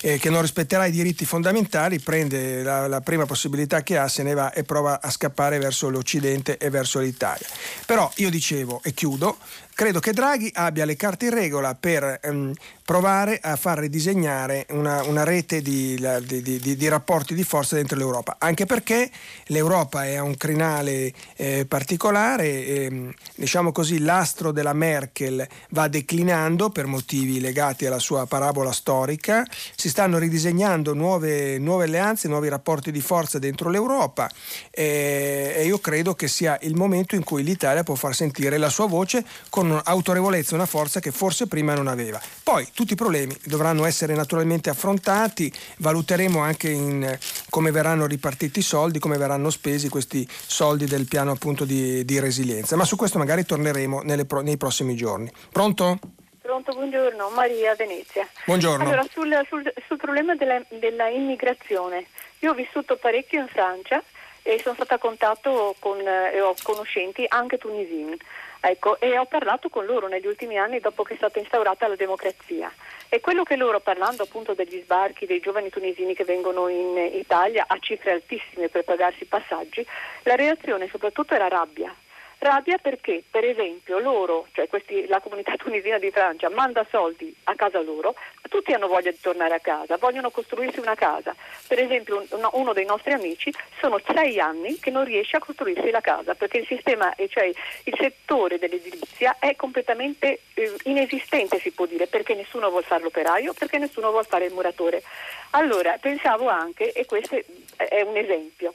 eh, 0.00 0.18
che 0.18 0.30
non 0.30 0.42
rispetterà 0.42 0.86
i 0.86 0.90
diritti 0.90 1.24
fondamentali, 1.24 2.00
prende 2.00 2.62
la, 2.62 2.86
la, 2.88 3.00
prima 3.00 3.24
possibilità 3.24 3.82
che 3.82 3.96
ha, 3.96 4.08
se 4.08 4.22
ne 4.22 4.34
va 4.34 4.52
e 4.52 4.64
prova 4.64 5.00
a 5.00 5.10
scappare 5.10 5.58
verso 5.58 5.88
l'Occidente 5.88 6.56
e 6.56 6.70
verso 6.70 6.98
l'Italia. 6.98 7.46
Però 7.86 8.10
io 8.16 8.30
dicevo, 8.30 8.80
e 8.82 8.92
chiudo, 8.92 9.38
credo 9.78 10.00
che 10.00 10.12
Draghi 10.12 10.50
abbia 10.54 10.84
le 10.84 10.96
carte 10.96 11.26
in 11.26 11.34
regola 11.34 11.76
per 11.76 12.18
ehm, 12.20 12.52
provare 12.84 13.38
a 13.40 13.54
far 13.54 13.78
ridisegnare 13.78 14.66
una, 14.70 15.04
una 15.04 15.22
rete 15.22 15.62
di, 15.62 15.94
di, 16.22 16.42
di, 16.42 16.74
di, 16.74 16.88
rapporti 16.88 17.32
di 17.32 17.44
forza 17.44 17.76
dentro 17.76 17.96
l'Europa, 17.96 18.36
anche 18.40 18.66
perché 18.66 19.08
l'Europa 19.48 20.04
è 20.04 20.18
un 20.18 20.36
crinale 20.36 21.12
eh, 21.36 21.64
particolare, 21.68 22.46
e, 22.46 23.14
diciamo 23.36 23.70
così 23.70 24.00
l'astro 24.00 24.50
della 24.50 24.72
Merkel 24.72 25.46
va 25.68 25.86
declinando 25.86 26.70
per 26.70 26.86
motivi 26.86 27.38
legati 27.38 27.86
alla 27.86 28.00
sua 28.00 28.26
parabola 28.26 28.72
storica, 28.72 29.46
si 29.76 29.90
stanno 29.90 30.18
ridisegnando 30.18 30.92
nuove, 30.92 31.58
nuove 31.58 31.84
alleanze, 31.84 32.26
nuovi 32.26 32.48
rapporti 32.48 32.90
di 32.90 33.00
forza 33.02 33.38
dentro 33.38 33.68
l'Europa 33.68 34.28
e, 34.70 35.52
e 35.56 35.66
io 35.66 35.78
credo 35.78 36.14
che 36.14 36.26
sia 36.26 36.58
il 36.62 36.74
momento 36.74 37.14
in 37.14 37.22
cui 37.22 37.44
l'Italia 37.44 37.84
può 37.84 37.94
far 37.94 38.14
sentire 38.14 38.56
la 38.56 38.70
sua 38.70 38.86
voce 38.86 39.24
con 39.50 39.67
un'autorevolezza, 39.70 40.54
una 40.54 40.66
forza 40.66 41.00
che 41.00 41.10
forse 41.10 41.46
prima 41.46 41.74
non 41.74 41.86
aveva. 41.86 42.20
Poi 42.42 42.68
tutti 42.74 42.92
i 42.92 42.96
problemi 42.96 43.36
dovranno 43.44 43.84
essere 43.84 44.14
naturalmente 44.14 44.70
affrontati, 44.70 45.52
valuteremo 45.78 46.40
anche 46.40 46.70
in, 46.70 47.18
come 47.48 47.70
verranno 47.70 48.06
ripartiti 48.06 48.60
i 48.60 48.62
soldi, 48.62 48.98
come 48.98 49.18
verranno 49.18 49.50
spesi 49.50 49.88
questi 49.88 50.26
soldi 50.28 50.86
del 50.86 51.06
piano 51.06 51.32
appunto 51.32 51.64
di, 51.64 52.04
di 52.04 52.18
resilienza, 52.20 52.76
ma 52.76 52.84
su 52.84 52.96
questo 52.96 53.18
magari 53.18 53.44
torneremo 53.44 54.02
pro, 54.26 54.40
nei 54.40 54.56
prossimi 54.56 54.94
giorni. 54.94 55.30
Pronto? 55.50 55.98
Pronto, 56.40 56.72
buongiorno, 56.72 57.28
Maria 57.30 57.74
Venezia. 57.74 58.26
Buongiorno. 58.46 58.82
Allora, 58.82 59.04
sul, 59.10 59.38
sul, 59.48 59.70
sul 59.86 59.96
problema 59.98 60.34
della, 60.34 60.62
della 60.80 61.08
immigrazione, 61.08 62.06
io 62.38 62.52
ho 62.52 62.54
vissuto 62.54 62.96
parecchio 62.96 63.40
in 63.40 63.48
Francia 63.48 64.02
e 64.42 64.58
sono 64.62 64.74
stata 64.74 64.94
a 64.94 64.98
contatto 64.98 65.76
con 65.78 65.98
eh, 66.00 66.40
ho 66.40 66.54
conoscenti 66.62 67.26
anche 67.28 67.58
tunisini. 67.58 68.16
Ecco, 68.60 68.98
e 69.00 69.16
ho 69.16 69.26
parlato 69.26 69.68
con 69.68 69.84
loro 69.86 70.08
negli 70.08 70.26
ultimi 70.26 70.58
anni 70.58 70.80
dopo 70.80 71.02
che 71.04 71.14
è 71.14 71.16
stata 71.16 71.38
instaurata 71.38 71.86
la 71.86 71.96
democrazia. 71.96 72.72
E 73.08 73.20
quello 73.20 73.42
che 73.42 73.56
loro, 73.56 73.80
parlando 73.80 74.24
appunto 74.24 74.54
degli 74.54 74.80
sbarchi 74.82 75.26
dei 75.26 75.40
giovani 75.40 75.70
tunisini 75.70 76.14
che 76.14 76.24
vengono 76.24 76.68
in 76.68 76.96
Italia 77.12 77.64
a 77.66 77.78
cifre 77.78 78.12
altissime 78.12 78.68
per 78.68 78.84
pagarsi 78.84 79.22
i 79.22 79.26
passaggi, 79.26 79.86
la 80.24 80.34
reazione 80.34 80.88
soprattutto 80.88 81.34
era 81.34 81.48
rabbia. 81.48 81.94
Rabbia 82.38 82.78
perché, 82.78 83.24
per 83.28 83.44
esempio, 83.44 83.98
loro, 83.98 84.46
cioè 84.52 84.68
questi, 84.68 85.06
la 85.08 85.20
comunità 85.20 85.54
tunisina 85.58 85.98
di 85.98 86.10
Francia, 86.10 86.48
manda 86.48 86.86
soldi 86.88 87.34
a 87.44 87.54
casa 87.54 87.80
loro, 87.80 88.14
tutti 88.48 88.72
hanno 88.72 88.86
voglia 88.86 89.10
di 89.10 89.18
tornare 89.20 89.54
a 89.54 89.60
casa, 89.60 89.96
vogliono 89.96 90.30
costruirsi 90.30 90.78
una 90.78 90.94
casa. 90.94 91.34
Per 91.66 91.78
esempio, 91.78 92.24
uno, 92.30 92.50
uno 92.54 92.72
dei 92.72 92.84
nostri 92.84 93.12
amici 93.12 93.52
sono 93.80 94.00
sei 94.14 94.38
anni 94.38 94.78
che 94.78 94.90
non 94.90 95.04
riesce 95.04 95.36
a 95.36 95.40
costruirsi 95.40 95.90
la 95.90 96.00
casa 96.00 96.34
perché 96.34 96.58
il 96.58 96.66
sistema, 96.66 97.12
cioè 97.28 97.44
il 97.44 97.96
settore 97.98 98.58
dell'edilizia 98.58 99.36
è 99.40 99.56
completamente 99.56 100.40
eh, 100.54 100.76
inesistente, 100.84 101.58
si 101.58 101.72
può 101.72 101.86
dire, 101.86 102.06
perché 102.06 102.34
nessuno 102.34 102.70
vuole 102.70 102.84
fare 102.84 103.02
l'operaio, 103.02 103.52
perché 103.52 103.78
nessuno 103.78 104.10
vuole 104.10 104.26
fare 104.28 104.46
il 104.46 104.52
muratore. 104.52 105.02
Allora, 105.50 105.96
pensavo 106.00 106.48
anche, 106.48 106.92
e 106.92 107.04
questo 107.04 107.36
è 107.76 108.02
un 108.02 108.16
esempio, 108.16 108.74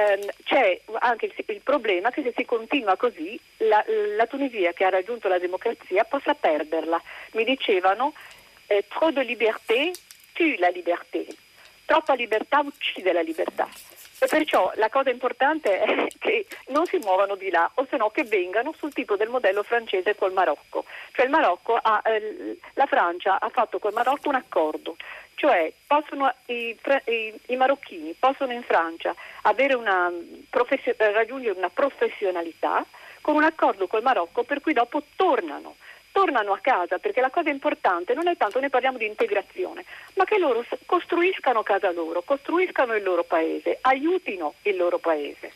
ehm, 0.00 0.28
c'è 0.44 0.80
anche 0.98 1.26
il, 1.26 1.34
il, 1.46 1.60
problema 1.62 2.10
che 2.10 2.22
se 2.22 2.32
si 2.36 2.44
continua 2.44 2.96
così 2.96 3.38
la, 3.58 3.84
la, 4.16 4.26
Tunisia 4.26 4.72
che 4.72 4.84
ha 4.84 4.90
raggiunto 4.90 5.28
la 5.28 5.38
democrazia 5.38 6.04
possa 6.04 6.34
perderla. 6.34 7.00
Mi 7.32 7.44
dicevano 7.44 8.14
eh, 8.66 8.84
trop 8.88 9.10
de 9.10 9.22
liberté 9.24 9.92
tue 10.32 10.56
la 10.58 10.68
liberté, 10.68 11.26
troppa 11.84 12.14
libertà 12.14 12.60
uccide 12.60 13.12
la 13.12 13.20
libertà. 13.22 13.68
E 14.22 14.26
perciò 14.26 14.70
la 14.74 14.90
cosa 14.90 15.08
importante 15.08 15.80
è 15.80 16.06
che 16.18 16.46
non 16.68 16.86
si 16.86 16.98
muovano 16.98 17.36
di 17.36 17.50
là, 17.50 17.70
o 17.74 17.86
se 17.88 17.96
no 17.96 18.10
che 18.10 18.24
vengano 18.24 18.74
sul 18.76 18.92
tipo 18.92 19.16
del 19.16 19.28
modello 19.28 19.62
francese 19.62 20.14
col 20.14 20.32
Marocco. 20.32 20.84
Cioè 21.12 21.28
ha, 21.30 22.02
eh, 22.04 22.58
la 22.74 22.86
Francia 22.86 23.40
ha 23.40 23.48
fatto 23.48 23.78
col 23.78 23.92
Marocco 23.92 24.28
un 24.28 24.34
accordo 24.34 24.96
cioè 25.40 25.72
possono, 25.86 26.30
i, 26.46 26.76
i, 27.06 27.40
i, 27.46 27.56
marocchini 27.56 28.14
possono 28.18 28.52
in 28.52 28.62
Francia 28.62 29.14
una 29.74 30.12
professio, 30.50 30.94
raggiungere 30.98 31.56
una 31.56 31.70
professionalità 31.70 32.84
con 33.22 33.36
un 33.36 33.44
accordo 33.44 33.86
col 33.86 34.02
Marocco 34.02 34.42
per 34.42 34.60
cui 34.60 34.74
dopo 34.74 35.02
tornano, 35.16 35.76
tornano 36.12 36.52
a 36.52 36.58
casa 36.58 36.98
perché 36.98 37.22
la 37.22 37.30
cosa 37.30 37.48
importante 37.48 38.12
non 38.12 38.28
è 38.28 38.36
tanto, 38.36 38.60
ne 38.60 38.68
parliamo 38.68 38.98
di 38.98 39.06
integrazione, 39.06 39.86
ma 40.16 40.24
che 40.24 40.36
loro 40.36 40.62
costruiscano 40.84 41.62
casa 41.62 41.90
loro, 41.90 42.20
costruiscano 42.20 42.94
il 42.94 43.02
loro 43.02 43.24
paese, 43.24 43.78
aiutino 43.80 44.56
il 44.64 44.76
loro 44.76 44.98
paese. 44.98 45.52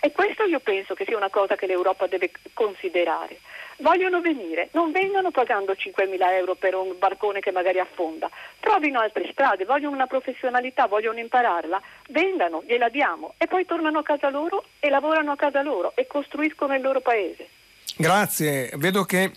E 0.00 0.12
questo 0.12 0.44
io 0.44 0.60
penso 0.60 0.92
che 0.92 1.06
sia 1.06 1.16
una 1.16 1.30
cosa 1.30 1.56
che 1.56 1.66
l'Europa 1.66 2.06
deve 2.06 2.30
considerare 2.52 3.38
vogliono 3.78 4.20
venire, 4.20 4.68
non 4.72 4.92
vengano 4.92 5.30
pagando 5.30 5.72
5.000 5.72 6.32
euro 6.32 6.54
per 6.54 6.74
un 6.74 6.94
barcone 6.98 7.40
che 7.40 7.50
magari 7.50 7.78
affonda, 7.78 8.28
trovino 8.60 9.00
altre 9.00 9.28
strade, 9.32 9.64
vogliono 9.64 9.94
una 9.94 10.06
professionalità, 10.06 10.86
vogliono 10.86 11.18
impararla, 11.18 11.80
vengano, 12.08 12.62
gliela 12.66 12.88
diamo 12.88 13.34
e 13.38 13.46
poi 13.46 13.64
tornano 13.64 13.98
a 13.98 14.02
casa 14.02 14.30
loro 14.30 14.64
e 14.80 14.88
lavorano 14.88 15.32
a 15.32 15.36
casa 15.36 15.62
loro 15.62 15.92
e 15.94 16.06
costruiscono 16.06 16.74
il 16.74 16.82
loro 16.82 17.00
paese. 17.00 17.48
Grazie, 17.96 18.72
vedo 18.76 19.04
che 19.04 19.30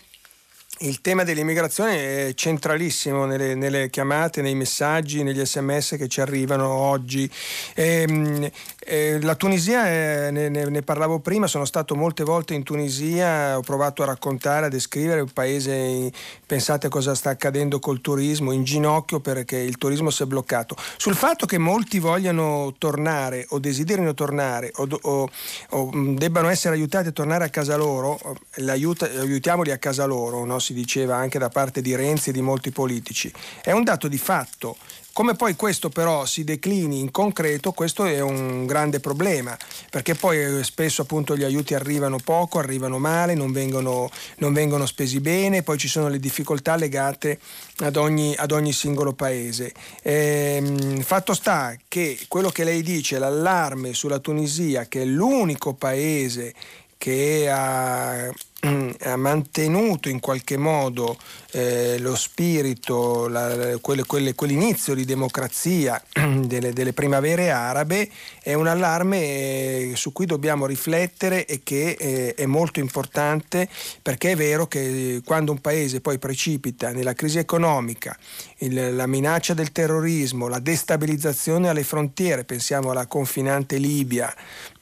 il 0.80 1.00
tema 1.00 1.24
dell'immigrazione 1.24 2.28
è 2.28 2.34
centralissimo 2.34 3.24
nelle, 3.24 3.54
nelle, 3.54 3.90
chiamate, 3.90 4.42
nei 4.42 4.54
messaggi, 4.54 5.22
negli 5.22 5.44
sms 5.44 5.96
che 5.98 6.08
ci 6.08 6.20
arrivano 6.20 6.68
oggi. 6.68 7.28
E, 7.74 8.04
ehm, 8.06 8.50
eh, 8.78 9.20
la 9.20 9.34
Tunisia, 9.34 9.86
eh, 9.86 10.30
ne, 10.30 10.48
ne, 10.48 10.82
parlavo 10.82 11.18
prima, 11.18 11.46
sono 11.46 11.64
stato 11.64 11.94
molte 11.94 12.24
volte 12.24 12.54
in 12.54 12.62
Tunisia, 12.62 13.58
ho 13.58 13.60
provato 13.60 14.02
a 14.02 14.06
raccontare, 14.06 14.66
a 14.66 14.68
descrivere 14.68 15.20
un 15.20 15.30
paese, 15.32 16.10
pensate 16.46 16.88
cosa 16.88 17.14
sta 17.14 17.30
accadendo 17.30 17.80
col 17.80 18.00
turismo, 18.00 18.52
in 18.52 18.64
ginocchio 18.64 19.20
perché 19.20 19.58
il 19.58 19.76
turismo 19.78 20.10
si 20.10 20.22
è 20.22 20.26
bloccato. 20.26 20.76
Sul 20.96 21.14
fatto 21.14 21.44
che 21.44 21.58
molti 21.58 21.98
vogliano 21.98 22.74
tornare 22.78 23.46
o 23.50 23.58
desiderino 23.58 24.14
tornare 24.14 24.70
o, 24.76 24.88
o, 25.02 25.28
o 25.70 25.90
debbano 26.14 26.48
essere 26.48 26.74
aiutati 26.74 27.08
a 27.08 27.12
tornare 27.12 27.44
a 27.44 27.50
casa 27.50 27.76
loro, 27.76 28.18
aiutiamoli 28.56 29.70
a 29.70 29.78
casa 29.78 30.04
loro, 30.06 30.44
no? 30.44 30.58
Si 30.68 30.74
diceva 30.74 31.16
anche 31.16 31.38
da 31.38 31.48
parte 31.48 31.80
di 31.80 31.96
Renzi 31.96 32.28
e 32.28 32.32
di 32.32 32.42
molti 32.42 32.70
politici, 32.70 33.32
è 33.62 33.72
un 33.72 33.84
dato 33.84 34.06
di 34.06 34.18
fatto 34.18 34.76
Come 35.18 35.34
poi 35.34 35.56
questo 35.56 35.88
però 35.88 36.24
si 36.26 36.44
declini 36.44 37.00
in 37.00 37.10
concreto, 37.10 37.72
questo 37.72 38.04
è 38.04 38.20
un 38.20 38.66
grande 38.66 39.00
problema, 39.00 39.56
perché 39.90 40.14
poi 40.14 40.40
eh, 40.40 40.62
spesso 40.62 41.02
appunto 41.02 41.36
gli 41.36 41.42
aiuti 41.42 41.74
arrivano 41.74 42.18
poco, 42.22 42.60
arrivano 42.60 43.00
male, 43.00 43.34
non 43.34 43.50
vengono, 43.50 44.08
non 44.36 44.52
vengono 44.52 44.86
spesi 44.86 45.18
bene, 45.18 45.64
poi 45.64 45.76
ci 45.76 45.88
sono 45.88 46.06
le 46.06 46.20
difficoltà 46.20 46.76
legate 46.76 47.40
ad 47.78 47.96
ogni, 47.96 48.32
ad 48.36 48.52
ogni 48.52 48.72
singolo 48.72 49.12
paese. 49.12 49.72
Ehm, 50.02 51.00
fatto 51.00 51.34
sta 51.34 51.76
che 51.88 52.16
quello 52.28 52.50
che 52.50 52.62
lei 52.62 52.82
dice, 52.82 53.18
l'allarme 53.18 53.94
sulla 53.94 54.20
Tunisia, 54.20 54.86
che 54.86 55.02
è 55.02 55.04
l'unico 55.04 55.74
paese 55.74 56.54
che 56.98 57.48
ha 57.50 58.30
ha 59.04 59.16
mantenuto 59.16 60.08
in 60.08 60.18
qualche 60.18 60.56
modo 60.56 61.16
eh, 61.52 61.96
lo 62.00 62.16
spirito, 62.16 63.28
la, 63.28 63.78
quelle, 63.80 64.04
quelle, 64.04 64.34
quell'inizio 64.34 64.94
di 64.94 65.04
democrazia 65.04 66.02
delle, 66.12 66.72
delle, 66.72 66.92
primavere 66.92 67.50
arabe 67.50 68.10
è 68.42 68.54
un 68.54 68.66
allarme 68.66 69.20
eh, 69.20 69.92
su 69.94 70.12
cui 70.12 70.26
dobbiamo 70.26 70.66
riflettere 70.66 71.46
e 71.46 71.60
che 71.62 71.96
eh, 71.98 72.34
è 72.34 72.46
molto 72.46 72.80
importante 72.80 73.68
perché 74.02 74.32
è 74.32 74.36
vero 74.36 74.66
che 74.66 75.22
quando 75.24 75.52
un 75.52 75.60
paese 75.60 76.00
poi 76.00 76.18
precipita 76.18 76.90
nella 76.90 77.12
crisi 77.12 77.38
economica, 77.38 78.18
il, 78.58 78.96
la 78.96 79.06
minaccia 79.06 79.54
del 79.54 79.70
terrorismo, 79.70 80.48
la 80.48 80.58
destabilizzazione 80.58 81.68
alle 81.68 81.84
frontiere, 81.84 82.44
pensiamo 82.44 82.90
alla 82.90 83.06
confinante 83.06 83.76
Libia, 83.76 84.34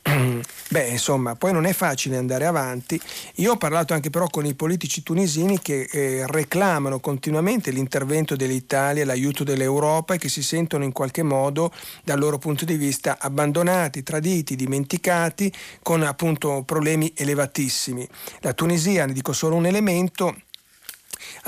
Beh, 0.69 0.89
insomma, 0.89 1.35
poi 1.35 1.53
non 1.53 1.65
è 1.65 1.73
facile 1.73 2.16
andare 2.16 2.47
avanti. 2.47 3.01
Io 3.37 3.53
ho 3.53 3.57
parlato 3.57 3.93
anche 3.95 4.11
però 4.11 4.27
con 4.28 4.45
i 4.45 4.55
politici 4.55 5.03
tunisini 5.03 5.61
che 5.61 5.89
eh, 5.91 6.24
reclamano 6.27 7.01
continuamente 7.01 7.70
l'intervento 7.70 8.37
dell'Italia, 8.37 9.05
l'aiuto 9.05 9.45
dell'Europa 9.45 10.15
e 10.15 10.19
che 10.19 10.28
si 10.28 10.43
sentono 10.43 10.85
in 10.85 10.93
qualche 10.93 11.23
modo, 11.23 11.73
dal 12.05 12.19
loro 12.19 12.39
punto 12.39 12.65
di 12.65 12.77
vista, 12.77 13.19
abbandonati, 13.20 14.03
traditi, 14.03 14.57
dimenticati, 14.57 15.53
con 15.83 16.03
appunto 16.03 16.62
problemi 16.65 17.12
elevatissimi. 17.16 18.07
La 18.41 18.53
Tunisia, 18.53 19.07
ne 19.07 19.12
dico 19.12 19.33
solo 19.33 19.57
un 19.57 19.66
elemento, 19.66 20.37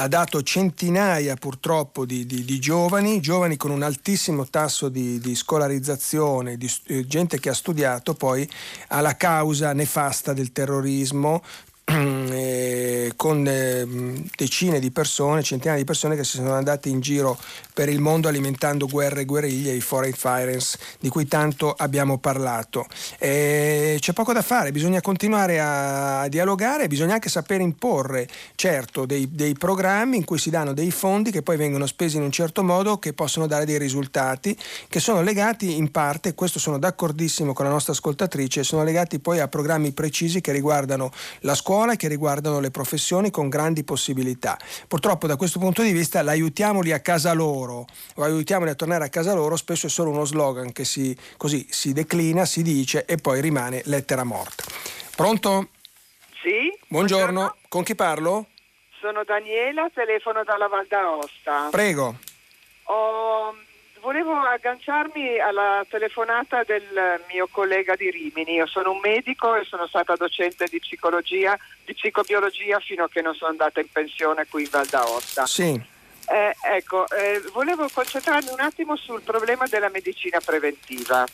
ha 0.01 0.07
dato 0.07 0.43
centinaia 0.43 1.35
purtroppo 1.35 2.05
di, 2.05 2.25
di, 2.25 2.45
di 2.45 2.59
giovani, 2.61 3.21
giovani 3.21 3.57
con 3.57 3.71
un 3.71 3.83
altissimo 3.83 4.47
tasso 4.47 4.89
di, 4.89 5.19
di 5.19 5.35
scolarizzazione, 5.35 6.57
di 6.57 6.71
eh, 6.87 7.07
gente 7.07 7.41
che 7.41 7.49
ha 7.49 7.55
studiato 7.55 8.15
poi 8.15 8.49
alla 8.89 9.17
causa 9.17 9.73
nefasta 9.73 10.33
del 10.33 10.53
terrorismo, 10.53 11.43
eh, 12.59 13.13
con 13.17 13.47
eh, 13.47 13.87
decine 14.37 14.81
di 14.81 14.91
persone, 14.91 15.43
centinaia 15.43 15.79
di 15.79 15.85
persone 15.85 16.17
che 16.17 16.25
si 16.25 16.37
sono 16.37 16.55
andate 16.55 16.89
in 16.89 17.01
giro 17.01 17.39
per 17.73 17.89
il 17.89 18.01
mondo 18.01 18.29
alimentando 18.29 18.87
guerre 18.87 19.21
e 19.21 19.25
guerriglie, 19.25 19.73
i 19.73 19.81
foreign 19.81 20.13
fighters 20.13 20.77
di 20.99 21.09
cui 21.09 21.29
tanto 21.29 21.75
abbiamo 21.77 22.19
parlato. 22.19 22.87
Eh, 23.19 23.97
c'è 24.01 24.13
poco 24.13 24.33
da 24.33 24.43
fare, 24.43 24.73
bisogna 24.73 25.01
continuare 25.01 25.61
a, 25.61 26.23
a, 26.23 26.29
dialogare, 26.29 26.89
bisogna 26.89 27.15
anche 27.15 27.29
sapere 27.29 27.63
imporre, 27.63 28.27
certo, 28.55 29.07
dei, 29.07 29.29
dei, 29.31 29.55
programmi 29.55 30.17
in 30.17 30.25
cui 30.25 30.39
si 30.39 30.51
danno 30.51 30.73
dei 30.73 30.91
fondi 30.91 31.31
che 31.31 31.43
poi 31.43 31.57
vengono 31.57 31.87
spesi 31.87 32.17
in 32.17 32.23
un 32.23 32.33
certo 32.33 32.65
modo, 32.65 32.99
che 32.99 33.13
possono 33.13 33.47
dare 33.47 33.65
dei 33.65 33.79
risultati, 33.79 34.57
che 34.89 35.01
sono 35.01 35.23
legati 35.23 35.77
in 35.77 35.91
parte, 35.91 36.35
questo 36.35 36.59
sono 36.59 36.79
d'accordissimo 36.79 37.53
con 37.53 37.65
la 37.65 37.71
nostra 37.71 37.93
ascoltatrice, 37.93 38.65
sono 38.65 38.83
legati 38.83 39.21
poi 39.21 39.39
a 39.41 39.49
programmi 39.49 39.93
precisi 39.93 40.41
che 40.41 40.53
riguardano 40.53 41.11
la 41.41 41.55
scuola 41.55 41.93
e 41.93 41.97
che 41.97 42.09
riguardano 42.09 42.48
le 42.61 42.71
professioni 42.71 43.31
con 43.31 43.49
grandi 43.49 43.85
possibilità. 43.85 44.57
Purtroppo 44.87 45.27
da 45.27 45.37
questo 45.37 45.59
punto 45.59 45.83
di 45.83 45.93
vista 45.93 46.23
l'aiutiamoli 46.23 46.93
a 46.93 47.01
casa 47.01 47.33
loro 47.33 47.47
loro 47.69 47.87
o 48.17 48.23
aiutiamoli 48.23 48.71
a 48.71 48.75
tornare 48.75 49.05
a 49.05 49.09
casa 49.09 49.35
loro 49.35 49.57
spesso 49.57 49.87
è 49.87 49.91
solo 49.91 50.11
uno 50.11 50.25
slogan 50.25 50.73
che 50.73 50.85
si, 50.85 51.17
così, 51.37 51.67
si 51.71 51.93
declina, 51.93 52.45
si 52.45 52.63
dice 52.63 53.05
e 53.05 53.17
poi 53.17 53.41
rimane 53.41 53.83
lettera 53.85 54.25
morta. 54.25 54.65
Pronto? 55.15 55.69
Sì? 56.43 56.73
Buongiorno, 56.89 57.33
Buongiorno. 57.33 57.57
con 57.69 57.83
chi 57.83 57.95
parlo? 57.95 58.47
Sono 59.01 59.23
Daniela, 59.25 59.89
telefono 59.93 60.43
dalla 60.45 60.69
Val 60.69 60.87
d'Aosta. 60.89 61.69
Prego. 61.71 62.19
Ho 62.85 63.55
volevo 64.09 64.33
agganciarmi 64.33 65.39
alla 65.39 65.85
telefonata 65.87 66.65
del 66.65 67.21
mio 67.31 67.47
collega 67.51 67.95
di 67.95 68.11
Rimini. 68.11 68.55
Io 68.55 68.67
sono 68.67 68.93
un 68.93 69.01
medico 69.01 69.55
e 69.55 69.65
sono 69.65 69.87
stata 69.87 70.17
docente 70.17 70.65
di 70.65 70.79
psicologia, 70.79 71.59
di 71.85 71.93
psicobiologia 71.93 72.79
fino 72.81 73.05
a 73.05 73.09
che 73.11 73.21
non 73.21 73.35
sono 73.35 73.51
andata 73.51 73.81
in 73.81 73.89
pensione 73.93 74.47
qui 74.47 74.63
in 74.63 74.71
Val 74.71 74.87
d'Aosta. 74.87 75.45
Sì. 75.45 75.79
Eh, 76.27 76.57
ecco, 76.75 77.07
eh, 77.11 77.43
volevo 77.53 77.87
concentrarmi 77.93 78.49
un 78.51 78.61
attimo 78.61 78.97
sul 78.97 79.21
problema 79.21 79.67
della 79.67 79.91
medicina 79.91 80.41
preventiva, 80.41 81.27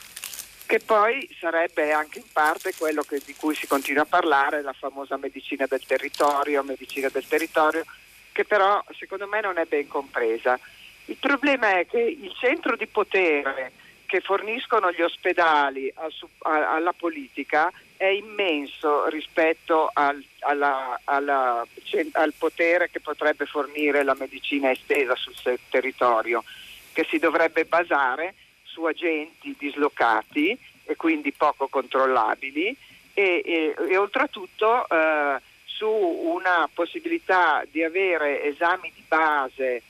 che 0.67 0.81
poi 0.81 1.29
sarebbe 1.39 1.93
anche 1.93 2.19
in 2.19 2.27
parte 2.33 2.75
quello 2.77 3.03
che, 3.03 3.23
di 3.25 3.37
cui 3.37 3.55
si 3.55 3.69
continua 3.69 4.03
a 4.03 4.07
parlare, 4.07 4.63
la 4.63 4.73
famosa 4.73 5.17
medicina 5.17 5.67
del 5.69 5.87
territorio, 5.87 6.65
medicina 6.65 7.09
del 7.09 7.27
territorio, 7.29 7.85
che 8.33 8.45
però 8.45 8.83
secondo 8.99 9.29
me 9.29 9.41
non 9.41 9.59
è 9.59 9.65
ben 9.65 9.87
compresa. 9.87 10.59
Il 11.07 11.17
problema 11.17 11.79
è 11.79 11.87
che 11.87 12.01
il 12.01 12.33
centro 12.39 12.77
di 12.77 12.87
potere 12.87 13.73
che 14.07 14.21
forniscono 14.21 14.93
gli 14.93 15.03
ospedali 15.03 15.93
al, 15.97 16.13
alla 16.43 16.93
politica 16.93 17.71
è 17.97 18.07
immenso 18.07 19.09
rispetto 19.09 19.91
al, 19.93 20.23
alla, 20.41 21.01
alla, 21.05 21.67
al, 22.13 22.35
potere 22.37 22.91
che 22.91 23.01
potrebbe 23.01 23.47
fornire 23.47 24.03
la 24.03 24.15
medicina 24.19 24.71
estesa 24.71 25.15
sul 25.17 25.59
territorio, 25.69 26.45
che 26.93 27.07
si 27.09 27.19
dovrebbe 27.19 27.65
basare 27.65 28.35
su 28.63 28.85
agenti 28.85 29.55
dislocati 29.59 30.57
e 30.85 30.97
quindi 30.97 31.33
poco 31.33 31.69
controllabili 31.69 32.77
e, 33.15 33.43
e, 33.45 33.75
e 33.89 33.97
oltretutto 33.97 34.89
eh, 34.89 35.41
su 35.65 35.89
una 35.89 36.69
possibilità 36.73 37.65
di 37.71 37.83
avere 37.83 38.45
esami 38.45 38.93
di 38.95 39.03
base, 39.07 39.83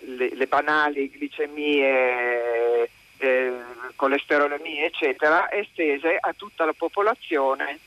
le, 0.00 0.30
le 0.34 0.46
banali 0.46 1.10
glicemie 1.10 2.88
eh, 3.18 3.52
colesterolemie, 3.96 4.86
eccetera, 4.86 5.50
estese 5.50 6.16
a 6.18 6.32
tutta 6.36 6.64
la 6.64 6.72
popolazione 6.72 7.78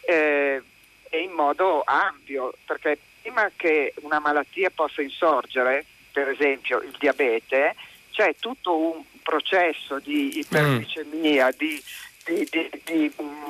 eh, 0.00 0.62
e 1.08 1.18
in 1.18 1.32
modo 1.32 1.82
ampio, 1.84 2.52
perché 2.64 2.98
prima 3.22 3.50
che 3.56 3.94
una 4.00 4.18
malattia 4.18 4.70
possa 4.70 5.02
insorgere, 5.02 5.84
per 6.12 6.28
esempio 6.28 6.80
il 6.80 6.94
diabete, 6.98 7.74
c'è 8.10 8.34
tutto 8.38 8.76
un 8.76 9.02
processo 9.22 9.98
di 10.00 10.38
iperglicemia, 10.38 11.46
mm. 11.46 11.56
di, 11.56 11.82
di, 12.24 12.48
di, 12.50 12.70
di 12.84 13.12
mm, 13.22 13.48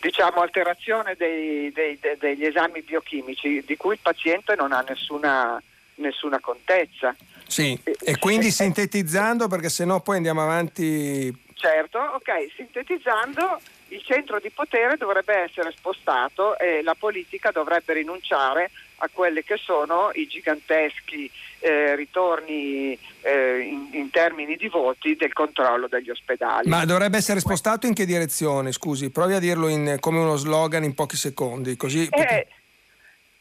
diciamo, 0.00 0.40
alterazione 0.40 1.14
dei, 1.16 1.70
dei, 1.72 1.98
dei, 2.00 2.16
degli 2.16 2.44
esami 2.44 2.82
biochimici 2.82 3.62
di 3.64 3.76
cui 3.76 3.94
il 3.94 4.00
paziente 4.00 4.54
non 4.56 4.72
ha 4.72 4.80
nessuna, 4.80 5.62
nessuna 5.98 6.40
contezza. 6.40 7.14
Sì, 7.46 7.78
e 7.82 8.18
quindi 8.18 8.50
sintetizzando, 8.52 9.48
perché 9.48 9.68
sennò 9.68 10.00
poi 10.00 10.16
andiamo 10.16 10.42
avanti. 10.42 11.46
Certo, 11.54 11.98
ok, 11.98 12.52
sintetizzando 12.54 13.60
il 13.88 14.02
centro 14.02 14.38
di 14.38 14.50
potere 14.50 14.96
dovrebbe 14.96 15.34
essere 15.34 15.72
spostato 15.74 16.58
e 16.58 16.82
la 16.82 16.94
politica 16.94 17.50
dovrebbe 17.50 17.94
rinunciare 17.94 18.70
a 18.96 19.08
quelli 19.12 19.42
che 19.42 19.56
sono 19.56 20.10
i 20.12 20.26
giganteschi 20.26 21.30
eh, 21.60 21.94
ritorni 21.94 22.98
eh, 23.22 23.58
in, 23.60 23.88
in, 23.92 24.10
termini 24.10 24.56
di 24.56 24.68
voti 24.68 25.16
del 25.16 25.32
controllo 25.32 25.86
degli 25.88 26.10
ospedali. 26.10 26.68
Ma 26.68 26.84
dovrebbe 26.84 27.16
essere 27.16 27.40
spostato 27.40 27.86
in 27.86 27.94
che 27.94 28.04
direzione? 28.04 28.72
Scusi, 28.72 29.10
provi 29.10 29.34
a 29.34 29.38
dirlo 29.38 29.68
in, 29.68 29.96
come 30.00 30.18
uno 30.18 30.36
slogan 30.36 30.84
in 30.84 30.94
pochi 30.94 31.16
secondi. 31.16 31.76
Così, 31.76 32.08
eh, 32.10 32.46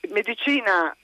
medicina 0.09 0.95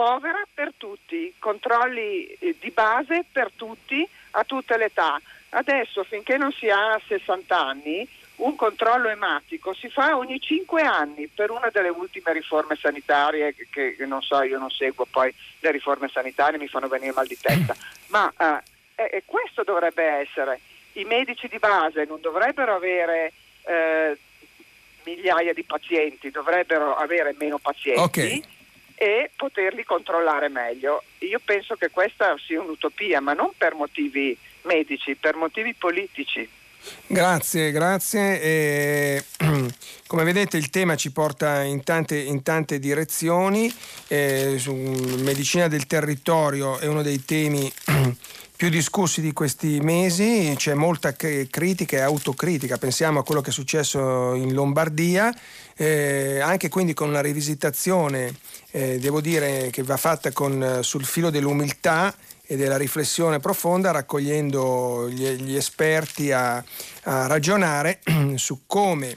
povera 0.00 0.42
per 0.54 0.72
tutti, 0.78 1.34
controlli 1.38 2.24
eh, 2.24 2.56
di 2.58 2.70
base 2.70 3.26
per 3.30 3.50
tutti, 3.54 4.08
a 4.30 4.44
tutte 4.44 4.78
le 4.78 4.86
età. 4.86 5.20
Adesso 5.50 6.04
finché 6.04 6.38
non 6.38 6.50
si 6.52 6.70
ha 6.70 6.98
60 7.06 7.58
anni, 7.58 8.08
un 8.36 8.56
controllo 8.56 9.10
ematico 9.10 9.74
si 9.74 9.90
fa 9.90 10.16
ogni 10.16 10.40
5 10.40 10.80
anni 10.80 11.26
per 11.26 11.50
una 11.50 11.68
delle 11.70 11.90
ultime 11.90 12.32
riforme 12.32 12.76
sanitarie 12.76 13.54
che, 13.54 13.94
che 13.94 14.06
non 14.06 14.22
so, 14.22 14.40
io 14.40 14.58
non 14.58 14.70
seguo 14.70 15.04
poi 15.04 15.34
le 15.58 15.70
riforme 15.70 16.08
sanitarie, 16.08 16.58
mi 16.58 16.66
fanno 16.66 16.88
venire 16.88 17.12
mal 17.12 17.26
di 17.26 17.36
testa, 17.38 17.76
ma 18.08 18.32
eh, 18.94 19.04
eh, 19.04 19.22
questo 19.26 19.64
dovrebbe 19.64 20.02
essere. 20.02 20.60
I 20.92 21.04
medici 21.04 21.46
di 21.46 21.58
base 21.58 22.06
non 22.06 22.22
dovrebbero 22.22 22.74
avere 22.74 23.32
eh, 23.64 24.16
migliaia 25.04 25.52
di 25.52 25.62
pazienti, 25.62 26.30
dovrebbero 26.30 26.96
avere 26.96 27.34
meno 27.38 27.58
pazienti. 27.58 28.00
Okay 28.00 28.58
e 29.02 29.30
poterli 29.34 29.82
controllare 29.82 30.50
meglio. 30.50 31.04
Io 31.20 31.40
penso 31.42 31.74
che 31.76 31.88
questa 31.88 32.36
sia 32.44 32.60
un'utopia, 32.60 33.22
ma 33.22 33.32
non 33.32 33.52
per 33.56 33.72
motivi 33.72 34.36
medici, 34.64 35.14
per 35.14 35.36
motivi 35.36 35.72
politici. 35.72 36.46
Grazie, 37.06 37.70
grazie. 37.70 38.42
E, 38.42 39.24
come 40.06 40.24
vedete 40.24 40.58
il 40.58 40.68
tema 40.68 40.96
ci 40.96 41.12
porta 41.12 41.62
in 41.62 41.82
tante, 41.82 42.18
in 42.18 42.42
tante 42.42 42.78
direzioni. 42.78 43.74
Eh, 44.06 44.60
medicina 45.22 45.66
del 45.66 45.86
territorio 45.86 46.78
è 46.78 46.86
uno 46.86 47.00
dei 47.00 47.24
temi 47.24 47.72
più 48.54 48.68
discussi 48.68 49.22
di 49.22 49.32
questi 49.32 49.80
mesi, 49.80 50.52
c'è 50.54 50.74
molta 50.74 51.14
critica 51.14 51.96
e 51.96 52.00
autocritica, 52.00 52.76
pensiamo 52.76 53.20
a 53.20 53.24
quello 53.24 53.40
che 53.40 53.48
è 53.48 53.54
successo 53.54 54.34
in 54.34 54.52
Lombardia, 54.52 55.34
eh, 55.80 56.40
anche 56.40 56.68
quindi 56.68 56.92
con 56.92 57.08
una 57.08 57.22
rivisitazione, 57.22 58.34
eh, 58.70 58.98
devo 58.98 59.22
dire, 59.22 59.70
che 59.70 59.82
va 59.82 59.96
fatta 59.96 60.30
con, 60.30 60.80
sul 60.82 61.06
filo 61.06 61.30
dell'umiltà 61.30 62.14
e 62.44 62.56
della 62.56 62.76
riflessione 62.76 63.40
profonda, 63.40 63.90
raccogliendo 63.90 65.08
gli, 65.08 65.26
gli 65.36 65.56
esperti 65.56 66.32
a, 66.32 66.62
a 67.04 67.26
ragionare 67.26 68.00
su 68.36 68.64
come 68.66 69.16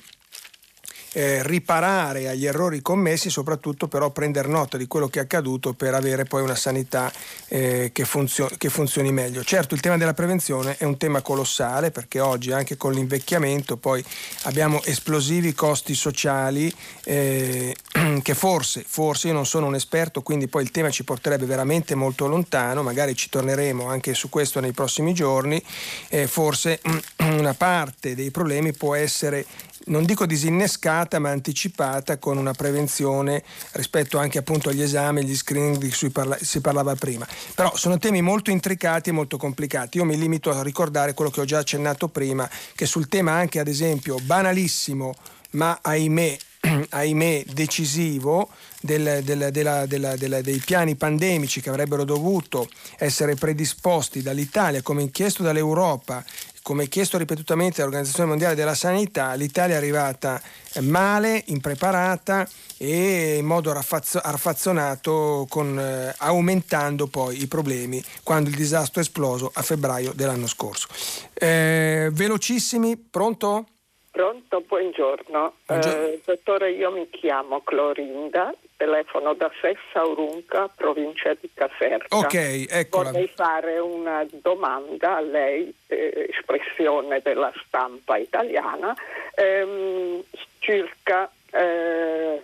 eh, 1.13 1.43
riparare 1.43 2.27
agli 2.27 2.45
errori 2.45 2.81
commessi, 2.81 3.29
soprattutto 3.29 3.87
però 3.87 4.09
prendere 4.09 4.47
nota 4.47 4.77
di 4.77 4.87
quello 4.87 5.07
che 5.07 5.19
è 5.19 5.23
accaduto 5.23 5.73
per 5.73 5.93
avere 5.93 6.25
poi 6.25 6.41
una 6.41 6.55
sanità 6.55 7.11
eh, 7.47 7.91
che, 7.93 8.05
funzio- 8.05 8.49
che, 8.57 8.69
funzioni 8.69 9.11
meglio. 9.11 9.43
Certo 9.43 9.75
il 9.75 9.79
tema 9.79 9.97
della 9.97 10.13
prevenzione 10.13 10.75
è 10.77 10.83
un 10.83 10.97
tema 10.97 11.21
colossale 11.21 11.91
perché 11.91 12.19
oggi 12.19 12.51
anche 12.51 12.77
con 12.77 12.93
l'invecchiamento 12.93 13.77
poi 13.77 14.03
abbiamo 14.43 14.81
esplosivi 14.83 15.53
costi 15.53 15.93
sociali 15.93 16.73
eh, 17.03 17.75
che 18.21 18.33
forse, 18.33 18.83
forse 18.85 19.27
io 19.27 19.33
non 19.33 19.45
sono 19.45 19.67
un 19.67 19.75
esperto, 19.75 20.21
quindi 20.21 20.47
poi 20.47 20.63
il 20.63 20.71
tema 20.71 20.89
ci 20.89 21.03
porterebbe 21.03 21.45
veramente 21.45 21.93
molto 21.95 22.27
lontano, 22.27 22.81
magari 22.81 23.15
ci 23.15 23.29
torneremo 23.29 23.87
anche 23.87 24.13
su 24.13 24.29
questo 24.29 24.59
nei 24.59 24.71
prossimi 24.71 25.13
giorni, 25.13 25.61
forse 26.25 26.79
una 27.19 27.53
parte 27.53 28.15
dei 28.15 28.31
problemi 28.31 28.73
può 28.73 28.95
essere 28.95 29.45
non 29.85 30.05
dico 30.05 30.25
disinnescata 30.25 31.19
ma 31.19 31.29
anticipata 31.29 32.17
con 32.17 32.37
una 32.37 32.53
prevenzione 32.53 33.43
rispetto 33.71 34.17
anche 34.17 34.37
appunto 34.37 34.69
agli 34.69 34.81
esami, 34.81 35.19
agli 35.19 35.35
screening 35.35 35.77
di 35.77 35.91
cui 35.91 36.09
parla- 36.09 36.37
si 36.39 36.61
parlava 36.61 36.95
prima. 36.95 37.27
Però 37.55 37.75
sono 37.75 37.97
temi 37.97 38.21
molto 38.21 38.51
intricati 38.51 39.09
e 39.09 39.13
molto 39.13 39.37
complicati. 39.37 39.97
Io 39.97 40.05
mi 40.05 40.17
limito 40.17 40.51
a 40.51 40.63
ricordare 40.63 41.13
quello 41.13 41.31
che 41.31 41.41
ho 41.41 41.45
già 41.45 41.59
accennato 41.59 42.07
prima, 42.07 42.49
che 42.75 42.85
sul 42.85 43.07
tema 43.07 43.33
anche 43.33 43.59
ad 43.59 43.67
esempio 43.67 44.17
banalissimo 44.21 45.13
ma 45.53 45.79
ahimè 45.81 46.37
ahimè 46.89 47.43
decisivo 47.51 48.49
del, 48.79 49.21
del, 49.23 49.49
della, 49.51 49.85
della, 49.85 50.15
della, 50.15 50.41
dei 50.41 50.59
piani 50.59 50.95
pandemici 50.95 51.61
che 51.61 51.69
avrebbero 51.69 52.05
dovuto 52.05 52.69
essere 52.97 53.35
predisposti 53.35 54.21
dall'Italia 54.21 54.81
come 54.81 55.09
chiesto 55.11 55.43
dall'Europa 55.43 56.23
come 56.63 56.87
chiesto 56.87 57.17
ripetutamente 57.17 57.77
dall'Organizzazione 57.77 58.29
Mondiale 58.29 58.55
della 58.55 58.73
Sanità, 58.73 59.33
l'Italia 59.33 59.75
è 59.75 59.77
arrivata 59.77 60.41
male, 60.79 61.43
impreparata 61.47 62.47
e 62.77 63.35
in 63.37 63.45
modo 63.45 63.73
raffazzonato, 63.73 65.45
con, 65.49 65.77
eh, 65.77 66.15
aumentando 66.19 67.07
poi 67.07 67.41
i 67.41 67.47
problemi 67.47 68.01
quando 68.23 68.49
il 68.49 68.55
disastro 68.55 69.01
è 69.01 69.03
esploso 69.03 69.51
a 69.53 69.61
febbraio 69.61 70.13
dell'anno 70.15 70.47
scorso. 70.47 70.87
Eh, 71.33 72.09
velocissimi, 72.13 72.97
pronto? 72.97 73.67
Pronto, 74.13 74.61
buongiorno. 74.61 75.53
buongiorno. 75.65 76.05
Eh, 76.05 76.21
dottore, 76.23 76.69
io 76.69 76.91
mi 76.91 77.09
chiamo 77.09 77.61
Clorinda, 77.61 78.53
telefono 78.77 79.33
da 79.33 79.49
Sessa 79.59 80.05
Urunca, 80.05 80.67
provincia 80.67 81.33
di 81.33 81.49
Caserta. 81.51 82.15
Ok, 82.15 82.67
eccola. 82.69 83.09
Vorrei 83.09 83.27
fare 83.33 83.79
una 83.79 84.23
domanda 84.29 85.15
a 85.15 85.19
lei, 85.19 85.73
eh, 85.87 86.27
espressione 86.29 87.21
della 87.23 87.51
stampa 87.65 88.17
italiana, 88.17 88.95
ehm, 89.33 90.23
circa 90.59 91.31
eh, 91.49 92.39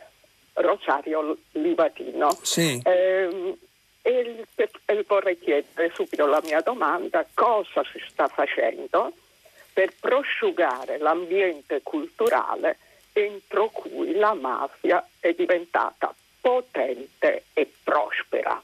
Rosario 0.54 1.38
Livatino. 1.52 2.36
Sì. 2.42 2.82
Eh, 2.84 3.58
e, 4.02 4.46
e 4.86 5.06
vorrei 5.08 5.38
chiedere 5.38 5.92
subito 5.94 6.26
la 6.26 6.42
mia 6.44 6.62
domanda, 6.62 7.24
cosa 7.36 7.84
si 7.94 8.04
sta 8.10 8.28
facendo 8.28 9.14
per 9.80 9.94
prosciugare 9.98 10.98
l'ambiente 10.98 11.80
culturale 11.84 12.80
entro 13.14 13.70
cui 13.70 14.14
la 14.14 14.34
mafia 14.34 15.08
è 15.22 15.32
diventata 15.32 16.14
potente 16.42 17.44
e 17.54 17.72
prospera. 17.82 18.62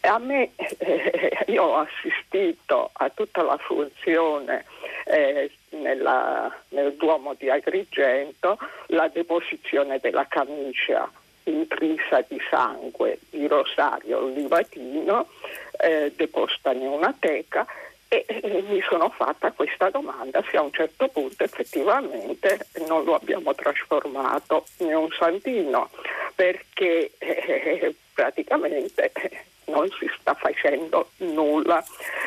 A 0.00 0.18
me, 0.18 0.52
eh, 0.56 1.44
io 1.48 1.62
ho 1.62 1.76
assistito 1.76 2.88
a 2.90 3.10
tutta 3.10 3.42
la 3.42 3.58
funzione 3.58 4.64
eh, 5.04 5.50
nella, 5.72 6.50
nel 6.70 6.94
Duomo 6.94 7.34
di 7.34 7.50
Agrigento, 7.50 8.56
la 8.86 9.08
deposizione 9.08 9.98
della 9.98 10.26
camicia 10.26 11.06
intrisa 11.42 12.24
di 12.26 12.40
sangue 12.48 13.18
di 13.28 13.46
Rosario 13.46 14.26
Livatino, 14.28 15.28
eh, 15.72 16.10
deposta 16.16 16.72
in 16.72 16.86
una 16.86 17.14
teca 17.18 17.66
e 18.12 18.26
mi 18.68 18.82
sono 18.88 19.08
fatta 19.10 19.52
questa 19.52 19.88
domanda 19.88 20.42
se 20.50 20.56
a 20.56 20.62
un 20.62 20.72
certo 20.72 21.06
punto 21.06 21.44
effettivamente 21.44 22.66
non 22.88 23.04
lo 23.04 23.14
abbiamo 23.14 23.54
trasformato 23.54 24.66
in 24.78 24.96
un 24.96 25.08
santino, 25.16 25.90
perché 26.34 27.12
eh, 27.18 27.94
praticamente 28.12 29.12
non 29.66 29.88
si 29.96 30.10
sta 30.18 30.34
facendo 30.34 31.10
nulla, 31.18 31.84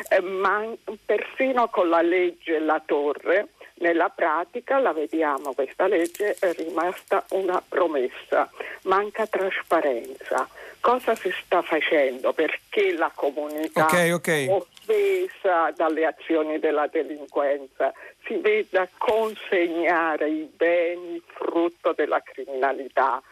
eh, 0.08 0.20
ma 0.22 0.64
persino 1.04 1.68
con 1.68 1.90
la 1.90 2.00
legge 2.00 2.58
La 2.60 2.82
Torre 2.84 3.48
nella 3.76 4.08
pratica 4.08 4.78
la 4.78 4.94
vediamo, 4.94 5.52
questa 5.52 5.86
legge 5.86 6.36
è 6.38 6.52
rimasta 6.54 7.26
una 7.30 7.62
promessa, 7.66 8.48
manca 8.84 9.26
trasparenza. 9.26 10.48
Cosa 10.80 11.14
si 11.14 11.30
sta 11.44 11.60
facendo? 11.60 12.32
Perché 12.32 12.92
la 12.92 13.10
comunità 13.14 13.84
okay, 13.84 14.10
okay. 14.12 14.48
Offesa 14.84 15.72
dalle 15.74 16.04
azioni 16.06 16.58
della 16.58 16.86
delinquenza 16.86 17.92
si 18.26 18.36
veda 18.36 18.88
consegnare 18.98 20.28
i 20.28 20.50
beni 20.56 21.22
frutto 21.26 21.92
della 21.96 22.22
criminalità 22.22 23.22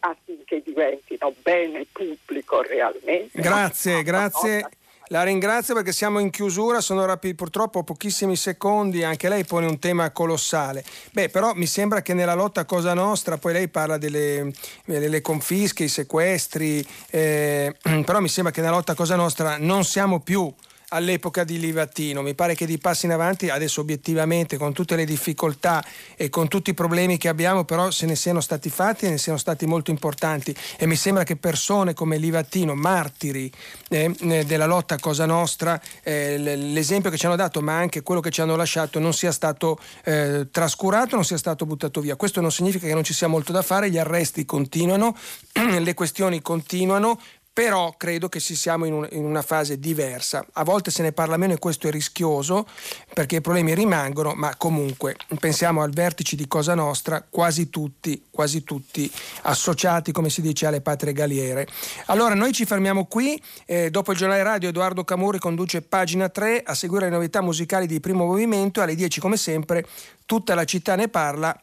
affinché 0.00 0.62
diventino 0.64 1.34
bene 1.42 1.86
pubblico 1.90 2.62
realmente. 2.62 3.30
Grazie, 3.32 4.02
grazie. 4.02 4.68
La 5.10 5.22
ringrazio 5.22 5.74
perché 5.74 5.90
siamo 5.90 6.18
in 6.18 6.28
chiusura, 6.28 6.82
sono 6.82 7.06
rapi- 7.06 7.34
purtroppo 7.34 7.82
pochissimi 7.82 8.36
secondi, 8.36 9.04
anche 9.04 9.30
lei 9.30 9.46
pone 9.46 9.64
un 9.64 9.78
tema 9.78 10.10
colossale. 10.10 10.84
Beh, 11.12 11.30
però 11.30 11.54
mi 11.54 11.64
sembra 11.64 12.02
che 12.02 12.12
nella 12.12 12.34
lotta 12.34 12.60
a 12.60 12.64
Cosa 12.66 12.92
Nostra, 12.92 13.38
poi 13.38 13.54
lei 13.54 13.68
parla 13.68 13.96
delle, 13.96 14.52
delle 14.84 15.22
confische, 15.22 15.84
i 15.84 15.88
sequestri, 15.88 16.86
eh, 17.08 17.74
però 18.04 18.20
mi 18.20 18.28
sembra 18.28 18.52
che 18.52 18.60
nella 18.60 18.74
lotta 18.74 18.92
a 18.92 18.96
Cosa 18.96 19.16
Nostra 19.16 19.56
non 19.56 19.82
siamo 19.84 20.20
più 20.20 20.52
all'epoca 20.88 21.44
di 21.44 21.58
Livatino. 21.58 22.22
Mi 22.22 22.34
pare 22.34 22.54
che 22.54 22.66
di 22.66 22.78
passi 22.78 23.06
in 23.06 23.12
avanti 23.12 23.48
adesso 23.50 23.80
obiettivamente 23.80 24.56
con 24.56 24.72
tutte 24.72 24.96
le 24.96 25.04
difficoltà 25.04 25.84
e 26.16 26.30
con 26.30 26.48
tutti 26.48 26.70
i 26.70 26.74
problemi 26.74 27.18
che 27.18 27.28
abbiamo, 27.28 27.64
però 27.64 27.90
se 27.90 28.06
ne 28.06 28.16
siano 28.16 28.40
stati 28.40 28.70
fatti 28.70 29.06
e 29.06 29.10
ne 29.10 29.18
siano 29.18 29.38
stati 29.38 29.66
molto 29.66 29.90
importanti 29.90 30.54
e 30.78 30.86
mi 30.86 30.96
sembra 30.96 31.24
che 31.24 31.36
persone 31.36 31.94
come 31.94 32.16
Livatino, 32.16 32.74
martiri 32.74 33.50
eh, 33.88 34.14
eh 34.18 34.44
della 34.44 34.66
lotta 34.66 34.94
a 34.94 34.98
Cosa 34.98 35.26
Nostra, 35.26 35.80
eh, 36.02 36.38
l'esempio 36.38 37.10
che 37.10 37.18
ci 37.18 37.26
hanno 37.26 37.36
dato 37.36 37.60
ma 37.60 37.76
anche 37.76 38.02
quello 38.02 38.20
che 38.20 38.30
ci 38.30 38.40
hanno 38.40 38.56
lasciato 38.56 38.98
non 38.98 39.12
sia 39.12 39.32
stato 39.32 39.78
eh, 40.04 40.48
trascurato, 40.50 41.16
non 41.16 41.24
sia 41.24 41.36
stato 41.38 41.66
buttato 41.66 42.00
via. 42.00 42.16
Questo 42.16 42.40
non 42.40 42.50
significa 42.50 42.86
che 42.86 42.94
non 42.94 43.04
ci 43.04 43.12
sia 43.12 43.26
molto 43.26 43.52
da 43.52 43.62
fare, 43.62 43.90
gli 43.90 43.98
arresti 43.98 44.44
continuano, 44.44 45.14
le 45.78 45.94
questioni 45.94 46.40
continuano, 46.40 47.20
però 47.58 47.92
credo 47.96 48.28
che 48.28 48.38
siamo 48.38 48.84
in, 48.84 48.92
un, 48.92 49.08
in, 49.10 49.24
una 49.24 49.42
fase 49.42 49.80
diversa. 49.80 50.46
A 50.52 50.62
volte 50.62 50.92
se 50.92 51.02
ne 51.02 51.10
parla 51.10 51.36
meno 51.36 51.54
e 51.54 51.58
questo 51.58 51.88
è 51.88 51.90
rischioso 51.90 52.64
perché 53.12 53.34
i 53.34 53.40
problemi 53.40 53.74
rimangono, 53.74 54.32
ma 54.34 54.54
comunque 54.54 55.16
pensiamo 55.40 55.82
al 55.82 55.90
vertice 55.90 56.36
di 56.36 56.46
Cosa 56.46 56.76
Nostra, 56.76 57.26
quasi 57.28 57.68
tutti, 57.68 58.26
quasi 58.30 58.62
tutti 58.62 59.10
associati, 59.42 60.12
come 60.12 60.30
si 60.30 60.40
dice, 60.40 60.66
alle 60.66 60.82
patrie 60.82 61.12
galliere. 61.12 61.66
Allora 62.06 62.34
noi 62.34 62.52
ci 62.52 62.64
fermiamo 62.64 63.06
qui, 63.06 63.42
eh, 63.66 63.90
dopo 63.90 64.12
il 64.12 64.18
giornale 64.18 64.44
radio 64.44 64.68
Edoardo 64.68 65.02
Camuri 65.02 65.40
conduce 65.40 65.82
pagina 65.82 66.28
3 66.28 66.62
a 66.64 66.74
seguire 66.74 67.06
le 67.06 67.10
novità 67.10 67.42
musicali 67.42 67.88
di 67.88 67.98
primo 67.98 68.24
movimento, 68.24 68.82
alle 68.82 68.94
10 68.94 69.18
come 69.18 69.36
sempre 69.36 69.84
tutta 70.26 70.54
la 70.54 70.64
città 70.64 70.94
ne 70.94 71.08
parla 71.08 71.58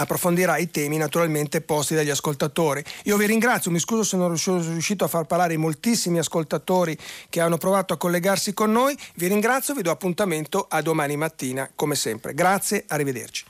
approfondirà 0.00 0.56
i 0.56 0.70
temi 0.70 0.96
naturalmente 0.96 1.60
posti 1.60 1.94
dagli 1.94 2.10
ascoltatori. 2.10 2.82
Io 3.04 3.16
vi 3.16 3.26
ringrazio, 3.26 3.70
mi 3.70 3.78
scuso 3.78 4.02
se 4.02 4.16
non 4.16 4.36
sono 4.38 4.60
riuscito 4.60 5.04
a 5.04 5.08
far 5.08 5.26
parlare 5.26 5.56
moltissimi 5.56 6.18
ascoltatori 6.18 6.96
che 7.28 7.40
hanno 7.40 7.58
provato 7.58 7.92
a 7.92 7.96
collegarsi 7.98 8.54
con 8.54 8.72
noi, 8.72 8.96
vi 9.16 9.26
ringrazio, 9.26 9.74
vi 9.74 9.82
do 9.82 9.90
appuntamento 9.90 10.66
a 10.68 10.80
domani 10.80 11.16
mattina 11.16 11.70
come 11.74 11.94
sempre. 11.94 12.34
Grazie, 12.34 12.84
arrivederci. 12.88 13.44